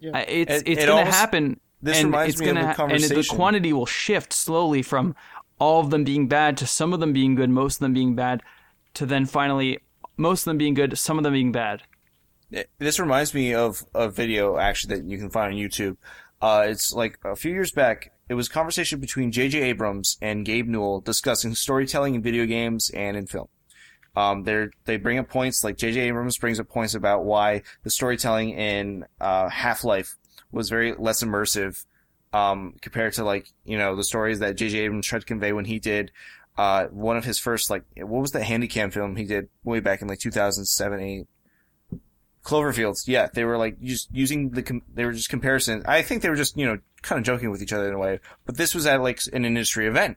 Yeah. 0.00 0.10
Uh, 0.12 0.24
it's 0.28 0.52
It- 0.52 0.68
it's 0.68 0.82
it 0.82 0.86
going 0.86 1.04
to 1.06 1.10
happen. 1.12 1.60
this 1.82 1.98
and 1.98 2.06
reminds 2.06 2.34
it's 2.34 2.40
me 2.42 2.48
of 2.48 2.54
gonna 2.56 2.66
a 2.70 2.74
ha- 2.74 2.86
and 2.86 3.02
the 3.02 3.26
quantity 3.30 3.72
will 3.72 3.86
shift 3.86 4.32
slowly 4.32 4.82
from 4.82 5.14
all 5.60 5.80
of 5.80 5.90
them 5.90 6.04
being 6.04 6.26
bad 6.28 6.56
to 6.58 6.66
some 6.66 6.92
of 6.92 7.00
them 7.00 7.12
being 7.12 7.34
good, 7.34 7.50
most 7.50 7.76
of 7.76 7.80
them 7.80 7.92
being 7.94 8.14
bad, 8.14 8.42
to 8.94 9.06
then 9.06 9.26
finally 9.26 9.78
most 10.16 10.42
of 10.42 10.44
them 10.46 10.58
being 10.58 10.74
good, 10.74 10.96
some 10.98 11.18
of 11.18 11.24
them 11.24 11.32
being 11.32 11.52
bad. 11.52 11.82
This 12.78 12.98
reminds 12.98 13.34
me 13.34 13.54
of 13.54 13.84
a 13.94 14.08
video 14.08 14.56
actually 14.56 14.96
that 14.96 15.04
you 15.04 15.18
can 15.18 15.30
find 15.30 15.52
on 15.54 15.58
YouTube. 15.60 15.96
Uh, 16.40 16.64
it's 16.68 16.92
like 16.92 17.18
a 17.24 17.36
few 17.36 17.52
years 17.52 17.72
back. 17.72 18.12
It 18.28 18.34
was 18.34 18.46
a 18.48 18.50
conversation 18.50 19.00
between 19.00 19.32
J.J. 19.32 19.60
Abrams 19.62 20.16
and 20.22 20.44
Gabe 20.44 20.66
Newell 20.68 21.00
discussing 21.00 21.54
storytelling 21.54 22.14
in 22.14 22.22
video 22.22 22.46
games 22.46 22.90
and 22.94 23.16
in 23.16 23.26
film. 23.26 23.48
Um, 24.18 24.42
they 24.42 24.66
they 24.84 24.96
bring 24.96 25.18
up 25.18 25.28
points 25.28 25.62
like 25.62 25.76
J.J. 25.76 26.00
Abrams 26.00 26.38
brings 26.38 26.58
up 26.58 26.68
points 26.68 26.94
about 26.94 27.24
why 27.24 27.62
the 27.84 27.90
storytelling 27.90 28.50
in 28.50 29.06
uh, 29.20 29.48
Half 29.48 29.84
Life 29.84 30.16
was 30.50 30.68
very 30.68 30.92
less 30.98 31.22
immersive 31.22 31.84
um, 32.32 32.74
compared 32.80 33.12
to 33.12 33.24
like 33.24 33.46
you 33.64 33.78
know 33.78 33.94
the 33.94 34.02
stories 34.02 34.40
that 34.40 34.56
J.J. 34.56 34.78
Abrams 34.80 35.06
tried 35.06 35.20
to 35.20 35.24
convey 35.24 35.52
when 35.52 35.66
he 35.66 35.78
did 35.78 36.10
uh, 36.56 36.86
one 36.86 37.16
of 37.16 37.24
his 37.24 37.38
first 37.38 37.70
like 37.70 37.84
what 37.94 38.20
was 38.20 38.32
the 38.32 38.40
Handycam 38.40 38.92
film 38.92 39.14
he 39.14 39.24
did 39.24 39.50
way 39.62 39.78
back 39.78 40.02
in 40.02 40.08
like 40.08 40.18
2007 40.18 41.00
8 41.00 41.26
Cloverfields, 42.42 43.06
yeah, 43.06 43.28
they 43.32 43.44
were 43.44 43.56
like 43.56 43.80
just 43.80 44.08
using 44.10 44.50
the 44.50 44.64
com- 44.64 44.82
they 44.92 45.04
were 45.04 45.12
just 45.12 45.28
comparison. 45.28 45.84
I 45.86 46.02
think 46.02 46.22
they 46.22 46.30
were 46.30 46.34
just 46.34 46.56
you 46.56 46.66
know 46.66 46.78
kind 47.02 47.20
of 47.20 47.24
joking 47.24 47.50
with 47.50 47.62
each 47.62 47.72
other 47.72 47.86
in 47.86 47.94
a 47.94 47.98
way, 47.98 48.18
but 48.46 48.56
this 48.56 48.74
was 48.74 48.84
at 48.84 49.00
like 49.00 49.20
an 49.32 49.44
industry 49.44 49.86
event. 49.86 50.16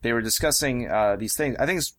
They 0.00 0.14
were 0.14 0.22
discussing 0.22 0.90
uh, 0.90 1.16
these 1.16 1.34
things. 1.36 1.56
I 1.58 1.66
think 1.66 1.78
it's, 1.78 1.94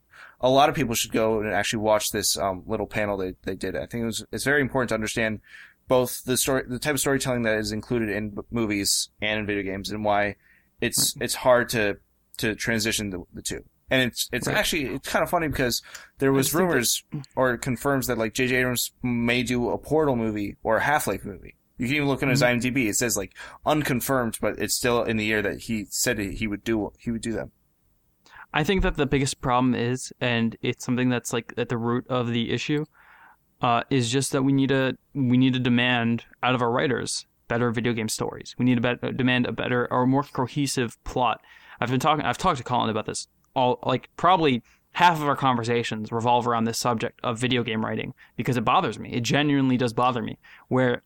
a 0.46 0.50
lot 0.50 0.70
of 0.70 0.76
people 0.76 0.96
should 0.96 1.12
go 1.12 1.40
and 1.42 1.52
actually 1.54 1.80
watch 1.92 2.12
this 2.12 2.38
um, 2.38 2.64
little 2.66 2.88
panel 2.88 3.18
they 3.18 3.34
they 3.44 3.56
did. 3.56 3.76
I 3.76 3.86
think 3.88 4.04
it 4.04 4.06
was 4.06 4.26
it's 4.32 4.44
very 4.44 4.62
important 4.62 4.90
to 4.90 4.96
understand 4.96 5.40
both 5.88 6.24
the 6.24 6.38
story, 6.38 6.64
the 6.68 6.80
type 6.80 6.94
of 6.96 7.00
storytelling 7.00 7.44
that 7.44 7.58
is 7.58 7.72
included 7.72 8.10
in 8.10 8.30
b- 8.30 8.42
movies 8.52 9.10
and 9.22 9.40
in 9.42 9.46
video 9.46 9.64
games, 9.64 9.92
and 9.92 10.04
why 10.06 10.36
it's 10.82 11.16
it's 11.20 11.36
hard 11.36 11.70
to 11.70 11.98
to 12.38 12.56
transition 12.56 13.10
the, 13.12 13.24
the 13.34 13.42
two. 13.42 13.64
And 13.90 14.02
it's 14.02 14.30
it's 14.32 14.48
Right. 14.48 14.58
actually 14.58 14.86
it's 14.96 15.08
kind 15.10 15.24
of 15.24 15.30
funny 15.30 15.48
because 15.48 15.82
there 16.20 16.32
was 16.32 16.48
think 16.52 16.58
that- 16.60 16.66
rumors 16.68 17.04
or 17.36 17.58
confirms 17.58 18.08
that 18.08 18.18
like 18.18 18.34
J.J. 18.34 18.56
Abrams 18.58 18.92
may 19.04 19.44
do 19.44 19.70
a 19.70 19.78
Portal 19.78 20.16
movie 20.16 20.56
or 20.64 20.78
a 20.78 20.84
Half 20.84 21.08
Life 21.08 21.24
movie. 21.26 21.56
You 21.78 21.88
can 21.88 21.96
even 21.98 22.08
look 22.08 22.24
on 22.24 22.30
his 22.30 22.42
Mm-hmm. 22.42 22.68
IMDb. 22.68 22.88
It 22.90 22.96
says 22.96 23.16
like 23.18 23.34
unconfirmed, 23.66 24.38
but 24.42 24.58
it's 24.60 24.74
still 24.76 25.04
in 25.04 25.18
the 25.18 25.32
air 25.32 25.42
that 25.42 25.60
he 25.62 25.86
said 25.90 26.18
he 26.20 26.48
would 26.48 26.64
do 26.64 26.92
he 27.00 27.12
would 27.12 27.22
do 27.22 27.34
them. 27.34 27.52
I 28.56 28.64
think 28.64 28.84
that 28.84 28.96
the 28.96 29.06
biggest 29.06 29.42
problem 29.42 29.76
is, 29.76 30.14
and 30.22 30.56
it's 30.62 30.86
something 30.86 31.10
that's 31.10 31.34
like 31.34 31.54
at 31.58 31.68
the 31.68 31.78
root 31.78 32.08
of 32.08 32.30
the 32.30 32.52
issue, 32.52 32.86
uh, 33.62 33.84
is 33.90 34.10
just 34.10 34.32
that 34.32 34.44
we 34.44 34.54
need 34.54 34.70
to 34.70 34.98
we 35.14 35.38
need 35.38 35.54
to 35.54 35.60
demand 35.60 36.24
out 36.42 36.56
of 36.56 36.62
our 36.62 36.72
writers 36.72 37.26
better 37.50 37.70
video 37.70 37.94
game 37.94 38.08
stories. 38.08 38.56
We 38.58 38.66
need 38.66 38.82
to 38.82 39.12
demand 39.12 39.46
a 39.46 39.52
better 39.52 39.88
or 39.92 40.08
more 40.08 40.24
cohesive 40.24 40.98
plot. 41.04 41.42
I've 41.80 41.92
been 41.92 42.00
talking. 42.00 42.26
I've 42.26 42.38
talked 42.38 42.58
to 42.58 42.64
Colin 42.64 42.90
about 42.90 43.06
this. 43.06 43.28
All 43.56 43.78
like 43.84 44.10
probably 44.16 44.64
half 44.94 45.18
of 45.18 45.28
our 45.28 45.36
conversations 45.36 46.14
revolve 46.14 46.48
around 46.48 46.64
this 46.64 46.78
subject 46.78 47.20
of 47.24 47.38
video 47.38 47.62
game 47.62 47.86
writing 47.86 48.14
because 48.38 48.56
it 48.56 48.64
bothers 48.64 48.98
me. 48.98 49.12
It 49.12 49.24
genuinely 49.24 49.76
does 49.76 49.92
bother 49.92 50.22
me. 50.22 50.40
Where 50.70 51.02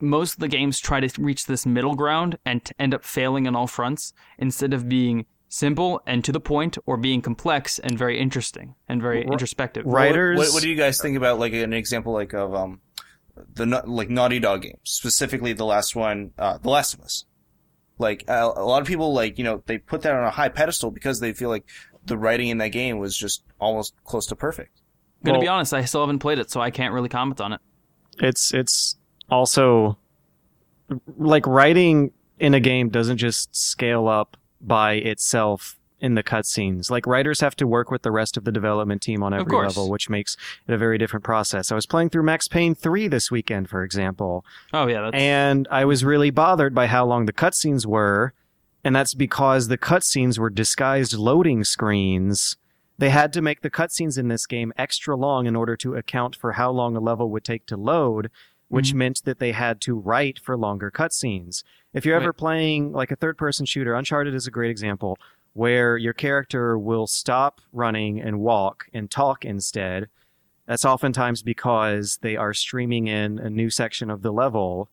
most 0.00 0.34
of 0.34 0.40
the 0.40 0.48
games 0.48 0.80
try 0.80 0.98
to 0.98 1.22
reach 1.22 1.46
this 1.46 1.64
middle 1.64 1.94
ground 1.94 2.38
and 2.44 2.68
end 2.78 2.92
up 2.92 3.04
failing 3.04 3.46
on 3.46 3.54
all 3.54 3.68
fronts 3.68 4.12
instead 4.38 4.74
of 4.74 4.88
being 4.88 5.26
simple 5.48 6.02
and 6.06 6.24
to 6.24 6.32
the 6.32 6.40
point 6.40 6.78
or 6.86 6.96
being 6.96 7.22
complex 7.22 7.78
and 7.78 7.98
very 7.98 8.18
interesting 8.20 8.74
and 8.88 9.00
very 9.00 9.20
Ri- 9.20 9.28
introspective. 9.32 9.84
What- 9.84 9.94
Writers. 9.94 10.38
What, 10.38 10.52
what, 10.52 10.62
do 10.62 10.68
you 10.68 10.76
guys 10.76 11.00
think 11.00 11.16
about 11.16 11.38
like 11.38 11.52
an 11.52 11.72
example 11.72 12.12
like 12.12 12.34
of 12.34 12.54
um 12.54 12.80
the 13.54 13.66
like 13.86 14.10
Naughty 14.10 14.40
Dog 14.40 14.62
games, 14.62 14.78
specifically 14.84 15.52
the 15.52 15.64
last 15.64 15.94
one, 15.94 16.32
uh, 16.38 16.58
The 16.58 16.70
Last 16.70 16.94
of 16.94 17.00
Us? 17.00 17.24
Like 17.98 18.24
uh, 18.28 18.52
a 18.54 18.64
lot 18.64 18.80
of 18.82 18.88
people 18.88 19.12
like 19.12 19.38
you 19.38 19.44
know 19.44 19.62
they 19.66 19.78
put 19.78 20.02
that 20.02 20.14
on 20.14 20.24
a 20.24 20.30
high 20.30 20.48
pedestal 20.48 20.90
because 20.90 21.20
they 21.20 21.32
feel 21.32 21.48
like 21.48 21.64
the 22.04 22.16
writing 22.16 22.48
in 22.48 22.58
that 22.58 22.68
game 22.68 22.98
was 22.98 23.16
just 23.16 23.42
almost 23.60 23.94
close 24.04 24.26
to 24.26 24.36
perfect. 24.36 24.80
I'm 25.20 25.26
gonna 25.26 25.40
be 25.40 25.48
honest, 25.48 25.74
I 25.74 25.84
still 25.84 26.02
haven't 26.02 26.20
played 26.20 26.38
it, 26.38 26.50
so 26.50 26.60
I 26.60 26.70
can't 26.70 26.94
really 26.94 27.08
comment 27.08 27.40
on 27.40 27.52
it. 27.52 27.60
it's 28.20 28.54
it's 28.54 28.96
also 29.30 29.98
like 31.16 31.46
writing 31.46 32.12
in 32.38 32.54
a 32.54 32.60
game 32.60 32.88
doesn't 32.88 33.18
just 33.18 33.54
scale 33.54 34.08
up 34.08 34.36
by 34.60 34.94
itself 34.94 35.78
in 36.00 36.14
the 36.14 36.22
cutscenes. 36.22 36.90
Like 36.90 37.06
writers 37.06 37.40
have 37.40 37.56
to 37.56 37.66
work 37.66 37.90
with 37.90 38.02
the 38.02 38.10
rest 38.10 38.36
of 38.36 38.44
the 38.44 38.52
development 38.52 39.02
team 39.02 39.22
on 39.22 39.34
every 39.34 39.56
level, 39.56 39.90
which 39.90 40.08
makes 40.08 40.36
it 40.66 40.72
a 40.72 40.78
very 40.78 40.98
different 40.98 41.24
process. 41.24 41.72
I 41.72 41.74
was 41.74 41.86
playing 41.86 42.10
through 42.10 42.22
Max 42.22 42.48
Payne 42.48 42.74
3 42.74 43.08
this 43.08 43.30
weekend, 43.30 43.68
for 43.68 43.82
example, 43.82 44.44
Oh 44.72 44.86
yeah, 44.86 45.02
that's 45.02 45.16
and 45.16 45.66
I 45.70 45.84
was 45.84 46.04
really 46.04 46.30
bothered 46.30 46.74
by 46.74 46.86
how 46.86 47.04
long 47.04 47.26
the 47.26 47.32
cutscenes 47.32 47.84
were, 47.84 48.32
and 48.84 48.94
that's 48.94 49.14
because 49.14 49.68
the 49.68 49.78
cutscenes 49.78 50.38
were 50.38 50.50
disguised 50.50 51.14
loading 51.14 51.64
screens. 51.64 52.56
They 52.98 53.10
had 53.10 53.32
to 53.34 53.42
make 53.42 53.62
the 53.62 53.70
cutscenes 53.70 54.18
in 54.18 54.28
this 54.28 54.46
game 54.46 54.72
extra 54.76 55.16
long 55.16 55.46
in 55.46 55.54
order 55.54 55.76
to 55.76 55.94
account 55.94 56.34
for 56.34 56.52
how 56.52 56.70
long 56.70 56.96
a 56.96 57.00
level 57.00 57.30
would 57.30 57.44
take 57.44 57.66
to 57.66 57.76
load, 57.76 58.30
which 58.68 58.88
mm-hmm. 58.88 58.98
meant 58.98 59.24
that 59.24 59.38
they 59.38 59.52
had 59.52 59.80
to 59.82 59.94
write 59.94 60.38
for 60.38 60.56
longer 60.56 60.90
cutscenes. 60.90 61.62
If 61.92 62.04
you're 62.04 62.16
ever 62.16 62.26
Right. 62.26 62.36
playing 62.36 62.92
like 62.92 63.10
a 63.10 63.16
third 63.16 63.38
person 63.38 63.66
shooter, 63.66 63.94
Uncharted 63.94 64.34
is 64.34 64.46
a 64.46 64.50
great 64.50 64.70
example, 64.70 65.18
where 65.54 65.96
your 65.96 66.12
character 66.12 66.78
will 66.78 67.06
stop 67.06 67.60
running 67.72 68.20
and 68.20 68.40
walk 68.40 68.86
and 68.92 69.10
talk 69.10 69.44
instead. 69.44 70.08
That's 70.66 70.84
oftentimes 70.84 71.42
because 71.42 72.18
they 72.22 72.36
are 72.36 72.52
streaming 72.52 73.06
in 73.08 73.38
a 73.38 73.48
new 73.48 73.70
section 73.70 74.10
of 74.10 74.22
the 74.22 74.32
level 74.32 74.90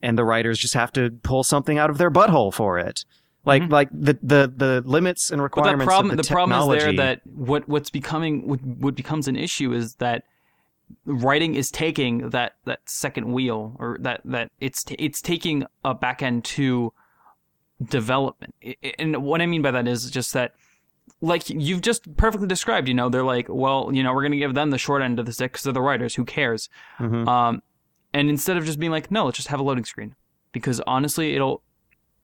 and 0.00 0.18
the 0.18 0.24
writers 0.24 0.58
just 0.58 0.74
have 0.74 0.90
to 0.92 1.10
pull 1.22 1.44
something 1.44 1.78
out 1.78 1.90
of 1.90 1.98
their 1.98 2.10
butthole 2.10 2.52
for 2.52 2.78
it. 2.78 3.04
Like 3.44 3.62
Mhm. 3.64 3.70
like 3.70 3.88
the, 3.92 4.18
the 4.22 4.52
the 4.56 4.82
limits 4.86 5.30
and 5.30 5.38
But 5.40 5.44
requirements 5.44 5.84
the 5.84 5.88
problem, 5.88 6.10
of 6.12 6.16
the, 6.16 6.22
the 6.22 6.28
problem 6.32 6.76
is 6.76 6.82
there 6.82 6.92
that 6.94 7.20
what 7.26 7.68
what's 7.68 7.90
becoming 7.90 8.48
what, 8.48 8.62
what 8.64 8.94
becomes 8.94 9.28
an 9.28 9.36
issue 9.36 9.72
is 9.72 9.96
that 9.96 10.24
writing 11.04 11.54
is 11.54 11.70
taking 11.70 12.30
that 12.30 12.56
that 12.64 12.80
second 12.86 13.32
wheel 13.32 13.76
or 13.78 13.98
that 14.00 14.20
that 14.24 14.50
it's 14.60 14.82
t- 14.84 14.96
it's 14.98 15.20
taking 15.20 15.64
a 15.84 15.94
back 15.94 16.22
end 16.22 16.44
to 16.44 16.92
development. 17.82 18.54
I- 18.64 18.76
I- 18.84 18.94
And 18.98 19.22
what 19.22 19.40
I 19.40 19.46
mean 19.46 19.62
by 19.62 19.70
that 19.72 19.88
is 19.88 20.10
just 20.10 20.32
that 20.34 20.54
like 21.20 21.48
you've 21.50 21.80
just 21.80 22.16
perfectly 22.16 22.46
described, 22.48 22.88
you 22.88 22.94
know, 22.94 23.08
they're 23.08 23.24
like, 23.24 23.46
well, 23.48 23.90
you 23.92 24.02
know, 24.02 24.12
we're 24.14 24.22
going 24.22 24.32
to 24.32 24.38
give 24.38 24.54
them 24.54 24.70
the 24.70 24.78
short 24.78 25.02
end 25.02 25.18
of 25.18 25.26
the 25.26 25.32
stick 25.32 25.52
because 25.52 25.64
they're 25.64 25.72
the 25.72 25.80
writers. 25.80 26.14
Who 26.14 26.24
cares? 26.24 26.68
Mhm. 26.98 27.26
Um, 27.26 27.62
and 28.12 28.28
instead 28.28 28.56
of 28.56 28.64
just 28.64 28.78
being 28.78 28.92
like, 28.92 29.10
no, 29.10 29.24
let's 29.24 29.36
just 29.36 29.48
have 29.48 29.58
a 29.60 29.62
loading 29.62 29.84
screen, 29.84 30.14
because 30.52 30.80
honestly, 30.86 31.34
it'll 31.34 31.62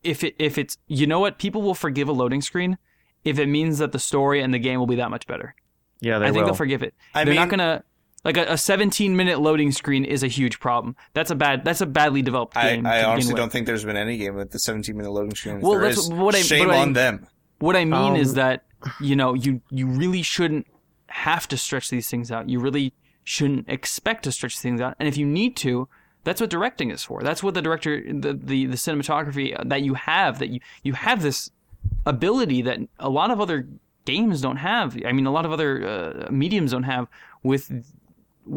if 0.05 0.23
it 0.23 0.37
if 0.39 0.59
it's 0.59 0.79
you 0.87 1.07
know 1.07 1.19
what 1.19 1.39
people 1.39 1.61
will 1.62 1.75
forgive 1.75 2.09
a 2.09 2.12
loading 2.12 2.41
screen 2.41 2.79
if 3.25 3.39
it 3.39 3.47
means 3.47 3.79
that 3.79 3.91
the 3.91 3.99
story 3.99 4.41
and 4.41 4.55
the 4.55 4.59
game 4.61 4.79
will 4.79 4.87
be 4.87 4.95
that 4.97 5.11
much 5.11 5.27
better. 5.27 5.55
yeah, 6.01 6.19
they 6.21 6.27
I 6.27 6.29
think 6.29 6.39
will. 6.43 6.47
they'll 6.47 6.55
forgive 6.55 6.83
it. 6.85 6.95
I 7.14 7.25
They're 7.25 7.33
mean, 7.35 7.41
not 7.41 7.49
gonna 7.49 7.83
like 8.29 8.37
a, 8.37 8.53
a 8.53 8.59
17 8.59 9.16
minute 9.16 9.41
loading 9.41 9.72
screen 9.72 10.05
is 10.05 10.22
a 10.22 10.29
huge 10.29 10.61
problem. 10.61 10.95
That's 11.14 11.31
a 11.31 11.35
bad. 11.35 11.64
That's 11.64 11.81
a 11.81 11.87
badly 11.87 12.20
developed 12.22 12.57
I, 12.57 12.74
game. 12.74 12.85
to 12.85 12.91
I 12.91 13.05
honestly 13.05 13.33
with. 13.33 13.39
don't 13.41 13.51
think 13.51 13.66
there's 13.66 13.85
been 13.85 13.97
any 13.97 14.18
game 14.18 14.35
with 14.35 14.51
the 14.51 14.59
17 14.59 14.97
minute 14.97 15.11
loading 15.11 15.35
screen. 15.35 15.61
Well, 15.61 15.72
there 15.72 15.83
that's 15.89 15.99
is, 15.99 16.11
what 16.11 16.35
I- 16.35 16.43
shame 16.43 16.66
what 16.68 16.76
I- 16.76 16.83
on 16.83 16.93
them. 16.93 17.26
What 17.61 17.74
I 17.74 17.85
mean 17.85 18.16
is 18.16 18.31
Um, 18.31 18.35
that 18.37 18.64
you 19.01 19.16
know 19.16 19.35
you 19.35 19.61
you 19.70 19.87
really 19.87 20.22
shouldn't 20.22 20.66
have 21.09 21.49
to 21.49 21.57
stretch 21.57 21.89
these 21.91 22.09
things 22.11 22.31
out. 22.31 22.49
You 22.51 22.61
really 22.61 22.93
shouldn't 23.24 23.68
expect 23.68 24.24
to 24.24 24.33
stretch 24.33 24.59
things 24.59 24.81
out. 24.81 24.95
And 25.01 25.09
if 25.09 25.16
you 25.16 25.26
need 25.26 25.57
to, 25.57 25.89
that's 26.24 26.41
what 26.41 26.51
directing 26.51 26.91
is 26.91 27.03
for. 27.03 27.22
That's 27.22 27.43
what 27.43 27.55
the 27.55 27.62
director, 27.62 28.01
the 28.07 28.33
the, 28.35 28.66
the 28.66 28.76
cinematography 28.76 29.57
that 29.68 29.83
you 29.83 29.95
have, 29.95 30.39
that 30.39 30.51
you 30.51 30.61
you 30.83 30.93
have 30.93 31.22
this 31.22 31.51
ability 32.07 32.62
that 32.62 32.79
a 32.99 33.09
lot 33.09 33.31
of 33.31 33.41
other 33.41 33.68
games 34.05 34.41
don't 34.41 34.57
have. 34.59 34.97
I 35.05 35.12
mean, 35.12 35.26
a 35.26 35.31
lot 35.33 35.45
of 35.45 35.53
other 35.53 35.70
uh, 35.87 36.31
mediums 36.31 36.70
don't 36.72 36.85
have 36.85 37.09
with 37.43 37.70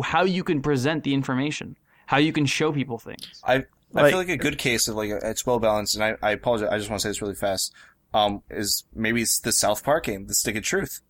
how 0.04 0.24
you 0.24 0.44
can 0.44 0.62
present 0.62 1.04
the 1.04 1.14
information, 1.14 1.78
how 2.06 2.18
you 2.18 2.32
can 2.34 2.46
show 2.46 2.72
people 2.72 2.98
things. 2.98 3.42
I 3.44 3.56
I 3.94 4.04
Like- 4.04 4.10
feel 4.12 4.20
like 4.20 4.30
a 4.30 4.38
good 4.38 4.58
case 4.58 4.88
of 4.88 4.96
like 4.96 5.10
it's 5.10 5.46
well 5.46 5.60
balanced, 5.60 5.96
and 5.96 6.04
I, 6.04 6.16
I 6.22 6.32
apologize. 6.32 6.70
I 6.72 6.78
just 6.78 6.90
want 6.90 7.02
to 7.02 7.04
say 7.04 7.10
this 7.10 7.22
really 7.22 7.36
fast. 7.36 7.74
Um, 8.14 8.42
is 8.50 8.86
maybe 8.94 9.22
it's 9.22 9.40
the 9.40 9.52
South 9.52 9.84
Park 9.84 10.06
game, 10.06 10.28
the 10.28 10.34
Stick 10.34 10.56
of 10.56 10.64
Truth. 10.64 11.02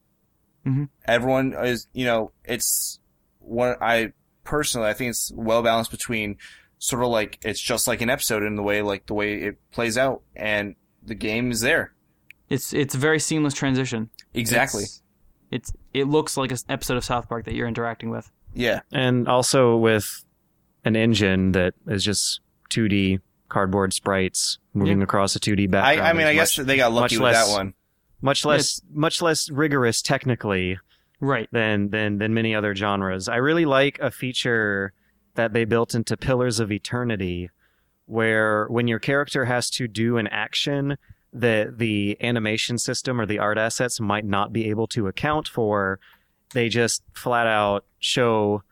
Mhm. 0.65 0.89
Everyone 1.05 1.53
is, 1.53 1.87
you 1.93 2.05
know, 2.05 2.31
it's 2.45 2.99
one. 3.39 3.75
I 3.81 4.13
personally, 4.43 4.87
I 4.89 4.93
think 4.93 5.09
it's 5.11 5.31
well 5.35 5.61
balanced 5.63 5.91
between 5.91 6.37
sort 6.79 7.03
of 7.03 7.09
like 7.09 7.39
it's 7.43 7.59
just 7.59 7.87
like 7.87 8.01
an 8.01 8.09
episode 8.09 8.43
in 8.43 8.55
the 8.55 8.63
way 8.63 8.81
like 8.81 9.05
the 9.07 9.13
way 9.13 9.35
it 9.41 9.57
plays 9.71 9.97
out, 9.97 10.21
and 10.35 10.75
the 11.03 11.15
game 11.15 11.51
is 11.51 11.61
there 11.61 11.93
It's 12.49 12.73
it's 12.73 12.93
a 12.95 12.97
very 12.99 13.19
seamless 13.19 13.53
transition. 13.55 14.09
exactly. 14.33 14.83
It's, 14.83 15.01
it's 15.51 15.73
it 15.93 16.05
looks 16.07 16.37
like 16.37 16.51
an 16.51 16.57
episode 16.69 16.97
of 16.97 17.03
South 17.03 17.27
Park 17.29 17.45
that 17.45 17.53
you're 17.55 17.67
interacting 17.67 18.09
with. 18.11 18.31
Yeah, 18.53 18.81
and 18.91 19.27
also 19.27 19.75
with 19.77 20.23
an 20.85 20.95
engine 20.95 21.51
that 21.53 21.73
is 21.87 22.03
just 22.03 22.41
2D 22.69 23.19
cardboard 23.49 23.93
sprites 23.93 24.57
moving 24.73 25.01
across 25.01 25.35
a 25.35 25.39
2D 25.39 25.69
background. 25.69 26.01
I 26.07 26.13
mean, 26.13 26.27
I 26.27 26.31
is 26.31 26.35
guess 26.55 26.55
they 26.65 26.77
got 26.77 26.91
lucky 26.91 27.15
much 27.15 27.21
with 27.21 27.21
less- 27.33 27.47
that 27.49 27.53
one. 27.53 27.73
much 28.21 28.45
less 28.45 28.81
much 28.91 29.21
less 29.21 29.49
rigorous 29.49 30.01
technically 30.01 30.77
Right. 31.19 31.47
than 31.51 31.89
than 31.89 32.17
than 32.17 32.33
many 32.33 32.55
other 32.55 32.73
genres. 32.75 33.27
I 33.29 33.35
really 33.37 33.65
like 33.65 33.99
a 33.99 34.09
feature 34.11 34.93
that 35.35 35.53
they 35.53 35.65
built 35.65 35.93
into 35.95 36.17
Pillars 36.17 36.59
of 36.59 36.71
Eternity 36.71 37.49
where 38.05 38.65
when 38.67 38.87
your 38.87 38.99
character 38.99 39.45
has 39.45 39.69
to 39.71 39.87
do 39.87 40.17
an 40.17 40.27
action 40.27 40.97
that 41.33 41.77
the 41.77 42.17
animation 42.21 42.77
system 42.77 43.21
or 43.21 43.25
the 43.25 43.39
art 43.39 43.57
assets 43.57 44.01
might 44.01 44.25
not 44.25 44.51
be 44.51 44.69
able 44.69 44.87
to 44.87 45.07
account 45.07 45.47
for, 45.47 45.97
they 46.53 46.69
just 46.69 47.03
flat 47.13 47.47
out 47.47 47.85
show 47.99 48.63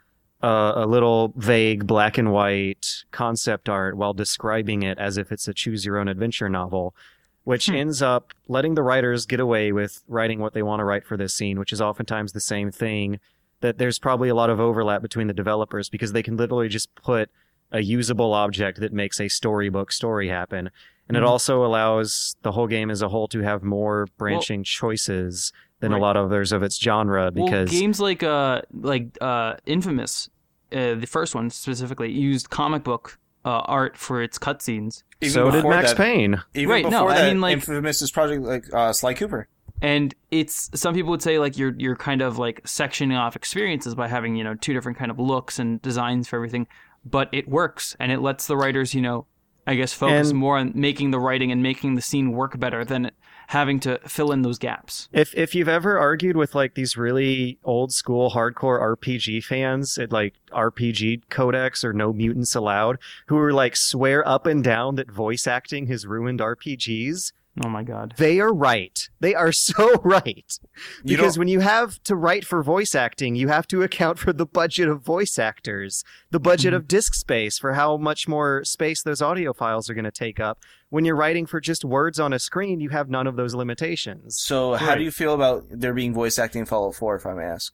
uh, 0.42 0.74
a 0.76 0.86
little 0.86 1.34
vague 1.36 1.86
black 1.86 2.18
and 2.18 2.32
white 2.32 3.04
concept 3.12 3.68
art 3.68 3.98
while 3.98 4.14
describing 4.14 4.84
it 4.84 4.98
as 4.98 5.18
if 5.18 5.32
it's 5.32 5.48
a 5.48 5.54
choose 5.54 5.86
your 5.86 5.98
own 5.98 6.08
adventure 6.08 6.48
novel, 6.48 6.96
which 7.44 7.66
Hmm. 7.66 7.76
ends 7.76 8.02
up 8.02 8.34
letting 8.48 8.76
the 8.76 8.84
writers 8.84 9.26
get 9.26 9.40
away 9.42 9.72
with 9.72 10.02
writing 10.08 10.40
what 10.40 10.54
they 10.54 10.64
want 10.64 10.80
to 10.80 10.86
write 10.86 11.06
for 11.06 11.18
this 11.18 11.34
scene, 11.34 11.60
which 11.60 11.74
is 11.74 11.82
oftentimes 11.82 12.32
the 12.32 12.40
same 12.40 12.72
thing. 12.72 13.20
That 13.62 13.78
there's 13.78 14.00
probably 14.00 14.30
a 14.30 14.36
lot 14.36 14.50
of 14.50 14.62
overlap 14.62 15.02
between 15.02 15.28
the 15.28 15.34
developers 15.34 15.90
because 15.90 16.14
they 16.14 16.24
can 16.24 16.38
literally 16.38 16.70
just 16.70 16.94
put 16.96 17.30
a 17.74 17.82
usable 17.82 18.34
object 18.34 18.80
that 18.80 18.94
makes 18.94 19.20
a 19.20 19.28
storybook 19.28 19.92
story 19.92 20.30
happen. 20.30 20.70
And 21.10 21.18
it 21.18 21.24
Mhm. 21.24 21.28
also 21.28 21.66
allows 21.66 22.38
the 22.44 22.54
whole 22.54 22.68
game 22.68 22.90
as 22.90 23.02
a 23.02 23.10
whole 23.10 23.28
to 23.28 23.40
have 23.42 23.62
more 23.62 24.08
branching 24.18 24.64
choices 24.64 25.52
than 25.80 25.92
Right. 25.92 25.98
a 25.98 26.02
lot 26.02 26.18
of 26.18 26.26
others 26.26 26.52
of 26.52 26.62
its 26.64 26.78
genre 26.78 27.32
because 27.32 27.72
well, 27.72 27.80
games 27.80 28.00
like 28.00 28.22
uh 28.24 28.62
like 28.74 29.18
uh 29.22 29.56
Infamous 29.66 30.30
uh, 30.72 30.94
the 30.96 31.08
first 31.08 31.34
one 31.36 31.50
specifically 31.50 32.12
used 32.12 32.50
comic 32.50 32.84
book 32.84 33.18
uh, 33.46 33.50
art 33.66 33.98
for 33.98 34.22
its 34.22 34.38
cutscenes, 34.38 35.04
so 35.24 35.50
did 35.50 35.66
Max 35.66 35.90
that- 35.92 35.98
Payne. 35.98 36.42
Even 36.54 36.70
Right, 36.70 36.84
no, 36.84 37.06
before 37.06 37.12
I 37.12 37.28
mean, 37.30 37.42
like- 37.42 37.54
infamous 37.54 38.02
is 38.02 38.12
project 38.12 38.44
like 38.44 38.66
uh, 38.74 38.92
Sly 38.94 39.14
Cooper. 39.16 39.48
and 39.82 40.14
it's 40.30 40.70
some 40.76 40.94
people 40.94 41.10
would 41.12 41.22
say 41.24 41.40
like 41.40 41.58
you're 41.58 41.74
you're 41.78 41.96
kind 41.96 42.22
of 42.22 42.38
like 42.38 42.62
sectioning 42.64 43.18
off 43.18 43.36
experiences 43.38 43.96
by 43.96 44.08
having 44.10 44.36
you 44.36 44.44
know 44.44 44.54
two 44.56 44.74
different 44.74 44.98
kind 44.98 45.10
of 45.10 45.18
looks 45.18 45.58
and 45.58 45.82
designs 45.82 46.28
for 46.28 46.36
everything, 46.36 46.68
but 47.06 47.30
it 47.32 47.48
works 47.48 47.96
and 48.00 48.12
it 48.12 48.20
lets 48.20 48.46
the 48.46 48.58
writers 48.58 48.94
you 48.94 49.02
know 49.02 49.26
I 49.66 49.76
guess 49.76 49.94
focus 49.94 50.30
And- 50.32 50.38
more 50.40 50.58
on 50.58 50.74
making 50.76 51.12
the 51.12 51.20
writing 51.20 51.52
and 51.52 51.64
making 51.64 51.96
the 51.96 52.02
scene 52.02 52.32
work 52.34 52.60
better 52.60 52.84
than 52.86 53.10
having 53.50 53.80
to 53.80 54.00
fill 54.08 54.32
in 54.32 54.44
those 54.44 54.60
gaps. 54.60 55.10
If 55.12 55.34
if 55.34 55.56
you've 55.56 55.68
ever 55.68 55.98
argued 55.98 56.38
with 56.38 56.54
like 56.54 56.76
these 56.76 56.96
really 56.96 57.58
old 57.64 57.92
school 57.92 58.30
hardcore 58.30 58.80
RPG 58.80 59.44
fans 59.44 59.98
at 59.98 60.12
like 60.12 60.36
RPG 60.52 61.24
Codex 61.30 61.84
or 61.84 61.92
No 61.92 62.14
Mutants 62.14 62.54
Allowed, 62.54 63.00
who 63.26 63.40
are 63.40 63.52
like 63.52 63.76
swear 63.76 64.28
up 64.28 64.46
and 64.46 64.64
down 64.64 64.96
that 64.96 65.10
voice 65.10 65.48
acting 65.48 65.88
has 65.88 66.06
ruined 66.06 66.40
RPGs, 66.40 67.32
Oh 67.64 67.70
my 67.70 67.84
god. 67.84 68.14
they 68.18 68.40
are 68.40 68.54
right. 68.54 69.10
They 69.20 69.36
are 69.36 69.52
so 69.68 69.96
right. 70.04 70.60
Because 71.04 71.36
don't- 71.36 71.40
when 71.40 71.48
you 71.48 71.60
have 71.60 72.02
to 72.04 72.16
write 72.16 72.46
for 72.46 72.64
voice 72.64 72.96
acting, 72.96 73.36
you 73.36 73.48
have 73.50 73.68
to 73.68 73.84
account 73.84 74.20
for 74.20 74.32
the 74.34 74.46
budget 74.46 74.88
of 74.88 75.02
voice 75.02 75.38
actors, 75.38 76.04
the 76.32 76.40
budget 76.40 76.70
mm-hmm. 76.70 76.78
of 76.78 76.88
disk 76.88 77.14
space 77.14 77.58
for 77.58 77.74
how 77.74 77.98
much 77.98 78.28
more 78.28 78.64
space 78.64 79.04
those 79.04 79.22
audio 79.22 79.54
files 79.54 79.90
are 79.90 79.94
going 79.94 80.06
to 80.06 80.12
take 80.12 80.40
up. 80.40 80.60
When 80.90 81.06
you're 81.06 81.16
writing 81.16 81.46
for 81.46 81.60
just 81.60 81.86
words 81.86 82.20
on 82.20 82.34
a 82.34 82.40
screen, 82.40 82.80
you 82.80 82.90
have 82.90 83.10
none 83.10 83.28
of 83.28 83.36
those 83.36 83.54
limitations. 83.54 84.42
So, 84.42 84.74
how 84.76 84.88
Right. 84.90 84.98
do 84.98 85.04
you 85.04 85.12
feel 85.12 85.34
about 85.34 85.66
there 85.70 85.94
being 85.94 86.14
voice 86.14 86.40
acting 86.40 86.62
in 86.62 86.66
Fallout 86.66 86.96
4, 86.96 87.16
if 87.18 87.26
I 87.26 87.34
may 87.34 87.44
ask? 87.44 87.74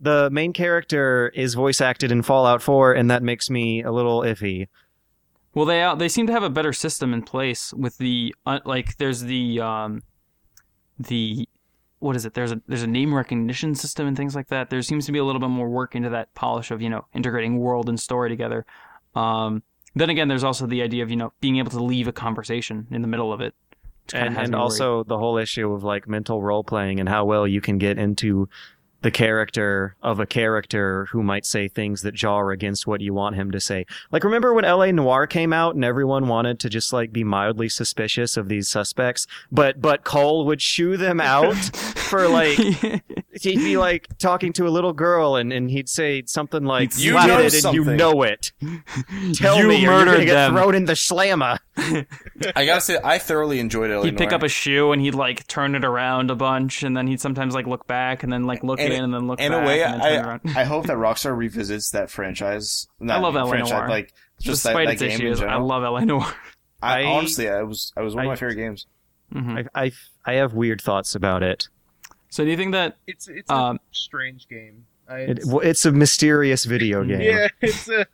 the 0.00 0.28
main 0.30 0.52
character 0.52 1.30
is 1.34 1.54
voice 1.54 1.80
acted 1.80 2.12
in 2.12 2.20
Fallout 2.22 2.60
4, 2.60 2.92
and 2.92 3.10
that 3.10 3.22
makes 3.22 3.48
me 3.48 3.82
a 3.82 3.90
little 3.92 4.20
iffy. 4.20 4.68
Well, 5.54 5.64
they 5.66 5.82
uh, 5.82 5.94
they 5.94 6.08
seem 6.08 6.26
to 6.26 6.32
have 6.32 6.42
a 6.42 6.50
better 6.50 6.72
system 6.72 7.14
in 7.14 7.22
place 7.22 7.72
with 7.72 7.98
the 7.98 8.34
uh, 8.44 8.58
like. 8.64 8.96
There's 8.96 9.22
the 9.22 9.60
um, 9.60 10.02
the 10.98 11.48
what 12.00 12.16
is 12.16 12.24
it? 12.24 12.34
There's 12.34 12.50
a 12.52 12.60
there's 12.66 12.82
a 12.82 12.88
name 12.88 13.14
recognition 13.14 13.74
system 13.76 14.06
and 14.06 14.16
things 14.16 14.34
like 14.34 14.48
that. 14.48 14.68
There 14.70 14.82
seems 14.82 15.06
to 15.06 15.12
be 15.12 15.18
a 15.18 15.24
little 15.24 15.40
bit 15.40 15.50
more 15.50 15.68
work 15.68 15.94
into 15.94 16.10
that 16.10 16.34
polish 16.34 16.70
of 16.72 16.82
you 16.82 16.90
know 16.90 17.06
integrating 17.14 17.58
world 17.58 17.88
and 17.88 17.98
story 17.98 18.28
together. 18.28 18.66
Um, 19.14 19.62
then 19.94 20.10
again, 20.10 20.26
there's 20.26 20.44
also 20.44 20.66
the 20.66 20.82
idea 20.82 21.04
of 21.04 21.10
you 21.10 21.16
know 21.16 21.32
being 21.40 21.58
able 21.58 21.70
to 21.70 21.82
leave 21.82 22.08
a 22.08 22.12
conversation 22.12 22.88
in 22.90 23.00
the 23.00 23.08
middle 23.08 23.32
of 23.32 23.40
it. 23.40 23.54
And, 24.12 24.36
and 24.36 24.54
also 24.54 25.02
the 25.04 25.16
whole 25.16 25.38
issue 25.38 25.72
of 25.72 25.82
like 25.82 26.06
mental 26.06 26.42
role 26.42 26.62
playing 26.62 27.00
and 27.00 27.08
how 27.08 27.24
well 27.24 27.48
you 27.48 27.62
can 27.62 27.78
get 27.78 27.98
into 27.98 28.50
the 29.04 29.10
character 29.10 29.94
of 30.02 30.18
a 30.18 30.24
character 30.24 31.04
who 31.12 31.22
might 31.22 31.44
say 31.44 31.68
things 31.68 32.00
that 32.00 32.14
jar 32.14 32.50
against 32.52 32.86
what 32.86 33.02
you 33.02 33.12
want 33.12 33.36
him 33.36 33.50
to 33.50 33.60
say. 33.60 33.84
Like 34.10 34.24
remember 34.24 34.54
when 34.54 34.64
LA 34.64 34.90
Noire 34.92 35.26
came 35.26 35.52
out 35.52 35.74
and 35.74 35.84
everyone 35.84 36.26
wanted 36.26 36.58
to 36.60 36.70
just 36.70 36.90
like 36.90 37.12
be 37.12 37.22
mildly 37.22 37.68
suspicious 37.68 38.38
of 38.38 38.48
these 38.48 38.66
suspects, 38.70 39.26
but 39.52 39.78
but 39.82 40.04
Cole 40.04 40.46
would 40.46 40.62
shoo 40.62 40.96
them 40.96 41.20
out 41.20 41.54
for 41.74 42.28
like 42.28 42.56
he'd 42.58 43.58
be 43.58 43.76
like 43.76 44.08
talking 44.16 44.54
to 44.54 44.66
a 44.66 44.70
little 44.70 44.94
girl 44.94 45.36
and, 45.36 45.52
and 45.52 45.70
he'd 45.70 45.90
say 45.90 46.22
something 46.26 46.64
like 46.64 46.96
You 46.96 47.12
"You 47.20 47.26
know 47.26 47.36
did 47.42 47.52
it 47.52 47.64
and 47.66 47.74
you 47.74 47.84
know 47.84 48.22
it. 48.22 48.52
Tell 49.34 49.58
You 49.58 49.68
me 49.68 49.76
or 49.76 49.78
you're 49.80 49.90
murdered 49.92 50.12
gonna 50.12 50.24
get 50.24 50.32
them. 50.34 50.54
thrown 50.54 50.74
in 50.74 50.86
the 50.86 50.96
slammer. 50.96 51.58
I 52.56 52.64
gotta 52.64 52.80
say, 52.80 52.98
I 53.04 53.18
thoroughly 53.18 53.60
enjoyed 53.60 53.90
it. 53.90 54.02
He'd 54.04 54.16
pick 54.16 54.32
up 54.32 54.42
a 54.42 54.48
shoe 54.48 54.92
and 54.92 55.02
he'd 55.02 55.14
like 55.14 55.46
turn 55.46 55.74
it 55.74 55.84
around 55.84 56.30
a 56.30 56.34
bunch, 56.34 56.82
and 56.82 56.96
then 56.96 57.06
he'd 57.06 57.20
sometimes 57.20 57.54
like 57.54 57.66
look 57.66 57.86
back 57.86 58.22
and 58.22 58.32
then 58.32 58.44
like 58.44 58.62
look 58.64 58.80
And- 58.80 58.88
in 58.94 59.04
and 59.04 59.14
then 59.14 59.26
look 59.26 59.40
in 59.40 59.52
back. 59.52 59.62
a 59.62 59.66
way, 59.66 59.82
and 59.82 60.00
then 60.02 60.24
turn 60.24 60.40
I. 60.56 60.60
I 60.62 60.64
hope 60.64 60.86
that 60.86 60.96
Rockstar 60.96 61.36
revisits 61.36 61.90
that 61.90 62.10
franchise. 62.10 62.86
Not 63.00 63.22
love 63.22 63.34
LA 63.34 63.46
franchise, 63.48 63.70
Noir. 63.72 63.88
like 63.88 64.12
just 64.40 64.62
that, 64.64 64.70
Despite 64.70 64.86
that 64.86 64.92
its 64.94 65.02
game 65.02 65.10
issues, 65.26 65.40
I 65.42 65.56
love 65.56 65.82
LA 65.82 66.00
Noire. 66.04 66.34
I, 66.82 67.00
I- 67.00 67.04
honestly, 67.04 67.48
I 67.48 67.62
was 67.62 67.92
I 67.96 68.02
was 68.02 68.14
one 68.14 68.24
of 68.24 68.28
my 68.30 68.36
favorite 68.36 68.56
games. 68.56 68.86
Mhm. 69.34 69.68
I, 69.74 69.84
I 69.86 69.92
I 70.24 70.34
have 70.34 70.54
weird 70.54 70.80
thoughts 70.80 71.14
about 71.14 71.42
it. 71.42 71.68
So 72.28 72.44
do 72.44 72.50
you 72.50 72.56
think 72.56 72.72
that 72.72 72.96
It's 73.06 73.28
it's 73.28 73.50
a 73.50 73.54
Um, 73.54 73.80
strange 73.92 74.48
game. 74.48 74.86
I, 75.08 75.18
It, 75.20 75.30
it's, 75.38 75.46
well, 75.46 75.60
it's 75.60 75.84
a 75.84 75.92
mysterious 75.92 76.64
video 76.64 77.04
game. 77.04 77.20
yeah, 77.20 77.48
it's 77.60 77.88
a 77.88 78.06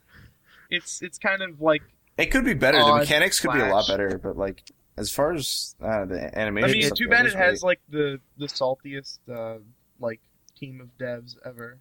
it's 0.71 1.03
it's 1.03 1.19
kind 1.19 1.43
of 1.43 1.61
like 1.61 1.83
It 2.19 2.27
could 2.27 2.45
be 2.45 2.55
better. 2.55 2.79
The 2.79 2.97
mechanics 2.97 3.41
could 3.41 3.53
be 3.53 3.61
a 3.61 3.67
lot 3.73 3.87
better, 3.89 4.19
but 4.23 4.37
like 4.37 4.63
as 4.97 5.11
far 5.11 5.33
as 5.33 5.75
uh, 5.83 6.05
the 6.05 6.39
animation, 6.39 6.71
I 6.71 6.73
mean, 6.75 6.83
stuff 6.83 6.99
too 6.99 7.09
bad 7.09 7.25
it 7.27 7.35
has 7.35 7.61
great. 7.61 7.67
like 7.69 7.81
the 7.91 8.21
the 8.39 8.47
saltiest 8.47 9.19
uh, 9.33 9.59
like 9.99 10.21
team 10.61 10.81
of 10.81 10.97
devs 10.99 11.37
ever. 11.45 11.79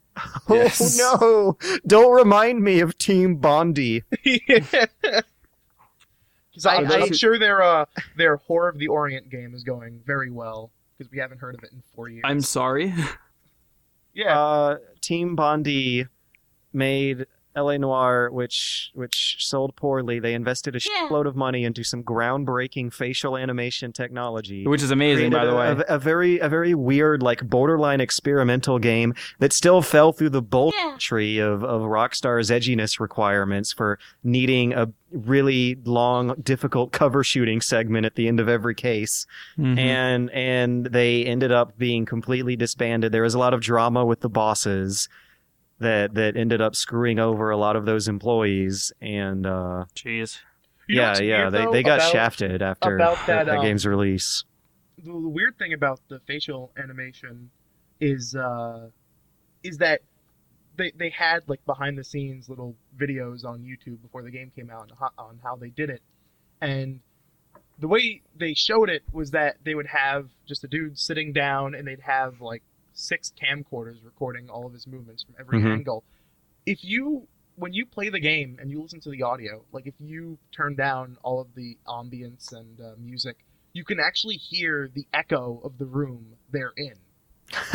Yes. 0.49 0.97
Oh 1.01 1.57
no! 1.61 1.79
Don't 1.85 2.13
remind 2.15 2.63
me 2.63 2.79
of 2.79 2.97
Team 2.97 3.35
Bondi. 3.35 4.03
Because 6.51 6.65
I, 6.65 6.77
Oh, 6.77 6.83
those 6.85 6.93
I'm 6.93 7.07
who- 7.09 7.13
sure 7.13 7.39
their 7.39 7.61
uh, 7.61 7.85
their 8.17 8.37
Whore 8.37 8.69
of 8.69 8.79
the 8.79 8.87
Orient 8.87 9.29
game 9.29 9.53
is 9.53 9.63
going 9.63 10.01
very 10.05 10.29
well 10.31 10.71
because 10.97 11.11
we 11.11 11.17
haven't 11.19 11.37
heard 11.39 11.55
of 11.55 11.63
it 11.63 11.71
in 11.71 11.81
four 11.95 12.09
years. 12.09 12.23
I'm 12.25 12.41
sorry? 12.41 12.93
yeah, 14.13 14.37
Uh, 14.39 14.77
Team 15.01 15.35
Bondi 15.35 16.07
made 16.73 17.27
L.A. 17.59 17.77
Noire, 17.77 18.29
which 18.31 18.89
which 18.93 19.35
sold 19.39 19.75
poorly. 19.75 20.19
They 20.19 20.33
invested 20.33 20.75
a 20.75 20.79
Yeah. 20.79 21.07
shitload 21.09 21.25
of 21.27 21.35
money 21.35 21.63
into 21.65 21.83
some 21.83 22.03
groundbreaking 22.03 22.93
facial 22.93 23.35
animation 23.37 23.91
technology. 23.91 24.65
Which 24.65 24.81
is 24.81 24.91
amazing, 24.91 25.31
by 25.31 25.45
the 25.45 25.51
a- 25.51 25.57
way. 25.75 25.83
a, 25.87 25.95
a 25.95 25.99
very 25.99 26.39
a 26.39 26.47
very 26.49 26.73
weird, 26.73 27.21
like 27.21 27.41
borderline 27.49 28.01
experimental 28.01 28.79
game 28.79 29.13
that 29.39 29.51
still 29.53 29.81
fell 29.81 30.11
through 30.13 30.29
the 30.31 30.41
bolt 30.41 30.73
Yeah. 30.77 30.95
tree 30.97 31.37
of 31.39 31.63
of 31.63 31.81
Rockstar's 31.81 32.49
edginess 32.49 32.99
requirements 32.99 33.73
for 33.73 33.99
needing 34.23 34.73
a 34.73 34.87
really 35.11 35.75
long, 35.85 36.35
difficult 36.43 36.91
cover 36.91 37.23
shooting 37.23 37.61
segment 37.61 38.05
at 38.05 38.13
the 38.15 38.27
end 38.27 38.39
of 38.39 38.47
every 38.47 38.75
case 38.75 39.25
Mhm. 39.57 39.77
and 39.79 40.29
and 40.31 40.85
they 40.85 41.25
ended 41.25 41.51
up 41.51 41.77
being 41.77 42.05
completely 42.05 42.55
disbanded. 42.55 43.11
There 43.11 43.23
was 43.23 43.33
a 43.33 43.39
lot 43.39 43.53
of 43.53 43.59
drama 43.61 44.05
with 44.05 44.21
the 44.21 44.29
bosses 44.29 45.09
that 45.79 46.13
that 46.15 46.35
ended 46.35 46.61
up 46.61 46.75
screwing 46.75 47.19
over 47.19 47.49
a 47.49 47.57
lot 47.57 47.75
of 47.75 47.85
those 47.85 48.07
employees, 48.07 48.91
and 49.01 49.45
uh, 49.45 49.85
Jeez. 49.95 50.39
You 50.87 50.97
yeah, 51.01 51.19
yeah, 51.19 51.37
weird, 51.41 51.53
they 51.53 51.57
though, 51.65 51.71
they 51.71 51.83
got 51.83 51.99
about- 51.99 52.11
shafted 52.11 52.61
after 52.61 52.95
about 52.95 53.17
that, 53.27 53.27
that, 53.27 53.45
that 53.45 53.57
um, 53.59 53.63
game's 53.63 53.85
release. 53.85 54.43
the, 54.97 55.11
the 55.11 55.29
weird 55.29 55.57
thing 55.57 55.73
about 55.73 55.99
the 56.09 56.19
facial 56.27 56.71
animation 56.77 57.51
is 57.99 58.35
uh, 58.35 58.89
is 59.63 59.77
that 59.77 60.01
they 60.77 60.91
they 60.97 61.09
had 61.09 61.41
like 61.47 61.63
behind 61.65 61.97
the 61.97 62.03
scenes 62.03 62.49
little 62.49 62.75
videos 62.97 63.45
on 63.45 63.59
YouTube 63.59 64.01
before 64.01 64.23
the 64.23 64.31
game 64.31 64.51
came 64.55 64.69
out 64.69 64.91
on 64.91 64.97
how, 64.99 65.23
on 65.23 65.39
how 65.43 65.55
they 65.55 65.69
did 65.69 65.89
it, 65.89 66.01
and 66.59 67.01
the 67.79 67.87
way 67.87 68.21
they 68.35 68.53
showed 68.53 68.89
it 68.89 69.03
was 69.13 69.31
that 69.31 69.57
they 69.63 69.75
would 69.75 69.87
have 69.87 70.29
just 70.47 70.63
a 70.63 70.67
dude 70.67 70.97
sitting 70.99 71.31
down 71.31 71.73
and 71.75 71.87
they'd 71.87 72.01
have 72.01 72.41
like 72.41 72.61
six 72.99 73.31
camcorders 73.41 74.03
recording 74.03 74.49
all 74.49 74.65
of 74.65 74.73
his 74.73 74.85
movements 74.87 75.23
from 75.23 75.35
every 75.39 75.59
Mhm. 75.59 75.71
angle. 75.73 76.03
If 76.65 76.83
you 76.83 77.27
when 77.55 77.73
you 77.73 77.85
play 77.85 78.07
the 78.07 78.19
game 78.21 78.57
and 78.61 78.71
you 78.71 78.81
listen 78.81 79.01
to 79.01 79.09
the 79.09 79.21
audio, 79.21 79.61
like 79.73 79.85
if 79.85 79.93
you 79.99 80.37
turn 80.53 80.75
down 80.75 81.17
all 81.23 81.41
of 81.41 81.53
the 81.55 81.77
ambience 81.87 82.53
and 82.53 82.79
uh, 82.79 82.93
music, 82.97 83.35
you 83.73 83.83
can 83.83 83.99
actually 83.99 84.37
hear 84.37 84.89
the 84.93 85.05
echo 85.13 85.59
of 85.65 85.77
the 85.77 85.85
room 85.85 86.35
they're 86.51 86.71
in. 86.77 86.93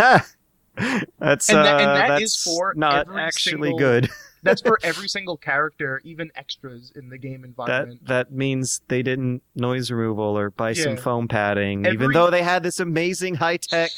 that's 1.18 1.48
And 1.48 1.58
uh, 1.58 1.62
that- 1.62 1.80
and 1.80 1.96
that 1.96 2.08
that's 2.08 2.22
is 2.22 2.36
for 2.42 2.72
not 2.76 3.06
actually 3.14 3.70
single- 3.70 3.78
good. 3.78 4.08
That's 4.44 4.60
for 4.60 4.78
every 4.82 5.08
single 5.08 5.38
character, 5.38 6.02
even 6.04 6.30
extras 6.34 6.92
in 6.94 7.08
the 7.08 7.16
game 7.16 7.44
environment. 7.44 8.04
that 8.06 8.30
means 8.30 8.82
they 8.88 9.02
didn't 9.02 9.42
noise 9.54 9.90
removal 9.90 10.36
or 10.36 10.50
buy 10.50 10.74
some 10.74 10.98
foam 10.98 11.28
padding, 11.28 11.86
even 11.86 12.12
though 12.12 12.28
they 12.30 12.42
had 12.42 12.62
this 12.62 12.78
amazing 12.78 13.36
high 13.36 13.56
tech 13.56 13.92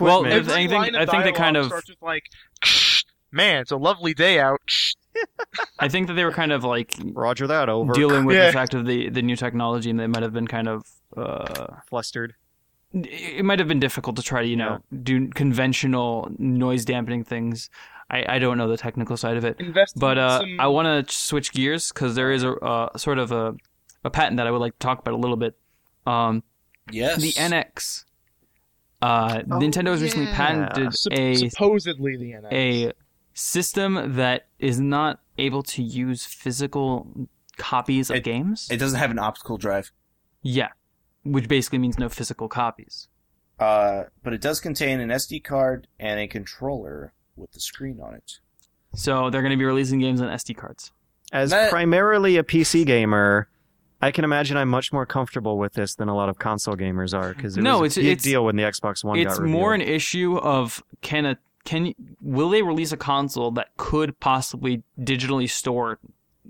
Well, 0.00 0.24
if 0.24 0.32
Every 0.32 0.52
anything- 0.54 0.78
line 0.80 0.94
of 0.94 1.08
I 1.08 1.10
think 1.10 1.24
they 1.24 1.32
kind 1.32 1.56
of- 1.56 1.66
starts 1.66 1.88
with 1.88 2.02
like, 2.02 2.24
"Man, 3.30 3.60
it's 3.62 3.70
a 3.70 3.76
lovely 3.76 4.14
day 4.14 4.38
out." 4.40 4.60
I 5.78 5.88
think 5.88 6.06
that 6.08 6.14
they 6.14 6.24
were 6.24 6.32
kind 6.32 6.52
of 6.52 6.64
like 6.64 6.94
Roger 7.12 7.46
that 7.48 7.68
over. 7.68 7.92
dealing 7.92 8.24
with 8.24 8.36
Yeah. 8.38 8.46
the 8.46 8.52
fact 8.52 8.74
of 8.74 8.86
the, 8.86 9.08
the 9.08 9.22
new 9.22 9.36
technology 9.36 9.90
and 9.90 9.98
they 9.98 10.06
might 10.06 10.22
have 10.22 10.32
been 10.32 10.46
kind 10.46 10.68
of 10.68 10.86
uh, 11.16 11.74
flustered. 11.88 12.34
it 12.92 13.44
might 13.44 13.58
have 13.58 13.66
been 13.68 13.80
difficult 13.80 14.16
to 14.16 14.22
try 14.22 14.42
to 14.42 14.48
you 14.48 14.56
know 14.56 14.78
do 15.02 15.28
conventional 15.28 16.30
noise 16.38 16.84
dampening 16.84 17.24
things 17.24 17.68
I, 18.10 18.24
I 18.36 18.38
don't 18.38 18.56
know 18.58 18.68
the 18.68 18.76
technical 18.78 19.16
side 19.16 19.36
of 19.36 19.44
it 19.44 19.56
Invest 19.60 19.96
in 19.96 20.00
but 20.00 20.16
uh, 20.18 20.38
some- 20.40 20.60
I 20.60 20.68
want 20.68 21.08
to 21.08 21.14
switch 21.14 21.52
gears 21.52 21.90
because 21.92 22.14
there 22.14 22.30
is 22.32 22.44
a 22.44 22.52
uh, 22.54 22.96
sort 22.96 23.18
of 23.18 23.30
a, 23.32 23.54
a 24.04 24.10
patent 24.10 24.36
that 24.38 24.46
I 24.46 24.50
would 24.50 24.60
like 24.60 24.72
to 24.74 24.78
talk 24.78 25.00
about 25.00 25.12
a 25.14 25.18
little 25.18 25.36
bit 25.36 25.54
um, 26.06 26.42
yes, 26.90 27.20
the 27.20 27.32
NX 27.32 28.04
uh, 29.02 29.38
Nintendo 29.42 29.88
has 29.88 30.02
recently 30.02 30.26
patented 30.32 30.94
Sup- 30.94 31.12
a 31.12 31.34
supposedly 31.36 32.16
the 32.16 32.32
NX. 32.32 32.52
a 32.52 32.92
system 33.34 34.14
that 34.16 34.46
is 34.58 34.80
not 34.80 35.20
able 35.38 35.62
to 35.62 35.82
use 35.82 36.24
physical 36.24 37.28
copies 37.56 38.10
of 38.10 38.16
It- 38.16 38.24
games 38.24 38.68
It 38.70 38.78
doesn't 38.78 38.98
have 38.98 39.10
an 39.10 39.18
optical 39.18 39.56
drive, 39.58 39.92
yeah 40.42 40.68
which 41.24 41.46
basically 41.48 41.78
means 41.78 41.98
no 41.98 42.08
physical 42.08 42.48
copies 42.48 43.08
uh, 43.60 44.04
but 44.22 44.32
it 44.32 44.40
does 44.40 44.60
contain 44.60 45.00
an 45.00 45.08
SD 45.10 45.42
card 45.42 45.88
and 45.98 46.20
a 46.20 46.28
controller 46.28 47.12
with 47.36 47.50
the 47.52 47.58
screen 47.60 47.98
on 48.00 48.14
it. 48.14 48.38
So 48.94 49.30
they're 49.30 49.42
going 49.42 49.50
to 49.50 49.56
be 49.58 49.64
releasing 49.64 49.98
games 49.98 50.20
on 50.20 50.28
SD 50.28 50.56
cards. 50.56 50.92
As 51.32 51.50
That- 51.50 51.68
primarily 51.68 52.36
a 52.36 52.44
PC 52.44 52.86
gamer, 52.86 53.48
I 54.00 54.10
can 54.12 54.24
imagine 54.24 54.56
I'm 54.56 54.68
much 54.68 54.92
more 54.92 55.06
comfortable 55.06 55.58
with 55.58 55.72
this 55.74 55.94
than 55.96 56.08
a 56.08 56.14
lot 56.14 56.28
of 56.28 56.38
console 56.38 56.76
gamers 56.76 57.18
are 57.18 57.34
because 57.34 57.56
it 57.56 57.62
No, 57.62 57.80
was 57.80 57.96
it's- 57.96 58.04
a 58.04 58.08
big 58.08 58.12
it's- 58.18 58.22
deal 58.24 58.44
when 58.44 58.56
the 58.56 58.62
Xbox 58.62 59.02
One 59.02 59.18
it's 59.18 59.34
got 59.34 59.42
revealed. 59.42 59.58
more 59.60 59.74
an 59.74 59.80
issue 59.80 60.36
of 60.38 60.82
can 61.02 61.26
a 61.26 61.38
can 61.64 61.94
will 62.20 62.48
they 62.48 62.62
release 62.62 62.92
a 62.92 62.96
console 62.96 63.50
that 63.52 63.68
could 63.76 64.18
possibly 64.20 64.82
digitally 64.98 65.50
store 65.50 65.98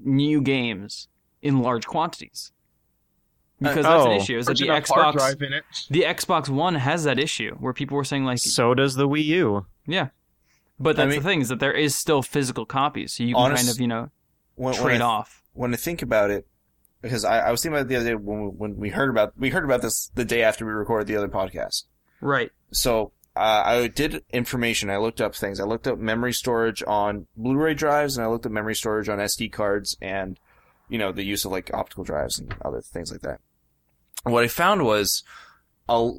new 0.05 0.41
games 0.41 1.09
in 1.43 1.61
large 1.61 1.87
quantities? 1.87 2.53
Uh, 3.61 3.69
because 3.71 3.85
that's 3.85 4.05
an 4.05 4.13
oh. 4.13 4.17
issue. 4.17 4.39
Is 4.39 4.47
that 4.47 4.59
the 4.59 4.69
Xbox 4.69 5.15
drive 5.15 5.43
in 5.43 5.53
it. 5.55 5.65
the 5.91 6.03
Xbox 6.03 6.49
One 6.49 6.77
has 6.77 7.03
that 7.05 7.19
issue 7.19 7.57
where 7.59 7.73
people 7.73 7.97
were 7.97 8.05
saying 8.05 8.25
like 8.25 8.39
so 8.39 8.75
does 8.75 8.95
the 8.95 9.09
Wii 9.09 9.25
U. 9.25 9.67
yeah. 9.87 10.09
But 10.79 10.91
I 10.91 10.93
that's 11.07 11.11
mean- 11.15 11.23
the 11.23 11.29
thing 11.29 11.41
is 11.41 11.49
that 11.49 11.59
there 11.59 11.73
is 11.73 11.95
still 11.97 12.23
physical 12.23 12.65
copies, 12.67 13.15
so 13.15 13.25
you 13.25 13.35
can 13.35 13.57
kind 13.57 13.69
of 13.69 13.81
you 13.81 13.89
know 13.89 14.11
When, 14.55 14.75
when 14.75 14.83
trade 14.83 15.01
I, 15.01 15.05
off. 15.07 15.43
when 15.55 15.73
I 15.73 15.77
think 15.77 16.03
about 16.03 16.31
it, 16.31 16.47
because 17.03 17.25
I, 17.25 17.41
I 17.41 17.51
was 17.51 17.63
thinking 17.63 17.77
about 17.77 17.87
it 17.87 17.89
the 17.89 17.97
other 17.97 18.09
day 18.11 18.15
when 18.15 18.45
we, 18.45 18.49
when 18.49 18.77
we 18.77 18.89
heard 18.91 19.11
about 19.11 19.39
we 19.39 19.51
heard 19.51 19.65
about 19.65 19.83
this 19.83 20.11
the 20.15 20.25
day 20.25 20.43
after 20.43 20.67
we 20.67 20.73
recorded 20.73 21.07
the 21.07 21.17
other 21.17 21.29
podcast. 21.29 21.85
Right. 22.21 22.51
So 22.73 23.13
uh, 23.37 23.63
I 23.65 23.87
did 23.87 24.25
information. 24.33 24.91
I 24.91 24.97
looked 24.97 25.21
up 25.21 25.35
things. 25.35 25.61
I 25.61 25.65
looked 25.65 25.87
up 25.87 25.99
memory 25.99 26.33
storage 26.33 26.83
on 26.87 27.27
Blu-ray 27.37 27.75
drives, 27.75 28.17
and 28.17 28.27
I 28.27 28.29
looked 28.29 28.47
up 28.47 28.53
memory 28.53 28.75
storage 28.75 29.09
on 29.09 29.19
SD 29.19 29.53
cards, 29.53 29.97
and 30.01 30.41
you 30.89 30.99
know 30.99 31.13
the 31.13 31.25
use 31.25 31.45
of 31.45 31.53
like 31.53 31.73
optical 31.73 32.05
drives 32.05 32.39
and 32.39 32.55
other 32.65 32.81
things 32.81 33.13
like 33.13 33.21
that. 33.21 33.41
And 34.25 34.35
what 34.35 34.45
I 34.45 34.49
found 34.49 34.85
was 34.85 35.23
a 35.89 36.11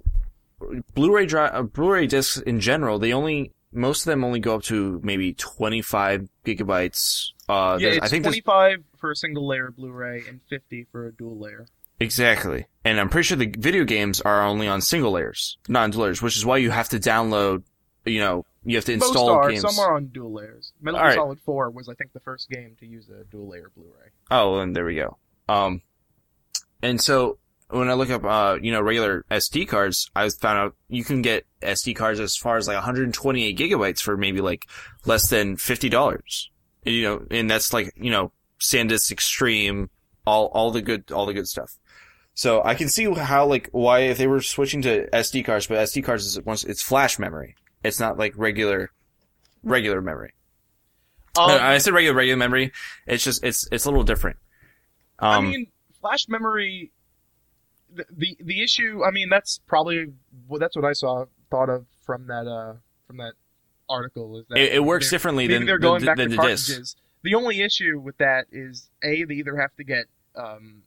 Blu-ray 0.94 1.26
drive, 1.26 1.54
uh, 1.54 1.64
Blu-ray 1.64 2.08
discs 2.08 2.38
in 2.38 2.62
general. 2.62 3.00
They 3.00 3.14
only 3.14 3.52
most 3.72 4.02
of 4.02 4.06
them 4.06 4.24
only 4.24 4.40
go 4.40 4.56
up 4.56 4.64
to 4.64 5.00
maybe 5.04 5.34
25 5.34 6.28
gigabytes. 6.46 7.32
Uh, 7.48 7.78
yeah, 7.80 7.90
it's 7.90 8.06
I 8.06 8.08
think 8.08 8.24
there's 8.24 8.42
25 8.42 8.84
for 8.98 9.12
a 9.12 9.16
single 9.16 9.48
layer 9.48 9.72
Blu-ray 9.72 10.24
and 10.28 10.40
50 10.50 10.88
for 10.92 11.08
a 11.08 11.12
dual 11.12 11.38
layer. 11.38 11.68
Exactly. 12.00 12.66
And 12.86 13.00
I'm 13.00 13.10
pretty 13.10 13.26
sure 13.26 13.38
the 13.38 13.54
video 13.58 13.84
games 13.84 14.22
are 14.22 14.44
only 14.44 14.68
on 14.68 14.82
single 14.82 15.12
layers, 15.12 15.58
not 15.68 15.84
on 15.84 15.92
dual 15.92 16.04
layers, 16.04 16.22
which 16.22 16.38
is 16.38 16.46
why 16.46 16.58
you 16.58 16.72
have 16.72 16.90
to 16.90 17.00
download, 17.00 17.64
you 18.06 18.20
know, 18.20 18.46
you 18.64 18.78
have 18.78 18.86
to 18.86 18.94
install 18.94 19.28
Most 19.28 19.46
are. 19.46 19.50
games. 19.50 19.62
Some 19.62 19.80
are 19.80 19.96
on 19.96 20.08
dual 20.08 20.34
layers. 20.34 20.74
Metal 20.82 21.00
Gear 21.00 21.08
right. 21.08 21.16
Solid 21.16 21.40
4 21.42 21.70
was, 21.72 21.90
I 21.90 21.94
think, 21.94 22.14
the 22.14 22.20
first 22.22 22.50
game 22.50 22.76
to 22.80 22.86
use 22.86 23.10
a 23.10 23.24
dual 23.26 23.50
layer 23.50 23.72
Blu-ray. 23.76 24.10
Oh, 24.32 24.60
and 24.60 24.76
there 24.76 24.86
we 24.86 24.96
go. 24.96 25.18
Um, 25.48 25.82
and 26.82 27.02
so 27.02 27.38
when 27.70 27.90
I 27.90 27.94
look 27.94 28.10
up, 28.10 28.24
uh, 28.26 28.58
you 28.62 28.72
know, 28.72 28.82
regular 28.82 29.26
SD 29.30 29.68
cards, 29.68 30.10
I 30.16 30.28
found 30.30 30.60
out 30.60 30.76
you 30.88 31.04
can 31.04 31.22
get 31.22 31.46
SD 31.62 31.96
cards 31.96 32.20
as 32.20 32.36
far 32.36 32.58
as 32.58 32.68
like 32.68 32.76
128 32.76 33.58
gigabytes 33.58 34.02
for 34.02 34.18
maybe 34.18 34.42
like 34.42 34.68
less 35.06 35.30
than 35.30 35.56
$50. 35.56 36.48
You 36.86 37.04
know, 37.04 37.26
and 37.30 37.50
that's 37.50 37.72
like, 37.72 37.94
you 37.96 38.10
know, 38.10 38.32
SanDisk 38.60 39.12
Extreme, 39.12 39.90
all, 40.26 40.48
all 40.48 40.72
the 40.72 40.82
good, 40.82 41.12
all 41.12 41.26
the 41.26 41.34
good 41.34 41.48
stuff. 41.48 41.78
So 42.34 42.64
I 42.64 42.74
can 42.74 42.88
see 42.88 43.04
how, 43.14 43.46
like, 43.46 43.70
why 43.72 44.00
if 44.00 44.18
they 44.18 44.28
were 44.28 44.42
switching 44.42 44.82
to 44.84 45.08
SD 45.12 45.46
cards, 45.46 45.68
but 45.68 45.78
SD 45.78 46.04
cards 46.04 46.26
is 46.26 46.42
once, 46.42 46.64
it's 46.64 46.82
flash 46.82 47.20
memory. 47.20 47.56
It's 47.84 48.00
not 48.00 48.18
like 48.18 48.34
regular, 48.36 48.92
regular 49.62 50.02
memory. 50.02 50.34
Um, 51.38 51.52
I 51.52 51.78
said 51.78 51.94
regular, 51.94 52.16
regular 52.16 52.38
memory. 52.38 52.72
It's 53.06 53.24
just, 53.24 53.44
it's, 53.44 53.68
it's 53.72 53.86
a 53.86 53.90
little 53.90 54.04
different. 54.04 54.38
Um, 55.20 55.48
I 55.48 55.50
mean, 55.50 55.68
flash 56.02 56.28
memory. 56.30 56.92
The, 57.94 58.06
the 58.12 58.38
the 58.40 58.64
issue. 58.64 59.04
I 59.04 59.12
mean, 59.12 59.30
that's 59.30 59.60
probably 59.68 60.14
well, 60.48 60.60
that's 60.60 60.76
what 60.76 60.86
I 60.86 60.94
saw 60.94 61.26
thought 61.50 61.70
of 61.70 61.86
from 62.06 62.28
that 62.28 62.48
uh 62.48 62.74
from 63.08 63.18
that 63.18 63.34
article 63.90 64.38
is 64.38 64.46
that 64.50 64.58
it, 64.60 64.74
it 64.76 64.84
works 64.84 65.10
differently 65.10 65.48
than, 65.48 65.66
they're 65.66 65.80
going 65.80 66.02
than, 66.02 66.06
back 66.06 66.18
than 66.18 66.30
to 66.30 66.36
the 66.36 66.42
disc. 66.44 66.68
cartridges. 66.68 66.96
The 67.24 67.36
only 67.36 67.62
issue 67.62 68.00
with 68.00 68.18
that 68.18 68.46
is 68.52 68.90
a 69.04 69.24
they 69.24 69.34
either 69.36 69.58
have 69.58 69.76
to 69.78 69.84
get 69.84 70.06
um 70.36 70.84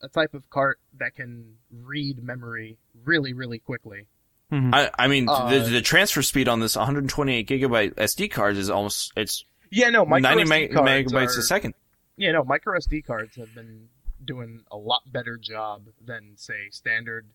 a 0.00 0.08
type 0.08 0.34
of 0.34 0.48
cart 0.50 0.78
that 0.98 1.14
can 1.14 1.56
read 1.82 2.22
memory 2.22 2.76
really 3.04 3.32
really 3.32 3.58
quickly. 3.58 4.06
Mhm. 4.52 4.72
I, 4.74 4.90
I 4.98 5.08
mean, 5.08 5.26
Uh, 5.28 5.50
the, 5.50 5.58
the 5.70 5.80
transfer 5.82 6.22
speed 6.22 6.48
on 6.48 6.60
this 6.60 6.76
128 6.76 7.48
gigabyte 7.48 7.94
SD 7.94 8.30
card 8.30 8.56
is 8.56 8.68
almost, 8.70 9.12
it's 9.16 9.42
Yeah, 9.70 9.88
no, 9.88 10.04
micro 10.04 10.28
90 10.34 10.44
SD 10.44 10.48
meg- 10.48 10.72
cards 10.74 11.12
megabytes 11.12 11.36
are, 11.36 11.40
a 11.40 11.42
second. 11.42 11.74
Yeah, 12.16 12.32
no, 12.32 12.44
micro 12.44 12.78
SD 12.78 13.04
cards 13.06 13.34
have 13.36 13.52
been 13.54 13.88
doing 14.26 14.64
a 14.70 14.76
lot 14.76 15.02
better 15.12 15.36
job 15.36 15.82
than 16.04 16.32
say 16.36 16.68
standard 16.70 17.26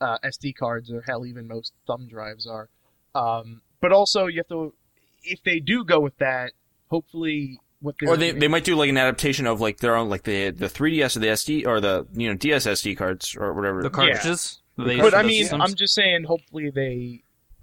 uh, 0.00 0.18
SD 0.24 0.54
cards 0.56 0.90
or 0.92 1.00
hell 1.02 1.24
even 1.24 1.48
most 1.48 1.72
thumb 1.86 2.06
drives 2.08 2.46
are. 2.46 2.68
Um, 3.14 3.62
but 3.80 3.92
also 3.92 4.26
you 4.26 4.38
have 4.38 4.48
to 4.48 4.74
if 5.22 5.42
they 5.42 5.60
do 5.60 5.84
go 5.84 6.00
with 6.00 6.16
that, 6.18 6.52
hopefully 6.88 7.58
what 7.80 7.94
they're 8.00 8.10
Or 8.10 8.16
they, 8.16 8.30
they 8.32 8.48
might 8.48 8.64
do 8.64 8.76
like 8.76 8.90
an 8.90 8.98
adaptation 8.98 9.46
of 9.46 9.60
like 9.60 9.78
their 9.78 9.96
own, 9.96 10.08
like 10.08 10.24
the, 10.24 10.50
the 10.50 10.66
3DS 10.66 11.16
or 11.16 11.20
the 11.20 11.26
SD, 11.28 11.66
or 11.66 11.80
the, 11.80 12.06
you 12.14 12.28
know, 12.28 12.34
DS 12.34 12.66
SD 12.66 12.96
cards 12.96 13.36
or 13.36 13.52
whatever. 13.52 13.82
The 13.82 13.90
cartridges. 13.90 14.60
that 14.76 14.84
they 14.84 15.00
But 15.00 15.14
I 15.14 15.22
mean, 15.22 15.44
systems. 15.44 15.62
I'm 15.64 15.74
just 15.74 15.94
saying 15.94 16.24
hopefully 16.24 16.70
they 16.70 17.22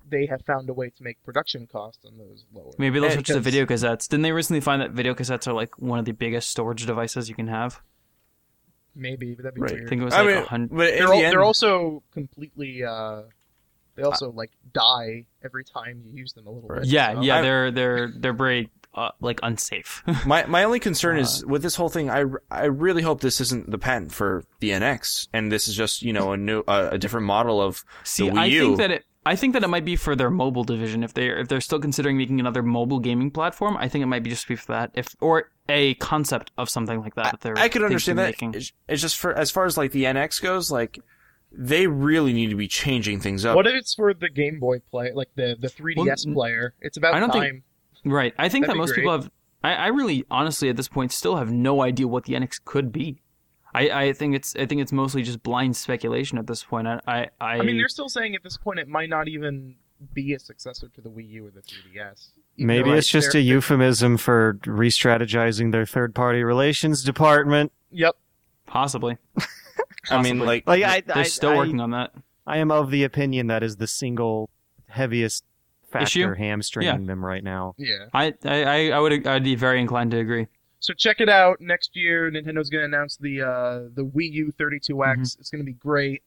they 0.09 0.26
have 0.26 0.41
found 0.45 0.69
a 0.69 0.74
way 0.74 0.89
to 0.89 1.03
make 1.03 1.24
production 1.24 1.67
costs 1.67 2.03
on 2.05 2.17
those 2.17 2.43
lower. 2.53 2.72
Maybe 2.78 2.99
they'll 2.99 3.11
switch 3.11 3.28
to 3.28 3.34
'cause- 3.36 3.43
video 3.43 3.65
cassettes. 3.65 4.09
Didn't 4.09 4.24
they 4.24 4.34
recently 4.34 4.59
find 4.59 4.82
that 4.82 4.91
video 4.91 5.13
cassettes 5.13 5.47
are 5.47 5.53
like 5.53 5.80
one 5.80 5.99
of 5.99 6.05
the 6.05 6.11
biggest 6.11 6.49
storage 6.49 6.86
devices 6.86 7.30
you 7.30 7.36
can 7.36 7.47
have? 7.47 7.82
Maybe, 8.96 9.34
but 9.36 9.44
that'd 9.44 9.56
be 9.56 9.62
Right. 9.62 9.72
I 9.72 9.76
weird. 9.76 9.89
think 9.89 10.02
it 10.02 10.06
was 10.06 10.14
I 10.14 10.22
like 10.22 10.36
mean, 10.36 10.44
hundred. 10.46 10.70
but 10.70 10.78
they're, 10.78 10.98
the 10.98 11.04
al- 11.14 11.14
end, 11.14 11.32
they're 11.32 11.44
also 11.44 12.04
completely 12.12 12.84
uh 12.84 13.24
they 13.96 14.04
also 14.04 14.32
like 14.32 14.52
die 14.74 15.26
every 15.44 15.64
time 15.66 16.02
you 16.06 16.14
use 16.20 16.34
them 16.34 16.48
a 16.48 16.50
little 16.52 16.68
Right. 16.70 16.82
bit. 16.82 16.89
Yeah, 16.89 17.14
so- 17.16 17.22
yeah, 17.22 17.38
I- 17.38 17.42
they're 17.42 17.72
they're 17.72 18.08
they're 18.16 18.34
very 18.34 18.70
uh, 18.94 19.10
like 19.22 19.39
unsafe. 19.42 20.04
my, 20.26 20.46
my 20.48 20.66
only 20.66 20.78
concern 20.80 21.16
Uh, 21.18 21.22
is 21.22 21.46
with 21.46 21.64
this 21.64 21.76
whole 21.76 21.88
thing, 21.88 22.10
I, 22.10 22.26
I 22.50 22.66
really 22.66 23.02
hope 23.02 23.22
this 23.22 23.39
isn't 23.39 23.72
the 23.72 23.78
patent 23.78 24.12
for 24.12 24.44
the 24.60 24.72
NX, 24.72 25.30
and 25.32 25.50
this 25.50 25.70
is 25.70 25.76
just, 25.78 26.02
you 26.02 26.12
know, 26.12 26.34
a 26.34 26.38
new, 26.38 26.60
uh, 26.68 26.89
a 26.92 26.98
different 26.98 27.26
model 27.26 27.62
of 27.62 27.86
See, 28.04 28.30
Wii 28.30 28.38
I 28.38 28.46
U. 28.48 28.62
think 28.66 28.78
that 28.80 28.92
it. 28.92 29.06
I 29.26 29.36
think 29.36 29.53
that 29.53 29.63
it 29.63 29.67
might 29.67 29.86
be 29.86 29.95
for 29.95 30.15
their 30.15 30.32
mobile 30.32 30.63
division 30.63 31.03
if 31.03 31.13
they 31.13 31.30
are 31.30 31.38
if 31.38 31.47
they're 31.47 31.61
still 31.61 31.80
considering 31.80 32.17
making 32.17 32.39
another 32.39 32.63
mobile 32.63 32.99
gaming 32.99 33.30
platform. 33.32 33.78
I 33.78 33.88
think 33.88 34.01
it 34.03 34.07
might 34.07 34.24
be 34.24 34.30
just 34.32 34.47
be 34.47 34.55
for 34.55 34.72
that, 34.74 34.91
if 34.95 35.15
or 35.22 35.51
a 35.69 35.93
concept 35.95 36.51
of 36.57 36.69
something 36.69 36.99
like 37.01 37.15
that. 37.15 37.32
that 37.32 37.41
they're 37.41 37.57
I 37.57 37.69
could 37.69 37.84
understand 37.84 38.17
that. 38.19 38.28
Making. 38.30 38.55
It's, 38.55 38.74
it's 38.88 39.01
just 39.01 39.17
for 39.17 39.34
as 39.34 39.51
far 39.51 39.65
as 39.65 39.78
like 39.78 39.91
the 39.91 40.05
NX 40.05 40.41
goes, 40.41 40.72
like 40.72 40.99
they 41.51 41.86
really 41.86 42.34
need 42.34 42.49
to 42.49 42.55
be 42.55 42.67
changing 42.67 43.19
things 43.19 43.45
up. 43.45 43.55
What 43.55 43.67
if 43.67 43.76
it's 43.76 43.93
for 43.93 44.13
the 44.13 44.30
Game 44.30 44.59
Boy 44.59 44.80
play, 44.89 45.11
like 45.13 45.30
the 45.36 45.56
the 45.60 45.68
3DS 45.68 46.26
Well, 46.26 46.34
player? 46.34 46.73
It's 46.81 46.98
about 46.98 47.14
I 47.14 47.19
don't 47.19 47.31
think- 47.31 47.43
time. 47.45 47.64
Right. 48.03 48.34
I 48.39 48.49
think 48.49 48.65
That'd 48.65 48.76
that 48.76 48.80
most 48.80 48.93
great. 48.93 49.03
people 49.03 49.11
have. 49.11 49.30
I, 49.64 49.73
I 49.76 49.88
really, 49.89 50.26
honestly, 50.31 50.69
at 50.69 50.76
this 50.77 50.88
point, 50.88 51.11
still 51.11 51.35
have 51.35 51.52
no 51.52 51.84
idea 51.84 52.07
what 52.07 52.23
the 52.23 52.34
NX 52.34 52.60
could 52.65 52.91
be. 52.91 53.22
I, 53.73 53.89
I 54.07 54.14
think 54.14 54.35
it's 54.35 54.56
I 54.56 54.65
think 54.65 54.81
it's 54.81 54.91
mostly 54.91 55.22
just 55.23 55.41
blind 55.43 55.76
speculation 55.77 56.38
at 56.38 56.48
this 56.48 56.64
point. 56.64 56.88
I 56.88 56.99
I, 57.07 57.27
I, 57.39 57.57
I 57.57 57.61
mean, 57.61 57.77
they're 57.77 57.88
still 57.88 58.10
saying 58.10 58.35
at 58.35 58.43
this 58.43 58.57
point 58.57 58.80
it 58.80 58.88
might 58.88 59.10
not 59.10 59.27
even 59.27 59.76
be 60.14 60.34
a 60.34 60.39
successor 60.39 60.88
to 60.89 61.02
the 61.02 61.10
Wii 61.10 61.30
U 61.30 61.48
or 61.48 61.52
the 61.52 61.61
3DS. 61.61 62.30
Even 62.57 62.68
Maybe 62.68 62.89
though, 62.89 62.95
it's 62.98 63.07
just 63.07 63.30
a 63.30 63.31
they're- 63.34 63.41
euphemism 63.41 64.18
for 64.18 64.60
re-strategizing 64.65 65.72
their 65.72 65.85
third-party 65.85 66.43
relations 66.43 67.03
department. 67.03 67.72
Yep. 67.91 68.15
possibly. 68.65 69.18
I 70.10 70.22
mean, 70.22 70.39
possibly. 70.39 70.45
like, 70.48 70.68
Like 70.68 70.84
I, 70.84 71.02
They're 71.02 71.18
I, 71.18 71.23
still 71.23 71.52
I, 71.52 71.56
working 71.57 71.80
on 71.80 71.91
that. 71.91 72.11
I 72.48 72.57
am 72.57 72.72
of 72.72 72.89
the 72.89 73.03
opinion 73.03 73.48
that 73.48 73.61
is 73.64 73.77
the 73.77 73.85
single 73.88 74.49
heaviest 74.88 75.43
factor 75.91 76.03
Issue? 76.03 76.34
hamstringing 76.34 77.06
them 77.06 77.23
right 77.23 77.43
now. 77.43 77.76
Yeah. 77.77 78.07
I, 78.14 78.34
I, 78.43 78.64
I- 78.64 78.89
I 78.89 78.99
would 78.99 79.27
I'd 79.27 79.43
be 79.43 79.56
very 79.56 79.80
inclined 79.80 80.11
to 80.11 80.18
agree. 80.18 80.48
So 80.82 80.94
check 80.94 81.22
it 81.22 81.30
out 81.30 81.62
next 81.62 81.95
year. 81.95 82.30
Nintendo's 82.30 82.70
going 82.70 82.82
to 82.82 82.86
announce 82.86 83.16
the 83.16 83.41
uh, 83.44 83.80
the 83.94 84.03
Wii 84.03 84.32
U 84.34 84.53
32X. 84.60 84.90
Mm-hmm. 84.90 85.22
It's 85.22 85.49
going 85.49 85.62
to 85.62 85.66
be 85.66 85.74
great. 85.74 86.24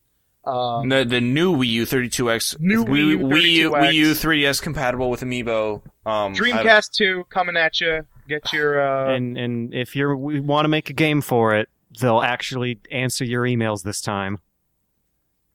Um, 0.46 0.88
the 0.88 1.04
the 1.04 1.20
new 1.20 1.56
Wii 1.56 1.66
U 1.68 1.82
32X, 1.84 2.60
New 2.60 2.84
Wii 2.84 3.08
U 3.08 3.18
Wii 3.18 3.52
U, 3.52 3.70
32X. 3.70 3.82
Wii 3.82 3.94
U 3.94 4.06
3DS 4.12 4.62
compatible 4.62 5.10
with 5.10 5.22
Amiibo. 5.22 5.82
Um, 6.06 6.34
Dreamcast 6.34 6.92
2 6.92 7.24
coming 7.30 7.56
at 7.56 7.80
you. 7.80 8.06
Get 8.28 8.52
your 8.52 8.80
uh, 8.80 9.14
and 9.16 9.36
and 9.36 9.74
if 9.74 9.96
you 9.96 10.14
want 10.16 10.64
to 10.64 10.68
make 10.68 10.88
a 10.90 10.92
game 10.94 11.20
for 11.20 11.54
it, 11.54 11.68
they'll 12.00 12.22
actually 12.22 12.78
answer 12.92 13.24
your 13.24 13.42
emails 13.44 13.82
this 13.82 14.00
time. 14.00 14.38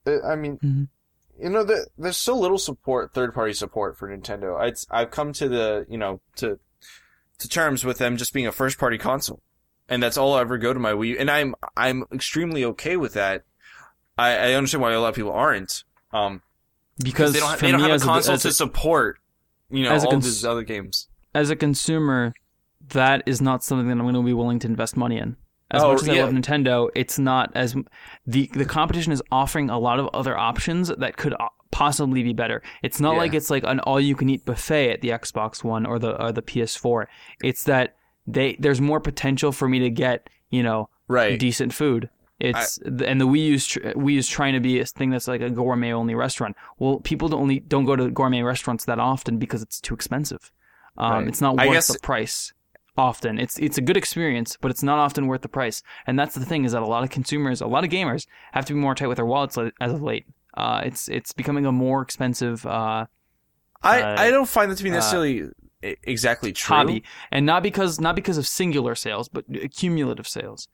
Uh, 0.06 0.22
I 0.26 0.36
mean, 0.36 0.58
Mhm. 0.58 0.88
you 1.40 1.50
know, 1.50 1.64
the, 1.64 1.88
there's 1.98 2.18
so 2.18 2.36
little 2.38 2.58
support, 2.58 3.14
third 3.14 3.34
party 3.34 3.54
support 3.54 3.96
for 3.98 4.08
Nintendo. 4.10 4.60
I'd, 4.60 4.76
I've 4.90 5.12
come 5.12 5.34
to 5.34 5.48
the, 5.50 5.86
you 5.90 5.98
know, 5.98 6.20
to 6.38 6.60
to 7.40 7.50
terms 7.50 7.84
with 7.84 7.98
them 7.98 8.18
just 8.18 8.34
being 8.34 8.48
a 8.48 8.52
first 8.52 8.78
party 8.78 8.98
console, 8.98 9.42
and 9.88 10.02
that's 10.04 10.18
all 10.18 10.36
I 10.36 10.42
ever 10.42 10.58
go 10.58 10.74
to 10.74 10.80
my 10.80 10.94
Wii. 10.94 11.10
U. 11.10 11.18
And 11.20 11.30
I'm 11.32 11.56
I'm 11.76 12.04
extremely 12.14 12.64
okay 12.66 12.98
with 12.98 13.14
that. 13.14 13.44
I, 14.18 14.32
I 14.36 14.54
understand 14.54 14.82
why 14.82 14.92
a 14.92 15.00
lot 15.00 15.10
of 15.10 15.16
people 15.16 15.32
aren't, 15.32 15.84
um, 16.12 16.42
Because 17.02 17.34
they 17.34 17.40
don't 17.40 17.50
have, 17.50 17.60
they 17.62 17.72
don't 17.72 17.80
have 17.80 18.02
a 18.02 18.06
console 18.06 18.36
as 18.36 18.42
to 18.44 18.52
support, 18.52 19.18
you 19.70 19.84
know, 19.84 19.94
all 19.96 20.12
cons- 20.12 20.26
these 20.26 20.44
other 20.44 20.64
games. 20.64 21.08
as 21.34 21.50
a 21.50 21.56
consumer, 21.56 22.34
that 22.90 23.24
is 23.26 23.42
not 23.42 23.64
something 23.64 23.88
that 23.88 23.94
I'm 23.94 24.02
going 24.02 24.16
to 24.16 24.22
be 24.24 24.34
willing 24.34 24.60
to 24.60 24.68
invest 24.68 24.98
money 24.98 25.18
in. 25.18 25.38
As 25.72 25.84
Oh, 25.84 25.94
much 25.94 26.02
as 26.04 26.10
I 26.10 26.20
love 26.22 26.32
Nintendo, 26.32 26.90
it's 26.96 27.20
not 27.20 27.52
as 27.56 27.76
the 28.26 28.50
the 28.54 28.66
competition 28.66 29.12
is 29.14 29.22
offering 29.32 29.70
a 29.70 29.78
lot 29.80 30.00
of 30.00 30.08
other 30.14 30.36
options 30.38 30.88
that 30.98 31.18
could 31.18 31.34
uh, 31.40 31.48
possibly 31.72 32.24
be 32.24 32.34
better. 32.34 32.62
It's 32.82 33.00
not 33.00 33.14
Yeah. 33.14 33.20
like 33.20 33.34
it's 33.36 33.50
like 33.52 33.64
an 33.66 33.80
all 33.82 34.00
you 34.00 34.16
can 34.16 34.30
eat 34.30 34.46
buffet 34.46 34.92
at 34.92 35.02
the 35.02 35.10
Xbox 35.10 35.64
One 35.64 35.86
or 35.86 36.00
the 36.00 36.20
or 36.22 36.32
the 36.32 36.42
PS4. 36.42 37.06
It's 37.44 37.64
that 37.66 37.96
they 38.26 38.56
there's 38.60 38.82
more 38.82 39.00
potential 39.00 39.52
for 39.52 39.70
me 39.70 39.80
to 39.80 39.90
get 39.90 40.28
you 40.50 40.64
know 40.64 40.90
Right. 41.08 41.40
decent 41.40 41.74
food. 41.74 42.10
It's 42.40 42.78
and 42.80 43.20
the 43.22 43.28
Wii 43.28 43.46
U's 43.48 43.68
tr- 43.68 43.80
Wii 43.80 44.14
U's 44.14 44.28
trying 44.28 44.54
to 44.54 44.60
be 44.62 44.80
a 44.80 44.86
thing 44.86 45.10
that's 45.12 45.28
like 45.28 45.42
a 45.42 45.50
gourmet 45.50 45.92
only 45.92 46.16
restaurant. 46.16 46.56
Well, 46.80 47.00
people 47.02 47.28
don't 47.28 47.42
only 47.42 47.60
don't 47.60 47.86
go 47.86 47.96
to 47.96 48.10
gourmet 48.10 48.42
restaurants 48.44 48.86
that 48.86 48.98
often 48.98 49.38
because 49.38 49.62
it's 49.62 49.80
too 49.82 49.94
expensive. 49.94 50.52
Um, 50.98 51.12
Right. 51.12 51.28
It's 51.28 51.42
not 51.42 51.60
I 51.60 51.68
worth 51.68 51.74
guess- 51.76 51.88
the 51.94 52.00
price 52.00 52.54
often. 52.98 53.40
It's 53.40 53.58
it's 53.60 53.78
a 53.78 53.82
good 53.82 53.98
experience, 53.98 54.58
but 54.60 54.72
it's 54.72 54.84
not 54.84 55.00
often 55.00 55.28
worth 55.28 55.42
the 55.42 55.50
price. 55.50 55.82
And 56.08 56.20
that's 56.20 56.36
the 56.36 56.46
thing 56.46 56.66
is 56.66 56.74
that 56.74 56.82
a 56.82 56.88
lot 56.88 57.04
of 57.04 57.10
consumers, 57.10 57.62
a 57.62 57.68
lot 57.68 57.84
of 57.84 57.90
gamers, 57.90 58.28
have 58.54 58.66
to 58.66 58.74
be 58.74 58.80
more 58.80 58.96
tight 58.96 59.08
with 59.08 59.18
their 59.18 59.26
wallets 59.26 59.58
as 59.80 59.94
of 59.94 60.02
late. 60.02 60.26
Uh, 60.56 60.82
it's 60.84 61.08
it's 61.08 61.32
becoming 61.32 61.66
a 61.66 61.72
more 61.72 62.02
expensive 62.02 62.66
uh, 62.66 63.06
I, 63.82 64.02
uh, 64.02 64.16
I 64.22 64.32
don't 64.32 64.48
find 64.48 64.72
that 64.72 64.78
to 64.78 64.84
be 64.84 64.92
uh, 64.92 64.96
necessarily 64.96 65.50
exactly 65.82 66.52
true. 66.52 66.76
hobby, 66.76 67.04
and 67.32 67.46
not 67.46 67.64
because 67.64 68.00
not 68.00 68.16
because 68.16 68.38
of 68.38 68.48
singular 68.48 68.96
sales, 68.96 69.30
but 69.30 69.46
cumulative 69.76 70.28
sales. 70.28 70.68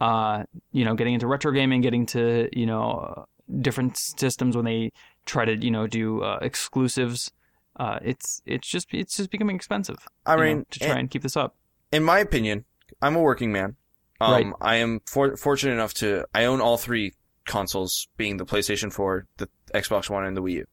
Uh, 0.00 0.44
you 0.72 0.84
know, 0.84 0.94
getting 0.94 1.14
into 1.14 1.26
retro 1.26 1.52
gaming, 1.52 1.80
getting 1.80 2.06
to 2.06 2.48
you 2.52 2.66
know 2.66 3.14
uh, 3.16 3.22
different 3.60 3.96
systems 3.96 4.56
when 4.56 4.64
they 4.64 4.92
try 5.26 5.44
to 5.44 5.56
you 5.56 5.70
know 5.70 5.86
do 5.86 6.22
uh, 6.22 6.38
exclusives. 6.40 7.32
Uh, 7.76 7.98
it's 8.02 8.42
it's 8.46 8.68
just 8.68 8.88
it's 8.92 9.16
just 9.16 9.30
becoming 9.30 9.56
expensive. 9.56 10.08
I 10.26 10.34
you 10.34 10.36
know, 10.38 10.44
mean, 10.44 10.66
to 10.70 10.78
try 10.78 10.98
and 10.98 11.10
keep 11.10 11.22
this 11.22 11.36
up. 11.36 11.56
In 11.92 12.02
my 12.02 12.18
opinion, 12.18 12.64
I'm 13.00 13.16
a 13.16 13.20
working 13.20 13.52
man. 13.52 13.76
Um, 14.20 14.32
Right. 14.32 14.52
I 14.60 14.76
am 14.76 15.00
for- 15.06 15.36
fortunate 15.36 15.72
enough 15.74 15.94
to 15.94 16.24
I 16.34 16.44
own 16.44 16.60
all 16.60 16.76
three 16.78 17.14
consoles, 17.44 18.08
being 18.16 18.36
the 18.36 18.46
PlayStation 18.46 18.92
4, 18.92 19.26
the 19.38 19.48
Xbox 19.74 20.08
One, 20.08 20.24
and 20.24 20.36
the 20.36 20.42
Wii 20.42 20.52
U. 20.52 20.64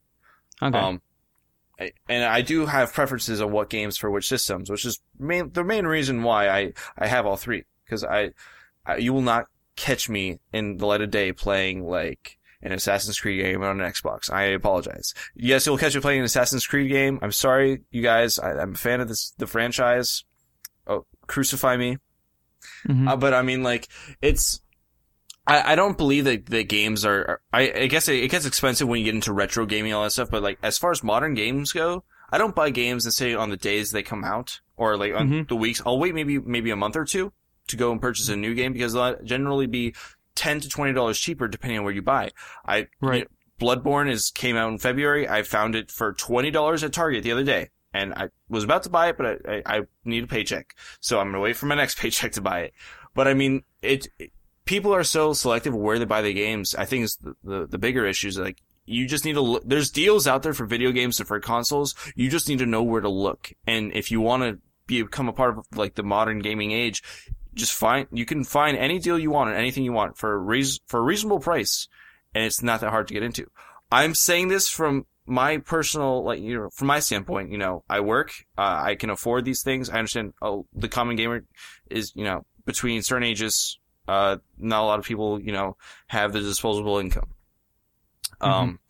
Okay. 0.62 0.78
Um, 0.78 1.02
I, 1.80 1.92
and 2.08 2.24
I 2.24 2.42
do 2.42 2.66
have 2.66 2.92
preferences 2.92 3.40
on 3.40 3.50
what 3.50 3.70
games 3.70 3.96
for 3.96 4.10
which 4.10 4.28
systems, 4.28 4.70
which 4.70 4.84
is 4.84 5.00
main, 5.18 5.50
the 5.52 5.64
main 5.64 5.86
reason 5.86 6.22
why 6.22 6.48
I, 6.48 6.72
I 6.96 7.06
have 7.06 7.26
all 7.26 7.36
three. 7.36 7.64
Because 7.84 8.04
I, 8.04 8.30
I, 8.86 8.96
you 8.98 9.12
will 9.12 9.22
not 9.22 9.46
catch 9.76 10.08
me 10.08 10.38
in 10.52 10.76
the 10.76 10.86
light 10.86 11.00
of 11.00 11.10
day 11.10 11.32
playing 11.32 11.82
like 11.82 12.38
an 12.62 12.70
Assassin's 12.72 13.18
Creed 13.18 13.42
game 13.42 13.62
on 13.62 13.80
an 13.80 13.90
Xbox. 13.90 14.30
I 14.30 14.42
apologize. 14.44 15.14
Yes, 15.34 15.66
you'll 15.66 15.78
catch 15.78 15.94
me 15.94 16.00
playing 16.02 16.20
an 16.20 16.26
Assassin's 16.26 16.66
Creed 16.66 16.90
game. 16.90 17.18
I'm 17.22 17.32
sorry, 17.32 17.80
you 17.90 18.02
guys. 18.02 18.38
I, 18.38 18.52
I'm 18.52 18.74
a 18.74 18.78
fan 18.78 19.00
of 19.00 19.08
this 19.08 19.32
the 19.38 19.46
franchise. 19.46 20.24
Oh, 20.90 21.06
crucify 21.26 21.76
me. 21.76 21.96
Mhm. 22.86 23.08
Uh, 23.08 23.16
but 23.16 23.32
I 23.32 23.42
mean, 23.42 23.62
like, 23.62 23.88
it's. 24.20 24.60
I, 25.46 25.72
I 25.72 25.74
don't 25.74 25.96
believe 25.96 26.24
that, 26.24 26.46
that 26.46 26.68
games 26.68 27.04
are, 27.04 27.22
are 27.22 27.40
I, 27.52 27.72
I 27.72 27.86
guess 27.86 28.08
it, 28.08 28.22
it 28.22 28.30
gets 28.30 28.44
expensive 28.44 28.86
when 28.86 28.98
you 29.00 29.06
get 29.06 29.14
into 29.14 29.32
retro 29.32 29.64
gaming 29.66 29.92
and 29.92 29.96
all 29.96 30.04
that 30.04 30.10
stuff, 30.10 30.30
but 30.30 30.42
like, 30.42 30.58
as 30.62 30.76
far 30.76 30.90
as 30.90 31.02
modern 31.02 31.32
games 31.34 31.72
go, 31.72 32.04
I 32.30 32.36
don't 32.38 32.54
buy 32.54 32.68
games 32.70 33.06
and 33.06 33.14
say 33.14 33.34
on 33.34 33.48
the 33.50 33.56
days 33.56 33.90
they 33.90 34.02
come 34.02 34.22
out, 34.22 34.60
or 34.76 34.96
like 34.98 35.14
on 35.14 35.28
Mhm. 35.30 35.48
the 35.48 35.56
weeks. 35.56 35.80
I'll 35.86 35.98
wait 35.98 36.14
maybe, 36.14 36.38
maybe 36.38 36.70
a 36.70 36.76
month 36.76 36.94
or 36.96 37.04
two 37.06 37.32
to 37.68 37.76
go 37.76 37.90
and 37.90 38.00
purchase 38.00 38.28
a 38.28 38.36
new 38.36 38.54
game 38.54 38.72
because 38.74 38.92
they'll 38.92 39.16
generally 39.24 39.66
be 39.66 39.94
10 40.34 40.60
to 40.60 40.68
$20 40.68 41.18
cheaper 41.18 41.48
depending 41.48 41.78
on 41.78 41.84
where 41.84 41.94
you 41.94 42.02
buy. 42.02 42.30
I, 42.66 42.88
Right. 43.00 43.26
Bloodborne 43.60 44.10
is, 44.10 44.30
came 44.30 44.56
out 44.56 44.70
in 44.70 44.78
February. 44.78 45.28
I 45.28 45.42
found 45.42 45.74
it 45.74 45.90
for 45.90 46.12
$20 46.14 46.82
at 46.84 46.92
Target 46.92 47.22
the 47.24 47.32
other 47.32 47.44
day. 47.44 47.70
And 47.92 48.14
I 48.14 48.28
was 48.48 48.64
about 48.64 48.84
to 48.84 48.90
buy 48.90 49.08
it, 49.08 49.16
but 49.18 49.26
I, 49.48 49.62
I, 49.66 49.78
I 49.78 49.80
need 50.04 50.24
a 50.24 50.28
paycheck. 50.28 50.74
So 51.00 51.18
I'm 51.18 51.28
gonna 51.28 51.40
wait 51.40 51.56
for 51.56 51.66
my 51.66 51.74
next 51.74 51.98
paycheck 52.00 52.32
to 52.32 52.40
buy 52.40 52.60
it. 52.60 52.74
But 53.14 53.26
I 53.28 53.34
mean, 53.34 53.62
it, 53.82 54.08
it- 54.18 54.32
people 54.64 54.94
are 54.94 55.02
so 55.02 55.32
selective 55.32 55.74
where 55.74 55.98
they 55.98 56.04
buy 56.04 56.22
the 56.22 56.32
games. 56.32 56.74
I 56.76 56.84
think 56.84 57.04
it's 57.04 57.16
the, 57.16 57.34
the, 57.42 57.66
the 57.66 57.78
bigger 57.78 58.06
issues. 58.06 58.38
Like, 58.38 58.62
you 58.86 59.06
just 59.08 59.24
need 59.24 59.32
to 59.32 59.40
look, 59.40 59.64
there's 59.66 59.90
deals 59.90 60.28
out 60.28 60.44
there 60.44 60.54
for 60.54 60.64
video 60.64 60.92
games 60.92 61.18
and 61.18 61.26
for 61.26 61.40
consoles. 61.40 61.94
You 62.14 62.30
just 62.30 62.48
need 62.48 62.60
to 62.60 62.66
know 62.66 62.82
where 62.82 63.00
to 63.00 63.08
look. 63.08 63.52
And 63.66 63.92
if 63.94 64.12
you 64.12 64.20
want 64.20 64.42
to 64.44 64.58
become 64.86 65.28
a 65.28 65.32
part 65.32 65.58
of 65.58 65.64
like 65.74 65.94
the 65.94 66.04
modern 66.04 66.38
gaming 66.38 66.70
age, 66.70 67.02
just 67.54 67.72
find, 67.72 68.06
you 68.12 68.24
can 68.24 68.44
find 68.44 68.76
any 68.76 69.00
deal 69.00 69.18
you 69.18 69.30
want 69.30 69.50
and 69.50 69.58
anything 69.58 69.82
you 69.82 69.92
want 69.92 70.16
for 70.16 70.34
a 70.34 70.38
reas 70.38 70.78
for 70.86 70.98
a 71.00 71.02
reasonable 71.02 71.40
price. 71.40 71.88
And 72.32 72.44
it's 72.44 72.62
not 72.62 72.80
that 72.80 72.90
hard 72.90 73.08
to 73.08 73.14
get 73.14 73.24
into. 73.24 73.50
I'm 73.90 74.14
saying 74.14 74.48
this 74.48 74.68
from 74.68 75.06
my 75.30 75.58
personal, 75.58 76.24
like, 76.24 76.40
you 76.40 76.58
know, 76.58 76.70
from 76.70 76.88
my 76.88 76.98
standpoint, 76.98 77.52
you 77.52 77.58
know, 77.58 77.84
I 77.88 78.00
work, 78.00 78.32
uh, 78.58 78.82
I 78.84 78.96
can 78.96 79.10
afford 79.10 79.44
these 79.44 79.62
things. 79.62 79.88
I 79.88 79.98
understand, 79.98 80.34
oh, 80.42 80.66
the 80.74 80.88
common 80.88 81.16
gamer 81.16 81.44
is, 81.88 82.12
you 82.16 82.24
know, 82.24 82.44
between 82.66 83.00
certain 83.02 83.22
ages, 83.22 83.78
uh, 84.08 84.38
not 84.58 84.82
a 84.82 84.86
lot 84.86 84.98
of 84.98 85.04
people, 85.04 85.40
you 85.40 85.52
know, 85.52 85.76
have 86.08 86.32
the 86.32 86.40
disposable 86.40 86.98
income. 86.98 87.30
Um, 88.40 88.80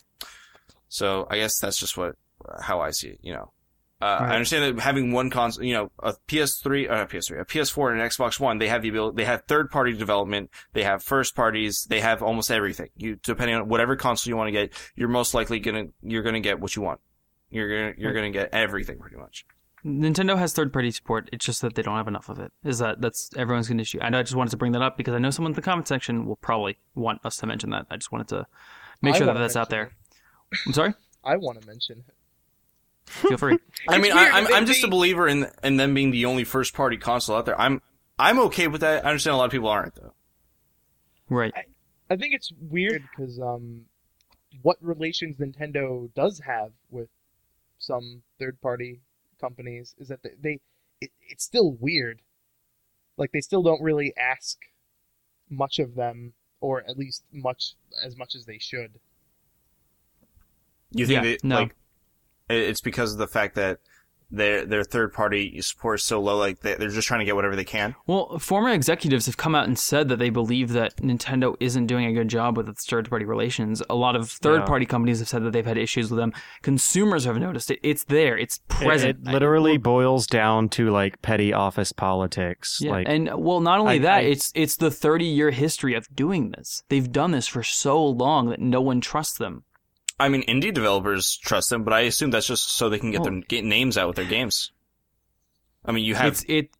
so 0.88 1.26
I 1.30 1.36
guess 1.36 1.58
that's 1.58 1.78
just 1.78 1.96
what, 1.96 2.16
how 2.62 2.80
I 2.80 2.90
see 2.90 3.08
it, 3.08 3.18
you 3.20 3.34
know. 3.34 3.52
Uh, 4.00 4.18
Right. 4.20 4.30
I 4.30 4.34
understand 4.34 4.78
that 4.78 4.82
having 4.82 5.12
one 5.12 5.28
console, 5.30 5.64
you 5.64 5.74
know, 5.74 5.90
a 6.02 6.14
PS3, 6.26 6.88
uh, 6.90 6.94
not 6.96 7.10
PS3, 7.10 7.40
a 7.40 7.44
PS4 7.44 7.92
and 7.92 8.00
an 8.00 8.08
Xbox 8.08 8.40
One, 8.40 8.58
they 8.58 8.68
have 8.68 8.82
the 8.82 8.88
ability, 8.88 9.16
they 9.16 9.24
have 9.26 9.42
third 9.46 9.70
party 9.70 9.92
development, 9.92 10.50
they 10.72 10.84
have 10.84 11.02
first 11.02 11.34
parties, 11.36 11.86
they 11.88 12.00
have 12.00 12.22
almost 12.22 12.50
everything. 12.50 12.88
You, 12.96 13.16
depending 13.16 13.56
on 13.56 13.68
whatever 13.68 13.96
console 13.96 14.30
you 14.30 14.36
want 14.36 14.48
to 14.48 14.52
get, 14.52 14.72
you're 14.96 15.08
most 15.08 15.34
likely 15.34 15.60
gonna, 15.60 15.86
you're 16.02 16.22
gonna 16.22 16.40
get 16.40 16.60
what 16.60 16.76
you 16.76 16.82
want. 16.82 17.00
You're 17.50 17.68
gonna, 17.68 17.94
you're 17.98 18.14
gonna 18.14 18.30
get 18.30 18.50
everything 18.54 18.98
pretty 18.98 19.16
much. 19.16 19.44
Nintendo 19.84 20.36
has 20.38 20.52
third 20.52 20.72
party 20.72 20.90
support. 20.90 21.28
It's 21.32 21.44
just 21.44 21.62
that 21.62 21.74
they 21.74 21.82
don't 21.82 21.96
have 21.96 22.08
enough 22.08 22.28
of 22.28 22.38
it. 22.38 22.52
Is 22.64 22.78
that 22.80 23.00
that's 23.00 23.30
everyone's 23.36 23.68
gonna 23.68 23.82
issue? 23.82 23.98
And 24.00 24.14
I 24.14 24.22
just 24.22 24.34
wanted 24.34 24.50
to 24.50 24.56
bring 24.56 24.72
that 24.72 24.82
up 24.82 24.96
because 24.96 25.14
I 25.14 25.18
know 25.18 25.30
someone 25.30 25.52
in 25.52 25.56
the 25.56 25.62
comment 25.62 25.88
section 25.88 26.26
will 26.26 26.36
probably 26.36 26.78
want 26.94 27.24
us 27.24 27.36
to 27.38 27.46
mention 27.46 27.70
that. 27.70 27.86
I 27.90 27.96
just 27.96 28.12
wanted 28.12 28.28
to 28.28 28.46
make 29.02 29.14
sure 29.16 29.26
that 29.26 29.34
that's 29.38 29.56
out 29.56 29.70
there. 29.70 29.84
mention 29.84 30.66
I'm 30.66 30.72
sorry. 30.74 30.94
I 31.24 31.36
want 31.36 31.60
to 31.60 31.66
mention 31.66 32.04
it. 32.06 32.14
Feel 33.06 33.38
free. 33.38 33.58
I 33.88 33.98
mean, 33.98 34.14
weird, 34.14 34.32
I, 34.32 34.38
I'm, 34.38 34.54
I'm 34.54 34.66
just 34.66 34.84
a 34.84 34.88
believer 34.88 35.26
in, 35.26 35.48
in 35.62 35.76
them 35.76 35.94
being 35.94 36.10
the 36.10 36.26
only 36.26 36.44
first 36.44 36.74
party 36.74 36.96
console 36.96 37.36
out 37.36 37.46
there. 37.46 37.60
I'm, 37.60 37.82
I'm 38.18 38.38
okay 38.40 38.68
with 38.68 38.82
that. 38.82 39.04
I 39.04 39.08
understand 39.08 39.34
a 39.34 39.36
lot 39.38 39.46
of 39.46 39.50
people 39.50 39.68
aren't 39.68 39.94
though. 39.96 40.12
Right. 41.28 41.52
I 42.10 42.16
think 42.16 42.34
it's 42.34 42.52
weird 42.60 43.02
because 43.10 43.40
um, 43.40 43.82
what 44.62 44.76
relations 44.80 45.36
Nintendo 45.38 46.12
does 46.14 46.40
have 46.40 46.72
with 46.90 47.08
some 47.78 48.22
third-party 48.38 49.00
companies 49.40 49.94
is 49.98 50.08
that 50.08 50.22
they, 50.22 50.30
they 50.40 50.60
it, 51.00 51.10
it's 51.28 51.44
still 51.44 51.72
weird. 51.72 52.20
Like 53.16 53.32
they 53.32 53.40
still 53.40 53.62
don't 53.62 53.80
really 53.82 54.12
ask 54.16 54.58
much 55.48 55.78
of 55.78 55.94
them, 55.94 56.32
or 56.60 56.80
at 56.88 56.98
least 56.98 57.24
much 57.32 57.74
as 58.04 58.16
much 58.16 58.34
as 58.34 58.44
they 58.44 58.58
should. 58.58 58.98
You 60.92 61.06
think 61.06 61.24
Yeah, 61.24 61.30
that, 61.30 61.44
no. 61.44 61.56
like, 61.56 61.70
it- 61.70 61.76
it's 62.50 62.80
because 62.80 63.12
of 63.12 63.18
the 63.18 63.28
fact 63.28 63.54
that 63.54 63.78
their, 64.32 64.64
their 64.64 64.84
third 64.84 65.12
party 65.12 65.60
support 65.60 65.98
is 65.98 66.04
so 66.04 66.20
low, 66.20 66.36
like 66.38 66.60
they- 66.60 66.76
they're 66.76 66.88
just 66.88 67.08
trying 67.08 67.18
to 67.18 67.24
get 67.24 67.34
whatever 67.34 67.56
they 67.56 67.64
can. 67.64 67.96
Well, 68.06 68.38
former 68.38 68.70
executives 68.70 69.26
have 69.26 69.36
come 69.36 69.56
out 69.56 69.66
and 69.66 69.76
said 69.76 70.08
that 70.08 70.20
they 70.20 70.30
believe 70.30 70.68
that 70.72 70.94
Nintendo 70.98 71.56
isn't 71.58 71.88
doing 71.88 72.04
a 72.06 72.12
good 72.12 72.28
job 72.28 72.56
with 72.56 72.68
its 72.68 72.86
third 72.86 73.10
party 73.10 73.24
relations. 73.24 73.82
A 73.90 73.96
lot 73.96 74.14
of 74.14 74.30
third 74.30 74.66
party 74.66 74.86
companies 74.86 75.18
have 75.18 75.28
said 75.28 75.42
that 75.42 75.52
they've 75.52 75.66
had 75.66 75.76
issues 75.76 76.12
with 76.12 76.18
them. 76.18 76.32
Consumers 76.62 77.24
have 77.24 77.38
noticed 77.38 77.72
it. 77.72 77.80
It's 77.82 78.04
there. 78.04 78.38
It's 78.38 78.60
present. 78.68 79.26
It, 79.26 79.32
literally 79.32 79.78
boils 79.78 80.28
down 80.28 80.68
to 80.70 80.90
like 80.90 81.20
petty 81.22 81.52
office 81.52 81.90
politics. 81.90 82.78
Yeah, 82.80 82.92
Like 82.92 83.08
and 83.08 83.30
well, 83.36 83.58
not 83.58 83.80
only 83.80 83.94
I- 83.94 83.98
that, 83.98 84.18
I- 84.18 84.28
it's 84.28 84.52
it's 84.54 84.76
the 84.76 84.92
30 84.92 85.24
year 85.24 85.50
history 85.50 85.94
of 85.94 86.06
doing 86.14 86.52
this. 86.52 86.84
They've 86.88 87.10
done 87.10 87.32
this 87.32 87.48
for 87.48 87.64
so 87.64 88.00
long 88.06 88.48
that 88.50 88.60
no 88.60 88.80
one 88.80 89.00
trusts 89.00 89.38
them. 89.38 89.64
I 90.20 90.28
mean, 90.28 90.42
indie 90.44 90.72
developers 90.72 91.36
trust 91.38 91.70
them, 91.70 91.82
but 91.82 91.92
I 91.92 92.00
assume 92.00 92.30
that's 92.30 92.46
just 92.46 92.70
so 92.76 92.88
they 92.88 92.98
can 92.98 93.10
get 93.10 93.22
Oh. 93.22 93.24
their 93.24 93.40
get 93.48 93.64
names 93.64 93.96
out 93.98 94.06
with 94.06 94.16
their 94.16 94.24
games. 94.26 94.70
I 95.84 95.92
mean, 95.92 96.04
you 96.04 96.14
have 96.14 96.32
It's 96.32 96.44
it. 96.48 96.70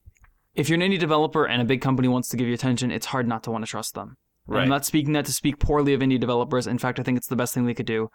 If 0.55 0.69
you're 0.69 0.81
an 0.81 0.89
indie 0.89 0.99
developer 0.99 1.47
and 1.47 1.62
a 1.62 1.65
big 1.65 1.81
company 1.81 2.09
wants 2.09 2.29
to 2.29 2.37
give 2.37 2.47
you 2.47 2.55
attention, 2.55 2.91
it's 2.91 3.07
hard 3.07 3.27
not 3.27 3.43
to 3.45 3.51
want 3.51 3.65
to 3.65 3.71
trust 3.71 3.95
them. 3.95 4.17
Right. 4.47 4.62
I'm 4.62 4.69
not 4.69 4.85
speaking 4.85 5.12
that 5.15 5.25
to 5.27 5.33
speak 5.33 5.59
poorly 5.59 5.95
of 5.95 6.01
indie 6.01 6.19
developers. 6.21 6.67
In 6.67 6.79
fact, 6.79 6.99
I 7.01 7.03
think 7.03 7.17
it's 7.17 7.29
the 7.29 7.37
best 7.37 7.55
thing 7.55 7.67
they 7.67 7.75
could 7.75 7.87
do. 7.87 8.11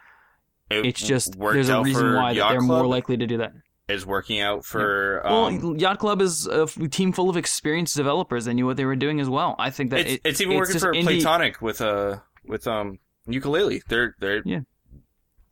It 0.70 0.86
It's 0.86 1.02
just 1.02 1.40
there's 1.40 1.70
a 1.70 1.82
reason 1.82 2.14
why 2.16 2.32
Yacht 2.32 2.52
they're 2.52 2.60
Club. 2.60 2.78
more 2.80 2.88
likely 2.88 3.18
to 3.18 3.26
do 3.26 3.38
that. 3.38 3.54
It's 3.88 4.06
working 4.06 4.42
out 4.42 4.66
for. 4.66 5.22
Um, 5.26 5.60
well, 5.62 5.78
Yacht 5.78 6.00
Club 6.00 6.22
is 6.22 6.48
a 6.48 6.66
team 6.90 7.12
full 7.14 7.30
of 7.30 7.38
experienced 7.38 7.96
developers. 7.96 8.46
They 8.46 8.54
knew 8.54 8.66
what 8.66 8.76
they 8.78 8.86
were 8.86 8.96
doing 8.96 9.20
as 9.20 9.30
well. 9.30 9.56
I 9.60 9.70
think 9.70 9.92
that 9.92 10.00
it's, 10.02 10.12
it- 10.14 10.22
it's 10.26 10.42
even 10.42 10.58
working 10.58 10.74
just 10.74 10.84
for 10.86 10.92
indie- 10.94 11.22
Playtonic 11.22 11.62
with 11.62 11.82
uh 11.82 12.18
with 12.46 12.68
um 12.68 12.98
Yooka-Laylee. 13.30 13.82
They're 13.88 14.16
they're 14.20 14.42
Yeah. 14.44 14.62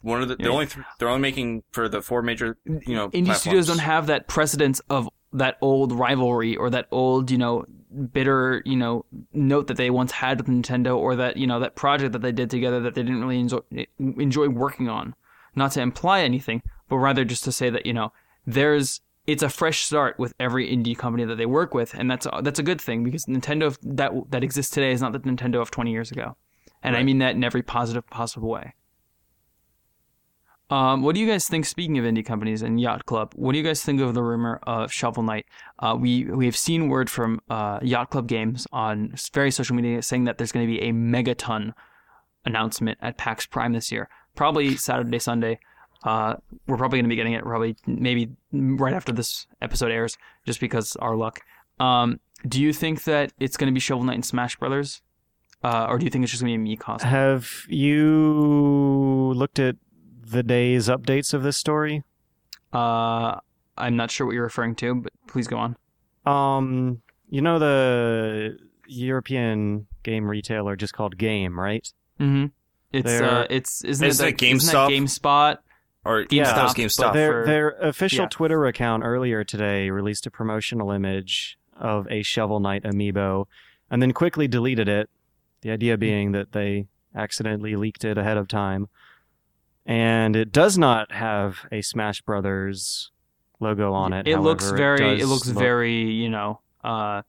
One 0.04 0.22
of 0.22 0.28
the 0.30 0.36
they're 0.36 0.48
Yeah. 0.48 0.54
only 0.54 0.68
th- 0.68 0.86
they're 1.00 1.10
only 1.10 1.22
making 1.22 1.64
for 1.72 1.90
the 1.90 2.02
four 2.02 2.22
major 2.22 2.58
you 2.66 2.94
know 2.96 3.10
indie 3.10 3.34
studios 3.34 3.66
don't 3.68 3.80
have 3.80 4.06
that 4.08 4.28
precedence 4.28 4.80
of 4.90 5.10
that 5.32 5.58
old 5.62 5.92
rivalry 5.92 6.56
or 6.56 6.70
that 6.70 6.88
old 6.92 7.32
you 7.32 7.38
know 7.40 7.66
bitter 8.12 8.62
you 8.66 8.76
know 8.76 9.06
note 9.34 9.68
that 9.68 9.78
they 9.78 9.90
once 9.90 10.12
had 10.12 10.38
with 10.40 10.48
Nintendo 10.48 10.96
or 10.98 11.16
that 11.16 11.38
you 11.38 11.48
know 11.48 11.60
that 11.60 11.76
project 11.76 12.12
that 12.14 12.22
they 12.22 12.32
did 12.32 12.50
together 12.50 12.80
that 12.82 12.94
they 12.96 13.02
didn't 13.04 13.22
really 13.22 13.40
enjoy 13.40 13.60
enjoy 13.98 14.48
working 14.50 14.88
on. 14.90 15.16
Not 15.56 15.72
to 15.74 15.82
imply 15.82 16.22
anything, 16.22 16.64
but 16.90 16.98
rather 16.98 17.24
just 17.24 17.44
to 17.44 17.52
say 17.52 17.70
that 17.70 17.86
you 17.86 17.94
know 17.94 18.12
there's 18.46 19.02
it's 19.26 19.44
a 19.44 19.50
fresh 19.50 19.86
start 19.86 20.18
with 20.20 20.34
every 20.40 20.68
indie 20.76 20.98
company 20.98 21.24
that 21.26 21.36
they 21.36 21.46
work 21.46 21.74
with, 21.74 21.94
and 21.94 22.10
that's 22.12 22.28
that's 22.42 22.60
a 22.60 22.64
good 22.64 22.82
thing 22.82 23.04
because 23.04 23.26
Nintendo 23.26 23.78
that 23.84 24.12
that 24.32 24.44
exists 24.44 24.72
today 24.72 24.92
is 24.92 25.02
not 25.02 25.14
the 25.14 25.20
Nintendo 25.20 25.62
of 25.62 25.70
20 25.72 25.92
years 25.92 26.12
ago, 26.12 26.36
and 26.82 26.98
I 26.98 27.04
mean 27.04 27.20
that 27.20 27.36
in 27.36 27.44
every 27.44 27.62
positive 27.62 28.06
possible 28.08 28.50
way. 28.50 28.74
Um, 30.74 31.04
what 31.04 31.14
do 31.14 31.22
you 31.22 31.28
guys 31.28 31.48
think? 31.48 31.68
Speaking 31.68 32.00
of 32.00 32.06
indie 32.06 32.26
companies 32.26 32.64
and 32.64 32.82
Yacht 32.82 33.06
Club, 33.06 33.34
what 33.36 33.52
do 33.52 33.60
you 33.60 33.64
guys 33.64 33.84
think 33.84 34.02
of 34.02 34.16
the 34.16 34.24
rumor 34.24 34.60
of 34.64 34.92
Shovel 34.92 35.22
Knight? 35.22 35.46
Uh, 35.78 35.96
we 36.00 36.24
we 36.24 36.46
have 36.46 36.58
seen 36.58 36.90
word 36.90 37.12
from 37.12 37.42
uh, 37.48 37.78
Yacht 37.84 38.10
Club 38.10 38.28
Games 38.28 38.66
on 38.72 39.14
various 39.32 39.56
social 39.56 39.76
media 39.76 40.02
saying 40.02 40.24
that 40.24 40.40
there's 40.40 40.52
going 40.52 40.66
to 40.66 40.72
be 40.72 40.82
a 40.82 40.92
megaton 40.92 41.74
announcement 42.44 42.98
at 43.04 43.20
PAX 43.20 43.46
Prime 43.46 43.74
this 43.74 43.92
year, 43.92 44.10
probably 44.36 44.76
Saturday 44.76 45.20
Sunday. 45.20 45.60
Uh, 46.04 46.38
we're 46.66 46.78
probably 46.78 46.98
going 46.98 47.06
to 47.06 47.10
be 47.10 47.18
getting 47.18 47.34
it 47.34 47.44
probably 47.44 47.76
maybe 47.86 48.32
right 48.52 48.96
after 48.96 49.12
this 49.12 49.46
episode 49.62 49.92
airs, 49.92 50.18
just 50.44 50.60
because 50.60 50.96
our 50.96 51.16
luck. 51.16 51.42
Um, 51.80 52.20
do 52.48 52.60
you 52.60 52.74
think 52.74 53.04
that 53.04 53.32
it's 53.40 53.58
going 53.58 53.72
to 53.72 53.74
be 53.76 53.80
Shovel 53.80 54.06
Knight 54.06 54.16
and 54.16 54.26
Smash 54.26 54.58
Brothers, 54.58 55.04
uh, 55.64 55.86
or 55.88 56.00
do 56.00 56.06
you 56.06 56.10
think 56.10 56.24
it's 56.24 56.32
just 56.32 56.42
going 56.42 56.52
to 56.52 56.66
be 56.66 56.74
a 56.74 56.78
Mii 56.78 56.80
costume? 56.80 57.12
Have 57.12 57.48
you 57.70 59.34
looked 59.36 59.60
at 59.60 59.76
the 60.34 60.44
day's 60.44 60.88
updates 60.90 61.34
of 61.34 61.44
this 61.44 61.56
story? 61.58 62.04
Uh, 62.74 63.40
I'm 63.78 63.96
not 63.96 64.12
sure 64.12 64.28
what 64.28 64.34
you're 64.34 64.44
referring 64.44 64.76
to, 64.76 64.96
but 64.96 65.14
please 65.28 65.48
go 65.48 65.58
on. 65.58 65.78
Um, 66.26 67.02
you 67.30 67.42
know 67.42 67.60
the 67.60 68.58
European 68.88 69.88
game 70.04 70.26
retailer 70.30 70.76
just 70.76 70.94
called 70.94 71.18
Game, 71.18 71.60
right? 71.60 71.88
Mm-hmm. 72.20 72.48
It's 72.92 73.06
They're- 73.06 73.24
uh, 73.24 73.48
it's 73.50 73.84
isn't 73.84 74.06
Isn't 74.08 74.28
it, 74.28 74.42
it 74.42 74.44
isn't 74.44 74.72
that 74.72 74.90
GameStop? 74.90 74.90
GameSpot? 74.90 75.58
Or 76.06 76.26
Yeah. 76.30 76.44
that 76.54 76.64
was 76.64 76.74
But 76.74 76.82
GameStop. 76.82 77.14
they're- 77.14 77.32
Their 77.32 77.42
for- 77.44 77.48
their 77.48 77.70
official 77.90 78.24
yeah. 78.26 78.30
Twitter 78.30 78.66
account 78.66 79.04
earlier 79.04 79.44
today 79.44 79.90
released 79.90 80.26
a 80.26 80.32
promotional 80.32 80.92
image 80.92 81.58
of 81.76 82.08
a 82.12 82.22
Shovel 82.24 82.60
Knight 82.60 82.84
amiibo, 82.84 83.46
and 83.90 84.02
then 84.02 84.12
quickly 84.12 84.48
deleted 84.48 84.88
it. 84.88 85.10
The 85.62 85.72
idea 85.72 85.98
being 85.98 86.34
that 86.34 86.52
they 86.52 86.88
accidentally 87.16 87.76
leaked 87.76 88.04
it 88.04 88.18
ahead 88.18 88.38
of 88.38 88.48
time, 88.48 88.90
and 89.86 90.36
it 90.36 90.52
does 90.52 90.78
not 90.78 91.12
have 91.12 91.66
a 91.72 91.82
Smash 91.82 92.22
Brothers 92.22 93.12
logo 93.60 93.94
on 93.94 94.14
it. 94.14 94.28
It 94.28 94.40
looks 94.40 94.72
very. 94.72 95.16
It, 95.16 95.20
does 95.20 95.30
looks 95.30 95.48
look 95.48 95.58
very. 95.58 96.12
You 96.12 96.30
know. 96.30 96.60
Uh, 96.84 97.22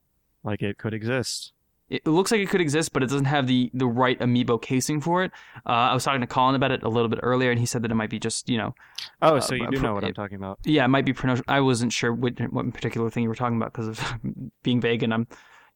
like 0.43 0.63
it 0.63 0.79
could 0.79 0.93
exist. 0.95 1.53
it 1.89 2.07
looks 2.07 2.31
like 2.33 2.41
it 2.41 2.49
could 2.49 2.61
exist, 2.61 2.93
but 2.93 3.03
it 3.03 3.07
doesn't 3.09 3.25
have 3.27 3.47
the 3.47 3.71
the 3.73 3.87
right 3.87 4.19
amiibo 4.21 4.61
casing 4.61 5.01
for 5.01 5.23
it. 5.23 5.31
Uh, 5.67 5.71
I 5.91 5.95
was 5.95 6.03
talking 6.05 6.21
to 6.23 6.27
Colin 6.27 6.55
about 6.55 6.71
it 6.73 6.83
a 6.83 6.89
little 6.89 7.09
bit 7.09 7.21
earlier, 7.23 7.51
and 7.51 7.59
he 7.61 7.67
said 7.67 7.83
that 7.83 7.91
it 7.91 7.95
might 7.95 8.11
be 8.11 8.19
just 8.19 8.49
you 8.49 8.59
know, 8.59 8.75
Oh, 9.23 9.37
Uh, 9.37 9.41
so 9.41 9.55
you 9.55 9.71
do 9.71 9.79
pro- 9.79 9.89
know 9.89 9.95
what 9.95 10.05
it- 10.05 10.09
I'm 10.09 10.15
talking 10.15 10.37
about. 10.37 10.59
yeah, 10.65 10.85
it 10.85 10.89
might 10.89 11.05
be 11.05 11.13
pronounced. 11.13 11.45
I 11.49 11.61
wasn't 11.61 11.93
sure 11.93 12.13
what 12.13 12.35
what 12.53 12.73
particular 12.75 13.11
thing 13.11 13.23
you 13.23 13.29
were 13.29 13.35
talking 13.35 13.57
about 13.57 13.73
because 13.73 13.89
of 13.89 14.01
being 14.63 14.81
vague, 14.81 15.03
and 15.03 15.15
I'm, 15.15 15.27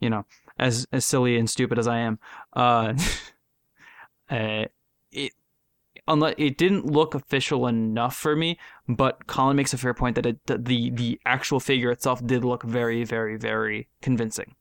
you 0.01 0.11
know, 0.11 0.27
as 0.59 0.87
as 0.93 1.05
silly 1.05 1.39
and 1.39 1.49
stupid 1.49 1.79
as 1.79 1.87
I 1.87 1.99
am. 1.99 2.19
Uh, 2.53 2.95
uh, 4.31 4.65
it 5.13 5.33
unless 6.09 6.35
it 6.39 6.57
didn't 6.59 6.87
look 6.87 7.15
official 7.15 7.67
enough 7.67 8.17
for 8.17 8.35
me, 8.35 8.59
but 8.89 9.27
Colin 9.27 9.57
makes 9.57 9.73
a 9.73 9.79
fair 9.79 9.95
point 9.95 10.17
that 10.17 10.27
it 10.27 10.39
the 10.47 10.91
the 10.91 11.21
actual 11.27 11.61
figure 11.61 11.91
itself 11.91 12.25
did 12.27 12.45
look 12.45 12.63
very 12.65 13.05
very 13.05 13.37
very 13.37 13.89
convincing. 14.03 14.55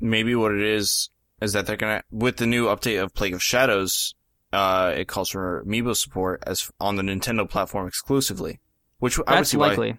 maybe 0.00 0.34
what 0.34 0.52
it 0.52 0.60
is 0.60 1.10
is 1.40 1.52
that 1.52 1.66
they're 1.66 1.76
gonna 1.76 2.02
with 2.10 2.36
the 2.36 2.46
new 2.46 2.66
update 2.66 3.02
of 3.02 3.14
Plague 3.14 3.34
of 3.34 3.42
Shadows, 3.42 4.14
uh, 4.52 4.92
it 4.96 5.08
calls 5.08 5.30
for 5.30 5.64
amiibo 5.66 5.96
support 5.96 6.42
as 6.46 6.70
on 6.80 6.96
the 6.96 7.02
Nintendo 7.02 7.48
platform 7.48 7.86
exclusively, 7.88 8.60
which 8.98 9.18
I 9.26 9.36
would 9.38 9.46
see 9.46 9.56
likely. 9.56 9.98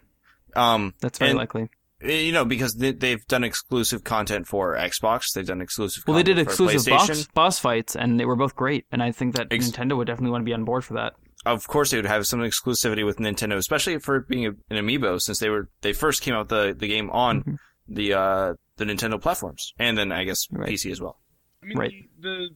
why. 0.53 0.74
Um, 0.74 0.94
That's 1.02 1.20
very 1.20 1.32
and- 1.32 1.38
likely. 1.38 1.70
Eh, 2.06 2.19
you 2.22 2.32
know, 2.32 2.45
because 2.45 2.76
they, 2.76 2.91
they've 2.91 3.26
done 3.27 3.44
exclusive 3.44 4.03
content 4.03 4.48
for 4.48 4.76
Xbox, 4.76 5.34
they've 5.34 5.45
done 5.45 5.61
exclusive. 5.61 6.03
Well, 6.07 6.15
they 6.15 6.23
did 6.23 6.38
content 6.38 6.57
for 6.57 6.64
exclusive 6.65 6.94
PlayStation. 6.94 7.07
boss, 7.07 7.27
boss 7.34 7.60
fights, 7.60 7.95
and 7.95 8.19
they 8.19 8.26
were 8.26 8.36
both 8.36 8.56
great. 8.56 8.86
And 8.91 9.02
I 9.03 9.11
think 9.11 9.36
that 9.36 9.48
Ex- 9.52 9.69
Nintendo 9.72 9.98
would 9.98 10.07
definitely 10.07 10.32
want 10.32 10.41
to 10.41 10.45
be 10.45 10.53
on 10.53 10.64
board 10.65 10.84
for 10.86 10.94
that. 10.95 11.14
Of 11.45 11.68
course, 11.68 11.91
they 11.91 11.98
would 11.98 12.06
have 12.07 12.26
some 12.26 12.40
exclusivity 12.40 13.06
with 13.06 13.18
Nintendo, 13.18 13.56
especially 13.57 13.99
for 13.99 14.22
being 14.22 14.45
a, 14.48 14.49
an 14.73 14.84
amiibo, 14.84 15.22
since 15.22 15.40
they 15.40 15.49
were 15.49 15.69
they 15.82 15.94
first 15.94 16.22
came 16.22 16.34
out 16.34 16.49
the 16.49 16.76
the 16.77 16.88
game 16.88 17.10
on 17.11 17.44
Mhm. 17.44 17.57
the 17.88 18.14
uh 18.14 18.53
the 18.77 18.86
Nintendo 18.86 19.22
platforms, 19.22 19.73
and 19.77 19.95
then 19.98 20.11
I 20.11 20.23
guess 20.23 20.48
Right. 20.52 20.69
PC 20.69 20.91
as 20.91 20.99
well. 20.99 21.19
I 21.61 21.65
mean, 21.68 21.77
Right. 21.77 21.91
the, 22.19 22.49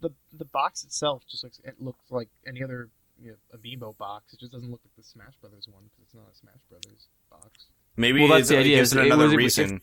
the 0.00 0.08
the 0.08 0.14
the 0.38 0.44
box 0.44 0.84
itself 0.84 1.24
just 1.28 1.42
looks 1.42 1.58
it 1.64 1.74
looks 1.80 2.04
like 2.10 2.28
any 2.46 2.62
other 2.62 2.88
you 3.20 3.30
know, 3.32 3.58
amiibo 3.58 3.96
box. 3.98 4.32
It 4.32 4.38
just 4.40 4.52
doesn't 4.52 4.70
look 4.70 4.80
like 4.84 4.94
the 4.96 5.02
Smash 5.02 5.34
Brothers 5.40 5.66
one 5.68 5.82
because 5.84 6.04
it's 6.04 6.14
not 6.14 6.28
a 6.32 6.36
Smash 6.36 6.60
Brothers 6.70 7.08
box. 7.30 7.66
Maybe 7.96 8.20
Well, 8.20 8.28
that's 8.28 8.48
the 8.48 8.58
idea, 8.58 8.76
gives 8.76 8.90
is 8.92 8.96
it 8.96 9.00
it 9.00 9.06
another 9.06 9.24
was- 9.24 9.32
if- 9.32 9.38
reason. 9.38 9.80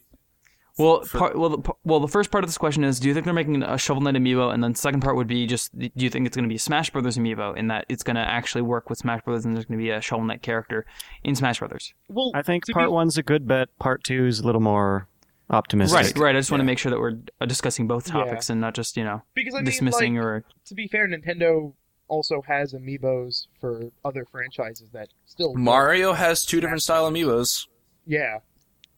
Well, 0.76 1.03
For- 1.03 1.19
part, 1.19 1.38
well, 1.38 1.49
the, 1.49 1.72
well, 1.84 1.99
the 1.99 2.07
first 2.07 2.31
part 2.31 2.44
of 2.44 2.49
this 2.49 2.57
question 2.57 2.84
is: 2.84 2.99
Do 2.99 3.07
you 3.07 3.14
think 3.14 3.26
they're 3.26 3.34
making 3.34 3.61
a 3.61 3.77
Shovel 3.77 4.02
Knight 4.02 4.15
amiibo? 4.15 4.52
And 4.52 4.64
then 4.64 4.72
the 4.72 4.77
second 4.80 5.02
part 5.02 5.15
would 5.15 5.27
be 5.27 5.45
just: 5.45 5.77
Do 5.77 5.88
you 5.94 6.10
think 6.10 6.26
it's 6.26 6.35
going 6.35 6.45
to 6.45 6.49
be 6.49 6.56
a 6.56 6.60
Smash 6.60 6.90
Brothers 6.90 7.15
amiibo? 7.15 7.56
In 7.56 7.68
that 7.68 7.85
it's 7.90 8.02
going 8.02 8.15
to 8.15 8.23
actually 8.23 8.64
work 8.64 8.90
with 8.90 8.98
Smash 8.98 9.22
Brothers, 9.22 9.45
and 9.45 9.56
there's 9.56 9.65
going 9.65 9.77
to 9.77 9.84
be 9.84 9.91
a 9.91 10.02
Shovel 10.02 10.26
Knight 10.26 10.41
character 10.41 10.88
in 11.23 11.35
Smash 11.35 11.60
Brothers. 11.60 11.94
Well, 12.10 12.31
I 12.34 12.41
think 12.41 12.65
part 12.72 12.88
be, 12.88 12.91
one's 12.91 13.19
a 13.19 13.23
good 13.23 13.48
bet. 13.48 13.69
Part 13.77 14.03
two 14.03 14.26
is 14.26 14.40
a 14.40 14.45
little 14.48 14.61
more 14.61 15.07
optimistic. 15.52 15.95
Right, 15.95 16.18
right. 16.18 16.35
I 16.35 16.40
just 16.40 16.49
want 16.49 16.61
to 16.61 16.65
make 16.65 16.80
sure 16.80 16.90
that 16.90 16.99
we're 16.99 17.19
uh, 17.40 17.45
discussing 17.45 17.85
both 17.85 18.07
Yeah. 18.07 18.14
topics 18.14 18.49
and 18.49 18.60
not 18.60 18.73
just 18.73 18.98
you 18.98 19.03
know 19.03 19.22
because 19.35 19.53
I 19.53 19.57
mean, 19.60 19.65
dismissing 19.65 20.15
like, 20.15 20.23
or 20.26 20.44
to 20.65 20.73
be 20.73 20.88
fair, 20.88 21.07
Nintendo 21.07 21.73
also 22.07 22.41
has 22.48 22.73
amiibos 22.73 23.45
for 23.61 23.91
other 24.03 24.26
franchises 24.26 24.90
that 24.91 25.10
still. 25.27 25.53
Mario 25.53 26.14
has 26.14 26.45
two 26.45 26.60
different 26.60 26.81
style 26.81 27.07
amiibos. 27.11 27.68
Yeah, 28.05 28.39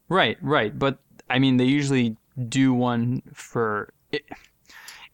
Right, 0.08 0.36
right. 0.40 0.76
But 0.76 0.98
I 1.28 1.38
mean, 1.38 1.56
they 1.56 1.64
usually 1.64 2.16
do 2.48 2.72
one 2.74 3.22
for. 3.32 3.92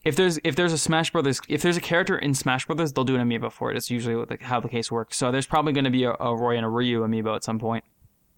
If 0.03 0.17
there's 0.17 0.37
if 0.43 0.55
there's 0.55 0.73
a 0.73 0.77
Smash 0.77 1.11
Brothers 1.11 1.39
if 1.47 1.61
there's 1.61 1.77
a 1.77 1.81
character 1.81 2.17
in 2.17 2.33
Smash 2.33 2.65
Brothers, 2.65 2.91
they'll 2.91 3.05
do 3.05 3.15
an 3.15 3.27
amiibo 3.27 3.51
for 3.51 3.71
it. 3.71 3.77
It's 3.77 3.89
usually 3.89 4.15
what 4.15 4.27
the, 4.29 4.37
how 4.41 4.59
the 4.59 4.67
case 4.67 4.91
works. 4.91 5.17
So 5.17 5.31
there's 5.31 5.45
probably 5.47 5.71
going 5.73 5.85
to 5.85 5.91
be 5.91 6.03
a, 6.03 6.11
a 6.19 6.35
Roy 6.35 6.57
and 6.57 6.65
a 6.65 6.69
Ryu 6.69 7.01
amiibo 7.01 7.35
at 7.35 7.43
some 7.43 7.57
point. 7.59 7.83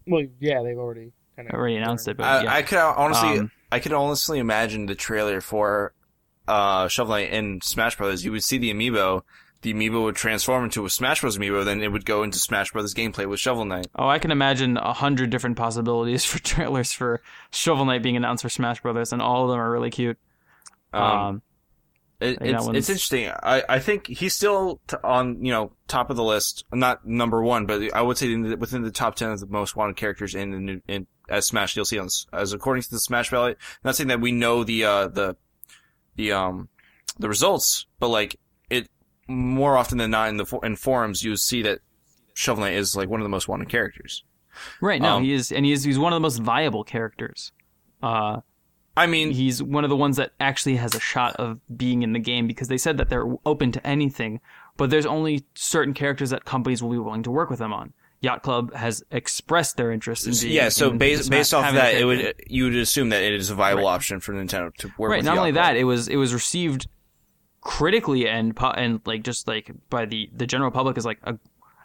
well, 0.06 0.24
yeah, 0.38 0.62
they've 0.62 0.78
already 0.78 1.12
kind 1.34 1.48
of 1.48 1.54
Already 1.54 1.76
announced 1.76 2.06
it, 2.08 2.16
but 2.16 2.24
I, 2.24 2.42
yeah. 2.44 2.54
I 2.54 2.62
could 2.62 2.78
honestly, 2.78 3.38
Um, 3.40 3.50
I 3.70 3.80
could 3.80 3.92
honestly 3.92 4.38
imagine 4.38 4.86
the 4.86 4.94
trailer 4.94 5.40
for 5.40 5.92
uh, 6.46 6.86
Shovel 6.88 7.14
Knight 7.16 7.32
in 7.32 7.60
Smash 7.60 7.96
Brothers. 7.96 8.24
You 8.24 8.30
would 8.32 8.44
see 8.44 8.58
the 8.58 8.72
amiibo. 8.72 9.22
The 9.62 9.72
amiibo 9.74 10.04
would 10.04 10.16
transform 10.16 10.64
into 10.64 10.84
a 10.84 10.90
Smash 10.90 11.22
Bros. 11.22 11.38
amiibo, 11.38 11.64
then 11.64 11.82
it 11.82 11.90
would 11.90 12.04
go 12.04 12.22
into 12.22 12.38
Smash 12.38 12.72
Brothers 12.72 12.94
gameplay 12.94 13.28
with 13.28 13.40
Shovel 13.40 13.64
Knight. 13.64 13.86
Oh, 13.96 14.06
I 14.06 14.18
can 14.18 14.30
imagine 14.30 14.76
a 14.76 14.92
hundred 14.92 15.30
different 15.30 15.56
possibilities 15.56 16.24
for 16.26 16.38
trailers 16.38 16.92
for 16.92 17.22
Shovel 17.50 17.84
Knight 17.86 18.02
being 18.02 18.16
announced 18.16 18.42
for 18.42 18.48
Smash 18.48 18.80
Brothers, 18.82 19.12
and 19.12 19.22
all 19.22 19.44
of 19.44 19.50
them 19.50 19.58
are 19.58 19.70
really 19.70 19.90
cute. 19.90 20.18
Um, 20.92 21.02
Um, 21.02 21.42
it, 22.18 22.38
I 22.40 22.44
think 22.44 22.56
that 22.58 22.68
it's, 22.68 22.76
it's 22.76 22.88
interesting. 22.88 23.30
I, 23.42 23.62
I 23.68 23.78
think 23.78 24.06
he's 24.06 24.34
still 24.34 24.80
t- 24.86 24.96
on, 25.04 25.44
you 25.44 25.52
know, 25.52 25.72
top 25.86 26.08
of 26.08 26.16
the 26.16 26.24
list. 26.24 26.64
Not 26.72 27.06
number 27.06 27.42
one, 27.42 27.66
but 27.66 27.92
I 27.94 28.00
would 28.00 28.16
say 28.16 28.32
in 28.32 28.42
the, 28.42 28.56
within 28.56 28.82
the 28.82 28.90
top 28.90 29.16
ten 29.16 29.30
of 29.32 29.40
the 29.40 29.46
most 29.46 29.76
wanted 29.76 29.96
characters 29.96 30.34
in 30.34 30.50
the 30.50 30.58
new, 30.58 30.80
in 30.88 31.06
as 31.28 31.46
Smash 31.46 31.74
DLC 31.74 32.00
on, 32.00 32.08
as 32.32 32.52
according 32.54 32.84
to 32.84 32.90
the 32.90 33.00
Smash 33.00 33.30
ballot. 33.30 33.58
Not 33.84 33.96
saying 33.96 34.08
that 34.08 34.20
we 34.20 34.32
know 34.32 34.64
the 34.64 34.84
uh 34.84 35.08
the 35.08 35.36
the 36.14 36.32
um 36.32 36.68
the 37.18 37.28
results, 37.28 37.84
but 37.98 38.08
like 38.08 38.36
more 39.28 39.76
often 39.76 39.98
than 39.98 40.10
not 40.10 40.28
in 40.28 40.36
the 40.36 40.58
in 40.62 40.76
forums 40.76 41.22
you 41.22 41.36
see 41.36 41.62
that 41.62 41.80
Shovel 42.34 42.64
Knight 42.64 42.74
is 42.74 42.94
like 42.96 43.08
one 43.08 43.20
of 43.20 43.24
the 43.24 43.30
most 43.30 43.48
wanted 43.48 43.68
characters. 43.68 44.24
right 44.80 45.00
now, 45.00 45.16
um, 45.16 45.24
he 45.24 45.32
is, 45.32 45.50
and 45.52 45.64
he 45.64 45.72
is 45.72 45.84
he's 45.84 45.98
one 45.98 46.12
of 46.12 46.16
the 46.16 46.20
most 46.20 46.38
viable 46.38 46.84
characters. 46.84 47.52
Uh, 48.02 48.40
I 48.96 49.06
mean, 49.06 49.30
he's 49.30 49.62
one 49.62 49.84
of 49.84 49.90
the 49.90 49.96
ones 49.96 50.16
that 50.16 50.32
actually 50.40 50.76
has 50.76 50.94
a 50.94 51.00
shot 51.00 51.36
of 51.36 51.60
being 51.76 52.02
in 52.02 52.12
the 52.14 52.18
game 52.18 52.46
because 52.46 52.68
they 52.68 52.78
said 52.78 52.96
that 52.98 53.10
they're 53.10 53.26
open 53.44 53.72
to 53.72 53.86
anything, 53.86 54.40
but 54.78 54.88
there's 54.90 55.04
only 55.06 55.44
certain 55.54 55.92
characters 55.92 56.30
that 56.30 56.44
companies 56.46 56.82
will 56.82 56.90
be 56.90 56.98
willing 56.98 57.22
to 57.24 57.30
work 57.30 57.50
with 57.50 57.58
them 57.58 57.72
on. 57.74 57.92
Yacht 58.22 58.42
Club 58.42 58.72
has 58.74 59.02
expressed 59.10 59.76
their 59.76 59.92
interest 59.92 60.26
in 60.26 60.32
being 60.40 60.54
yeah. 60.54 60.70
So 60.70 60.90
based 60.90 61.28
based 61.30 61.52
off 61.52 61.68
of 61.68 61.74
that, 61.74 61.94
it 61.94 62.04
would 62.06 62.34
you 62.46 62.64
would 62.64 62.76
assume 62.76 63.10
that 63.10 63.22
it 63.22 63.34
is 63.34 63.50
a 63.50 63.54
viable 63.54 63.82
Right. 63.82 63.92
option 63.94 64.20
for 64.20 64.32
Nintendo 64.32 64.74
to 64.76 64.86
work 64.96 64.98
with. 64.98 65.10
right. 65.10 65.16
with. 65.18 65.24
Not 65.26 65.32
Yacht 65.34 65.38
only 65.40 65.52
Club. 65.52 65.64
that, 65.64 65.76
it 65.76 65.84
was 65.84 66.08
it 66.08 66.16
was 66.16 66.32
received 66.32 66.88
critically 67.66 68.28
and 68.28 68.56
and 68.76 69.00
like 69.04 69.24
just 69.24 69.48
like 69.48 69.72
by 69.90 70.06
the 70.06 70.30
the 70.32 70.46
general 70.46 70.70
public 70.70 70.96
as 70.96 71.04
like 71.04 71.18
a 71.24 71.36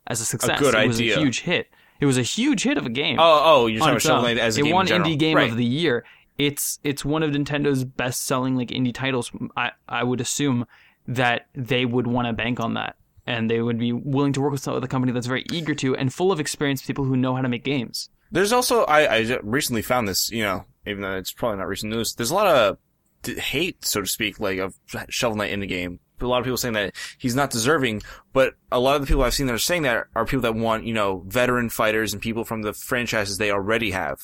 as 0.05 0.21
a 0.21 0.25
success. 0.25 0.59
A 0.59 0.63
good 0.63 0.75
it 0.75 0.87
was 0.87 0.97
idea. 0.99 1.17
a 1.17 1.19
huge 1.19 1.41
hit. 1.41 1.69
It 1.99 2.05
was 2.05 2.19
a 2.19 2.23
huge 2.23 2.63
hit 2.63 2.77
of 2.77 2.85
a 2.85 2.89
game. 2.89 3.17
Oh, 3.19 3.41
oh, 3.43 3.67
you're 3.67 3.79
talking 3.79 3.93
about 3.93 4.01
Shovel. 4.03 4.23
Knight 4.23 4.37
as 4.37 4.57
a 4.57 4.61
it 4.61 4.63
game 4.65 4.73
won 4.73 4.87
in 4.91 5.01
indie 5.01 5.17
game 5.17 5.37
right. 5.37 5.49
of 5.49 5.57
the 5.57 5.65
year. 5.65 6.05
It's 6.37 6.79
it's 6.83 7.03
one 7.03 7.23
of 7.23 7.31
Nintendo's 7.31 7.83
best 7.83 8.23
selling 8.25 8.55
like 8.55 8.69
indie 8.69 8.93
titles. 8.93 9.31
I 9.57 9.71
I 9.89 10.03
would 10.03 10.21
assume 10.21 10.67
that 11.07 11.47
they 11.55 11.85
would 11.85 12.05
want 12.05 12.27
to 12.27 12.33
bank 12.33 12.59
on 12.59 12.75
that, 12.75 12.95
and 13.25 13.49
they 13.49 13.59
would 13.59 13.79
be 13.79 13.91
willing 13.91 14.33
to 14.33 14.41
work 14.41 14.51
with 14.51 14.61
some- 14.61 14.75
with 14.75 14.83
a 14.83 14.87
company 14.87 15.11
that's 15.11 15.27
very 15.27 15.45
eager 15.51 15.73
to 15.75 15.95
and 15.95 16.13
full 16.13 16.31
of 16.31 16.39
experienced 16.39 16.85
people 16.85 17.05
who 17.05 17.17
know 17.17 17.35
how 17.35 17.41
to 17.41 17.49
make 17.49 17.63
games. 17.63 18.09
There's 18.31 18.53
also 18.53 18.83
I, 18.85 19.17
I 19.17 19.39
recently 19.41 19.81
found 19.81 20.07
this, 20.07 20.29
you 20.31 20.43
know, 20.43 20.65
even 20.85 21.01
though 21.01 21.17
it's 21.17 21.33
probably 21.33 21.57
not 21.57 21.67
recent 21.67 21.91
news. 21.91 22.13
There's 22.13 22.31
a 22.31 22.35
lot 22.35 22.47
of 22.47 22.77
hate, 23.25 23.85
so 23.85 24.01
to 24.01 24.07
speak, 24.07 24.39
like 24.39 24.59
of 24.59 24.73
Shovel 25.09 25.37
Knight 25.37 25.51
in 25.51 25.59
the 25.59 25.67
game 25.67 25.99
a 26.21 26.27
lot 26.27 26.39
of 26.39 26.45
people 26.45 26.57
saying 26.57 26.73
that 26.73 26.95
he's 27.17 27.35
not 27.35 27.49
deserving, 27.49 28.01
but 28.33 28.55
a 28.71 28.79
lot 28.79 28.95
of 28.95 29.01
the 29.01 29.07
people 29.07 29.23
I've 29.23 29.33
seen 29.33 29.47
that 29.47 29.53
are 29.53 29.59
saying 29.59 29.83
that 29.83 30.05
are 30.15 30.25
people 30.25 30.41
that 30.41 30.55
want, 30.55 30.85
you 30.85 30.93
know, 30.93 31.23
veteran 31.27 31.69
fighters 31.69 32.13
and 32.13 32.21
people 32.21 32.43
from 32.43 32.61
the 32.61 32.73
franchises 32.73 33.37
they 33.37 33.51
already 33.51 33.91
have. 33.91 34.19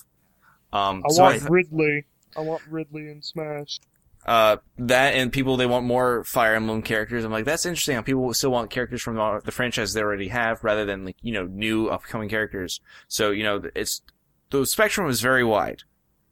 Um, 0.74 1.04
I 1.06 1.12
so 1.12 1.24
want 1.24 1.44
I, 1.44 1.48
Ridley. 1.48 2.06
I 2.36 2.42
want 2.42 2.62
Ridley 2.70 3.10
in 3.10 3.22
Smash. 3.22 3.80
uh, 4.26 4.58
that 4.78 5.16
and 5.16 5.32
people 5.32 5.58
they 5.58 5.66
want 5.66 5.86
more 5.86 6.24
Fire 6.24 6.56
Emblem 6.56 6.82
characters. 6.82 7.24
I'm 7.24 7.32
like, 7.32 7.46
that's 7.46 7.66
interesting. 7.66 7.96
How 7.96 8.02
people 8.02 8.34
still 8.34 8.52
want 8.52 8.70
characters 8.70 9.02
from 9.02 9.16
the, 9.16 9.42
the 9.44 9.52
franchise 9.52 9.94
they 9.94 10.02
already 10.02 10.28
have, 10.28 10.64
rather 10.64 10.86
than 10.86 11.06
like 11.06 11.18
you 11.22 11.34
know 11.34 11.46
new 11.46 11.88
upcoming 11.88 12.30
characters. 12.30 12.82
So 13.08 13.32
you 13.32 13.44
know, 13.44 13.62
it's 13.76 14.02
the 14.50 14.66
spectrum 14.66 15.10
is 15.10 15.22
very 15.22 15.44
wide. 15.44 15.84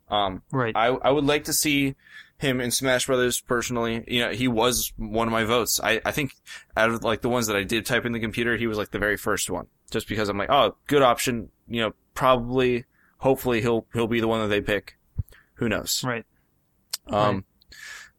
Um, 0.09 0.43
Right. 0.51 0.75
I 0.75 0.87
I 0.87 1.11
would 1.11 1.25
like 1.25 1.45
to 1.45 1.53
see 1.53 1.95
him 2.37 2.59
in 2.59 2.71
Smash 2.71 3.05
Brothers 3.05 3.41
personally. 3.41 4.03
You 4.07 4.21
know, 4.21 4.31
he 4.31 4.47
was 4.47 4.91
one 4.97 5.27
of 5.27 5.31
my 5.31 5.43
votes. 5.43 5.79
I 5.83 6.01
I 6.05 6.11
think 6.11 6.33
out 6.75 6.89
of 6.89 7.03
like 7.03 7.21
the 7.21 7.29
ones 7.29 7.47
that 7.47 7.55
I 7.55 7.63
did 7.63 7.85
type 7.85 8.05
in 8.05 8.11
the 8.11 8.19
computer, 8.19 8.57
he 8.57 8.67
was 8.67 8.77
like 8.77 8.91
the 8.91 8.99
very 8.99 9.17
first 9.17 9.49
one. 9.49 9.67
Just 9.91 10.07
because 10.07 10.29
I'm 10.29 10.37
like, 10.37 10.49
oh, 10.49 10.75
good 10.87 11.01
option. 11.01 11.49
You 11.67 11.81
know, 11.81 11.93
probably, 12.13 12.85
hopefully 13.17 13.61
he'll 13.61 13.85
he'll 13.93 14.07
be 14.07 14.19
the 14.19 14.27
one 14.27 14.41
that 14.41 14.47
they 14.47 14.61
pick. 14.61 14.97
Who 15.55 15.69
knows? 15.69 16.01
Right. 16.03 16.25
Um, 17.07 17.45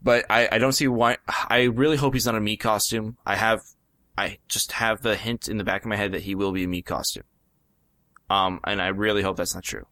but 0.02 0.24
I, 0.30 0.48
I 0.52 0.58
don't 0.58 0.72
see 0.72 0.88
why. 0.88 1.18
I 1.28 1.64
really 1.64 1.96
hope 1.96 2.14
he's 2.14 2.26
not 2.26 2.36
a 2.36 2.40
Mii 2.40 2.58
costume. 2.58 3.16
I 3.26 3.36
have, 3.36 3.62
I 4.16 4.38
just 4.48 4.72
have 4.72 5.02
the 5.02 5.16
hint 5.16 5.48
in 5.48 5.58
the 5.58 5.64
back 5.64 5.82
of 5.82 5.88
my 5.88 5.96
head 5.96 6.12
that 6.12 6.22
he 6.22 6.34
will 6.34 6.52
be 6.52 6.64
a 6.64 6.68
Mii 6.68 6.84
costume. 6.84 7.24
Um, 8.30 8.60
and 8.64 8.80
I 8.80 8.88
really 8.88 9.22
hope 9.22 9.36
that's 9.36 9.54
not 9.54 9.64
true. 9.64 9.86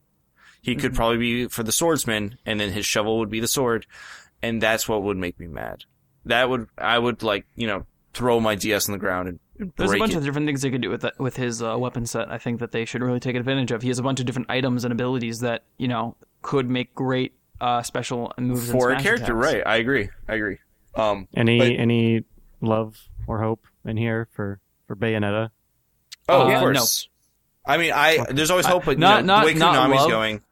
He 0.65 0.75
could 0.77 0.95
probably 0.95 1.19
be 1.19 1.49
for 1.49 1.63
the 1.63 1.73
swordsman, 1.73 2.39
and 2.47 2.59
then 2.59 2.71
his 2.73 2.87
shovel 2.87 3.19
would 3.19 3.31
be 3.31 3.39
the 3.41 3.47
sword, 3.49 3.87
and 4.43 4.61
that's 4.63 4.89
what 4.89 5.03
would 5.03 5.17
make 5.19 5.39
me 5.39 5.47
mad. 5.47 5.85
That 6.25 6.49
would, 6.49 6.69
I 6.79 6.99
would 6.99 7.23
like, 7.23 7.45
you 7.55 7.67
know, 7.67 7.85
throw 8.15 8.41
my 8.41 8.55
DS 8.55 8.89
on 8.89 8.93
the 8.95 8.99
ground 8.99 9.29
and, 9.29 9.39
and 9.59 9.73
There's 9.77 9.93
a 9.93 9.99
bunch 9.99 10.13
it. 10.15 10.17
of 10.19 10.25
different 10.25 10.47
things 10.47 10.63
they 10.63 10.71
could 10.71 10.81
do 10.81 10.89
with 10.89 11.03
that, 11.03 11.19
with 11.21 11.37
his 11.37 11.63
uh, 11.63 11.77
weapon 11.79 12.07
set. 12.07 12.31
I 12.31 12.39
think 12.39 12.61
that 12.61 12.73
they 12.73 12.87
should 12.87 13.03
really 13.03 13.21
take 13.21 13.37
advantage 13.37 13.73
of. 13.73 13.83
He 13.83 13.89
has 13.89 13.99
a 13.99 14.03
bunch 14.03 14.21
of 14.21 14.27
different 14.27 14.49
items 14.51 14.85
and 14.85 14.93
abilities 14.93 15.41
that 15.41 15.65
you 15.77 15.87
know 15.87 16.17
could 16.41 16.71
make 16.71 16.95
great 16.95 17.35
uh, 17.61 17.83
special 17.83 18.33
moves 18.39 18.71
and 18.71 18.81
for 18.81 18.91
a 18.93 19.01
character, 19.01 19.39
attacks. 19.39 19.55
right? 19.55 19.63
I 19.67 19.77
agree. 19.77 20.09
I 20.29 20.35
agree. 20.35 20.59
Um, 20.95 21.29
Any 21.37 21.59
But- 21.59 21.73
any 21.79 22.25
love 22.63 22.99
or 23.27 23.41
hope 23.43 23.61
in 23.85 23.97
here 23.99 24.29
for 24.33 24.61
for 24.87 24.97
Bayonetta? 24.97 25.51
oh, 26.31 26.41
Uh, 26.41 26.45
of 26.45 26.49
no. 26.53 26.61
course. 26.61 27.09
I 27.67 27.77
mean, 27.79 27.93
I 27.95 28.25
there's 28.31 28.51
always 28.51 28.67
hope, 28.67 28.85
but 28.87 28.99
Not- 28.99 29.21
you 29.21 29.27
know, 29.27 29.35
not- 29.35 29.41
the 29.43 29.47
way 29.53 29.55
not 29.59 29.75
Konami's 29.77 29.97
love. 30.01 30.11
going. 30.11 30.43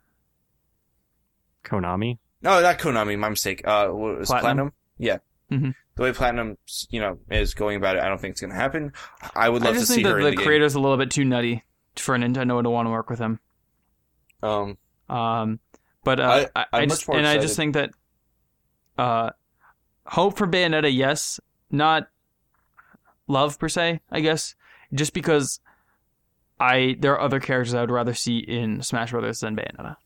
Konami. 1.72 2.18
No, 2.42 2.60
not 2.60 2.78
Konami. 2.78 3.18
My 3.18 3.28
mistake. 3.30 3.66
Uh, 3.66 3.88
what 3.88 4.18
was 4.18 4.28
Platinum? 4.28 4.70
Platinum? 4.70 4.72
Yeah. 4.98 5.18
Mhm. 5.50 5.74
The 5.94 6.02
way 6.02 6.12
Platinum, 6.12 6.58
you 6.90 7.00
know, 7.00 7.18
is 7.30 7.54
going 7.54 7.76
about 7.76 7.96
it, 7.96 8.02
I 8.02 8.08
don't 8.08 8.20
think 8.20 8.32
it's 8.32 8.40
going 8.40 8.50
to 8.52 8.56
happen. 8.56 8.92
I 9.34 9.48
would 9.48 9.62
I 9.62 9.66
love 9.66 9.74
to 9.74 9.80
just 9.80 9.90
see 9.90 9.96
think 10.02 10.06
her 10.08 10.12
that 10.14 10.18
in 10.18 10.24
the 10.24 10.30
the 10.30 10.36
game. 10.36 10.46
creator's 10.46 10.74
a 10.74 10.80
little 10.80 10.96
bit 10.96 11.10
too 11.10 11.24
nutty 11.24 11.62
for 11.96 12.16
Nintendo 12.16 12.62
to 12.62 12.70
want 12.70 12.86
to 12.86 12.90
work 12.90 13.10
with 13.10 13.18
him. 13.18 13.38
Um, 14.42 14.78
Um, 15.08 15.60
but 16.04 16.18
uh, 16.20 16.46
I- 16.54 16.60
I, 16.62 16.66
I, 16.82 16.86
just 16.86 17.08
and 17.08 17.26
I 17.26 17.38
just 17.38 17.56
think 17.56 17.74
that 17.74 17.90
uh, 18.98 19.30
hope 20.06 20.36
for 20.38 20.46
Bayonetta, 20.46 20.92
yes, 20.94 21.38
not 21.70 22.08
love 23.28 23.58
per 23.58 23.68
se, 23.68 24.00
I 24.10 24.20
guess, 24.20 24.54
just 24.94 25.12
because 25.12 25.60
I 26.58 26.96
there 26.98 27.12
are 27.12 27.20
other 27.20 27.40
characters 27.40 27.74
I 27.74 27.80
would 27.82 27.90
rather 27.90 28.14
see 28.14 28.38
in 28.38 28.82
Smash 28.82 29.10
Brothers 29.10 29.40
than 29.40 29.54
Bayonetta. 29.56 29.96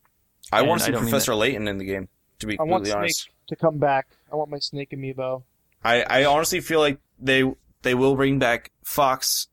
I 0.53 0.61
And 0.61 0.69
want 0.69 0.81
to 0.81 0.87
see 0.87 0.93
don't 0.93 1.03
Professor 1.03 1.35
Layton 1.35 1.69
in 1.69 1.79
the 1.79 1.85
game. 1.85 2.09
To 2.41 2.47
be 2.47 2.59
I 2.59 2.63
want 2.63 2.85
completely 2.85 2.91
Snake 2.91 2.99
honest, 2.99 3.31
to 3.49 3.57
come 3.57 3.79
back. 3.79 4.09
I 4.31 4.37
want 4.37 4.51
my 4.51 4.59
Snake 4.59 4.91
amiibo. 4.91 5.43
I, 5.83 6.03
I 6.03 6.25
honestly 6.25 6.61
feel 6.61 6.81
like 6.81 6.99
they 7.19 7.45
they 7.83 7.95
will 7.95 8.17
bring 8.17 8.39
back 8.39 8.73
Fox, 8.85 9.49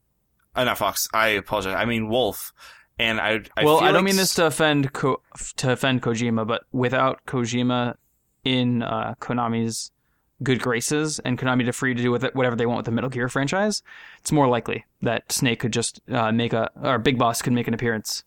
uh, 0.56 0.64
not 0.64 0.78
Fox. 0.78 1.08
I 1.14 1.30
apologize. 1.30 1.76
I 1.78 1.86
mean 1.86 2.10
Wolf. 2.10 2.54
And 3.00 3.20
I, 3.20 3.42
I 3.58 3.64
well, 3.64 3.80
feel 3.80 3.88
I 3.88 3.92
don't 3.92 3.96
like 3.96 4.04
mean 4.04 4.18
this 4.18 4.36
to 4.36 4.46
offend 4.46 4.94
Ko- 4.94 5.22
to 5.58 5.72
offend 5.72 6.04
Kojima, 6.04 6.46
but 6.46 6.64
without 6.72 7.26
Kojima 7.26 7.96
in 8.44 8.84
uh, 8.84 9.16
Konami's 9.20 9.92
good 10.44 10.62
graces 10.62 11.20
and 11.20 11.38
Konami 11.40 11.66
to 11.66 11.74
free 11.74 11.94
to 11.94 12.02
do 12.02 12.12
with 12.12 12.24
it 12.24 12.36
whatever 12.36 12.56
they 12.56 12.66
want 12.66 12.78
with 12.78 12.86
the 12.86 12.92
Metal 12.92 13.10
Gear 13.10 13.30
franchise, 13.30 13.82
it's 14.20 14.32
more 14.32 14.48
likely 14.48 14.86
that 15.02 15.32
Snake 15.32 15.60
could 15.60 15.74
just 15.74 16.02
uh, 16.12 16.32
make 16.32 16.54
a 16.54 16.70
or 16.82 17.00
Big 17.00 17.18
Boss 17.18 17.42
could 17.42 17.54
make 17.54 17.68
an 17.68 17.74
appearance 17.74 18.24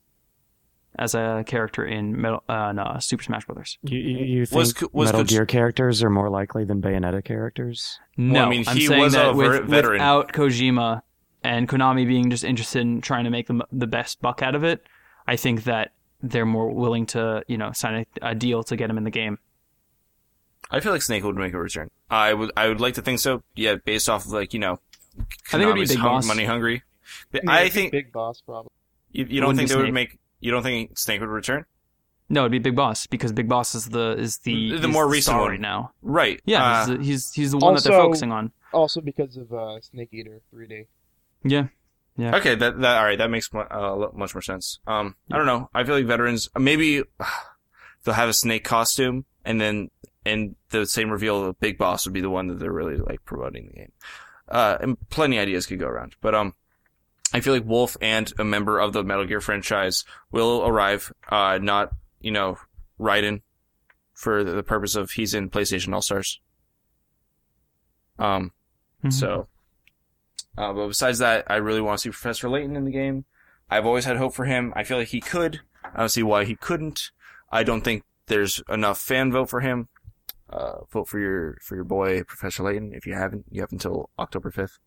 as 0.99 1.15
a 1.15 1.45
character 1.47 1.85
in 1.85 2.21
Metal 2.21 2.43
uh, 2.49 2.73
no, 2.73 2.97
Super 3.01 3.23
Smash 3.23 3.45
Brothers. 3.47 3.79
You, 3.83 3.99
you, 3.99 4.25
you 4.25 4.47
think 4.47 4.59
Was 4.59 4.75
was 4.93 5.09
Metal 5.09 5.21
Koj- 5.23 5.29
Gear 5.29 5.47
characters 5.47 6.03
are 6.03 6.11
more 6.11 6.31
likely 6.31 6.65
than 6.65 6.81
Bayonetta 6.83 7.25
characters? 7.25 7.99
No, 8.17 8.45
I 8.45 8.49
mean, 8.49 8.65
I'm 8.67 8.77
he 8.77 8.87
saying 8.87 9.01
was 9.03 9.13
that 9.13 9.31
a 9.31 9.33
with, 9.35 9.65
veteran. 9.67 9.93
without 9.95 10.33
Kojima 10.33 11.03
and 11.45 11.69
Konami 11.69 12.07
being 12.07 12.31
just 12.31 12.45
interested 12.45 12.81
in 12.81 13.01
trying 13.01 13.25
to 13.25 13.31
make 13.31 13.47
the 13.47 13.61
the 13.73 13.87
best 13.87 14.21
buck 14.21 14.43
out 14.43 14.55
of 14.55 14.65
it, 14.65 14.83
I 15.27 15.37
think 15.37 15.65
that 15.65 15.93
they're 16.23 16.47
more 16.47 16.71
willing 16.73 17.07
to 17.07 17.43
you 17.47 17.59
know 17.59 17.73
sign 17.73 18.07
a, 18.23 18.31
a 18.31 18.35
deal 18.35 18.63
to 18.65 18.77
get 18.77 18.89
him 18.91 18.97
in 18.99 19.05
the 19.05 19.11
game. 19.11 19.39
I 20.71 20.81
feel 20.81 20.93
like 20.93 21.03
Snake 21.03 21.23
would 21.23 21.37
make 21.37 21.53
a 21.53 21.59
return. 21.59 21.91
I 22.11 22.33
would 22.35 22.51
I 22.57 22.69
would 22.69 22.81
like 22.81 22.95
to 22.95 23.03
think 23.03 23.21
so. 23.21 23.43
Yeah, 23.55 23.77
based 23.77 24.09
off 24.09 24.25
of 24.25 24.33
like 24.33 24.53
you 24.55 24.59
know, 24.61 24.81
I 25.19 25.59
think 25.59 25.63
it'd 25.63 25.75
be 25.77 25.87
Big 25.87 25.99
hung- 25.99 26.13
Boss. 26.17 26.27
money 26.27 26.45
hungry. 26.45 26.83
But 27.31 27.43
Yeah, 27.45 27.53
I 27.53 27.69
think 27.69 27.93
Big 27.93 28.13
Boss 28.13 28.41
probably. 28.41 28.71
you, 29.13 29.27
you 29.29 29.41
don't 29.41 29.57
think 29.57 29.69
be 29.69 29.75
they 29.77 29.81
would 29.83 29.93
make. 29.95 30.19
You 30.41 30.51
don't 30.51 30.63
think 30.63 30.99
Snake 30.99 31.21
would 31.21 31.29
return? 31.29 31.65
No, 32.29 32.43
it'd 32.43 32.53
be 32.53 32.59
Big 32.59 32.75
Boss 32.75 33.07
because 33.07 33.33
Big 33.33 33.49
Boss 33.49 33.75
is 33.75 33.87
the 33.89 34.17
is 34.19 34.39
the 34.39 34.73
The 34.73 34.79
he's 34.79 34.87
more 34.89 35.09
recent 35.09 35.33
star 35.35 35.43
one. 35.43 35.51
right 35.53 35.61
now. 35.61 35.93
Right. 36.03 36.41
Yeah, 36.45 36.63
Uh, 36.65 36.87
he's, 36.87 36.97
the, 36.99 37.05
he's 37.05 37.33
he's 37.33 37.51
the 37.53 37.59
one 37.59 37.75
that 37.75 37.85
they're 37.85 37.93
focusing 37.99 38.33
on. 38.33 38.53
Also 38.73 39.01
because 39.01 39.37
of 39.37 39.53
uh, 39.53 39.81
Snake 39.81 40.09
Eater 40.13 40.41
3D. 40.53 40.87
Yeah, 41.45 41.69
Yeah. 42.17 42.37
Okay, 42.37 42.57
that 42.57 42.81
that 42.81 42.99
all 42.99 43.05
right. 43.05 43.17
That 43.19 43.31
makes 43.31 43.53
mu- 43.53 43.61
uh, 43.61 44.09
much 44.13 44.35
more 44.35 44.43
sense. 44.43 44.81
Um, 44.89 45.15
I 45.31 45.37
don't 45.37 45.47
know. 45.47 45.71
I 45.73 45.85
feel 45.85 45.95
like 45.95 46.07
veterans 46.07 46.49
maybe 46.59 47.03
they'll 48.05 48.15
have 48.15 48.29
a 48.29 48.33
snake 48.35 48.65
costume, 48.65 49.25
and 49.45 49.61
then 49.61 49.91
and 50.25 50.57
the 50.71 50.85
same 50.87 51.11
reveal 51.11 51.45
of 51.45 51.61
Big 51.61 51.79
Boss 51.79 52.05
would 52.07 52.13
be 52.13 52.21
the 52.21 52.31
one 52.31 52.49
that 52.49 52.59
they're 52.59 52.73
really 52.73 52.97
like 52.97 53.25
promoting 53.25 53.69
the 53.69 53.73
game. 53.75 53.93
Uh, 54.49 54.77
and 54.81 55.09
plenty 55.11 55.39
of 55.39 55.43
ideas 55.43 55.67
could 55.67 55.79
go 55.79 55.87
around, 55.87 56.17
but 56.21 56.35
um, 56.35 56.55
I 57.33 57.41
feel 57.41 57.53
like 57.55 57.65
Wolf 57.65 57.97
and 58.01 58.33
a 58.39 58.45
member 58.45 58.79
of 58.79 58.93
the 58.93 59.03
Metal 59.05 59.27
Gear 59.27 59.41
franchise 59.41 60.05
will 60.31 60.65
arrive. 60.67 61.13
Uh, 61.29 61.59
not 61.61 61.91
you 62.21 62.31
know 62.31 62.59
Raiden 62.99 63.43
for 64.15 64.43
the 64.45 64.63
purpose 64.63 64.95
of 64.95 65.11
he's 65.11 65.35
in 65.35 65.51
PlayStation 65.51 65.93
All 65.93 66.01
Stars. 66.03 66.41
Um, 68.19 68.53
Mhm. 69.05 69.13
so, 69.13 69.49
uh, 70.57 70.73
but 70.73 70.89
besides 70.89 71.19
that, 71.19 71.45
I 71.51 71.57
really 71.57 71.81
want 71.83 71.99
to 71.99 72.03
see 72.03 72.11
Professor 72.11 72.49
Layton 72.49 72.77
in 72.77 72.85
the 72.85 72.91
game. 72.91 73.25
I've 73.69 73.85
always 73.87 74.05
had 74.05 74.17
hope 74.17 74.35
for 74.35 74.45
him. 74.47 74.73
I 74.77 74.85
feel 74.85 74.97
like 74.99 75.09
he 75.09 75.21
could. 75.21 75.61
I 75.85 75.99
don't 75.99 76.09
see 76.09 76.23
why 76.23 76.45
he 76.45 76.57
couldn't. 76.57 77.11
I 77.51 77.63
don't 77.63 77.83
think 77.83 78.05
there's 78.27 78.63
enough 78.69 78.99
fan 79.01 79.33
vote 79.33 79.51
for 79.51 79.61
him. 79.61 79.89
Uh, 80.49 80.85
vote 80.93 81.09
for 81.09 81.19
your 81.19 81.59
for 81.61 81.75
your 81.75 81.85
boy 81.85 82.23
Professor 82.23 82.63
Layton. 82.63 82.93
If 82.95 83.05
you 83.07 83.15
haven't, 83.15 83.47
you 83.51 83.61
have 83.61 83.73
until 83.73 84.11
October 84.19 84.51
fifth. 84.51 84.79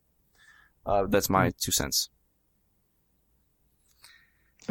Uh, 0.85 1.05
that's 1.05 1.29
my 1.29 1.51
two 1.59 1.71
cents. 1.71 2.09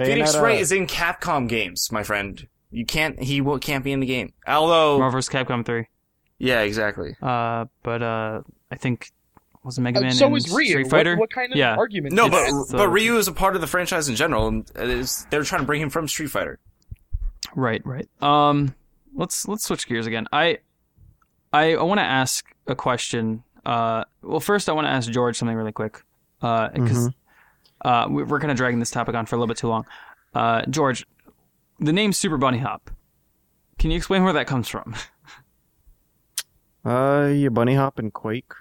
Phoenix 0.07 0.33
Bayonetta- 0.37 0.43
Wright 0.43 0.61
is 0.61 0.73
in 0.73 0.87
Capcom 0.87 1.49
games, 1.49 1.91
my 1.93 2.03
friend. 2.03 2.47
You 2.70 2.85
can't. 2.85 3.20
He 3.23 3.41
will, 3.41 3.59
can't 3.59 3.83
be 3.85 3.93
in 3.93 4.01
the 4.01 4.07
game. 4.07 4.33
Although, 4.47 4.99
Marvel 4.99 5.19
vs. 5.19 5.29
Capcom 5.33 5.65
three. 5.65 5.87
yeah, 6.39 6.61
exactly. 6.61 7.16
Uh, 7.23 7.65
but 7.83 8.03
uh, 8.03 8.43
I 8.70 8.77
think 8.77 9.11
was 9.65 9.77
it 9.79 9.81
Mega 9.81 9.99
Uh, 9.99 10.03
Man 10.03 10.12
so 10.12 10.27
and 10.27 10.37
is 10.37 10.51
Ryu. 10.53 10.69
Street 10.69 10.91
Fighter. 10.91 11.16
What, 11.16 11.31
kind 11.31 11.53
of 11.53 11.59
Yeah. 11.59 11.77
argument? 11.77 12.15
No, 12.15 12.27
is 12.27 12.31
but 12.31 12.41
that? 12.45 12.66
So- 12.69 12.77
but 12.79 12.89
Ryu 12.91 13.16
is 13.16 13.27
a 13.29 13.33
part 13.33 13.55
of 13.55 13.61
the 13.61 13.66
franchise 13.66 14.09
in 14.09 14.16
general, 14.16 14.49
and 14.49 14.70
it 14.77 14.89
is, 14.89 15.27
they're 15.31 15.43
trying 15.45 15.62
to 15.62 15.66
bring 15.66 15.81
him 15.83 15.91
from 15.91 16.07
Street 16.09 16.31
Fighter. 16.31 16.59
Right, 17.55 17.81
right. 17.87 18.09
Um, 18.23 18.75
let's 19.15 19.49
let's 19.49 19.65
switch 19.65 19.87
gears 19.89 20.07
again. 20.07 20.27
I 20.33 20.59
I, 21.53 21.75
I 21.75 21.83
want 21.83 21.99
to 21.99 22.05
ask 22.05 22.45
a 22.66 22.75
question. 22.75 23.43
Uh, 23.65 24.05
well, 24.23 24.41
first 24.41 24.69
I 24.69 24.73
want 24.73 24.87
to 24.87 24.91
ask 24.91 25.11
George 25.11 25.37
something 25.39 25.57
really 25.57 25.73
quick. 25.73 26.03
Uh, 26.43 26.69
because 26.69 27.11
uh, 27.82 28.06
we- 28.10 28.22
we're 28.24 28.40
kind 28.40 28.50
of 28.50 28.56
dragging 28.56 28.78
this 28.80 28.90
topic 28.90 29.14
on 29.14 29.26
for 29.26 29.36
a 29.36 29.38
little 29.38 29.48
bit 29.48 29.56
too 29.59 29.68
long. 29.68 29.84
Uh, 30.34 30.62
George, 30.70 31.06
the 31.80 31.92
name 31.92 32.12
Super 32.12 32.36
Bunny 32.36 32.59
Hop. 32.59 32.90
Can 33.78 33.90
you 33.90 33.96
explain 33.96 34.24
where 34.24 34.32
that 34.32 34.46
comes 34.46 34.68
from? 34.68 34.94
Uh, 36.84 37.26
you 37.34 37.50
bunny 37.50 37.74
hop 37.74 37.98
and 37.98 38.12
Quake. 38.12 38.52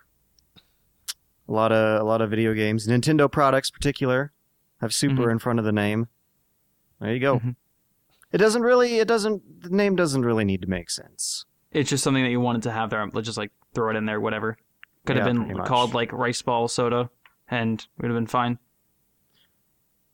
A 1.48 1.52
lot 1.52 1.72
of 1.72 2.02
a 2.02 2.04
lot 2.04 2.22
of 2.22 2.30
video 2.30 2.54
games, 2.54 2.88
Nintendo 2.88 3.32
products, 3.32 3.70
particular, 3.70 4.34
have 4.82 4.94
super 4.94 5.28
Mhm. 5.28 5.32
in 5.34 5.40
front 5.40 5.60
of 5.60 5.66
the 5.66 5.72
name. 5.72 6.08
There 7.00 7.14
you 7.14 7.20
go. 7.20 7.40
Mhm. 7.40 7.56
It 8.34 8.40
doesn't 8.40 8.64
really. 8.64 8.96
It 9.00 9.08
doesn't. 9.08 9.62
The 9.62 9.70
name 9.70 9.96
doesn't 9.96 10.24
really 10.26 10.44
need 10.44 10.62
to 10.64 10.68
make 10.68 10.90
sense. 10.90 11.46
It's 11.72 11.90
just 11.90 12.04
something 12.04 12.24
that 12.24 12.32
you 12.32 12.42
wanted 12.42 12.64
to 12.64 12.72
have 12.72 12.90
there. 12.90 13.06
Let's 13.14 13.28
just 13.28 13.38
like 13.38 13.52
throw 13.74 13.90
it 13.92 13.96
in 13.96 14.06
there. 14.06 14.20
Whatever. 14.20 14.58
Could 15.06 15.16
have 15.16 15.26
been 15.26 15.64
called 15.64 15.94
like 15.94 16.12
Rice 16.12 16.42
Ball 16.42 16.68
Soda, 16.68 17.10
and 17.48 17.80
it 17.80 18.02
would 18.02 18.12
have 18.12 18.18
been 18.18 18.28
fine. 18.28 18.60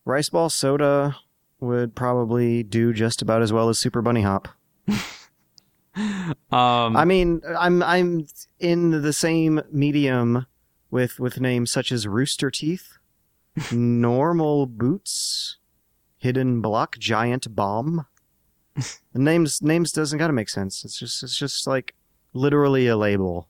Rice 0.05 0.29
ball 0.29 0.49
soda 0.49 1.15
would 1.59 1.95
probably 1.95 2.63
do 2.63 2.93
just 2.93 3.21
about 3.21 3.41
as 3.41 3.53
well 3.53 3.69
as 3.69 3.79
Super 3.79 4.01
Bunny 4.01 4.21
Hop. 4.21 4.47
Um, 5.95 6.97
I 6.97 7.05
mean, 7.05 7.41
I'm 7.57 7.83
I'm 7.83 8.25
in 8.59 9.03
the 9.03 9.13
same 9.13 9.61
medium 9.71 10.47
with 10.89 11.19
with 11.19 11.39
names 11.39 11.71
such 11.71 11.91
as 11.91 12.07
Rooster 12.07 12.49
Teeth, 12.49 12.97
Normal 13.71 14.65
Boots, 14.65 15.57
Hidden 16.17 16.61
Block, 16.61 16.97
Giant 16.97 17.55
Bomb. 17.55 18.07
The 18.75 19.19
names 19.19 19.61
names 19.61 19.91
doesn't 19.91 20.17
gotta 20.17 20.33
make 20.33 20.49
sense. 20.49 20.83
It's 20.83 20.97
just 20.97 21.21
it's 21.21 21.37
just 21.37 21.67
like 21.67 21.93
literally 22.33 22.87
a 22.87 22.97
label. 22.97 23.47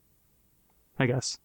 I 1.00 1.06
guess. 1.06 1.38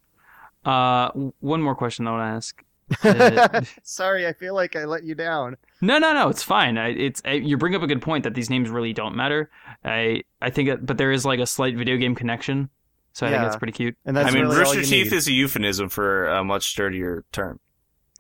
Uh, 0.65 1.11
one 1.39 1.63
more 1.63 1.77
question 1.77 2.09
I 2.09 2.11
want 2.11 2.23
to 2.23 2.37
ask. 2.37 2.65
Uh, 3.05 3.63
Sorry, 3.83 4.27
I 4.27 4.33
feel 4.33 4.55
like 4.55 4.77
I 4.77 4.85
let 4.85 5.05
you 5.05 5.15
down. 5.15 5.57
no, 5.81 5.99
no, 5.99 6.13
no, 6.15 6.29
it's 6.29 6.43
fine. 6.43 6.79
I, 6.79 6.89
it's 6.89 7.23
I, 7.25 7.33
you 7.33 7.57
bring 7.57 7.75
up 7.75 7.83
a 7.83 7.87
good 7.87 8.03
point 8.03 8.25
that 8.25 8.35
these 8.35 8.51
names 8.51 8.69
really 8.71 8.93
don't 8.93 9.15
matter. 9.17 9.51
I 9.85 10.23
I 10.41 10.51
think, 10.51 10.69
it, 10.69 10.85
but 10.87 10.99
there 10.99 11.13
is 11.13 11.25
like 11.25 11.41
a 11.41 11.47
slight 11.47 11.77
video 11.77 11.97
game 11.97 12.15
connection, 12.15 12.71
so 13.13 13.27
I 13.27 13.31
think 13.31 13.39
Yeah. 13.41 13.45
that's 13.45 13.57
pretty 13.57 13.73
cute. 13.73 13.97
And 14.05 14.17
that's 14.17 14.29
I 14.29 14.31
mean, 14.35 14.45
really 14.45 14.57
rooster 14.59 14.83
teeth 14.83 15.11
need. 15.11 15.13
is 15.13 15.29
a 15.29 15.33
euphemism 15.33 15.89
for 15.89 16.27
a 16.29 16.43
much 16.45 16.67
sturdier 16.71 17.25
term, 17.33 17.61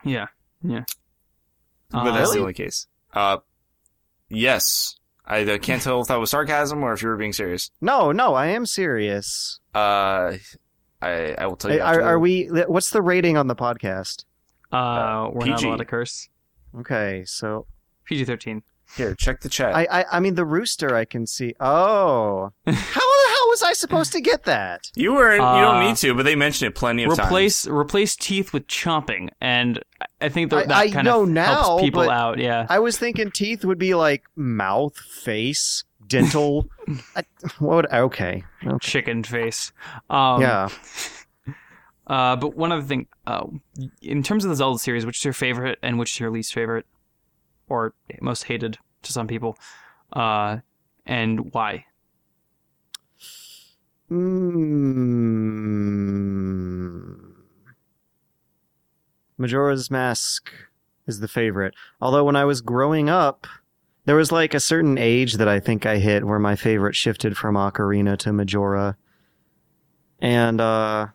Yeah, 0.05 0.27
yeah. 0.63 0.85
but 1.91 1.99
Uh, 2.07 2.13
that's 2.13 2.33
the 2.33 2.41
only 2.41 2.55
case. 2.55 2.87
Uh, 3.15 3.39
yes. 4.29 4.97
I 5.31 5.43
uh, 5.45 5.59
can't 5.59 5.83
tell 5.83 6.01
if 6.01 6.09
that 6.09 6.19
was 6.19 6.31
sarcasm 6.31 6.83
or 6.83 6.93
if 6.95 7.03
you 7.03 7.09
were 7.09 7.17
being 7.19 7.35
serious. 7.35 7.71
No, 7.83 8.13
no, 8.13 8.35
I 8.35 8.47
am 8.47 8.65
serious. 8.65 9.61
Uh, 9.75 10.33
I 11.03 11.35
I 11.39 11.47
will 11.47 11.57
tell 11.57 11.71
you. 11.73 11.81
Are, 11.81 11.85
after 12.01 12.03
are 12.03 12.13
the- 12.15 12.19
we? 12.19 12.45
What's 12.67 12.91
the 12.91 13.03
rating 13.03 13.37
on 13.37 13.47
the 13.47 13.55
podcast? 13.55 14.25
Uh, 14.73 15.29
we're 15.33 15.47
not 15.47 15.59
PG. 15.59 15.67
allowed 15.69 15.77
to 15.77 15.85
curse. 15.85 16.29
Okay, 16.81 17.25
so 17.27 17.67
PG 18.05 18.25
thirteen. 18.25 18.63
Here, 18.97 19.15
check 19.15 19.43
the 19.43 19.51
chat. 19.51 19.75
I, 19.77 19.87
I, 19.91 20.05
I 20.13 20.21
mean, 20.21 20.35
the 20.35 20.47
rooster 20.47 20.97
I 20.97 21.05
can 21.05 21.27
see. 21.27 21.55
Oh, 21.61 22.51
how 22.67 22.73
the 22.73 22.75
hell 22.75 23.49
was 23.49 23.63
I 23.63 23.75
supposed 23.75 24.13
to 24.13 24.21
get 24.23 24.45
that? 24.45 24.91
you 24.95 25.13
were. 25.13 25.35
you 25.37 25.43
Uh, 25.43 25.61
don't 25.61 25.85
need 25.87 25.97
to, 25.97 26.15
but 26.15 26.23
they 26.23 26.35
mentioned 26.35 26.69
it 26.71 26.75
plenty 26.75 27.05
of 27.05 27.11
times. 27.15 27.29
Replace 27.29 27.67
replace 27.67 28.17
teeth 28.17 28.55
with 28.55 28.67
chomping, 28.67 29.29
and 29.43 29.81
I- 30.01 30.07
I 30.23 30.29
think 30.31 30.51
that, 30.51 30.57
I- 30.57 30.67
that 30.67 30.77
I 30.77 30.91
kind 30.91 31.05
know 31.05 31.23
of 31.25 31.29
now, 31.29 31.63
helps 31.63 31.83
people 31.83 32.05
but- 32.07 32.11
out. 32.11 32.39
Yeah. 32.39 32.67
I 32.71 32.79
was 32.79 32.97
thinking 32.99 33.31
teeth 33.31 33.63
would 33.65 33.79
be 33.79 33.95
like 33.95 34.25
mouth, 34.37 34.97
face, 34.99 35.85
dental. 36.07 36.67
I, 37.17 37.25
what? 37.59 37.77
Would, 37.77 37.93
okay, 37.93 38.43
okay. 38.65 38.79
Chicken 38.81 39.23
face. 39.23 39.71
Um, 40.09 40.41
yeah. 40.41 40.69
Uh, 42.09 42.35
but 42.37 42.57
one 42.57 42.73
other 42.73 42.83
thing, 42.83 43.07
uh, 43.27 43.47
in 44.01 44.23
terms 44.23 44.45
of 44.45 44.51
the 44.51 44.57
Zelda 44.57 44.79
series, 44.79 45.05
which 45.05 45.19
is 45.19 45.25
your 45.25 45.35
favorite 45.35 45.79
and 45.83 45.99
which 45.99 46.13
is 46.15 46.21
your 46.21 46.31
least 46.31 46.55
favorite, 46.55 46.87
or 47.69 47.93
most 48.21 48.45
hated 48.45 48.79
to 49.03 49.13
some 49.13 49.27
people, 49.27 49.59
uh, 50.15 50.59
and 51.05 51.53
why? 51.53 51.85
Mm. 54.11 54.39
Majora's 59.37 59.91
Mask 59.91 60.51
is 61.07 61.21
the 61.21 61.29
favorite. 61.29 61.75
Although 62.01 62.25
when 62.25 62.37
I 62.37 62.45
was 62.45 62.63
growing 62.63 63.11
up, 63.11 63.47
there 64.07 64.17
was 64.17 64.33
like 64.33 64.55
a 64.55 64.61
certain 64.61 64.97
age 64.97 65.35
that 65.35 65.49
I 65.49 65.61
think 65.61 65.85
I 65.85 65.99
hit 65.99 66.25
where 66.25 66.39
my 66.39 66.57
favorite 66.57 66.97
shifted 66.97 67.37
from 67.37 67.55
Ocarina 67.55 68.17
to 68.19 68.33
Majora. 68.33 68.97
And 70.21 70.61
uh, 70.61 71.09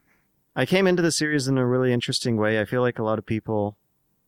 I 0.56 0.66
came 0.66 0.86
into 0.88 1.02
the 1.02 1.12
series 1.12 1.48
in 1.48 1.58
a 1.58 1.66
really 1.66 1.92
interesting 1.92 2.38
way. 2.38 2.60
I 2.60 2.66
feel 2.66 2.82
like 2.82 3.00
a 3.00 3.04
lot 3.04 3.18
of 3.20 3.26
people 3.26 3.78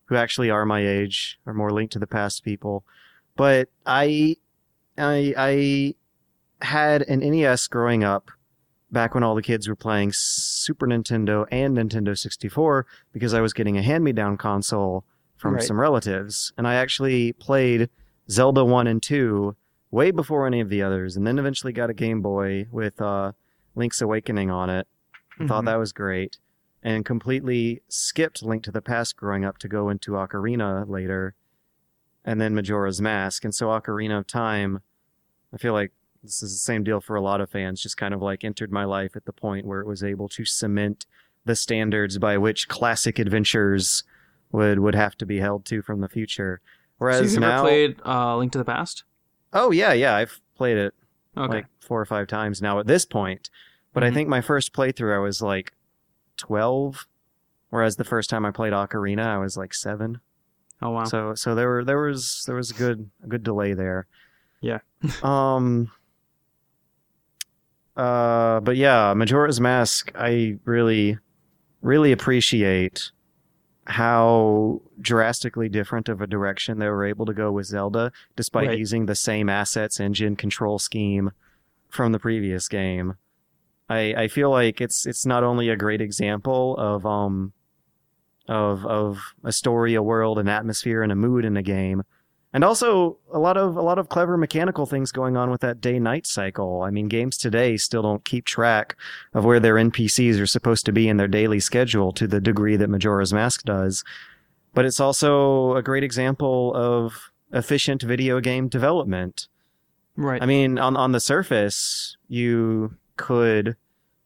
who 0.05 0.15
actually 0.15 0.49
are 0.49 0.65
my 0.65 0.85
age 0.85 1.39
are 1.45 1.53
more 1.53 1.71
linked 1.71 1.93
to 1.93 1.99
the 1.99 2.07
past 2.07 2.43
people. 2.43 2.83
But 3.35 3.69
I 3.85 4.37
I 4.97 5.33
I 5.37 5.95
had 6.65 7.01
an 7.03 7.19
NES 7.19 7.67
growing 7.67 8.03
up 8.03 8.31
back 8.91 9.13
when 9.13 9.23
all 9.23 9.35
the 9.35 9.41
kids 9.41 9.67
were 9.67 9.75
playing 9.75 10.11
Super 10.13 10.87
Nintendo 10.87 11.45
and 11.51 11.77
Nintendo 11.77 12.17
64 12.17 12.85
because 13.11 13.33
I 13.33 13.41
was 13.41 13.51
getting 13.51 13.77
a 13.77 13.81
hand-me-down 13.81 14.37
console 14.37 15.03
from 15.35 15.55
Right. 15.55 15.63
some 15.63 15.79
relatives 15.79 16.53
and 16.57 16.65
I 16.67 16.75
actually 16.75 17.33
played 17.33 17.89
Zelda 18.31 18.63
1 18.63 18.87
and 18.87 19.03
2 19.03 19.55
way 19.91 20.11
before 20.11 20.47
any 20.47 20.61
of 20.61 20.69
the 20.69 20.81
others 20.81 21.17
and 21.17 21.27
then 21.27 21.37
eventually 21.37 21.73
got 21.73 21.89
a 21.89 21.93
Game 21.93 22.21
Boy 22.21 22.67
with 22.71 23.01
uh, 23.01 23.33
Link's 23.75 24.01
Awakening 24.01 24.49
on 24.49 24.69
it. 24.69 24.87
Thought 25.37 25.63
Mhm. 25.63 25.65
that 25.65 25.75
was 25.75 25.91
great 25.91 26.37
and 26.81 27.03
completely 27.05 27.81
skipped 27.89 28.41
Link 28.43 28.63
to 28.63 28.71
the 28.71 28.81
Past 28.81 29.17
growing 29.17 29.43
up 29.43 29.57
to 29.59 29.67
go 29.67 29.89
into 29.89 30.11
Ocarina 30.11 30.87
later 30.87 31.33
and 32.23 32.39
then 32.39 32.55
Majora's 32.55 33.01
Mask 33.01 33.43
and 33.43 33.53
so 33.53 33.67
Ocarina 33.67 34.19
of 34.19 34.27
Time 34.27 34.81
I 35.53 35.57
feel 35.57 35.73
like 35.73 35.91
this 36.23 36.41
is 36.41 36.51
the 36.53 36.57
same 36.59 36.83
deal 36.83 36.99
for 37.01 37.15
a 37.15 37.21
lot 37.21 37.39
of 37.39 37.49
fans, 37.51 37.81
just 37.81 37.97
kind 37.97 38.13
of 38.13 38.21
like 38.21 38.43
entered 38.43 38.71
my 38.71 38.83
life 38.83 39.15
at 39.15 39.25
the 39.25 39.31
point 39.31 39.65
where 39.65 39.79
it 39.79 39.87
was 39.87 40.03
able 40.03 40.27
to 40.29 40.43
cement 40.43 41.05
the 41.45 41.55
standards 41.55 42.17
by 42.17 42.37
which 42.37 42.67
classic 42.67 43.19
adventures 43.19 44.03
would 44.51 44.79
would 44.79 44.95
have 44.95 45.15
to 45.17 45.25
be 45.25 45.37
held 45.39 45.65
to 45.65 45.81
from 45.81 46.01
the 46.01 46.09
future. 46.09 46.61
So 46.63 46.71
Whereas 46.97 47.33
you've 47.33 47.41
never 47.41 47.53
now, 47.53 47.61
played 47.61 47.99
uh, 48.05 48.37
Link 48.37 48.51
to 48.53 48.57
the 48.57 48.65
Past? 48.65 49.03
oh 49.53 49.71
yeah, 49.71 49.93
yeah, 49.93 50.15
I've 50.15 50.39
played 50.55 50.77
it 50.77 50.93
Okay. 51.37 51.47
like 51.57 51.65
four 51.79 52.01
or 52.01 52.05
five 52.05 52.27
times 52.27 52.61
now 52.61 52.79
at 52.79 52.87
this 52.87 53.05
point. 53.05 53.49
But 53.95 54.03
I 54.03 54.11
Mhm. 54.11 54.13
think 54.13 54.29
my 54.29 54.41
first 54.41 54.73
playthrough 54.73 55.15
I 55.15 55.19
was 55.19 55.41
like 55.41 55.73
twelve, 56.37 57.07
whereas 57.71 57.95
the 57.95 58.03
first 58.03 58.29
time 58.29 58.45
I 58.45 58.51
played 58.51 58.73
Ocarina 58.73 59.25
I 59.25 59.37
was 59.39 59.57
like 59.57 59.73
seven. 59.73 60.19
oh 60.81 60.91
wow. 60.91 61.05
So 61.05 61.33
so 61.33 61.55
there 61.55 61.67
were 61.69 61.83
there 61.83 61.99
was 62.01 62.43
there 62.45 62.55
was 62.55 62.69
a 62.69 62.73
good 62.75 63.09
a 63.23 63.27
good 63.27 63.41
delay 63.43 63.73
there. 63.73 64.05
Yeah. 64.61 64.79
um. 65.23 65.89
Uh, 67.95 68.59
but 68.59 68.75
yeah, 68.75 69.13
Majora's 69.13 69.61
Mask. 69.61 70.11
I 70.15 70.57
really, 70.65 71.17
really 71.81 72.11
appreciate 72.11 73.11
how 73.87 74.81
drastically 74.99 75.69
different 75.69 76.09
of 76.09 76.19
a 76.19 76.27
direction 76.27 76.79
they 76.79 76.89
were 76.89 77.05
able 77.05 77.25
to 77.25 77.33
go 77.33 77.51
with 77.53 77.67
Zelda, 77.67 78.11
despite 78.35 78.67
Right. 78.67 78.77
using 78.79 79.05
the 79.05 79.15
same 79.15 79.47
assets, 79.47 79.99
engine, 79.99 80.35
control 80.35 80.77
scheme 80.79 81.31
from 81.87 82.11
the 82.11 82.19
previous 82.19 82.67
game. 82.67 83.15
I 83.89 84.13
I 84.15 84.27
feel 84.27 84.49
like 84.49 84.81
it's 84.81 85.05
it's 85.05 85.25
not 85.25 85.43
only 85.43 85.69
a 85.69 85.75
great 85.75 86.01
example 86.01 86.75
of 86.77 87.05
um 87.05 87.53
of 88.47 88.85
of 88.85 89.33
a 89.43 89.51
story, 89.51 89.95
a 89.95 90.03
world, 90.03 90.39
an 90.39 90.47
atmosphere, 90.47 91.01
and 91.01 91.11
a 91.11 91.15
mood 91.15 91.45
in 91.45 91.57
a 91.57 91.63
game, 91.63 92.03
and 92.53 92.63
also 92.63 93.17
a 93.31 93.39
lot 93.39 93.57
of 93.57 93.75
a 93.75 93.81
lot 93.81 93.99
of 93.99 94.09
clever 94.09 94.37
mechanical 94.37 94.85
things 94.85 95.11
going 95.11 95.37
on 95.37 95.49
with 95.49 95.61
that 95.61 95.81
day 95.81 95.99
night 95.99 96.25
cycle. 96.27 96.81
I 96.81 96.89
mean, 96.89 97.07
games 97.07 97.37
today 97.37 97.77
still 97.77 98.01
don't 98.01 98.25
keep 98.25 98.45
track 98.45 98.95
of 99.33 99.45
where 99.45 99.59
their 99.59 99.75
NPCs 99.75 100.39
are 100.39 100.47
supposed 100.47 100.85
to 100.85 100.91
be 100.91 101.07
in 101.07 101.17
their 101.17 101.27
daily 101.27 101.59
schedule 101.59 102.11
to 102.13 102.27
the 102.27 102.41
degree 102.41 102.75
that 102.77 102.89
Majora's 102.89 103.33
Mask 103.33 103.63
does. 103.63 104.03
But 104.73 104.85
it's 104.85 104.99
also 104.99 105.75
a 105.75 105.81
great 105.81 106.03
example 106.03 106.73
of 106.75 107.31
efficient 107.51 108.01
video 108.01 108.39
game 108.39 108.67
development. 108.67 109.47
right. 110.15 110.41
I 110.41 110.45
mean, 110.45 110.77
on 110.77 110.97
on 110.97 111.11
the 111.11 111.19
surface, 111.19 112.17
you 112.27 112.95
could 113.17 113.75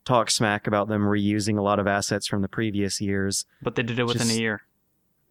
talk 0.06 0.32
smack 0.32 0.66
about 0.66 0.88
them 0.88 1.04
reusing 1.04 1.58
a 1.58 1.62
lot 1.62 1.80
of 1.80 1.88
assets 1.88 2.28
from 2.28 2.42
the 2.42 2.48
previous 2.48 3.00
years. 3.00 3.46
but 3.62 3.76
they 3.76 3.84
did 3.84 4.00
it 4.00 4.06
within 4.06 4.28
just- 4.28 4.38
a 4.38 4.42
year. 4.42 4.62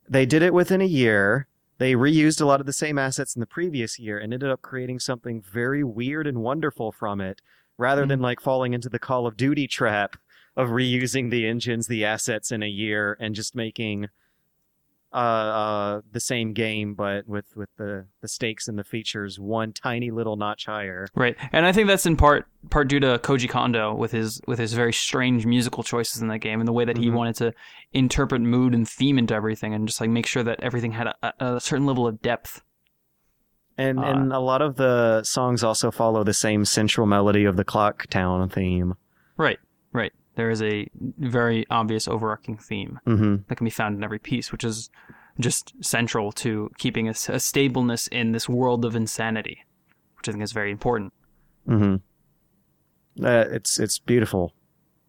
They 0.09 0.25
did 0.25 0.43
it 0.43 0.55
within 0.55 0.81
a 0.81 0.87
year. 0.87 1.47
They 1.79 1.93
reused 1.95 2.41
a 2.41 2.47
lot 2.47 2.61
of 2.61 2.67
the 2.67 2.73
same 2.73 2.99
assets 2.99 3.37
in 3.37 3.41
the 3.41 3.47
previous 3.47 3.99
year 3.99 4.19
and 4.19 4.33
ended 4.33 4.51
up 4.51 4.63
creating 4.63 5.01
something 5.01 5.43
very 5.43 5.85
weird 5.85 6.27
and 6.27 6.39
wonderful 6.39 6.93
from 6.93 7.21
it, 7.21 7.41
rather 7.77 8.07
than 8.07 8.19
mm-hmm. 8.19 8.25
like 8.25 8.41
falling 8.41 8.73
into 8.73 8.89
the 8.89 8.99
Call 8.99 9.27
of 9.27 9.37
Duty 9.37 9.67
trap 9.67 10.17
of 10.57 10.71
reusing 10.71 11.31
the 11.31 11.47
engines, 11.47 11.87
the 11.87 12.05
assets 12.05 12.51
in 12.51 12.63
a 12.63 12.69
year, 12.69 13.17
and 13.21 13.35
just 13.35 13.55
making 13.55 14.09
uh, 15.13 15.17
uh, 15.17 16.01
the 16.13 16.21
same 16.21 16.53
game, 16.53 16.95
but 16.95 17.27
with 17.27 17.57
with 17.57 17.71
the 17.79 18.07
the 18.21 18.29
stakes 18.29 18.69
and 18.69 18.79
the 18.79 18.85
features 18.85 19.39
one 19.41 19.73
tiny 19.73 20.11
little 20.11 20.37
notch 20.37 20.67
higher. 20.67 21.07
Right, 21.15 21.37
and 21.53 21.65
I 21.65 21.73
think 21.73 21.87
that's 21.89 22.05
in 22.07 22.17
part 22.17 22.47
part 22.71 22.89
due 22.89 23.01
to 23.01 23.19
Koji 23.19 23.49
Kondo 23.49 23.95
with 23.95 24.13
his 24.13 24.41
with 24.47 24.59
his 24.59 24.75
very 24.75 24.93
strange 24.93 25.47
musical 25.47 25.83
choices 25.83 26.21
in 26.21 26.29
that 26.29 26.41
game 26.41 26.61
and 26.61 26.69
the 26.69 26.73
way 26.73 26.85
that 26.85 26.99
he 26.99 27.07
Mhm. 27.07 27.15
wanted 27.15 27.37
to 27.37 27.55
interpret 27.93 28.43
mood 28.43 28.75
and 28.75 28.87
theme 28.89 29.19
into 29.19 29.35
everything 29.35 29.73
and 29.75 29.87
just 29.89 30.01
like 30.01 30.11
make 30.11 30.27
sure 30.27 30.43
that 30.43 30.61
everything 30.61 30.93
had 30.93 31.07
a, 31.07 31.15
a, 31.23 31.55
a 31.57 31.61
certain 31.61 31.87
level 31.87 32.07
of 32.07 32.21
depth. 32.21 32.63
And 33.79 33.99
Uh, 34.01 34.03
and 34.03 34.33
a 34.33 34.41
lot 34.41 34.61
of 34.61 34.77
the 34.77 35.23
songs 35.23 35.63
also 35.65 35.91
follow 35.91 36.25
the 36.25 36.35
same 36.35 36.65
central 36.65 37.07
melody 37.07 37.45
of 37.45 37.57
the 37.57 37.65
Clock 37.65 38.09
Town 38.09 38.49
theme. 38.49 38.95
Right, 39.37 39.59
right. 39.93 40.13
There 40.39 40.51
is 40.51 40.63
a 40.63 40.89
very 41.19 41.67
obvious 41.69 42.07
overarching 42.07 42.59
theme 42.59 43.01
hmm 43.05 43.37
that 43.49 43.57
can 43.57 43.65
be 43.65 43.71
found 43.73 43.97
in 43.97 44.05
every 44.05 44.21
piece, 44.21 44.53
which 44.53 44.63
is 44.63 44.89
just 45.41 45.73
central 45.81 46.31
to 46.31 46.71
keeping 46.79 47.09
a 47.09 47.15
stableness 47.15 48.07
in 48.07 48.31
this 48.31 48.49
world 48.49 48.85
of 48.85 48.95
insanity, 48.95 49.65
which 50.17 50.29
I 50.29 50.31
think 50.31 50.45
is 50.45 50.53
very 50.53 50.71
important. 50.71 51.13
Mm-hmm. 51.69 53.25
Uh, 53.25 53.45
it's 53.51 53.81
it's 53.81 53.99
beautiful. 53.99 54.55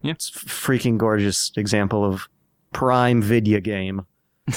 Yeah. 0.02 0.14
It's 0.14 0.32
f- 0.34 0.46
freaking 0.46 0.98
gorgeous 0.98 1.52
example 1.56 2.04
of 2.04 2.28
prime 2.72 3.22
video 3.22 3.60
game. 3.60 4.06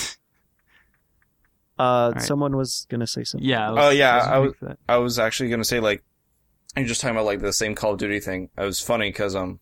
uh, 1.78 2.14
right. 2.16 2.22
someone 2.22 2.58
was 2.58 2.88
gonna 2.90 3.06
say 3.06 3.24
something. 3.24 3.48
Yeah. 3.48 3.70
Oh, 3.78 3.90
yeah, 3.92 4.18
I 4.18 4.40
was- 4.40 4.56
for 4.56 4.66
that. 4.70 4.80
I 4.90 4.98
was 4.98 5.20
actually 5.20 5.50
gonna 5.52 5.64
say 5.64 5.80
like, 5.80 6.04
you're 6.76 6.88
just 6.88 7.00
talking 7.02 7.16
about 7.16 7.26
like 7.26 7.42
the 7.42 7.54
same 7.54 7.76
Call 7.76 7.94
of 7.94 8.00
Duty 8.00 8.20
thing. 8.20 8.50
It 8.58 8.64
was 8.64 8.80
funny 8.80 9.10
because 9.10 9.36
um, 9.36 9.60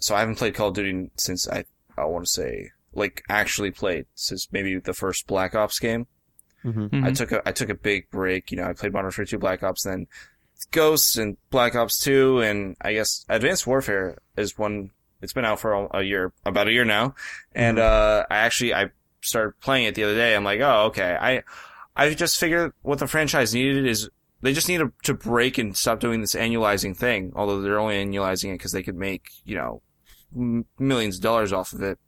so 0.00 0.14
I 0.14 0.20
haven't 0.20 0.36
played 0.36 0.54
Call 0.54 0.68
of 0.68 0.74
Duty 0.74 1.10
since 1.16 1.48
I 1.48 1.64
I 1.96 2.04
want 2.04 2.24
to 2.26 2.30
say 2.30 2.70
like 2.92 3.22
actually 3.28 3.70
played 3.70 4.06
since 4.14 4.48
maybe 4.52 4.78
the 4.78 4.94
first 4.94 5.26
Black 5.26 5.54
Ops 5.54 5.78
game. 5.78 6.06
Mhm. 6.64 6.90
Mhm. 6.90 7.04
I 7.04 7.12
took 7.12 7.32
a 7.32 7.42
I 7.46 7.52
took 7.52 7.68
a 7.68 7.74
big 7.74 8.10
break. 8.10 8.50
You 8.50 8.56
know, 8.58 8.64
I 8.64 8.72
played 8.72 8.92
Modern 8.92 9.06
Warfare 9.06 9.24
2, 9.24 9.38
Black 9.38 9.62
Ops, 9.62 9.84
then 9.84 10.06
Ghosts 10.70 11.16
and 11.16 11.36
Black 11.50 11.74
Ops 11.74 11.98
2, 12.00 12.40
and 12.40 12.76
I 12.80 12.94
guess 12.94 13.24
Advanced 13.28 13.66
Warfare 13.66 14.18
is 14.36 14.58
one. 14.58 14.90
It's 15.22 15.32
been 15.32 15.44
out 15.44 15.60
for 15.60 15.72
a, 15.72 15.98
a 15.98 16.02
year, 16.02 16.32
about 16.44 16.68
a 16.68 16.72
year 16.72 16.84
now, 16.84 17.14
and 17.54 17.78
uh, 17.78 18.26
I 18.30 18.36
actually 18.36 18.74
I 18.74 18.90
started 19.22 19.58
playing 19.60 19.86
it 19.86 19.94
the 19.94 20.04
other 20.04 20.14
day. 20.14 20.34
I'm 20.34 20.44
like, 20.44 20.60
oh, 20.60 20.84
okay. 20.86 21.16
I 21.20 21.42
I 21.96 22.12
just 22.14 22.38
figured 22.38 22.72
what 22.82 22.98
the 22.98 23.06
franchise 23.06 23.54
needed 23.54 23.86
is 23.86 24.10
they 24.46 24.52
just 24.52 24.68
need 24.68 24.78
to, 24.78 24.92
to 25.02 25.12
break 25.14 25.58
and 25.58 25.76
stop 25.76 26.00
doing 26.00 26.20
this 26.20 26.34
annualizing 26.34 26.96
thing. 26.96 27.32
Although 27.34 27.60
they're 27.60 27.80
only 27.80 27.96
annualizing 28.04 28.50
it 28.50 28.58
because 28.58 28.72
they 28.72 28.82
could 28.82 28.96
make 28.96 29.24
you 29.44 29.56
know 29.56 29.82
m- 30.34 30.66
millions 30.78 31.16
of 31.16 31.22
dollars 31.22 31.52
off 31.52 31.72
of 31.72 31.82
it. 31.82 31.98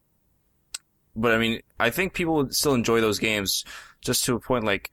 But 1.17 1.35
I 1.35 1.39
mean, 1.39 1.61
I 1.81 1.91
think 1.91 2.15
people 2.15 2.35
would 2.37 2.55
still 2.55 2.75
enjoy 2.75 3.01
those 3.01 3.19
games 3.19 3.65
just 4.01 4.25
to 4.27 4.37
a 4.37 4.41
point 4.41 4.65
like, 4.65 4.91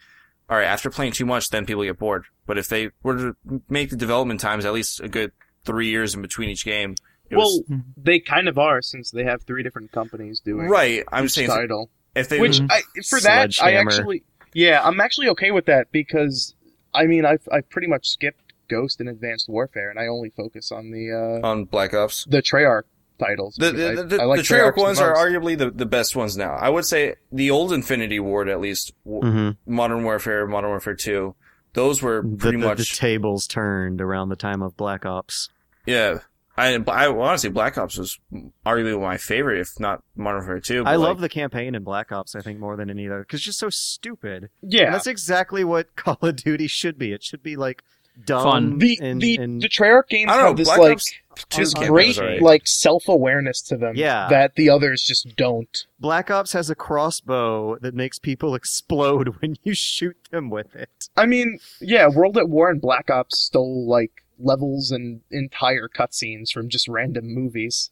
all 0.49 0.57
right, 0.57 0.65
after 0.65 0.89
playing 0.89 1.11
too 1.11 1.25
much, 1.25 1.49
then 1.49 1.65
people 1.65 1.83
get 1.83 1.99
bored. 1.99 2.25
But 2.47 2.57
if 2.57 2.67
they 2.67 2.89
were 3.03 3.17
to 3.17 3.61
make 3.69 3.91
the 3.91 3.95
development 3.95 4.39
times 4.39 4.65
at 4.65 4.73
least 4.73 4.99
a 5.01 5.07
good 5.07 5.31
three 5.65 5.87
years 5.87 6.15
in 6.15 6.21
between 6.21 6.49
each 6.49 6.65
game, 6.65 6.95
it 7.29 7.35
well, 7.35 7.45
was 7.45 7.63
they 7.97 8.19
kind 8.19 8.47
of 8.47 8.57
are 8.57 8.81
since 8.81 9.11
they 9.11 9.23
have 9.23 9.43
three 9.43 9.61
different 9.63 9.91
companies 9.91 10.39
doing 10.39 10.67
right. 10.67 11.03
I'm 11.11 11.25
each 11.25 11.31
saying 11.31 11.49
title. 11.49 11.89
if 12.15 12.29
they 12.29 12.39
Which 12.39 12.59
Mhm. 12.59 12.71
I, 12.71 12.81
for 13.07 13.19
that, 13.21 13.51
I 13.61 13.73
actually, 13.73 14.23
yeah, 14.53 14.81
I'm 14.83 14.99
actually 14.99 15.29
okay 15.29 15.51
with 15.51 15.65
that 15.65 15.91
because 15.91 16.55
I 16.95 17.05
mean, 17.05 17.25
I've 17.25 17.47
I've 17.51 17.69
pretty 17.69 17.87
much 17.87 18.07
skipped 18.09 18.41
Ghost 18.69 18.99
and 18.99 19.09
Advanced 19.09 19.47
Warfare, 19.49 19.89
and 19.89 19.99
I 19.99 20.07
only 20.07 20.29
focus 20.31 20.71
on 20.71 20.91
the 20.91 21.39
uh, 21.43 21.47
on 21.47 21.65
Black 21.65 21.93
Ops. 21.93 22.25
the 22.25 22.41
Treyarch 22.41 22.83
titles. 23.19 23.55
The, 23.55 23.71
because 23.71 24.09
the, 24.09 24.17
I- 24.19 24.23
I 24.23 24.25
like 24.25 24.37
the 24.39 24.43
Treyarch 24.43 24.75
the 24.75 24.81
ones 24.81 24.99
are 24.99 25.13
arguably 25.15 25.57
the, 25.57 25.69
the 25.71 25.85
best 25.85 26.15
ones 26.15 26.35
now. 26.35 26.53
I 26.55 26.69
would 26.69 26.85
say 26.85 27.15
the 27.31 27.51
old 27.51 27.71
Infinity 27.71 28.19
Ward, 28.19 28.49
at 28.49 28.59
least, 28.59 28.93
w- 29.05 29.21
Mhm. 29.23 29.57
Modern 29.67 30.03
Warfare, 30.03 30.45
Modern 30.47 30.71
Warfare 30.71 30.95
2, 30.95 31.33
those 31.73 32.01
were 32.01 32.21
The, 32.23 32.37
pretty 32.37 32.59
the, 32.59 32.65
much, 32.67 32.77
the 32.89 32.95
tables 32.97 33.47
turned 33.47 34.01
around 34.01 34.29
the 34.29 34.35
time 34.35 34.61
of 34.61 34.75
Black 34.77 35.05
Ops. 35.05 35.49
yeah. 35.85 36.19
I, 36.57 36.75
I 36.75 37.07
honestly, 37.07 37.49
Black 37.49 37.77
Ops 37.77 37.97
was 37.97 38.17
arguably 38.65 39.01
my 39.01 39.17
favorite, 39.17 39.59
if 39.59 39.79
not 39.79 40.03
Modern 40.15 40.39
Warfare 40.41 40.59
2. 40.61 40.83
but 40.83 40.89
I 40.89 40.95
like- 40.95 41.07
love 41.07 41.19
the 41.21 41.29
campaign 41.29 41.75
in 41.75 41.83
Black 41.83 42.11
Ops. 42.11 42.35
I 42.35 42.41
think 42.41 42.59
more 42.59 42.75
than 42.77 42.89
any 42.89 43.07
other 43.07 43.19
because 43.19 43.39
it's 43.39 43.45
just 43.45 43.59
so 43.59 43.69
stupid. 43.69 44.49
Yeah, 44.61 44.85
And 44.85 44.93
that's 44.95 45.07
exactly 45.07 45.63
what 45.63 45.95
Call 45.95 46.17
of 46.21 46.35
Duty 46.37 46.67
should 46.67 46.97
be. 46.97 47.11
It 47.11 47.23
should 47.23 47.43
be 47.43 47.55
like 47.55 47.83
dumb 48.25 48.43
Fun. 48.43 48.77
the 48.77 48.97
and, 49.01 49.19
the 49.21 49.35
and 49.35 49.61
the 49.61 49.67
Treyarch 49.67 50.07
games 50.07 50.31
I 50.31 50.35
don't 50.35 50.43
know, 50.43 50.47
have 50.51 50.57
this 50.57 50.69
Black 50.69 50.79
like 50.79 50.91
Ops 50.93 51.13
2's 51.49 51.73
on- 51.73 51.81
campaign 51.81 51.91
great 51.93 52.07
was 52.07 52.19
alright. 52.19 52.41
like 52.41 52.61
self 52.65 53.09
awareness 53.09 53.61
to 53.63 53.75
them. 53.75 53.93
Yeah. 53.97 54.27
that 54.29 54.55
the 54.55 54.69
others 54.69 55.03
just 55.03 55.35
don't. 55.35 55.85
Black 55.99 56.31
Ops 56.31 56.53
has 56.53 56.69
a 56.69 56.75
crossbow 56.75 57.77
that 57.79 57.93
makes 57.93 58.17
people 58.17 58.55
explode 58.61 59.35
when 59.41 59.57
you 59.63 59.73
shoot 59.73 60.15
them 60.31 60.49
with 60.49 60.73
it. 60.75 61.09
I 61.17 61.25
mean, 61.25 61.59
yeah, 61.81 62.07
World 62.07 62.37
at 62.37 62.47
War 62.47 62.69
and 62.69 62.79
Black 62.79 63.09
Ops 63.09 63.37
stole 63.43 63.85
like 63.87 64.23
levels 64.39 64.91
and 64.91 65.21
entire 65.31 65.87
cutscenes 65.87 66.51
from 66.51 66.69
just 66.69 66.87
random 66.87 67.25
movies. 67.33 67.91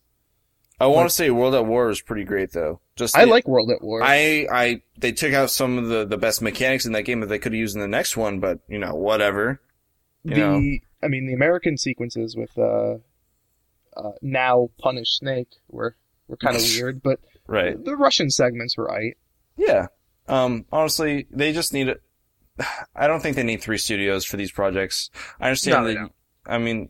I 0.79 0.87
want 0.87 1.07
to 1.07 1.15
say 1.15 1.29
World 1.29 1.53
at 1.55 1.65
War 1.65 1.89
is 1.89 2.01
pretty 2.01 2.23
great, 2.23 2.51
though. 2.51 2.81
Just 2.95 3.15
I 3.15 3.25
the- 3.25 3.31
like 3.31 3.47
World 3.47 3.71
at 3.71 3.81
War. 3.81 4.01
I, 4.03 4.47
I, 4.51 4.81
they 4.97 5.11
took 5.11 5.33
out 5.33 5.49
some 5.49 5.77
of 5.77 5.87
the, 5.87 6.03
the 6.05 6.17
best 6.17 6.41
mechanics 6.41 6.85
in 6.85 6.91
that 6.93 7.03
game 7.03 7.19
that 7.21 7.27
they 7.27 7.39
could 7.39 7.53
have 7.53 7.59
used 7.59 7.75
in 7.75 7.81
the 7.81 7.87
next 7.87 8.17
one, 8.17 8.39
but, 8.39 8.59
you 8.67 8.79
know, 8.79 8.93
whatever. 8.95 9.61
You 10.23 10.33
the 10.35 10.39
know. 10.39 10.77
I 11.03 11.07
mean, 11.09 11.27
the 11.27 11.33
American 11.33 11.77
sequences 11.77 12.35
with 12.35 12.57
uh, 12.57 12.95
uh 13.95 14.11
now 14.21 14.69
punish 14.79 15.17
Snake 15.17 15.49
were 15.69 15.95
were 16.27 16.37
kind 16.37 16.55
of 16.55 16.61
weird, 16.75 17.03
but 17.03 17.19
Right. 17.45 17.81
the 17.83 17.95
Russian 17.97 18.29
segments 18.29 18.77
were 18.77 18.85
right. 18.85 19.17
Yeah. 19.57 19.87
Um, 20.27 20.65
honestly, 20.71 21.27
they 21.29 21.51
just 21.51 21.73
need 21.73 21.89
it. 21.89 22.01
I 22.95 23.07
don't 23.07 23.21
think 23.21 23.35
they 23.35 23.43
need 23.43 23.61
three 23.61 23.77
studios 23.77 24.23
for 24.25 24.37
these 24.37 24.51
projects. 24.51 25.09
I 25.39 25.47
understand 25.47 25.85
No, 25.85 25.93
that. 25.93 26.11
Don't. 26.45 26.53
I 26.53 26.57
mean, 26.57 26.89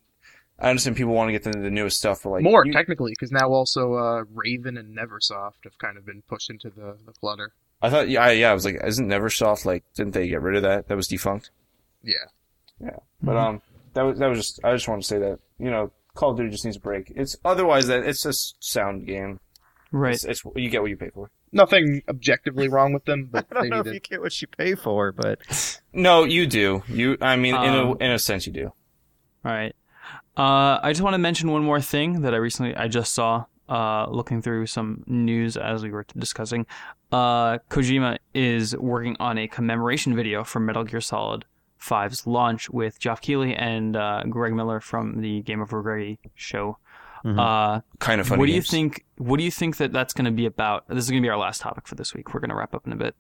I 0.60 0.70
understand 0.70 0.96
people 0.96 1.14
want 1.14 1.30
to 1.30 1.32
get 1.32 1.44
the, 1.44 1.52
the 1.52 1.70
newest 1.72 1.98
stuff, 1.98 2.24
but 2.24 2.30
like 2.30 2.44
More 2.44 2.66
you- 2.66 2.74
technically, 2.74 3.12
because 3.12 3.32
now 3.32 3.50
also 3.50 3.94
uh, 3.96 4.24
Raven 4.34 4.78
and 4.78 4.96
Neversoft 4.98 5.64
have 5.64 5.78
kind 5.80 5.98
of 5.98 6.06
been 6.06 6.22
pushed 6.28 6.50
into 6.50 6.70
the, 6.70 6.98
the 7.06 7.12
clutter. 7.14 7.54
I 7.82 7.90
thought, 7.90 8.08
yeah, 8.08 8.24
I, 8.24 8.32
yeah, 8.32 8.52
I 8.52 8.54
was 8.54 8.64
like, 8.66 8.80
isn't 8.84 9.08
Neversoft 9.08 9.66
like? 9.66 9.84
Didn't 9.96 10.14
they 10.14 10.28
get 10.30 10.42
rid 10.42 10.56
of 10.56 10.62
that? 10.64 10.88
That 10.88 10.96
was 10.96 11.08
defunct. 11.08 11.52
Yeah. 12.02 12.14
Yeah, 12.82 12.98
but 13.22 13.36
um, 13.38 13.62
that 13.94 14.02
was 14.04 14.20
that 14.20 14.28
was 14.28 14.38
just. 14.40 14.60
I 14.64 14.74
just 14.74 14.88
want 14.88 15.02
to 15.02 15.08
say 15.08 15.20
that 15.20 15.40
you 15.60 15.70
know, 15.70 15.92
Call 16.16 16.32
of 16.32 16.38
Duty 16.38 16.50
just 16.50 16.66
needs 16.66 16.78
a 16.78 16.80
break. 16.82 17.12
It's 17.16 17.38
otherwise 17.46 17.88
that 17.88 18.04
it's 18.04 18.26
a 18.26 18.34
sound 18.34 19.06
game. 19.06 19.40
Right. 19.92 20.14
It's, 20.16 20.24
it's 20.26 20.44
you 20.56 20.70
get 20.70 20.82
what 20.82 20.90
you 20.90 20.98
pay 20.98 21.10
for. 21.10 21.30
Nothing 21.52 22.02
objectively 22.10 22.68
wrong 22.68 22.94
with 22.94 23.06
them, 23.06 23.30
but 23.32 23.46
I 23.52 23.54
don't 23.54 23.64
they 23.64 23.70
know 23.70 23.76
need 23.78 23.82
if 23.82 23.86
to 23.92 23.94
you 23.94 24.00
get 24.00 24.22
what 24.22 24.42
you 24.42 24.48
pay 24.48 24.76
for, 24.76 25.12
but 25.12 25.80
No, 25.94 26.24
you 26.24 26.48
do. 26.48 26.84
You, 26.88 27.16
I 27.22 27.36
mean, 27.36 27.54
in 27.56 27.74
a 27.74 27.92
Um, 27.92 27.98
in 28.02 28.12
a 28.12 28.20
sense, 28.20 28.48
you 28.48 28.54
do. 28.54 28.74
All 29.46 29.52
right. 29.52 29.76
Uh, 30.38 30.80
I 30.82 30.92
just 30.92 31.02
want 31.02 31.14
to 31.14 31.18
mention 31.20 31.52
one 31.52 31.64
more 31.64 31.80
thing 31.82 32.22
that 32.22 32.34
I 32.34 32.38
recently 32.38 32.76
I 32.76 32.88
just 32.88 33.14
saw 33.14 33.46
uh, 33.70 34.08
looking 34.10 34.42
through 34.42 34.66
some 34.68 35.04
news 35.08 35.56
as 35.58 35.84
we 35.84 35.92
were 35.92 36.06
discussing. 36.18 36.66
Uh, 37.12 37.60
Kojima 37.70 38.18
is 38.34 38.76
working 38.76 39.16
on 39.20 39.38
a 39.38 39.48
commemoration 39.48 40.16
video 40.16 40.44
for 40.44 40.60
Metal 40.60 40.84
Gear 40.84 41.02
Solid 41.02 41.46
5's 41.80 42.26
launch 42.26 42.70
with 42.70 43.00
Geoff 43.00 43.22
Keighley 43.22 43.56
and 43.56 43.96
uh, 43.96 44.24
Greg 44.30 44.54
Miller 44.54 44.80
from 44.80 45.22
the 45.22 45.44
GameOverGreggy 45.44 46.18
show. 46.36 46.78
Mhm. 47.24 47.40
Uh, 47.40 47.82
Kind 48.00 48.20
of 48.20 48.28
funny. 48.28 48.40
what 48.40 48.48
do 48.48 48.52
you 48.52 48.62
think? 48.62 49.06
What 49.18 49.38
do 49.38 49.44
you 49.44 49.52
think 49.52 49.78
that 49.78 49.94
that's 49.94 50.14
going 50.14 50.26
to 50.26 50.32
be 50.32 50.46
about? 50.46 50.88
This 50.90 51.06
is 51.06 51.10
going 51.10 51.22
to 51.22 51.26
be 51.26 51.30
our 51.30 51.38
last 51.38 51.62
topic 51.62 51.88
for 51.88 51.96
this 51.96 52.14
week. 52.14 52.34
We're 52.34 52.42
going 52.42 52.50
to 52.50 52.56
wrap 52.56 52.74
up 52.76 52.86
in 52.86 52.92
a 52.92 52.98
bit. 52.98 53.16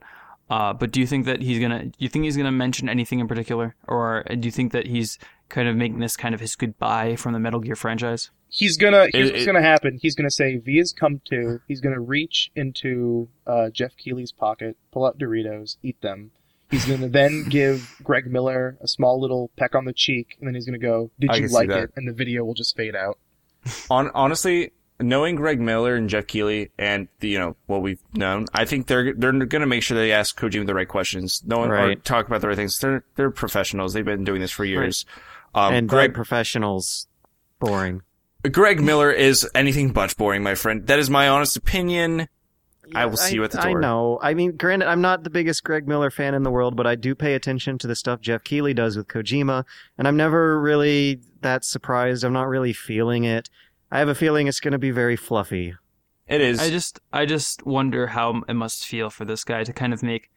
Uh, 0.49 0.73
but 0.73 0.91
do 0.91 0.99
you 0.99 1.07
think 1.07 1.25
that 1.25 1.41
he's 1.41 1.57
gonna? 1.61 1.85
Do 1.85 1.91
you 1.99 2.09
think 2.09 2.25
he's 2.25 2.35
gonna 2.35 2.51
mention 2.51 2.89
anything 2.89 3.19
in 3.19 3.29
particular, 3.29 3.75
or 3.87 4.25
do 4.29 4.45
you 4.45 4.51
think 4.51 4.73
that 4.73 4.87
he's 4.87 5.17
kind 5.53 5.69
of 5.69 5.75
making 5.77 5.99
this 5.99 6.17
kind 6.17 6.34
of 6.35 6.41
his 6.41 6.55
goodbye 6.55 7.15
from 7.15 7.31
the 7.34 7.39
Metal 7.39 7.59
Gear 7.61 7.75
franchise? 7.75 8.31
He's 8.49 8.75
gonna. 8.77 9.07
Here's 9.13 9.30
It- 9.30 9.31
what's 9.34 9.43
it- 9.43 9.45
gonna 9.45 9.61
happen. 9.61 9.97
He's 10.01 10.15
gonna 10.15 10.30
say 10.31 10.57
Via's 10.57 10.91
come 10.91 11.21
to. 11.30 11.59
He's 11.67 11.80
gonna 11.81 11.99
reach 12.01 12.51
into 12.55 13.30
uh, 13.47 13.69
Geoff 13.69 13.95
Keighley's 13.97 14.31
pocket, 14.31 14.75
pull 14.91 15.05
out 15.05 15.17
Doritos, 15.17 15.77
eat 15.81 15.99
them. 16.01 16.31
He's 16.69 16.85
gonna 16.85 17.07
then 17.09 17.45
give 17.49 17.95
Greg 18.03 18.25
Miller 18.31 18.77
a 18.81 18.88
small 18.88 19.19
little 19.21 19.49
peck 19.57 19.73
on 19.75 19.85
the 19.85 19.93
cheek, 19.93 20.35
and 20.39 20.47
then 20.47 20.53
he's 20.55 20.65
gonna 20.65 20.77
go, 20.77 21.09
"Did 21.19 21.30
I 21.31 21.35
you 21.38 21.47
like 21.47 21.69
it?" 21.69 21.91
And 21.95 22.07
the 22.07 22.13
video 22.13 22.43
will 22.43 22.53
just 22.55 22.75
fade 22.75 22.95
out. 22.95 23.17
On 23.89 24.11
honestly, 24.13 24.71
knowing 24.99 25.35
Greg 25.35 25.59
Miller 25.59 25.95
and 25.95 26.07
Geoff 26.09 26.27
Keighley 26.27 26.69
and 26.77 27.07
the, 27.21 27.30
you 27.30 27.39
know 27.39 27.55
what 27.65 27.81
we've 27.81 28.01
known, 28.13 28.45
I 28.53 28.65
think 28.65 28.85
they're 28.88 29.13
they're 29.13 29.31
going 29.31 29.61
to 29.61 29.65
make 29.67 29.81
sure 29.84 29.97
they 29.97 30.11
ask 30.11 30.39
Kojima 30.39 30.67
the 30.67 30.75
right 30.75 30.88
questions. 30.88 31.41
No 31.45 31.57
one 31.59 31.71
or 31.71 31.73
Right. 31.73 32.03
talk 32.05 32.27
about 32.27 32.41
the 32.41 32.47
right 32.49 32.55
things. 32.57 32.77
They're 32.80 33.03
they're 33.15 33.31
professionals. 33.31 33.93
They've 33.93 34.05
been 34.05 34.23
doing 34.25 34.41
this 34.41 34.51
for 34.51 34.63
years. 34.65 35.05
Um, 35.55 35.73
and 35.73 35.89
Greg 35.89 36.09
Greg 36.09 36.13
professionals, 36.15 37.07
boring. 37.59 38.01
Greg 38.51 38.81
Miller 38.81 39.11
is 39.11 39.47
anything 39.55 39.91
but 39.91 40.17
boring, 40.17 40.43
my 40.43 40.55
friend. 40.55 40.85
That 40.88 40.99
is 40.99 41.09
my 41.09 41.30
honest 41.30 41.55
opinion. 41.55 42.27
I 42.93 43.05
will 43.05 43.17
see 43.17 43.35
you 43.35 43.43
at 43.43 43.51
the 43.51 43.61
I 43.61 43.73
know. 43.73 44.19
I 44.21 44.34
mean, 44.34 44.57
granted, 44.57 44.88
I'm 44.88 45.01
not 45.01 45.23
the 45.23 45.30
biggest 45.30 45.63
Greg 45.63 45.88
Miller 45.88 46.09
fan 46.11 46.34
in 46.34 46.43
the 46.43 46.51
world, 46.51 46.75
but 46.75 46.85
I 46.85 46.95
do 46.95 47.15
pay 47.15 47.34
attention 47.34 47.77
to 47.80 47.88
the 47.88 47.95
stuff 47.95 48.19
Geoff 48.19 48.43
Keighley 48.43 48.73
does 48.73 48.97
with 48.97 49.07
Kojima, 49.07 49.63
and 49.97 50.07
I'm 50.07 50.17
never 50.17 50.59
really 50.59 51.21
that 51.41 51.63
surprised. 51.63 52.23
I'm 52.23 52.34
not 52.34 52.47
really 52.47 52.73
feeling 52.73 53.23
it. 53.23 53.49
I 53.91 53.99
have 53.99 54.09
a 54.09 54.15
feeling 54.15 54.47
it's 54.47 54.59
going 54.59 54.73
to 54.73 54.80
be 54.80 54.91
very 54.91 55.15
fluffy. 55.15 55.75
It 56.27 56.41
is. 56.41 56.59
I 56.59 56.69
just, 56.69 56.99
I 57.11 57.25
just 57.25 57.65
wonder 57.65 58.07
how 58.07 58.41
it 58.47 58.53
must 58.53 58.85
feel 58.85 59.09
for 59.09 59.23
this 59.23 59.43
guy 59.43 59.63
to 59.63 59.73
kind 59.73 59.93
of 59.93 60.03
make 60.03 60.30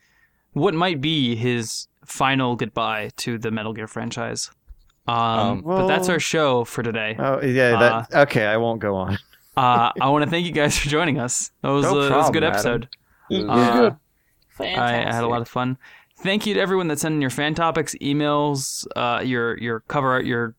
what 0.52 0.74
might 0.74 1.00
be 1.00 1.36
his 1.36 1.88
final 2.04 2.56
goodbye 2.56 3.10
to 3.16 3.38
the 3.38 3.50
Metal 3.50 3.72
Gear 3.72 3.86
franchise. 3.86 4.50
Um, 5.08 5.16
Um, 5.16 5.60
but 5.62 5.86
that's 5.86 6.08
our 6.08 6.18
show 6.20 6.64
for 6.64 6.82
today. 6.82 7.16
Oh 7.18 7.40
yeah, 7.42 7.78
that 7.78 8.14
okay. 8.28 8.46
I 8.46 8.56
won't 8.56 8.80
go 8.80 8.96
on. 8.96 9.18
Uh, 9.56 9.90
I 10.02 10.10
want 10.10 10.22
to 10.22 10.30
thank 10.30 10.44
you 10.44 10.52
guys 10.52 10.76
for 10.78 10.90
joining 10.90 11.18
us. 11.18 11.50
That 11.62 11.70
was, 11.70 11.84
No 11.86 11.98
uh, 11.98 12.08
that 12.10 12.16
was 12.18 12.28
a 12.28 12.32
good 12.32 12.42
problem, 12.42 12.52
episode. 12.52 12.88
It 13.30 13.46
was 13.46 13.68
Uh, 13.68 13.74
good. 13.80 13.96
I, 14.78 14.84
I 15.08 15.12
had 15.14 15.24
a 15.24 15.28
lot 15.28 15.40
of 15.40 15.48
fun. 15.48 15.78
Thank 16.18 16.44
you 16.46 16.52
to 16.52 16.60
everyone 16.60 16.88
that 16.88 16.98
sent 16.98 17.14
in 17.14 17.22
your 17.22 17.30
fan 17.30 17.54
topics, 17.54 17.94
emails, 18.02 18.86
uh, 18.96 19.22
your 19.24 19.56
your 19.56 19.80
cover 19.88 20.10
art, 20.10 20.26
your 20.26 20.54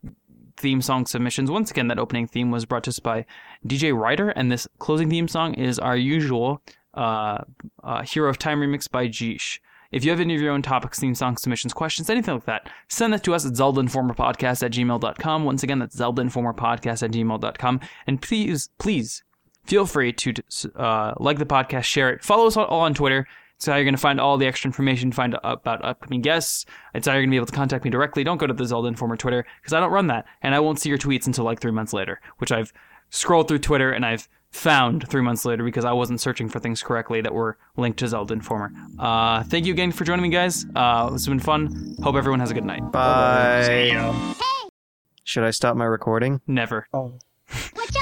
theme 0.57 0.81
song 0.81 1.05
submissions. 1.05 1.51
Once 1.51 1.69
again, 1.69 1.89
that 1.89 1.99
opening 1.99 2.25
theme 2.25 2.49
was 2.49 2.65
brought 2.65 2.85
to 2.85 2.89
us 2.89 2.97
by 2.97 3.27
DJ 3.67 3.95
Ryder, 3.95 4.29
and 4.29 4.51
this 4.51 4.67
closing 4.79 5.11
theme 5.11 5.27
song 5.27 5.53
is 5.53 5.77
our 5.77 5.95
usual 5.95 6.63
uh, 6.95 7.43
uh, 7.83 8.01
Hero 8.01 8.31
of 8.31 8.39
Time 8.39 8.59
remix 8.61 8.89
by 8.89 9.07
Jeesh. 9.07 9.59
If 9.91 10.03
you 10.03 10.11
have 10.11 10.19
any 10.19 10.35
of 10.35 10.41
your 10.41 10.51
own 10.51 10.61
topics, 10.61 10.99
theme 10.99 11.15
song 11.15 11.37
submissions, 11.37 11.73
questions, 11.73 12.09
anything 12.09 12.35
like 12.35 12.45
that, 12.45 12.69
send 12.87 13.13
that 13.13 13.23
to 13.23 13.33
us 13.33 13.45
at 13.45 13.53
zeldinformerpodcast 13.53 14.63
at 14.63 14.71
gmail.com. 14.71 15.43
Once 15.45 15.63
again, 15.63 15.79
that's 15.79 15.95
zeldinformerpodcast 15.95 17.03
at 17.03 17.11
gmail.com. 17.11 17.79
And 18.05 18.21
please, 18.21 18.69
please 18.77 19.23
feel 19.65 19.85
free 19.85 20.13
to 20.13 20.33
uh, 20.75 21.13
like 21.17 21.37
the 21.37 21.45
podcast, 21.45 21.83
share 21.83 22.09
it, 22.09 22.23
follow 22.23 22.47
us 22.47 22.57
all 22.57 22.79
on 22.79 22.93
Twitter. 22.93 23.27
It's 23.55 23.65
how 23.65 23.75
you're 23.75 23.85
going 23.85 23.95
to 23.95 23.99
find 23.99 24.21
all 24.21 24.37
the 24.37 24.45
extra 24.45 24.69
information, 24.69 25.11
find 25.11 25.33
out 25.33 25.41
about 25.43 25.83
upcoming 25.83 26.21
guests. 26.21 26.65
It's 26.93 27.07
how 27.07 27.13
you're 27.13 27.21
going 27.21 27.29
to 27.29 27.33
be 27.33 27.37
able 27.37 27.47
to 27.47 27.53
contact 27.53 27.83
me 27.83 27.89
directly. 27.89 28.23
Don't 28.23 28.37
go 28.37 28.45
to 28.45 28.53
the 28.53 28.65
Zelda 28.65 28.87
Informer 28.87 29.17
Twitter 29.17 29.45
because 29.59 29.73
I 29.73 29.79
don't 29.79 29.91
run 29.91 30.07
that, 30.07 30.25
and 30.43 30.53
I 30.53 30.59
won't 30.59 30.79
see 30.79 30.89
your 30.89 30.99
tweets 30.99 31.25
until 31.25 31.43
like 31.43 31.59
three 31.59 31.71
months 31.71 31.91
later, 31.91 32.21
which 32.37 32.51
I've 32.51 32.71
scrolled 33.09 33.47
through 33.47 33.59
Twitter 33.59 33.91
and 33.91 34.05
I've 34.05 34.29
found 34.51 35.07
three 35.09 35.21
months 35.21 35.45
later 35.45 35.63
because 35.63 35.85
I 35.85 35.91
wasn't 35.93 36.21
searching 36.21 36.49
for 36.49 36.59
things 36.59 36.81
correctly 36.81 37.21
that 37.21 37.33
were 37.33 37.57
linked 37.75 37.99
to 37.99 38.07
Zelda 38.07 38.33
Informer. 38.33 38.71
Uh, 38.97 39.43
thank 39.43 39.65
you 39.65 39.73
again 39.73 39.91
for 39.91 40.03
joining 40.03 40.23
me, 40.23 40.29
guys. 40.29 40.65
Uh, 40.75 41.09
this 41.09 41.21
has 41.25 41.27
been 41.27 41.39
fun. 41.39 41.95
Hope 42.03 42.15
everyone 42.15 42.39
has 42.39 42.51
a 42.51 42.53
good 42.53 42.65
night. 42.65 42.91
Bye. 42.91 43.63
See. 43.65 44.67
Should 45.23 45.43
I 45.43 45.51
stop 45.51 45.75
my 45.75 45.85
recording? 45.85 46.41
Never. 46.47 46.87
Oh. 46.93 47.19